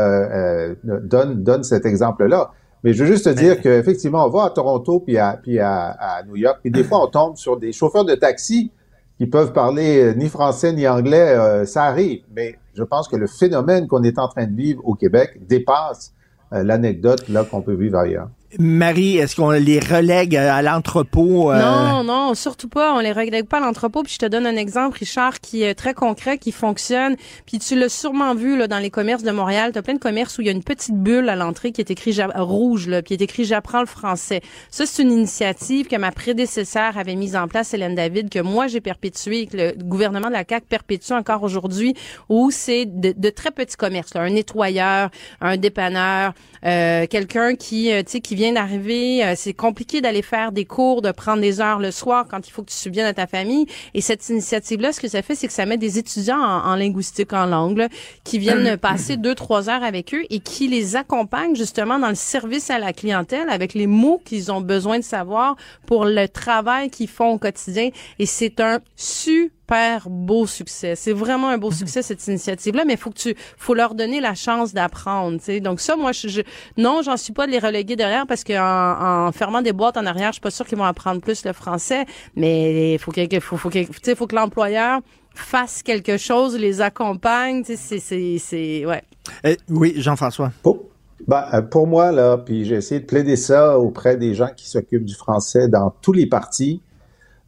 donne, 0.83 1.43
donne 1.43 1.65
cet 1.65 1.85
exemple-là. 1.85 2.53
Mais 2.83 2.95
je 2.95 3.05
veux 3.05 3.11
juste 3.13 3.27
te 3.27 3.39
dire 3.39 3.61
qu'effectivement, 3.61 4.25
on 4.25 4.31
va 4.31 4.45
à 4.45 4.51
Toronto 4.51 5.01
puis 5.01 5.19
à, 5.19 5.39
puis 5.41 5.59
à, 5.59 5.91
à 5.91 6.23
New 6.23 6.37
York, 6.37 6.61
puis 6.63 6.71
des 6.71 6.83
fois, 6.83 7.05
on 7.05 7.09
tombe 7.09 7.37
sur 7.37 7.59
des 7.59 7.73
chauffeurs 7.73 8.07
de 8.07 8.15
taxi 8.15 8.73
qui 9.19 9.27
peuvent 9.27 9.53
parler 9.53 10.15
ni 10.17 10.31
français 10.31 10.73
ni 10.73 10.89
anglais, 10.89 11.67
ça 11.67 11.85
arrive. 11.85 12.23
Mais 12.35 12.57
je 12.75 12.83
pense 12.83 13.09
que 13.09 13.17
le 13.17 13.27
phénomène 13.27 13.87
qu'on 13.87 14.03
est 14.03 14.19
en 14.19 14.29
train 14.29 14.47
de 14.47 14.57
vivre 14.57 14.81
au 14.85 14.95
Québec 14.95 15.47
dépasse 15.47 16.15
euh, 16.53 16.63
l'anecdote 16.63 17.29
là 17.29 17.45
qu'on 17.45 17.63
peut 17.63 17.75
vivre 17.75 17.99
ailleurs. 17.99 18.29
Marie, 18.59 19.17
est-ce 19.17 19.37
qu'on 19.37 19.51
les 19.51 19.81
relègue 19.81 20.37
à 20.37 20.61
l'entrepôt? 20.63 21.51
Euh? 21.51 21.61
Non, 21.61 22.05
non, 22.05 22.35
surtout 22.35 22.69
pas. 22.69 22.95
On 22.95 23.01
les 23.01 23.13
relègue 23.13 23.47
pas 23.47 23.59
à 23.59 23.61
l'entrepôt. 23.61 24.03
Puis 24.03 24.15
je 24.15 24.19
te 24.19 24.27
donne 24.27 24.47
un 24.47 24.57
exemple, 24.57 24.99
Richard, 24.99 25.41
qui 25.41 25.63
est 25.63 25.75
très 25.75 25.95
concret, 25.95 26.39
qui 26.39 26.53
fonctionne. 26.53 27.17
Puis 27.47 27.59
tu 27.59 27.79
l'as 27.79 27.89
sûrement 27.89 28.35
vu 28.35 28.57
là, 28.57 28.69
dans 28.69 28.79
les 28.79 28.91
commerces 28.91 29.23
de 29.23 29.31
Montréal. 29.31 29.73
Tu 29.73 29.79
as 29.79 29.83
plein 29.83 29.95
de 29.95 29.99
commerces 29.99 30.39
où 30.39 30.43
il 30.43 30.47
y 30.47 30.51
a 30.51 30.53
une 30.53 30.63
petite 30.63 30.97
bulle 30.97 31.29
à 31.29 31.37
l'entrée 31.37 31.73
qui 31.73 31.81
est 31.81 31.91
écrit 31.91 32.13
rouge, 32.35 32.89
là, 32.89 33.03
puis 33.03 33.15
est 33.15 33.23
écrit 33.23 33.45
J'apprends 33.45 33.81
le 33.81 33.87
français. 33.87 34.43
Ça, 34.71 34.87
c'est 34.87 35.03
une 35.03 35.13
initiative 35.13 35.87
que 35.87 35.97
ma 35.97 36.13
prédécesseur 36.13 36.99
avait 36.99 37.15
mise 37.15 37.37
en 37.37 37.49
place, 37.49 37.75
Hélène 37.75 37.95
David, 37.95 38.29
que 38.31 38.39
moi 38.39 38.67
j'ai 38.67 38.81
perpétuée, 38.81 39.47
que 39.47 39.57
le 39.57 39.73
gouvernement 39.83 40.29
de 40.29 40.33
la 40.33 40.45
CAQ 40.49 40.67
perpétue 40.69 41.13
encore 41.13 41.43
aujourd'hui, 41.43 41.95
où 42.29 42.51
c'est 42.51 42.85
de, 42.87 43.31
très 43.31 43.51
petits 43.51 43.77
commerces, 43.77 44.15
un 44.15 44.31
nettoyeur, 44.31 45.11
un 45.41 45.57
dépanneur, 45.57 46.35
euh, 46.65 47.07
quelqu'un 47.09 47.55
qui, 47.55 47.93
euh, 47.93 48.03
tu 48.03 48.13
sais, 48.13 48.21
qui 48.21 48.35
vient 48.35 48.53
d'arriver, 48.53 49.25
euh, 49.25 49.35
c'est 49.37 49.53
compliqué 49.53 50.01
d'aller 50.01 50.23
faire 50.23 50.53
des 50.53 50.65
cours, 50.65 51.03
de 51.03 51.11
prendre 51.11 51.41
des 51.41 51.61
heures 51.61 51.79
le 51.79 51.91
soir 51.91 52.27
quand 52.31 52.47
il 52.47 52.51
faut 52.51 52.63
que 52.63 52.71
tu 52.71 52.77
subviennes 52.77 53.07
à 53.07 53.15
ta 53.15 53.27
famille. 53.27 53.67
Et 53.95 54.01
cette 54.01 54.29
initiative-là, 54.29 54.93
ce 54.93 55.01
que 55.01 55.09
ça 55.09 55.23
fait, 55.23 55.35
c'est 55.35 55.47
que 55.47 55.53
ça 55.53 55.67
met 55.67 55.77
des 55.77 55.99
étudiants 55.99 56.41
en, 56.41 56.77
linguistique, 56.77 57.33
en 57.33 57.47
langue, 57.47 57.87
qui 58.25 58.39
viennent 58.39 58.77
passer 58.77 59.17
deux, 59.17 59.35
trois 59.35 59.69
heures 59.69 59.83
avec 59.83 60.15
eux 60.15 60.23
et 60.31 60.41
qui 60.41 60.69
les 60.69 60.97
accompagnent 60.97 61.57
justement 61.57 61.99
dans 61.99 62.09
le 62.09 62.15
service 62.15 62.71
à 62.71 62.79
la 62.79 62.93
clientèle 62.93 63.49
avec 63.49 63.75
les 63.75 63.87
mots 63.87 64.21
qu'ils 64.25 64.53
ont 64.53 64.61
besoin 64.61 64.99
de 64.99 65.05
savoir 65.05 65.57
pour 65.87 66.05
le 66.05 66.29
travail 66.29 66.91
qu'ils 66.91 67.09
font 67.09 67.33
au 67.33 67.39
quotidien. 67.39 67.91
Et 68.19 68.27
c'est 68.27 68.61
un 68.61 68.81
super 68.97 69.62
beau 70.07 70.47
succès. 70.47 70.95
C'est 70.97 71.13
vraiment 71.13 71.49
un 71.49 71.59
beau 71.59 71.71
mhm. 71.71 71.77
succès 71.77 72.03
cette 72.03 72.27
initiative-là, 72.27 72.85
mais 72.85 72.95
il 72.95 72.99
faut 72.99 73.11
que 73.11 73.19
tu, 73.19 73.35
faut 73.57 73.75
leur 73.75 73.95
donner 73.95 74.21
la 74.21 74.35
chance 74.35 74.73
d'apprendre. 74.73 75.39
Donc 75.61 75.81
ça, 75.81 75.97
moi, 75.97 76.13
je, 76.13 76.29
je 76.29 76.43
non, 76.77 77.03
j'en 77.03 77.17
suis 77.17 77.33
pas 77.33 77.47
de 77.47 77.53
les 77.53 77.59
reléguer 77.59 77.97
derrière 77.97 78.27
parce 78.27 78.45
qu'en 78.45 79.27
en, 79.29 79.33
fermant 79.33 79.63
des 79.63 79.73
boîtes 79.73 79.97
en 79.97 80.07
arrière, 80.07 80.29
je 80.29 80.35
suis 80.35 80.41
pas 80.41 80.51
sûre 80.51 80.67
qu'ils 80.67 80.79
vont 80.79 80.85
apprendre 80.85 81.21
plus 81.21 81.45
le 81.45 81.53
français. 81.53 82.07
Mais 82.37 82.95
il 82.95 82.99
faut 82.99 83.13
qu'il 83.13 83.29
faut, 83.41 83.57
faut, 83.57 83.71
faut, 83.71 84.17
faut 84.17 84.27
que 84.27 84.37
l'employeur 84.37 85.01
fasse 85.35 85.83
quelque 85.83 86.17
chose, 86.17 86.59
les 86.59 86.81
accompagne. 86.81 87.63
C'est, 87.65 87.77
c'est, 87.77 88.39
c'est, 88.39 88.87
ouais. 88.87 89.03
Eh, 89.45 89.57
oui, 89.71 89.95
Jean-François. 89.97 90.53
Pour, 90.63 90.85
ben, 91.27 91.45
euh, 91.55 91.63
pour 91.63 91.87
moi, 91.87 92.13
là, 92.13 92.37
puis 92.39 92.65
j'ai 92.65 92.77
essayé 92.77 93.01
de 93.01 93.07
plaider 93.07 93.37
ça 93.37 93.79
auprès 93.79 94.17
des 94.17 94.35
gens 94.35 94.51
qui 94.57 94.69
s'occupent 94.69 95.05
du 95.05 95.15
français 95.15 95.69
dans 95.69 95.93
tous 96.03 96.13
les 96.13 96.27
partis, 96.27 96.83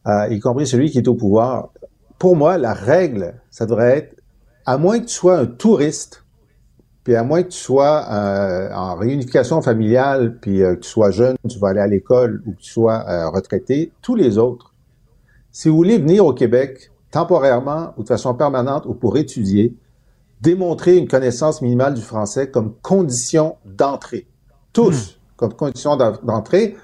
euh, 0.07 0.27
y 0.29 0.39
compris 0.39 0.67
celui 0.67 0.89
qui 0.91 0.99
est 0.99 1.07
au 1.07 1.15
pouvoir 1.15 1.69
pour 2.17 2.35
moi, 2.35 2.57
la 2.57 2.73
règle, 2.73 3.35
ça 3.49 3.65
devrait 3.65 3.97
être, 3.97 4.15
à 4.65 4.77
moins 4.77 4.99
que 4.99 5.05
tu 5.05 5.13
sois 5.13 5.37
un 5.37 5.45
touriste, 5.45 6.23
puis 7.03 7.15
à 7.15 7.23
moins 7.23 7.43
que 7.43 7.49
tu 7.49 7.59
sois 7.59 8.05
euh, 8.11 8.73
en 8.73 8.95
réunification 8.95 9.61
familiale, 9.61 10.39
puis 10.39 10.63
euh, 10.63 10.75
que 10.75 10.79
tu 10.79 10.89
sois 10.89 11.11
jeune, 11.11 11.35
tu 11.47 11.59
vas 11.59 11.69
aller 11.69 11.79
à 11.79 11.87
l'école 11.87 12.41
ou 12.45 12.53
que 12.53 12.61
tu 12.61 12.71
sois 12.71 13.05
euh, 13.07 13.29
retraité, 13.29 13.91
tous 14.01 14.15
les 14.15 14.37
autres, 14.37 14.73
si 15.51 15.69
vous 15.69 15.75
voulez 15.75 15.99
venir 15.99 16.25
au 16.25 16.33
Québec 16.33 16.91
temporairement 17.11 17.93
ou 17.95 18.03
de 18.03 18.07
façon 18.07 18.33
permanente 18.33 18.85
ou 18.87 18.93
pour 18.93 19.17
étudier, 19.17 19.73
démontrer 20.41 20.97
une 20.97 21.07
connaissance 21.07 21.61
minimale 21.61 21.93
du 21.93 22.01
français 22.01 22.49
comme 22.49 22.73
condition 22.81 23.55
d'entrée. 23.63 24.27
Tous, 24.73 25.11
hmm. 25.11 25.19
comme 25.37 25.53
condition 25.53 25.95
d'entrée. 25.95 26.75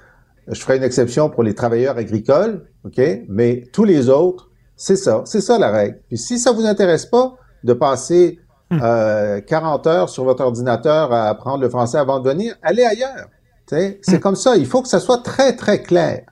Je 0.47 0.61
ferai 0.61 0.77
une 0.77 0.83
exception 0.83 1.29
pour 1.29 1.43
les 1.43 1.53
travailleurs 1.53 1.97
agricoles, 1.97 2.65
OK? 2.85 3.01
Mais 3.27 3.67
tous 3.73 3.83
les 3.83 4.07
autres, 4.07 4.50
c'est 4.81 4.95
ça, 4.95 5.21
c'est 5.25 5.41
ça 5.41 5.59
la 5.59 5.69
règle. 5.69 5.99
Puis 6.07 6.17
si 6.17 6.39
ça 6.39 6.51
vous 6.51 6.65
intéresse 6.65 7.05
pas 7.05 7.35
de 7.63 7.73
passer 7.73 8.39
40 8.71 8.81
hmm. 8.81 8.83
euh, 8.83 9.91
heures 9.91 10.09
sur 10.09 10.23
votre 10.23 10.43
ordinateur 10.43 11.13
à 11.13 11.29
apprendre 11.29 11.61
le 11.61 11.69
français 11.69 11.99
avant 11.99 12.19
de 12.19 12.27
venir, 12.27 12.55
allez 12.63 12.83
ailleurs. 12.83 13.27
C'est 13.67 14.01
hmm. 14.07 14.19
comme 14.19 14.35
ça. 14.35 14.57
Il 14.57 14.65
faut 14.65 14.81
que 14.81 14.87
ça 14.87 14.99
soit 14.99 15.19
très, 15.19 15.55
très 15.55 15.83
clair. 15.83 16.23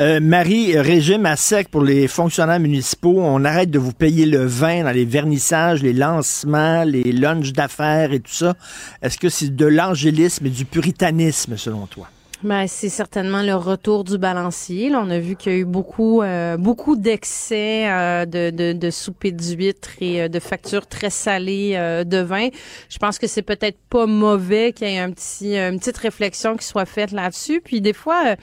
Euh, 0.00 0.20
Marie, 0.20 0.78
régime 0.78 1.26
à 1.26 1.34
sec 1.34 1.68
pour 1.68 1.82
les 1.82 2.06
fonctionnaires 2.06 2.60
municipaux. 2.60 3.16
On 3.18 3.44
arrête 3.44 3.72
de 3.72 3.80
vous 3.80 3.92
payer 3.92 4.26
le 4.26 4.46
vin 4.46 4.84
dans 4.84 4.92
les 4.92 5.04
vernissages, 5.04 5.82
les 5.82 5.92
lancements, 5.92 6.84
les 6.84 7.10
lunchs 7.10 7.52
d'affaires 7.52 8.12
et 8.12 8.20
tout 8.20 8.32
ça. 8.32 8.54
Est-ce 9.02 9.18
que 9.18 9.28
c'est 9.28 9.56
de 9.56 9.66
l'angélisme 9.66 10.46
et 10.46 10.50
du 10.50 10.66
puritanisme 10.66 11.56
selon 11.56 11.86
toi? 11.86 12.06
Ben, 12.42 12.66
c'est 12.66 12.90
certainement 12.90 13.42
le 13.42 13.54
retour 13.54 14.04
du 14.04 14.18
balancier. 14.18 14.90
Là, 14.90 15.02
on 15.02 15.08
a 15.08 15.18
vu 15.18 15.36
qu'il 15.36 15.52
y 15.52 15.54
a 15.54 15.58
eu 15.58 15.64
beaucoup, 15.64 16.20
euh, 16.20 16.58
beaucoup 16.58 16.94
d'excès 16.94 17.90
euh, 17.90 18.26
de, 18.26 18.50
de, 18.50 18.72
de 18.72 19.30
d'huîtres 19.30 19.90
et 20.00 20.22
euh, 20.22 20.28
de 20.28 20.38
factures 20.38 20.86
très 20.86 21.08
salées 21.08 21.76
de 22.06 22.18
vin. 22.18 22.48
Je 22.90 22.98
pense 22.98 23.18
que 23.18 23.26
c'est 23.26 23.42
peut-être 23.42 23.78
pas 23.88 24.06
mauvais 24.06 24.72
qu'il 24.72 24.88
y 24.88 24.96
ait 24.96 25.68
une 25.68 25.78
petite 25.78 25.96
réflexion 25.96 26.56
qui 26.56 26.66
soit 26.66 26.84
faite 26.84 27.10
là-dessus. 27.12 27.62
Puis 27.62 27.80
des 27.80 27.94
fois, 27.94 28.36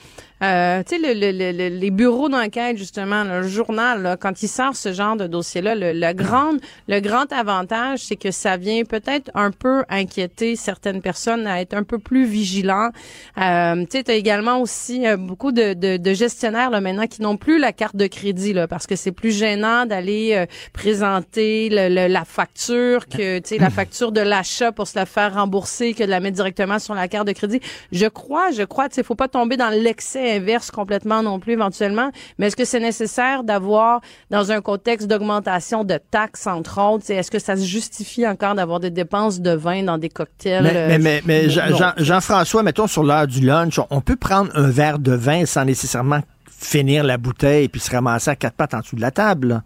Euh, 0.43 0.83
tu 0.83 1.01
sais, 1.01 1.13
le, 1.13 1.31
le, 1.31 1.69
les 1.69 1.91
bureaux 1.91 2.27
d'enquête, 2.27 2.77
justement, 2.77 3.23
le 3.23 3.47
journal, 3.47 4.17
quand 4.19 4.43
il 4.43 4.49
sort 4.49 4.75
ce 4.75 4.91
genre 4.91 5.15
de 5.15 5.25
dossier-là, 5.25 5.73
le, 5.73 5.93
le, 5.93 6.13
grand, 6.13 6.53
le 6.87 6.99
grand 6.99 7.31
avantage, 7.31 7.99
c'est 7.99 8.17
que 8.17 8.31
ça 8.31 8.57
vient 8.57 8.83
peut-être 8.83 9.31
un 9.35 9.51
peu 9.51 9.83
inquiéter 9.89 10.55
certaines 10.55 11.01
personnes 11.01 11.47
à 11.47 11.61
être 11.61 11.73
un 11.73 11.83
peu 11.83 11.97
plus 11.97 12.25
vigilants. 12.25 12.89
Euh, 13.37 13.85
tu 13.89 13.99
sais, 13.99 14.11
as 14.11 14.15
également 14.15 14.59
aussi 14.59 15.07
euh, 15.07 15.15
beaucoup 15.15 15.51
de, 15.51 15.73
de, 15.73 15.97
de, 15.97 16.13
gestionnaires 16.13 16.69
là, 16.69 16.81
maintenant 16.81 17.07
qui 17.07 17.21
n'ont 17.21 17.37
plus 17.37 17.57
la 17.57 17.71
carte 17.71 17.95
de 17.95 18.07
crédit 18.07 18.53
là, 18.53 18.67
parce 18.67 18.85
que 18.85 18.95
c'est 18.95 19.11
plus 19.11 19.31
gênant 19.31 19.85
d'aller 19.85 20.33
euh, 20.33 20.45
présenter 20.73 21.69
le, 21.71 22.07
la 22.07 22.25
facture 22.25 23.07
que 23.07 23.39
tu 23.39 23.49
sais 23.49 23.57
la 23.57 23.69
facture 23.69 24.11
de 24.11 24.21
l'achat 24.21 24.71
pour 24.71 24.87
se 24.87 24.97
la 24.97 25.05
faire 25.05 25.35
rembourser 25.35 25.93
que 25.93 26.03
de 26.03 26.09
la 26.09 26.19
mettre 26.19 26.35
directement 26.35 26.79
sur 26.79 26.93
la 26.95 27.07
carte 27.07 27.27
de 27.27 27.33
crédit. 27.33 27.61
Je 27.91 28.07
crois, 28.07 28.51
je 28.51 28.63
crois, 28.63 28.89
tu 28.89 28.95
sais, 28.95 29.03
faut 29.03 29.15
pas 29.15 29.27
tomber 29.27 29.57
dans 29.57 29.69
l'excès 29.69 30.32
inverse 30.35 30.71
complètement 30.71 31.23
non 31.23 31.39
plus 31.39 31.53
éventuellement. 31.53 32.11
Mais 32.37 32.47
est-ce 32.47 32.55
que 32.55 32.65
c'est 32.65 32.79
nécessaire 32.79 33.43
d'avoir 33.43 34.01
dans 34.29 34.51
un 34.51 34.61
contexte 34.61 35.07
d'augmentation 35.07 35.83
de 35.83 35.99
taxes 36.11 36.47
entre 36.47 36.79
autres, 36.81 37.09
est-ce 37.09 37.31
que 37.31 37.39
ça 37.39 37.55
se 37.55 37.63
justifie 37.63 38.27
encore 38.27 38.55
d'avoir 38.55 38.79
des 38.79 38.89
dépenses 38.89 39.39
de 39.39 39.51
vin 39.51 39.83
dans 39.83 39.97
des 39.97 40.09
cocktails 40.09 40.63
Mais, 40.63 40.99
mais, 40.99 41.21
mais, 41.25 41.49
Jean-François, 41.49 42.63
mettons 42.63 42.87
sur 42.87 43.03
l'heure 43.03 43.27
du 43.27 43.41
lunch, 43.41 43.79
on 43.89 44.01
peut 44.01 44.15
prendre 44.15 44.51
un 44.55 44.69
verre 44.69 44.99
de 44.99 45.13
vin 45.13 45.45
sans 45.45 45.65
nécessairement 45.65 46.21
finir 46.49 47.03
la 47.03 47.17
bouteille 47.17 47.65
et 47.65 47.69
puis 47.69 47.81
se 47.81 47.91
ramasser 47.91 48.31
à 48.31 48.35
quatre 48.35 48.55
pattes 48.55 48.73
en 48.73 48.79
dessous 48.79 48.95
de 48.95 49.01
la 49.01 49.11
table. 49.11 49.63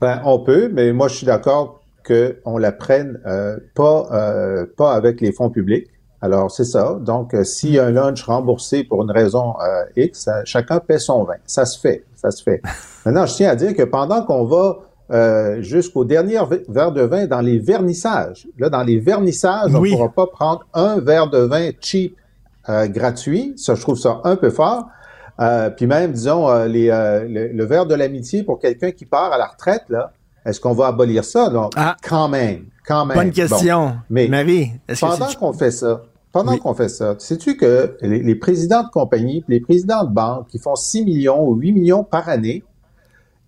Ben, 0.00 0.20
on 0.24 0.38
peut, 0.38 0.70
mais 0.72 0.92
moi, 0.92 1.08
je 1.08 1.14
suis 1.14 1.26
d'accord 1.26 1.82
qu'on 2.06 2.58
la 2.58 2.72
prenne 2.72 3.20
euh, 3.26 3.58
pas, 3.74 4.08
euh, 4.12 4.66
pas 4.76 4.94
avec 4.94 5.20
les 5.20 5.32
fonds 5.32 5.50
publics. 5.50 5.88
Alors, 6.20 6.50
c'est 6.50 6.64
ça. 6.64 6.98
Donc, 7.00 7.34
euh, 7.34 7.44
s'il 7.44 7.72
y 7.72 7.78
a 7.78 7.86
un 7.86 7.90
lunch 7.90 8.24
remboursé 8.24 8.84
pour 8.84 9.02
une 9.02 9.10
raison 9.10 9.54
X, 9.96 10.28
chacun 10.44 10.80
paie 10.80 10.98
son 10.98 11.24
vin. 11.24 11.36
Ça 11.46 11.64
se 11.64 11.78
fait. 11.78 12.04
Ça 12.16 12.30
se 12.30 12.42
fait. 12.42 12.60
Maintenant, 13.06 13.26
je 13.26 13.34
tiens 13.34 13.50
à 13.50 13.56
dire 13.56 13.74
que 13.74 13.84
pendant 13.84 14.22
qu'on 14.24 14.44
va 14.44 14.78
jusqu'au 15.60 16.04
dernier 16.04 16.38
verre 16.68 16.92
de 16.92 17.02
vin 17.02 17.26
dans 17.26 17.40
les 17.40 17.58
vernissages, 17.58 18.46
là, 18.58 18.68
dans 18.68 18.82
les 18.82 18.98
vernissages, 18.98 19.74
on 19.74 19.80
ne 19.80 19.90
pourra 19.90 20.08
pas 20.10 20.26
prendre 20.26 20.66
un 20.74 21.00
verre 21.00 21.30
de 21.30 21.38
vin 21.38 21.70
cheap 21.80 22.16
gratuit. 22.66 23.54
Ça, 23.56 23.74
je 23.74 23.80
trouve 23.80 23.98
ça 23.98 24.20
un 24.24 24.36
peu 24.36 24.50
fort. 24.50 24.88
Euh, 25.40 25.70
puis 25.70 25.86
même, 25.86 26.12
disons, 26.12 26.48
euh, 26.48 26.66
les, 26.66 26.90
euh, 26.90 27.24
le, 27.28 27.64
verre 27.64 27.86
de 27.86 27.94
l'amitié 27.94 28.42
pour 28.42 28.58
quelqu'un 28.58 28.90
qui 28.90 29.06
part 29.06 29.32
à 29.32 29.38
la 29.38 29.46
retraite, 29.46 29.84
là, 29.88 30.12
est-ce 30.44 30.60
qu'on 30.60 30.72
va 30.72 30.88
abolir 30.88 31.24
ça? 31.24 31.48
Donc, 31.48 31.72
ah. 31.76 31.96
quand 32.02 32.28
même, 32.28 32.64
quand 32.88 33.06
même. 33.06 33.16
Bonne 33.16 33.30
question. 33.30 33.98
Mais 34.10 34.26
Marie, 34.26 34.72
pendant 35.00 35.28
qu'on 35.34 35.52
fait 35.52 35.70
ça, 35.70 36.02
pendant 36.32 36.56
qu'on 36.56 36.74
fait 36.74 36.88
ça, 36.88 37.14
sais-tu 37.18 37.56
que 37.56 37.96
les, 38.00 38.34
présidents 38.34 38.82
de 38.82 38.88
compagnie, 38.88 39.44
les 39.46 39.60
présidents 39.60 40.04
de 40.04 40.12
banque 40.12 40.48
qui 40.48 40.58
font 40.58 40.74
6 40.74 41.04
millions 41.04 41.46
ou 41.46 41.54
8 41.54 41.72
millions 41.72 42.04
par 42.04 42.28
année, 42.28 42.64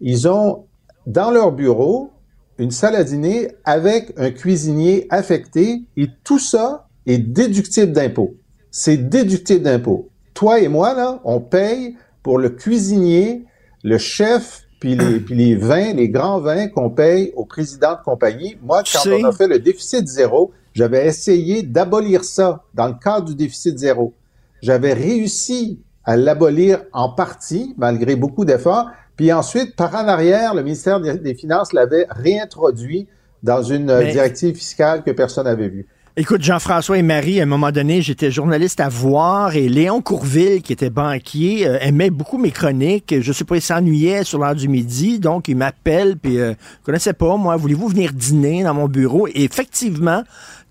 ils 0.01 0.29
ont 0.29 0.67
dans 1.07 1.31
leur 1.31 1.53
bureau 1.53 2.11
une 2.59 2.71
salle 2.71 2.95
à 2.95 3.03
dîner 3.05 3.49
avec 3.65 4.13
un 4.19 4.31
cuisinier 4.31 5.07
affecté 5.11 5.83
et 5.97 6.09
tout 6.23 6.39
ça 6.39 6.87
est 7.07 7.19
déductible 7.19 7.93
d'impôt. 7.93 8.35
C'est 8.71 9.09
déductible 9.09 9.63
d'impôt 9.63 10.11
toi 10.41 10.59
et 10.59 10.69
moi, 10.69 10.95
là, 10.95 11.21
on 11.25 11.39
paye 11.39 11.97
pour 12.23 12.39
le 12.39 12.49
cuisinier, 12.49 13.45
le 13.85 13.99
chef, 13.99 14.60
puis 14.81 14.97
les, 14.97 15.21
puis 15.21 15.35
les 15.35 15.55
vins, 15.55 15.93
les 15.93 16.09
grands 16.09 16.41
vins 16.41 16.67
qu'on 16.69 16.89
paye 16.89 17.33
au 17.37 17.45
président 17.45 17.93
de 17.93 18.03
compagnie. 18.03 18.57
Moi, 18.63 18.83
quand 18.91 19.11
on 19.11 19.25
a 19.25 19.33
fait 19.33 19.47
le 19.47 19.59
déficit 19.59 20.09
zéro, 20.09 20.53
j'avais 20.73 21.07
essayé 21.07 21.63
d'abolir 21.63 22.25
ça 22.25 22.65
dans 22.75 22.89
le 22.89 22.95
cadre 22.95 23.27
du 23.27 23.35
déficit 23.35 23.79
zéro. 23.79 24.15
J'avais 24.63 24.95
réussi 24.95 25.81
à 26.05 26.17
l'abolir 26.17 26.83
en 26.93 27.11
partie, 27.11 27.75
malgré 27.77 28.17
beaucoup 28.17 28.47
d'efforts. 28.47 28.91
Puis 29.17 29.33
ensuite, 29.33 29.77
par 29.77 29.95
en 29.95 30.09
arrière, 30.09 30.55
le 30.55 30.63
ministère 30.63 30.99
des 31.01 31.35
Finances 31.35 31.75
l'avait 31.75 32.07
réintroduit 32.09 33.07
dans 33.43 33.63
une 33.63 33.87
directive 34.11 34.57
fiscale 34.57 35.03
que 35.03 35.11
personne 35.11 35.45
n'avait 35.45 35.69
vue. 35.69 35.87
Écoute, 36.21 36.43
Jean-François 36.43 36.99
et 36.99 37.03
Marie, 37.03 37.41
à 37.41 37.45
un 37.45 37.47
moment 37.47 37.73
donné, 37.73 38.03
j'étais 38.03 38.31
journaliste 38.31 38.79
à 38.81 38.91
voir 38.91 39.57
et 39.57 39.71
Léon 39.71 40.03
Courville, 40.03 40.61
qui 40.61 40.71
était 40.71 40.91
banquier, 40.91 41.67
euh, 41.67 41.79
aimait 41.81 42.11
beaucoup 42.11 42.37
mes 42.37 42.51
chroniques. 42.51 43.15
Je 43.23 43.33
sais 43.33 43.45
pas, 43.45 43.57
il 43.57 43.63
s'ennuyait 43.63 44.23
sur 44.23 44.39
l'heure 44.39 44.55
du 44.55 44.69
midi, 44.69 45.19
donc 45.19 45.49
il 45.49 45.57
m'appelle, 45.57 46.19
puis 46.19 46.39
euh, 46.39 46.53
je 46.53 46.85
connaissais 46.85 47.15
pas, 47.15 47.39
moi, 47.39 47.57
voulez-vous 47.57 47.89
venir 47.89 48.13
dîner 48.13 48.65
dans 48.65 48.75
mon 48.75 48.87
bureau? 48.87 49.29
Et 49.29 49.45
effectivement, 49.45 50.23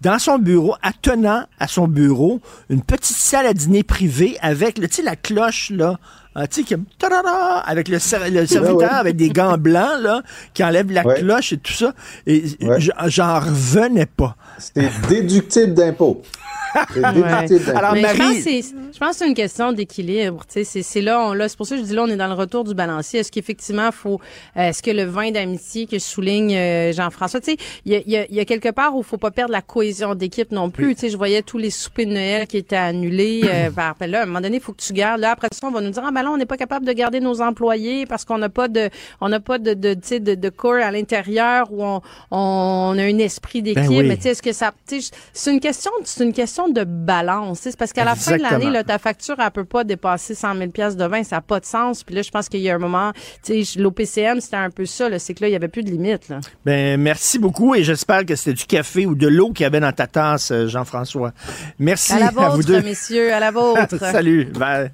dans 0.01 0.19
son 0.19 0.37
bureau, 0.37 0.75
attenant 0.83 1.45
à 1.59 1.67
son 1.67 1.87
bureau, 1.87 2.41
une 2.69 2.83
petite 2.83 3.17
salle 3.17 3.47
à 3.47 3.53
dîner 3.55 3.81
privée 3.81 4.37
avec, 4.43 4.75
tu 4.75 4.87
sais, 4.91 5.01
la 5.01 5.15
cloche, 5.15 5.71
là, 5.71 5.97
ah, 6.41 6.47
tu 6.47 6.63
sais, 6.63 6.77
avec 7.65 7.89
le, 7.89 7.99
serviteur 7.99 8.93
avec 8.93 9.17
des 9.17 9.29
gants 9.29 9.57
blancs, 9.57 10.01
là, 10.01 10.21
qui 10.53 10.63
enlève 10.63 10.89
la 10.89 11.03
cloche 11.03 11.51
et 11.51 11.57
tout 11.57 11.73
ça. 11.73 11.93
Et 12.25 12.43
j'en 13.07 13.39
revenais 13.39 14.05
pas. 14.05 14.37
C'était 14.57 14.89
déductible 15.09 15.73
d'impôt. 15.73 16.21
Alors, 16.75 17.95
Marie... 17.95 18.41
je 18.41 18.97
pense 18.97 19.09
que 19.11 19.15
c'est 19.15 19.27
une 19.27 19.33
question 19.33 19.71
d'équilibre. 19.71 20.43
C'est 20.47 21.01
là, 21.01 21.21
on, 21.21 21.33
là, 21.33 21.49
c'est 21.49 21.57
pour 21.57 21.65
ça 21.65 21.75
que 21.75 21.81
je 21.81 21.87
dis 21.87 21.95
là, 21.95 22.03
on 22.03 22.07
est 22.07 22.15
dans 22.15 22.27
le 22.27 22.33
retour 22.33 22.63
du 22.63 22.73
balancier. 22.73 23.19
Est-ce 23.19 23.31
qu'effectivement, 23.31 23.91
faut, 23.91 24.19
euh, 24.57 24.69
est-ce 24.69 24.83
que 24.83 24.91
le 24.91 25.03
vin 25.03 25.31
d'amitié 25.31 25.87
que 25.87 25.99
souligne 25.99 26.55
euh, 26.55 26.91
Jean-François, 26.93 27.39
tu 27.39 27.51
sais, 27.51 27.57
il 27.85 27.93
y 27.93 27.95
a, 27.95 28.01
y, 28.05 28.17
a, 28.17 28.25
y 28.29 28.39
a, 28.39 28.45
quelque 28.45 28.69
part 28.69 28.95
où 28.95 28.99
il 28.99 29.05
faut 29.05 29.17
pas 29.17 29.31
perdre 29.31 29.51
la 29.51 29.61
cohésion 29.61 30.15
d'équipe 30.15 30.51
non 30.51 30.69
plus. 30.69 30.95
Tu 30.95 31.01
sais, 31.01 31.09
je 31.09 31.17
voyais 31.17 31.41
tous 31.41 31.57
les 31.57 31.69
soupers 31.69 32.05
de 32.05 32.13
Noël 32.13 32.47
qui 32.47 32.57
étaient 32.57 32.75
annulés. 32.75 33.41
Euh, 33.45 33.69
par, 33.75 33.95
là, 34.01 34.21
à 34.21 34.23
un 34.23 34.25
moment 34.25 34.41
donné, 34.41 34.57
il 34.57 34.63
faut 34.63 34.73
que 34.73 34.81
tu 34.81 34.93
gardes. 34.93 35.21
Là, 35.21 35.31
après 35.31 35.47
ça, 35.51 35.67
on 35.67 35.71
va 35.71 35.81
nous 35.81 35.91
dire, 35.91 36.03
ah 36.05 36.11
ben 36.11 36.23
là, 36.23 36.31
on 36.31 36.37
n'est 36.37 36.45
pas 36.45 36.57
capable 36.57 36.85
de 36.85 36.93
garder 36.93 37.19
nos 37.19 37.41
employés 37.41 38.05
parce 38.05 38.25
qu'on 38.25 38.37
n'a 38.37 38.49
pas 38.49 38.67
de, 38.67 38.89
on 39.21 39.29
n'a 39.29 39.39
pas 39.39 39.57
de, 39.57 39.73
de, 39.73 39.93
de, 39.93 40.35
de 40.35 40.49
corps 40.49 40.83
à 40.83 40.91
l'intérieur 40.91 41.71
où 41.71 41.83
on, 41.83 42.01
on 42.31 42.95
a 42.97 43.03
un 43.03 43.17
esprit 43.19 43.61
d'équipe. 43.61 43.89
Ben 43.89 44.07
Mais 44.07 44.17
tu 44.17 44.23
sais, 44.23 44.29
est-ce 44.29 44.41
que 44.41 44.53
ça, 44.53 44.71
c'est 45.33 45.51
une 45.51 45.59
question, 45.59 45.91
c'est 46.03 46.23
une 46.23 46.33
question 46.33 46.58
de 46.67 46.83
balance. 46.83 47.59
C'est 47.61 47.77
parce 47.77 47.93
qu'à 47.93 48.03
la 48.03 48.15
fin 48.15 48.37
de 48.37 48.41
l'année, 48.41 48.69
là, 48.69 48.83
ta 48.83 48.97
facture, 48.97 49.35
elle 49.39 49.51
peut 49.51 49.65
pas 49.65 49.83
dépasser 49.83 50.35
100 50.35 50.57
000 50.57 50.71
pièces 50.71 50.97
de 50.97 51.05
vin. 51.05 51.23
Ça 51.23 51.37
n'a 51.37 51.41
pas 51.41 51.59
de 51.59 51.65
sens. 51.65 52.03
Puis 52.03 52.15
là, 52.15 52.21
je 52.21 52.29
pense 52.29 52.49
qu'il 52.49 52.59
y 52.59 52.69
a 52.69 52.75
un 52.75 52.79
moment, 52.79 53.11
l'OPCM, 53.77 54.41
c'était 54.41 54.57
un 54.57 54.69
peu 54.69 54.85
ça. 54.85 55.07
C'est 55.19 55.33
que 55.33 55.43
là, 55.43 55.49
il 55.49 55.53
y 55.53 55.55
avait 55.55 55.67
plus 55.67 55.83
de 55.83 55.91
limite. 55.91 56.29
Là. 56.29 56.39
Ben, 56.65 56.99
merci 56.99 57.39
beaucoup 57.39 57.75
et 57.75 57.83
j'espère 57.83 58.25
que 58.25 58.35
c'était 58.35 58.53
du 58.53 58.65
café 58.65 59.05
ou 59.05 59.15
de 59.15 59.27
l'eau 59.27 59.51
qu'il 59.51 59.63
y 59.63 59.67
avait 59.67 59.79
dans 59.79 59.93
ta 59.93 60.07
tasse, 60.07 60.51
euh, 60.51 60.67
Jean-François. 60.67 61.31
Merci 61.79 62.13
à, 62.13 62.19
la 62.19 62.31
vôtre, 62.31 62.55
vous 62.55 62.63
deux. 62.63 62.81
messieurs. 62.81 63.33
À 63.33 63.39
la 63.39 63.51
vôtre. 63.51 63.97
Salut. 63.99 64.45
Bye. 64.45 64.91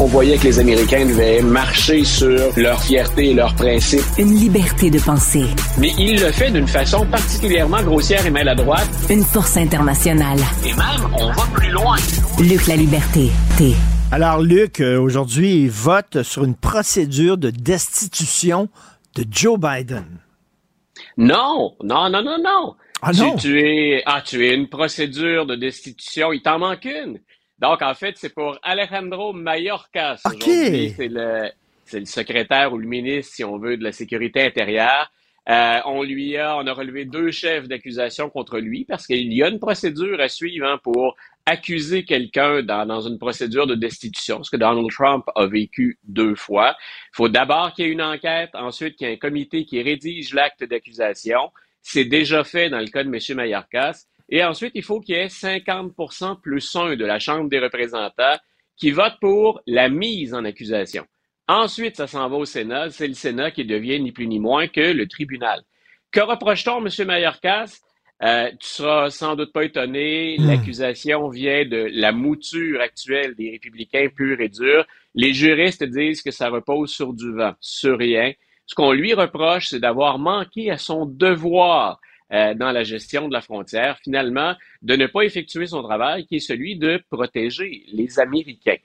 On 0.00 0.06
voyait 0.06 0.36
que 0.36 0.44
les 0.44 0.58
Américains 0.58 1.06
devaient 1.06 1.40
marcher 1.40 2.02
sur 2.02 2.52
leur 2.56 2.82
fierté 2.82 3.30
et 3.30 3.34
leurs 3.34 3.54
principes. 3.54 4.02
Une 4.18 4.34
liberté 4.34 4.90
de 4.90 4.98
penser. 4.98 5.44
Mais 5.78 5.92
il 5.96 6.20
le 6.20 6.32
fait 6.32 6.50
d'une 6.50 6.66
façon 6.66 7.06
particulièrement 7.06 7.80
grossière 7.80 8.26
et 8.26 8.30
maladroite. 8.30 8.88
Une 9.08 9.22
force 9.22 9.56
internationale. 9.56 10.40
Et 10.66 10.72
même, 10.74 11.08
on 11.16 11.28
va 11.28 11.44
plus 11.54 11.70
loin. 11.70 11.94
Luc 12.40 12.66
la 12.66 12.74
liberté. 12.74 13.30
T. 13.56 13.74
Alors, 14.10 14.42
Luc, 14.42 14.80
euh, 14.80 14.98
aujourd'hui, 14.98 15.62
il 15.62 15.70
vote 15.70 16.24
sur 16.24 16.42
une 16.42 16.56
procédure 16.56 17.38
de 17.38 17.50
destitution 17.50 18.68
de 19.14 19.24
Joe 19.30 19.60
Biden. 19.60 20.18
Non, 21.16 21.76
non, 21.84 22.10
non, 22.10 22.22
non, 22.24 22.38
non. 22.42 22.74
Ah 23.00 23.12
non? 23.12 23.36
Tu, 23.36 23.42
tu 23.42 23.60
es, 23.60 24.02
ah, 24.06 24.22
tu 24.24 24.44
es 24.44 24.54
une 24.54 24.68
procédure 24.68 25.46
de 25.46 25.54
destitution. 25.54 26.32
Il 26.32 26.42
t'en 26.42 26.58
manque 26.58 26.84
une. 26.84 27.20
Donc, 27.64 27.80
en 27.80 27.94
fait, 27.94 28.18
c'est 28.18 28.34
pour 28.34 28.58
Alejandro 28.62 29.32
Mayorkas. 29.32 30.20
C'est 30.38 31.08
le, 31.08 31.48
le 31.94 32.04
secrétaire 32.04 32.74
ou 32.74 32.76
le 32.76 32.86
ministre, 32.86 33.36
si 33.36 33.42
on 33.42 33.56
veut, 33.56 33.78
de 33.78 33.82
la 33.82 33.92
sécurité 33.92 34.42
intérieure. 34.42 35.10
Euh, 35.48 35.78
on 35.86 36.02
lui 36.02 36.36
a, 36.36 36.58
on 36.58 36.66
a 36.66 36.72
relevé 36.74 37.06
deux 37.06 37.30
chefs 37.30 37.66
d'accusation 37.66 38.28
contre 38.28 38.58
lui 38.58 38.84
parce 38.84 39.06
qu'il 39.06 39.32
y 39.32 39.42
a 39.42 39.48
une 39.48 39.60
procédure 39.60 40.20
à 40.20 40.28
suivre 40.28 40.66
hein, 40.66 40.78
pour 40.82 41.16
accuser 41.46 42.04
quelqu'un 42.04 42.62
dans, 42.62 42.84
dans, 42.84 43.00
une 43.00 43.18
procédure 43.18 43.66
de 43.66 43.74
destitution, 43.74 44.42
ce 44.42 44.50
que 44.50 44.58
Donald 44.58 44.90
Trump 44.90 45.24
a 45.34 45.46
vécu 45.46 45.98
deux 46.04 46.34
fois. 46.34 46.76
Il 47.12 47.16
faut 47.16 47.28
d'abord 47.30 47.72
qu'il 47.72 47.86
y 47.86 47.88
ait 47.88 47.92
une 47.92 48.02
enquête, 48.02 48.50
ensuite 48.52 48.96
qu'il 48.96 49.08
y 49.08 49.10
ait 49.10 49.14
un 49.14 49.18
comité 49.18 49.64
qui 49.64 49.80
rédige 49.80 50.34
l'acte 50.34 50.64
d'accusation. 50.64 51.50
C'est 51.80 52.04
déjà 52.04 52.44
fait 52.44 52.68
dans 52.68 52.80
le 52.80 52.88
cas 52.88 53.04
de 53.04 53.08
M. 53.08 53.36
Mayorkas. 53.36 54.04
Et 54.34 54.42
ensuite, 54.42 54.72
il 54.74 54.82
faut 54.82 54.98
qu'il 54.98 55.14
y 55.14 55.18
ait 55.18 55.28
50% 55.28 56.40
plus 56.40 56.74
1 56.74 56.96
de 56.96 57.04
la 57.04 57.20
Chambre 57.20 57.48
des 57.48 57.60
représentants 57.60 58.36
qui 58.76 58.90
vote 58.90 59.12
pour 59.20 59.60
la 59.68 59.88
mise 59.88 60.34
en 60.34 60.44
accusation. 60.44 61.06
Ensuite, 61.46 61.94
ça 61.94 62.08
s'en 62.08 62.28
va 62.28 62.34
au 62.38 62.44
Sénat. 62.44 62.90
C'est 62.90 63.06
le 63.06 63.14
Sénat 63.14 63.52
qui 63.52 63.64
devient 63.64 64.00
ni 64.00 64.10
plus 64.10 64.26
ni 64.26 64.40
moins 64.40 64.66
que 64.66 64.80
le 64.80 65.06
tribunal. 65.06 65.62
Que 66.10 66.18
reproche-t-on, 66.18 66.84
M. 66.84 67.06
Mayorkas? 67.06 67.78
Euh, 68.24 68.50
tu 68.58 68.66
seras 68.66 69.10
sans 69.10 69.36
doute 69.36 69.52
pas 69.52 69.66
étonné. 69.66 70.34
Hmm. 70.40 70.48
L'accusation 70.48 71.28
vient 71.28 71.64
de 71.64 71.88
la 71.92 72.10
mouture 72.10 72.80
actuelle 72.80 73.36
des 73.36 73.52
républicains 73.52 74.08
purs 74.08 74.40
et 74.40 74.48
durs. 74.48 74.84
Les 75.14 75.32
juristes 75.32 75.84
disent 75.84 76.22
que 76.22 76.32
ça 76.32 76.48
repose 76.48 76.90
sur 76.90 77.12
du 77.12 77.32
vent, 77.32 77.54
sur 77.60 77.98
rien. 77.98 78.32
Ce 78.66 78.74
qu'on 78.74 78.90
lui 78.90 79.14
reproche, 79.14 79.68
c'est 79.68 79.78
d'avoir 79.78 80.18
manqué 80.18 80.72
à 80.72 80.76
son 80.76 81.06
devoir 81.06 82.00
euh, 82.34 82.54
dans 82.54 82.72
la 82.72 82.82
gestion 82.82 83.28
de 83.28 83.32
la 83.32 83.40
frontière, 83.40 83.98
finalement, 84.02 84.54
de 84.82 84.96
ne 84.96 85.06
pas 85.06 85.22
effectuer 85.22 85.66
son 85.66 85.82
travail, 85.82 86.26
qui 86.26 86.36
est 86.36 86.40
celui 86.40 86.76
de 86.76 87.00
protéger 87.08 87.84
les 87.92 88.18
Américains. 88.18 88.76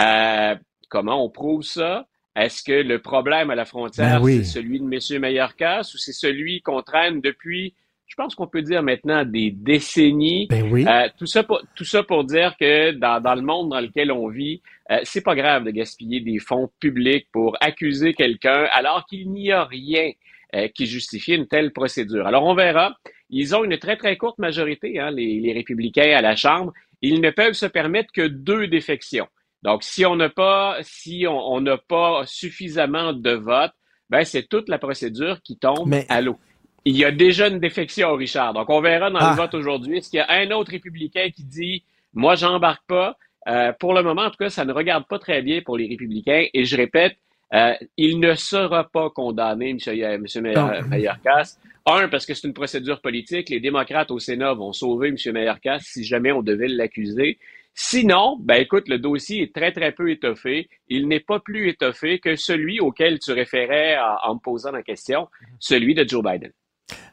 Euh, 0.00 0.56
comment 0.88 1.24
on 1.24 1.30
prouve 1.30 1.62
ça? 1.62 2.06
Est-ce 2.34 2.62
que 2.62 2.72
le 2.72 3.00
problème 3.00 3.50
à 3.50 3.54
la 3.54 3.64
frontière, 3.64 4.18
Ben 4.18 4.24
oui. 4.24 4.36
c'est 4.38 4.60
celui 4.60 4.80
de 4.80 4.84
M. 4.84 5.20
Mayorkas 5.20 5.90
ou 5.94 5.98
c'est 5.98 6.12
celui 6.12 6.60
qu'on 6.60 6.82
traîne 6.82 7.20
depuis, 7.22 7.74
je 8.06 8.14
pense 8.14 8.34
qu'on 8.34 8.46
peut 8.46 8.60
dire 8.60 8.82
maintenant, 8.82 9.24
des 9.24 9.50
décennies? 9.50 10.46
Ben 10.50 10.70
oui. 10.70 10.84
Euh, 10.86 11.08
tout, 11.18 11.26
ça 11.26 11.44
pour, 11.44 11.62
tout 11.74 11.84
ça 11.84 12.02
pour 12.02 12.24
dire 12.24 12.56
que 12.60 12.90
dans, 12.90 13.22
dans 13.22 13.34
le 13.34 13.42
monde 13.42 13.70
dans 13.70 13.80
lequel 13.80 14.12
on 14.12 14.28
vit, 14.28 14.60
euh, 14.90 14.98
c'est 15.04 15.22
pas 15.22 15.34
grave 15.34 15.64
de 15.64 15.70
gaspiller 15.70 16.20
des 16.20 16.38
fonds 16.38 16.70
publics 16.78 17.26
pour 17.32 17.56
accuser 17.60 18.12
quelqu'un 18.12 18.66
alors 18.72 19.06
qu'il 19.06 19.30
n'y 19.30 19.50
a 19.50 19.64
rien 19.64 20.10
euh, 20.54 20.68
qui 20.68 20.86
justifie 20.86 21.34
une 21.34 21.46
telle 21.48 21.72
procédure. 21.72 22.26
Alors 22.26 22.44
on 22.44 22.54
verra. 22.54 22.96
Ils 23.30 23.56
ont 23.56 23.64
une 23.64 23.76
très 23.78 23.96
très 23.96 24.16
courte 24.16 24.38
majorité, 24.38 25.00
hein, 25.00 25.10
les, 25.10 25.40
les 25.40 25.52
républicains 25.52 26.16
à 26.16 26.20
la 26.22 26.36
Chambre. 26.36 26.72
Ils 27.02 27.20
ne 27.20 27.30
peuvent 27.30 27.54
se 27.54 27.66
permettre 27.66 28.12
que 28.12 28.26
deux 28.26 28.68
défections. 28.68 29.26
Donc, 29.62 29.82
si 29.82 30.06
on 30.06 30.14
n'a 30.16 30.28
pas, 30.28 30.76
si 30.82 31.26
on 31.28 31.38
on 31.54 31.60
n'a 31.60 31.76
pas 31.76 32.22
suffisamment 32.26 33.12
de 33.12 33.32
votes, 33.32 33.72
ben 34.10 34.24
c'est 34.24 34.48
toute 34.48 34.68
la 34.68 34.78
procédure 34.78 35.42
qui 35.42 35.58
tombe 35.58 35.88
Mais- 35.88 36.06
à 36.08 36.20
l'eau. 36.20 36.36
Il 36.84 36.96
y 36.96 37.04
a 37.04 37.10
déjà 37.10 37.48
une 37.48 37.58
défection, 37.58 38.14
Richard. 38.14 38.54
Donc, 38.54 38.70
on 38.70 38.80
verra 38.80 39.10
dans 39.10 39.18
Ah. 39.18 39.30
le 39.30 39.36
vote 39.42 39.54
aujourd'hui. 39.54 39.98
Est-ce 39.98 40.08
qu'il 40.08 40.18
y 40.18 40.20
a 40.20 40.30
un 40.30 40.52
autre 40.52 40.70
républicain 40.70 41.30
qui 41.34 41.42
dit, 41.42 41.82
moi, 42.14 42.36
j'embarque 42.36 42.86
pas? 42.86 43.16
Euh, 43.48 43.72
pour 43.80 43.92
le 43.92 44.02
moment, 44.04 44.22
en 44.22 44.30
tout 44.30 44.36
cas, 44.38 44.50
ça 44.50 44.64
ne 44.64 44.72
regarde 44.72 45.04
pas 45.08 45.18
très 45.18 45.42
bien 45.42 45.62
pour 45.62 45.76
les 45.76 45.88
républicains. 45.88 46.44
Et 46.54 46.64
je 46.64 46.76
répète, 46.76 47.16
euh, 47.54 47.74
il 47.96 48.20
ne 48.20 48.34
sera 48.34 48.84
pas 48.84 49.10
condamné, 49.10 49.70
M. 49.70 49.78
M. 49.86 50.52
Non. 50.54 50.88
Mayorkas. 50.88 51.58
Un, 51.86 52.08
parce 52.08 52.26
que 52.26 52.34
c'est 52.34 52.48
une 52.48 52.54
procédure 52.54 53.00
politique. 53.00 53.48
Les 53.48 53.60
démocrates 53.60 54.10
au 54.10 54.18
Sénat 54.18 54.54
vont 54.54 54.72
sauver 54.72 55.08
M. 55.08 55.16
Mayorkas 55.32 55.78
si 55.80 56.04
jamais 56.04 56.32
on 56.32 56.42
devait 56.42 56.68
l'accuser. 56.68 57.38
Sinon, 57.74 58.38
ben 58.40 58.56
écoute, 58.56 58.88
le 58.88 58.98
dossier 58.98 59.42
est 59.42 59.54
très, 59.54 59.70
très 59.70 59.92
peu 59.92 60.10
étoffé. 60.10 60.68
Il 60.88 61.08
n'est 61.08 61.20
pas 61.20 61.40
plus 61.40 61.68
étoffé 61.68 62.18
que 62.18 62.34
celui 62.34 62.80
auquel 62.80 63.18
tu 63.18 63.32
référais 63.32 63.98
en, 63.98 64.30
en 64.30 64.34
me 64.34 64.40
posant 64.40 64.72
la 64.72 64.82
question, 64.82 65.28
celui 65.60 65.94
de 65.94 66.08
Joe 66.08 66.24
Biden. 66.24 66.52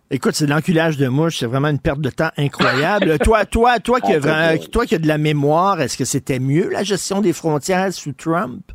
Écoute, 0.10 0.36
c'est 0.36 0.46
de 0.46 0.52
l'enculage 0.52 0.98
de 0.98 1.08
mouche, 1.08 1.40
c'est 1.40 1.48
vraiment 1.48 1.70
une 1.70 1.80
perte 1.80 2.00
de 2.00 2.10
temps 2.10 2.30
incroyable. 2.38 3.18
toi, 3.24 3.46
toi, 3.46 3.80
toi 3.80 4.00
qui, 4.00 4.14
as 4.14 4.22
Ah, 4.26 4.58
toi 4.58 4.86
qui 4.86 4.96
as 4.96 5.00
de 5.00 5.08
la 5.08 5.18
mémoire, 5.18 5.82
est-ce 5.82 5.98
que 5.98 6.06
c'était 6.06 6.40
mieux 6.40 6.70
la 6.70 6.84
gestion 6.84 7.20
des 7.20 7.34
frontières 7.34 7.92
sous 7.92 8.14
Trump? 8.14 8.72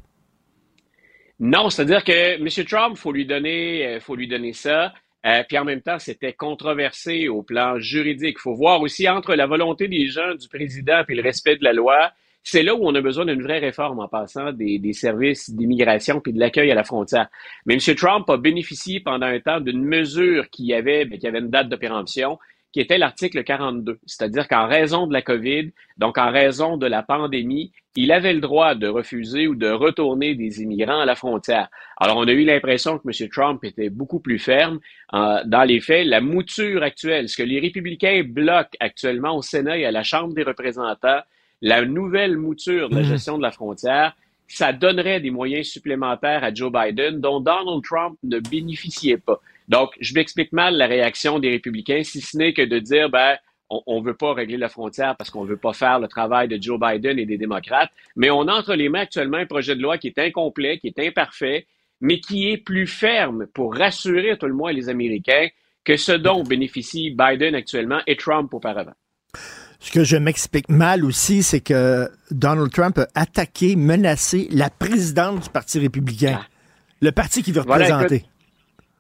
Non, 1.40 1.70
c'est-à-dire 1.70 2.02
que 2.02 2.36
M. 2.36 2.66
Trump, 2.66 2.96
faut 2.96 3.12
lui 3.12 3.24
donner, 3.24 3.86
euh, 3.86 4.00
faut 4.00 4.16
lui 4.16 4.26
donner 4.26 4.52
ça. 4.52 4.92
Euh, 5.24 5.42
puis 5.48 5.58
en 5.58 5.64
même 5.64 5.82
temps, 5.82 5.98
c'était 5.98 6.32
controversé 6.32 7.28
au 7.28 7.42
plan 7.42 7.78
juridique. 7.78 8.36
Il 8.38 8.42
faut 8.42 8.54
voir 8.54 8.80
aussi 8.80 9.08
entre 9.08 9.34
la 9.34 9.46
volonté 9.46 9.88
des 9.88 10.06
gens, 10.06 10.34
du 10.34 10.48
président, 10.48 11.02
et 11.08 11.14
le 11.14 11.22
respect 11.22 11.56
de 11.56 11.64
la 11.64 11.72
loi. 11.72 12.12
C'est 12.42 12.62
là 12.62 12.74
où 12.74 12.80
on 12.82 12.94
a 12.94 13.00
besoin 13.00 13.26
d'une 13.26 13.42
vraie 13.42 13.58
réforme 13.58 14.00
en 14.00 14.08
passant 14.08 14.52
des, 14.52 14.78
des 14.78 14.92
services 14.92 15.50
d'immigration 15.50 16.20
puis 16.20 16.32
de 16.32 16.40
l'accueil 16.40 16.70
à 16.70 16.74
la 16.74 16.84
frontière. 16.84 17.28
Mais 17.66 17.74
M. 17.74 17.94
Trump 17.94 18.28
a 18.30 18.36
bénéficié 18.36 19.00
pendant 19.00 19.26
un 19.26 19.38
temps 19.40 19.60
d'une 19.60 19.84
mesure 19.84 20.48
qui 20.50 20.72
avait, 20.72 21.04
ben, 21.04 21.18
qui 21.18 21.26
avait 21.26 21.40
une 21.40 21.50
date 21.50 21.68
de 21.68 21.76
péremption, 21.76 22.38
qui 22.72 22.80
était 22.80 22.98
l'article 22.98 23.44
42. 23.44 23.98
C'est-à-dire 24.06 24.46
qu'en 24.46 24.66
raison 24.66 25.06
de 25.06 25.12
la 25.12 25.22
COVID, 25.22 25.70
donc 25.96 26.18
en 26.18 26.30
raison 26.30 26.76
de 26.76 26.86
la 26.86 27.02
pandémie, 27.02 27.72
il 27.96 28.12
avait 28.12 28.32
le 28.34 28.40
droit 28.40 28.74
de 28.74 28.86
refuser 28.86 29.48
ou 29.48 29.54
de 29.54 29.68
retourner 29.70 30.34
des 30.34 30.62
immigrants 30.62 31.00
à 31.00 31.04
la 31.06 31.14
frontière. 31.16 31.68
Alors, 31.96 32.16
on 32.18 32.28
a 32.28 32.32
eu 32.32 32.44
l'impression 32.44 32.98
que 32.98 33.08
M. 33.08 33.28
Trump 33.30 33.64
était 33.64 33.88
beaucoup 33.90 34.20
plus 34.20 34.38
ferme. 34.38 34.78
Euh, 35.14 35.42
dans 35.46 35.64
les 35.64 35.80
faits, 35.80 36.06
la 36.06 36.20
mouture 36.20 36.82
actuelle, 36.82 37.28
ce 37.28 37.36
que 37.36 37.42
les 37.42 37.58
républicains 37.58 38.22
bloquent 38.24 38.76
actuellement 38.80 39.36
au 39.36 39.42
Sénat 39.42 39.78
et 39.78 39.84
à 39.86 39.90
la 39.90 40.02
Chambre 40.04 40.34
des 40.34 40.44
représentants, 40.44 41.20
la 41.62 41.84
nouvelle 41.84 42.36
mouture 42.36 42.88
de 42.88 42.94
la 42.94 43.00
Mhm. 43.00 43.08
gestion 43.08 43.36
de 43.38 43.42
la 43.42 43.50
frontière, 43.50 44.14
ça 44.46 44.72
donnerait 44.72 45.20
des 45.20 45.30
moyens 45.30 45.66
supplémentaires 45.66 46.44
à 46.44 46.54
Joe 46.54 46.70
Biden 46.72 47.20
dont 47.20 47.40
Donald 47.40 47.82
Trump 47.82 48.16
ne 48.22 48.38
bénéficiait 48.38 49.18
pas. 49.18 49.40
Donc, 49.68 49.90
je 50.00 50.14
m'explique 50.14 50.52
mal 50.52 50.76
la 50.76 50.86
réaction 50.86 51.38
des 51.38 51.50
républicains, 51.50 52.02
si 52.02 52.20
ce 52.20 52.36
n'est 52.36 52.52
que 52.52 52.62
de 52.62 52.78
dire, 52.78 53.10
ben, 53.10 53.36
on 53.70 54.00
ne 54.00 54.04
veut 54.04 54.16
pas 54.16 54.32
régler 54.32 54.56
la 54.56 54.70
frontière 54.70 55.14
parce 55.16 55.28
qu'on 55.30 55.44
ne 55.44 55.50
veut 55.50 55.58
pas 55.58 55.74
faire 55.74 56.00
le 56.00 56.08
travail 56.08 56.48
de 56.48 56.58
Joe 56.60 56.80
Biden 56.80 57.18
et 57.18 57.26
des 57.26 57.36
démocrates, 57.36 57.90
mais 58.16 58.30
on 58.30 58.48
a 58.48 58.54
entre 58.54 58.74
les 58.74 58.88
mains 58.88 59.00
actuellement 59.00 59.36
un 59.36 59.46
projet 59.46 59.76
de 59.76 59.82
loi 59.82 59.98
qui 59.98 60.08
est 60.08 60.18
incomplet, 60.18 60.78
qui 60.78 60.86
est 60.88 60.98
imparfait, 60.98 61.66
mais 62.00 62.20
qui 62.20 62.48
est 62.48 62.56
plus 62.56 62.86
ferme 62.86 63.46
pour 63.52 63.74
rassurer 63.74 64.30
à 64.30 64.36
tout 64.36 64.46
le 64.46 64.54
moins 64.54 64.72
les 64.72 64.88
Américains 64.88 65.48
que 65.84 65.96
ce 65.96 66.12
dont 66.12 66.42
bénéficie 66.44 67.10
Biden 67.10 67.54
actuellement 67.54 68.00
et 68.06 68.16
Trump 68.16 68.52
auparavant. 68.54 68.94
Ce 69.80 69.92
que 69.92 70.02
je 70.02 70.16
m'explique 70.16 70.68
mal 70.68 71.04
aussi, 71.04 71.42
c'est 71.42 71.60
que 71.60 72.08
Donald 72.30 72.72
Trump 72.72 72.98
a 72.98 73.06
attaqué, 73.14 73.76
menacé 73.76 74.48
la 74.50 74.70
présidente 74.70 75.44
du 75.44 75.50
Parti 75.50 75.78
républicain. 75.78 76.40
Le 77.00 77.12
parti 77.12 77.42
qu'il 77.42 77.54
veut 77.54 77.62
Voilà, 77.64 77.84
représenter. 77.84 78.16
écoute, 78.16 78.30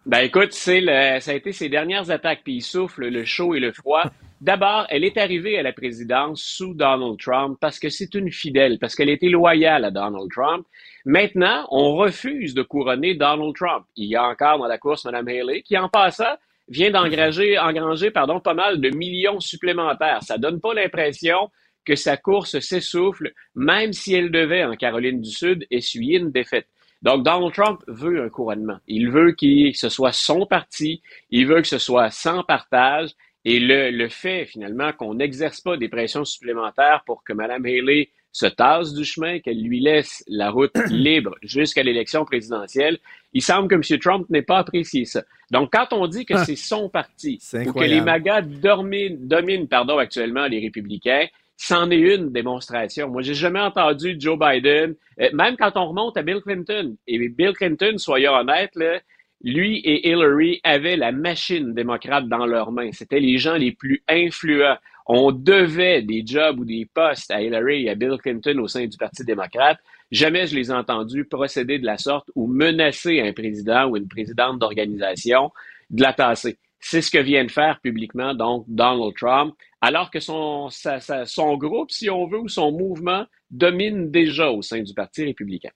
Ben 0.08 0.20
écoute, 0.20 0.54
ça 0.54 0.72
a 0.72 1.34
été 1.34 1.52
ses 1.52 1.68
dernières 1.68 2.10
attaques, 2.10 2.40
puis 2.42 2.54
il 2.54 2.62
souffle 2.62 3.08
le 3.08 3.26
chaud 3.26 3.54
et 3.54 3.60
le 3.60 3.72
froid. 3.72 4.04
D'abord, 4.40 4.86
elle 4.88 5.04
est 5.04 5.18
arrivée 5.18 5.58
à 5.58 5.62
la 5.62 5.74
présidence 5.74 6.42
sous 6.42 6.72
Donald 6.72 7.18
Trump 7.18 7.58
parce 7.60 7.78
que 7.78 7.90
c'est 7.90 8.14
une 8.14 8.32
fidèle, 8.32 8.78
parce 8.78 8.94
qu'elle 8.94 9.10
était 9.10 9.28
loyale 9.28 9.84
à 9.84 9.90
Donald 9.90 10.30
Trump. 10.30 10.66
Maintenant, 11.04 11.66
on 11.70 11.94
refuse 11.94 12.54
de 12.54 12.62
couronner 12.62 13.16
Donald 13.16 13.54
Trump. 13.54 13.84
Il 13.96 14.06
y 14.06 14.16
a 14.16 14.24
encore 14.24 14.58
dans 14.60 14.66
la 14.66 14.78
course 14.78 15.04
Mme 15.04 15.28
Haley 15.28 15.60
qui, 15.60 15.76
en 15.76 15.90
passant, 15.90 16.38
vient 16.68 16.90
d'engranger 16.90 17.58
engranger, 17.58 18.10
pardon, 18.10 18.40
pas 18.40 18.54
mal 18.54 18.80
de 18.80 18.88
millions 18.88 19.40
supplémentaires. 19.40 20.22
Ça 20.22 20.38
donne 20.38 20.58
pas 20.58 20.72
l'impression 20.72 21.50
que 21.84 21.96
sa 21.96 22.16
course 22.16 22.60
s'essouffle, 22.60 23.34
même 23.54 23.92
si 23.92 24.14
elle 24.14 24.30
devait, 24.30 24.64
en 24.64 24.74
Caroline 24.74 25.20
du 25.20 25.30
Sud, 25.30 25.66
essuyer 25.70 26.16
une 26.18 26.30
défaite. 26.30 26.66
Donc, 27.02 27.24
Donald 27.24 27.52
Trump 27.52 27.80
veut 27.86 28.24
un 28.24 28.28
couronnement. 28.28 28.78
Il 28.86 29.10
veut 29.10 29.32
que 29.32 29.72
ce 29.72 29.88
soit 29.88 30.12
son 30.12 30.46
parti, 30.46 31.00
il 31.30 31.46
veut 31.46 31.60
que 31.62 31.68
ce 31.68 31.78
soit 31.78 32.10
sans 32.10 32.42
partage, 32.42 33.10
et 33.44 33.60
le, 33.60 33.90
le 33.90 34.08
fait, 34.08 34.46
finalement, 34.46 34.92
qu'on 34.92 35.14
n'exerce 35.14 35.60
pas 35.60 35.76
des 35.76 35.88
pressions 35.88 36.24
supplémentaires 36.24 37.02
pour 37.06 37.22
que 37.24 37.32
Mme 37.32 37.64
Haley 37.64 38.10
se 38.32 38.46
tasse 38.46 38.92
du 38.94 39.04
chemin, 39.04 39.38
qu'elle 39.38 39.62
lui 39.62 39.80
laisse 39.80 40.22
la 40.28 40.50
route 40.50 40.72
libre 40.90 41.34
jusqu'à 41.42 41.82
l'élection 41.82 42.24
présidentielle, 42.24 42.98
il 43.32 43.42
semble 43.42 43.68
que 43.68 43.74
M. 43.76 43.98
Trump 44.00 44.28
n'ait 44.28 44.42
pas 44.42 44.58
apprécié 44.58 45.04
ça. 45.04 45.22
Donc, 45.50 45.70
quand 45.72 45.92
on 45.92 46.06
dit 46.08 46.26
que 46.26 46.34
Ah. 46.34 46.44
c'est 46.44 46.56
son 46.56 46.88
parti, 46.88 47.40
ou 47.54 47.72
que 47.72 47.84
les. 47.84 48.00
MAGA 48.00 48.42
dominent, 48.42 49.16
dominent 49.26 49.68
pardon, 49.68 49.98
actuellement 49.98 50.46
les 50.46 50.60
républicains, 50.60 51.26
c'en 51.60 51.90
est 51.90 51.98
une 51.98 52.30
démonstration. 52.30 53.08
Moi, 53.08 53.22
j'ai 53.22 53.34
jamais 53.34 53.60
entendu 53.60 54.16
Joe 54.18 54.38
Biden, 54.38 54.94
euh, 55.20 55.28
même 55.34 55.56
quand 55.56 55.72
on 55.74 55.88
remonte 55.88 56.16
à 56.16 56.22
Bill 56.22 56.40
Clinton. 56.40 56.96
Et 57.08 57.28
Bill 57.28 57.52
Clinton, 57.52 57.98
soyons 57.98 58.32
honnêtes, 58.32 58.76
là, 58.76 59.00
lui 59.42 59.78
et 59.78 60.08
Hillary 60.08 60.60
avaient 60.62 60.96
la 60.96 61.10
machine 61.10 61.74
démocrate 61.74 62.28
dans 62.28 62.46
leurs 62.46 62.70
mains. 62.70 62.92
C'était 62.92 63.18
les 63.18 63.38
gens 63.38 63.56
les 63.56 63.72
plus 63.72 64.02
influents. 64.08 64.76
On 65.06 65.32
devait 65.32 66.00
des 66.02 66.22
jobs 66.24 66.60
ou 66.60 66.64
des 66.64 66.86
postes 66.92 67.30
à 67.32 67.42
Hillary 67.42 67.86
et 67.86 67.90
à 67.90 67.94
Bill 67.96 68.18
Clinton 68.22 68.58
au 68.58 68.68
sein 68.68 68.86
du 68.86 68.96
Parti 68.96 69.24
démocrate. 69.24 69.78
Jamais 70.12 70.46
je 70.46 70.54
les 70.54 70.70
ai 70.70 70.74
entendus 70.74 71.24
procéder 71.24 71.80
de 71.80 71.86
la 71.86 71.98
sorte 71.98 72.30
ou 72.36 72.46
menacer 72.46 73.20
un 73.20 73.32
président 73.32 73.88
ou 73.88 73.96
une 73.96 74.06
présidente 74.06 74.60
d'organisation 74.60 75.50
de 75.90 76.02
la 76.02 76.12
tasser. 76.12 76.56
C'est 76.80 77.02
ce 77.02 77.10
que 77.10 77.18
vient 77.18 77.44
de 77.44 77.50
faire 77.50 77.80
publiquement, 77.82 78.34
donc, 78.34 78.64
Donald 78.68 79.14
Trump, 79.16 79.54
alors 79.80 80.10
que 80.10 80.20
son, 80.20 80.68
sa- 80.70 81.00
sa- 81.00 81.26
son 81.26 81.56
groupe, 81.56 81.90
si 81.90 82.08
on 82.08 82.26
veut, 82.28 82.38
ou 82.38 82.48
son 82.48 82.70
mouvement 82.72 83.24
domine 83.50 84.10
déjà 84.10 84.50
au 84.50 84.62
sein 84.62 84.80
du 84.82 84.94
Parti 84.94 85.24
républicain. 85.24 85.70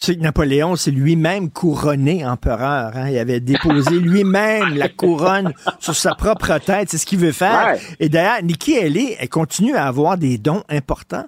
Tu 0.00 0.06
sais 0.06 0.16
que 0.16 0.20
Napoléon, 0.20 0.76
c'est 0.76 0.90
lui-même 0.90 1.50
couronné 1.50 2.26
empereur. 2.26 2.94
hein. 2.96 3.08
Il 3.08 3.16
avait 3.16 3.40
déposé 3.40 3.90
lui-même 4.00 4.74
la 4.76 4.88
couronne 4.90 5.54
sur 5.80 5.94
sa 5.94 6.14
propre 6.14 6.58
tête. 6.58 6.90
C'est 6.90 6.98
ce 6.98 7.06
qu'il 7.06 7.18
veut 7.18 7.32
faire. 7.32 7.68
Ouais. 7.74 7.80
Et 8.00 8.08
d'ailleurs, 8.10 8.42
Nikki 8.42 8.76
Haley, 8.76 9.16
elle 9.18 9.28
continue 9.30 9.74
à 9.74 9.86
avoir 9.86 10.18
des 10.18 10.36
dons 10.36 10.62
importants. 10.68 11.24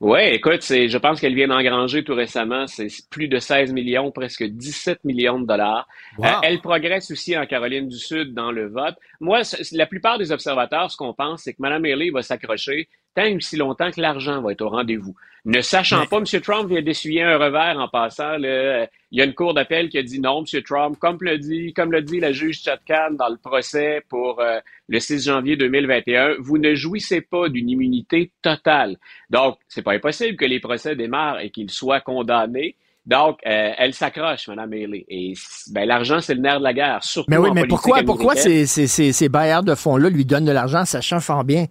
Oui, 0.00 0.20
écoute, 0.20 0.62
c'est, 0.62 0.88
je 0.88 0.96
pense 0.96 1.20
qu'elle 1.20 1.34
vient 1.34 1.48
d'engranger 1.48 2.04
tout 2.04 2.14
récemment, 2.14 2.68
c'est 2.68 2.86
plus 3.10 3.26
de 3.26 3.40
16 3.40 3.72
millions, 3.72 4.12
presque 4.12 4.44
17 4.44 5.02
millions 5.04 5.40
de 5.40 5.46
dollars. 5.46 5.88
Wow. 6.18 6.26
Euh, 6.26 6.30
elle 6.44 6.60
progresse 6.60 7.10
aussi 7.10 7.36
en 7.36 7.46
Caroline 7.46 7.88
du 7.88 7.98
Sud 7.98 8.32
dans 8.32 8.52
le 8.52 8.68
vote. 8.68 8.94
Moi, 9.20 9.40
la 9.72 9.86
plupart 9.86 10.16
des 10.18 10.30
observateurs, 10.30 10.88
ce 10.90 10.96
qu'on 10.96 11.14
pense, 11.14 11.42
c'est 11.42 11.52
que 11.52 11.60
Mme 11.60 11.84
Haley 11.84 12.10
va 12.10 12.22
s'accrocher 12.22 12.88
tant 13.18 13.24
et 13.24 13.36
aussi 13.36 13.56
longtemps 13.56 13.90
que 13.90 14.00
l'argent 14.00 14.40
va 14.40 14.52
être 14.52 14.62
au 14.62 14.68
rendez-vous. 14.68 15.14
Ne 15.44 15.60
sachant 15.60 16.04
pas, 16.06 16.18
M. 16.18 16.40
Trump 16.42 16.68
vient 16.68 16.82
d'essuyer 16.82 17.22
un 17.22 17.38
revers 17.38 17.78
en 17.78 17.88
passant. 17.88 18.36
là. 18.36 18.86
il 19.10 19.18
y 19.18 19.22
a 19.22 19.24
une 19.24 19.34
cour 19.34 19.54
d'appel 19.54 19.88
qui 19.88 19.98
a 19.98 20.02
dit 20.02 20.20
non, 20.20 20.44
M. 20.44 20.62
Trump, 20.62 20.98
comme 20.98 21.16
le 21.20 21.38
dit, 21.38 21.72
comme 21.72 21.90
le 21.90 22.02
dit 22.02 22.20
la 22.20 22.32
juge 22.32 22.62
Chatkan 22.62 23.12
dans 23.12 23.28
le 23.28 23.36
procès 23.36 24.02
pour 24.08 24.40
euh, 24.40 24.58
le 24.88 25.00
6 25.00 25.24
janvier 25.24 25.56
2021, 25.56 26.34
vous 26.40 26.58
ne 26.58 26.74
jouissez 26.74 27.20
pas 27.22 27.48
d'une 27.48 27.70
immunité 27.70 28.32
totale. 28.42 28.96
Donc, 29.30 29.56
c'est 29.68 29.82
pas 29.82 29.92
impossible 29.92 30.36
que 30.36 30.44
les 30.44 30.60
procès 30.60 30.96
démarrent 30.96 31.40
et 31.40 31.50
qu'il 31.50 31.70
soit 31.70 32.00
condamné. 32.00 32.76
Donc, 33.06 33.38
euh, 33.46 33.72
elle 33.78 33.94
s'accroche, 33.94 34.48
Mme 34.48 34.70
Haley. 34.70 35.06
Et 35.08 35.32
ben, 35.70 35.88
l'argent, 35.88 36.20
c'est 36.20 36.34
le 36.34 36.42
nerf 36.42 36.58
de 36.58 36.64
la 36.64 36.74
guerre, 36.74 37.02
surtout 37.02 37.30
Mais 37.30 37.38
oui, 37.38 37.48
en 37.48 37.54
mais 37.54 37.66
pourquoi, 37.66 38.02
pourquoi 38.02 38.36
ces, 38.36 38.66
ces, 38.66 38.86
ces, 38.86 39.12
ces 39.12 39.28
bailleurs 39.30 39.62
de 39.62 39.74
fonds-là 39.74 40.10
lui 40.10 40.26
donnent 40.26 40.44
de 40.44 40.52
l'argent, 40.52 40.84
sachant 40.84 41.20
fort 41.20 41.44
bien, 41.44 41.68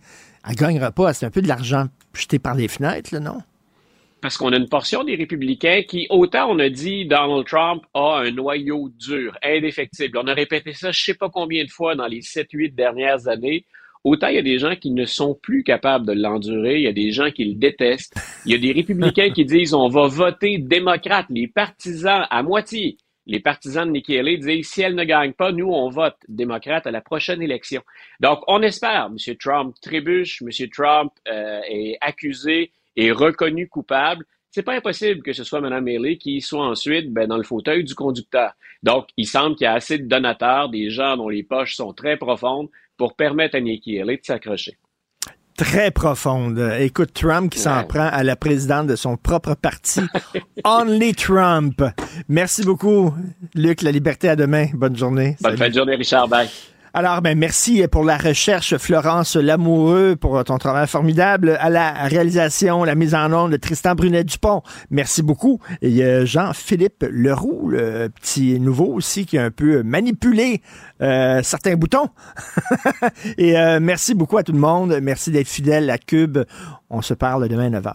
elle 0.47 0.55
gagnera 0.55 0.91
pas. 0.91 1.13
C'est 1.13 1.25
un 1.25 1.31
peu 1.31 1.41
de 1.41 1.47
l'argent 1.47 1.87
jeté 2.13 2.39
par 2.39 2.55
les 2.55 2.67
fenêtres, 2.67 3.17
non? 3.19 3.39
Parce 4.21 4.37
qu'on 4.37 4.51
a 4.51 4.57
une 4.57 4.67
portion 4.67 5.03
des 5.03 5.15
républicains 5.15 5.83
qui, 5.87 6.07
autant 6.09 6.49
on 6.49 6.57
a 6.59 6.69
dit 6.69 7.05
Donald 7.05 7.45
Trump 7.45 7.83
a 7.93 8.21
un 8.23 8.31
noyau 8.31 8.89
dur, 8.97 9.37
indéfectible. 9.43 10.17
On 10.17 10.27
a 10.27 10.33
répété 10.33 10.73
ça 10.73 10.91
je 10.91 11.03
sais 11.03 11.13
pas 11.13 11.29
combien 11.29 11.63
de 11.63 11.69
fois 11.69 11.95
dans 11.95 12.07
les 12.07 12.21
7-8 12.21 12.73
dernières 12.73 13.27
années. 13.27 13.65
Autant 14.03 14.27
il 14.27 14.35
y 14.35 14.39
a 14.39 14.43
des 14.43 14.57
gens 14.57 14.75
qui 14.75 14.91
ne 14.91 15.05
sont 15.05 15.35
plus 15.35 15.63
capables 15.63 16.05
de 16.07 16.13
l'endurer, 16.13 16.77
il 16.77 16.83
y 16.83 16.87
a 16.87 16.93
des 16.93 17.11
gens 17.11 17.29
qui 17.29 17.45
le 17.45 17.55
détestent. 17.55 18.15
Il 18.45 18.51
y 18.51 18.55
a 18.55 18.57
des 18.57 18.71
républicains 18.71 19.29
qui 19.29 19.45
disent 19.45 19.73
on 19.73 19.89
va 19.89 20.07
voter 20.07 20.57
démocrate. 20.57 21.27
Les 21.29 21.47
partisans, 21.47 22.25
à 22.29 22.41
moitié, 22.41 22.97
les 23.27 23.39
partisans 23.41 23.85
de 23.85 23.91
Nikki 23.91 24.17
Haley 24.17 24.37
disent 24.37 24.69
si 24.69 24.81
elle 24.81 24.95
ne 24.95 25.03
gagne 25.03 25.33
pas, 25.33 25.51
nous, 25.51 25.69
on 25.69 25.89
vote 25.89 26.15
démocrate 26.27 26.87
à 26.87 26.91
la 26.91 27.01
prochaine 27.01 27.41
élection. 27.41 27.83
Donc, 28.21 28.39
on 28.47 28.61
espère, 28.61 29.09
M. 29.11 29.35
Trump 29.37 29.75
trébuche, 29.81 30.41
M. 30.41 30.49
Trump 30.69 31.11
euh, 31.27 31.59
est 31.67 31.97
accusé 32.01 32.71
et 32.95 33.11
reconnu 33.11 33.67
coupable. 33.67 34.25
C'est 34.49 34.63
pas 34.63 34.73
impossible 34.73 35.21
que 35.21 35.33
ce 35.33 35.43
soit 35.43 35.61
Mme 35.61 35.87
Haley 35.87 36.17
qui 36.17 36.41
soit 36.41 36.65
ensuite 36.65 37.11
ben, 37.11 37.27
dans 37.27 37.37
le 37.37 37.43
fauteuil 37.43 37.83
du 37.83 37.93
conducteur. 37.93 38.53
Donc, 38.81 39.09
il 39.17 39.27
semble 39.27 39.55
qu'il 39.55 39.65
y 39.65 39.67
a 39.67 39.73
assez 39.73 39.99
de 39.99 40.07
donateurs, 40.07 40.69
des 40.69 40.89
gens 40.89 41.17
dont 41.17 41.29
les 41.29 41.43
poches 41.43 41.75
sont 41.75 41.93
très 41.93 42.17
profondes 42.17 42.69
pour 42.95 43.15
permettre 43.15 43.57
à 43.57 43.59
Nikki 43.59 43.99
Haley 43.99 44.17
de 44.17 44.25
s'accrocher. 44.25 44.77
Très 45.57 45.89
profonde. 45.89 46.59
Écoute, 46.79 47.13
Trump 47.15 47.51
qui 47.51 47.57
s'en 47.59 47.83
prend 47.83 48.07
à 48.07 48.21
la 48.21 48.35
présidente 48.35 48.85
de 48.85 48.95
son 48.95 49.17
propre 49.17 49.55
parti. 49.55 50.01
Only 50.63 51.15
Trump. 51.15 51.83
Merci 52.29 52.63
beaucoup, 52.63 53.11
Luc. 53.55 53.81
La 53.81 53.91
liberté 53.91 54.29
à 54.29 54.35
demain. 54.35 54.67
Bonne 54.73 54.95
journée. 54.95 55.35
Bonne 55.41 55.57
fin 55.57 55.69
de 55.69 55.73
journée, 55.73 55.95
Richard. 55.95 56.27
Bye. 56.27 56.47
Alors, 56.97 57.21
ben, 57.21 57.37
merci 57.37 57.87
pour 57.91 58.03
la 58.03 58.17
recherche, 58.17 58.75
Florence 58.77 59.35
Lamoureux, 59.35 60.15
pour 60.15 60.43
ton 60.43 60.57
travail 60.57 60.87
formidable. 60.87 61.55
À 61.61 61.69
la 61.69 61.91
réalisation, 61.91 62.83
la 62.83 62.95
mise 62.95 63.13
en 63.13 63.31
onde 63.31 63.51
de 63.51 63.57
Tristan 63.57 63.93
Brunet-Dupont. 63.93 64.63
Merci 64.89 65.21
beaucoup. 65.21 65.59
Et 65.83 66.03
a 66.03 66.25
Jean-Philippe 66.25 67.05
Leroux, 67.07 67.69
le 67.69 68.07
petit 68.07 68.59
nouveau 68.59 68.87
aussi, 68.87 69.27
qui 69.27 69.37
a 69.37 69.43
un 69.43 69.51
peu 69.51 69.83
manipulé 69.83 70.63
euh, 71.03 71.41
certains 71.43 71.75
boutons. 71.75 72.09
Et 73.37 73.59
euh, 73.59 73.77
merci 73.79 74.15
beaucoup 74.15 74.39
à 74.39 74.43
tout 74.43 74.53
le 74.53 74.59
monde. 74.59 74.97
Merci 74.99 75.29
d'être 75.29 75.47
fidèle 75.47 75.91
à 75.91 75.99
Cube. 75.99 76.39
On 76.89 77.03
se 77.03 77.13
parle 77.13 77.47
demain 77.47 77.71
à 77.71 77.79
9h. 77.79 77.93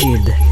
Cube. 0.00 0.51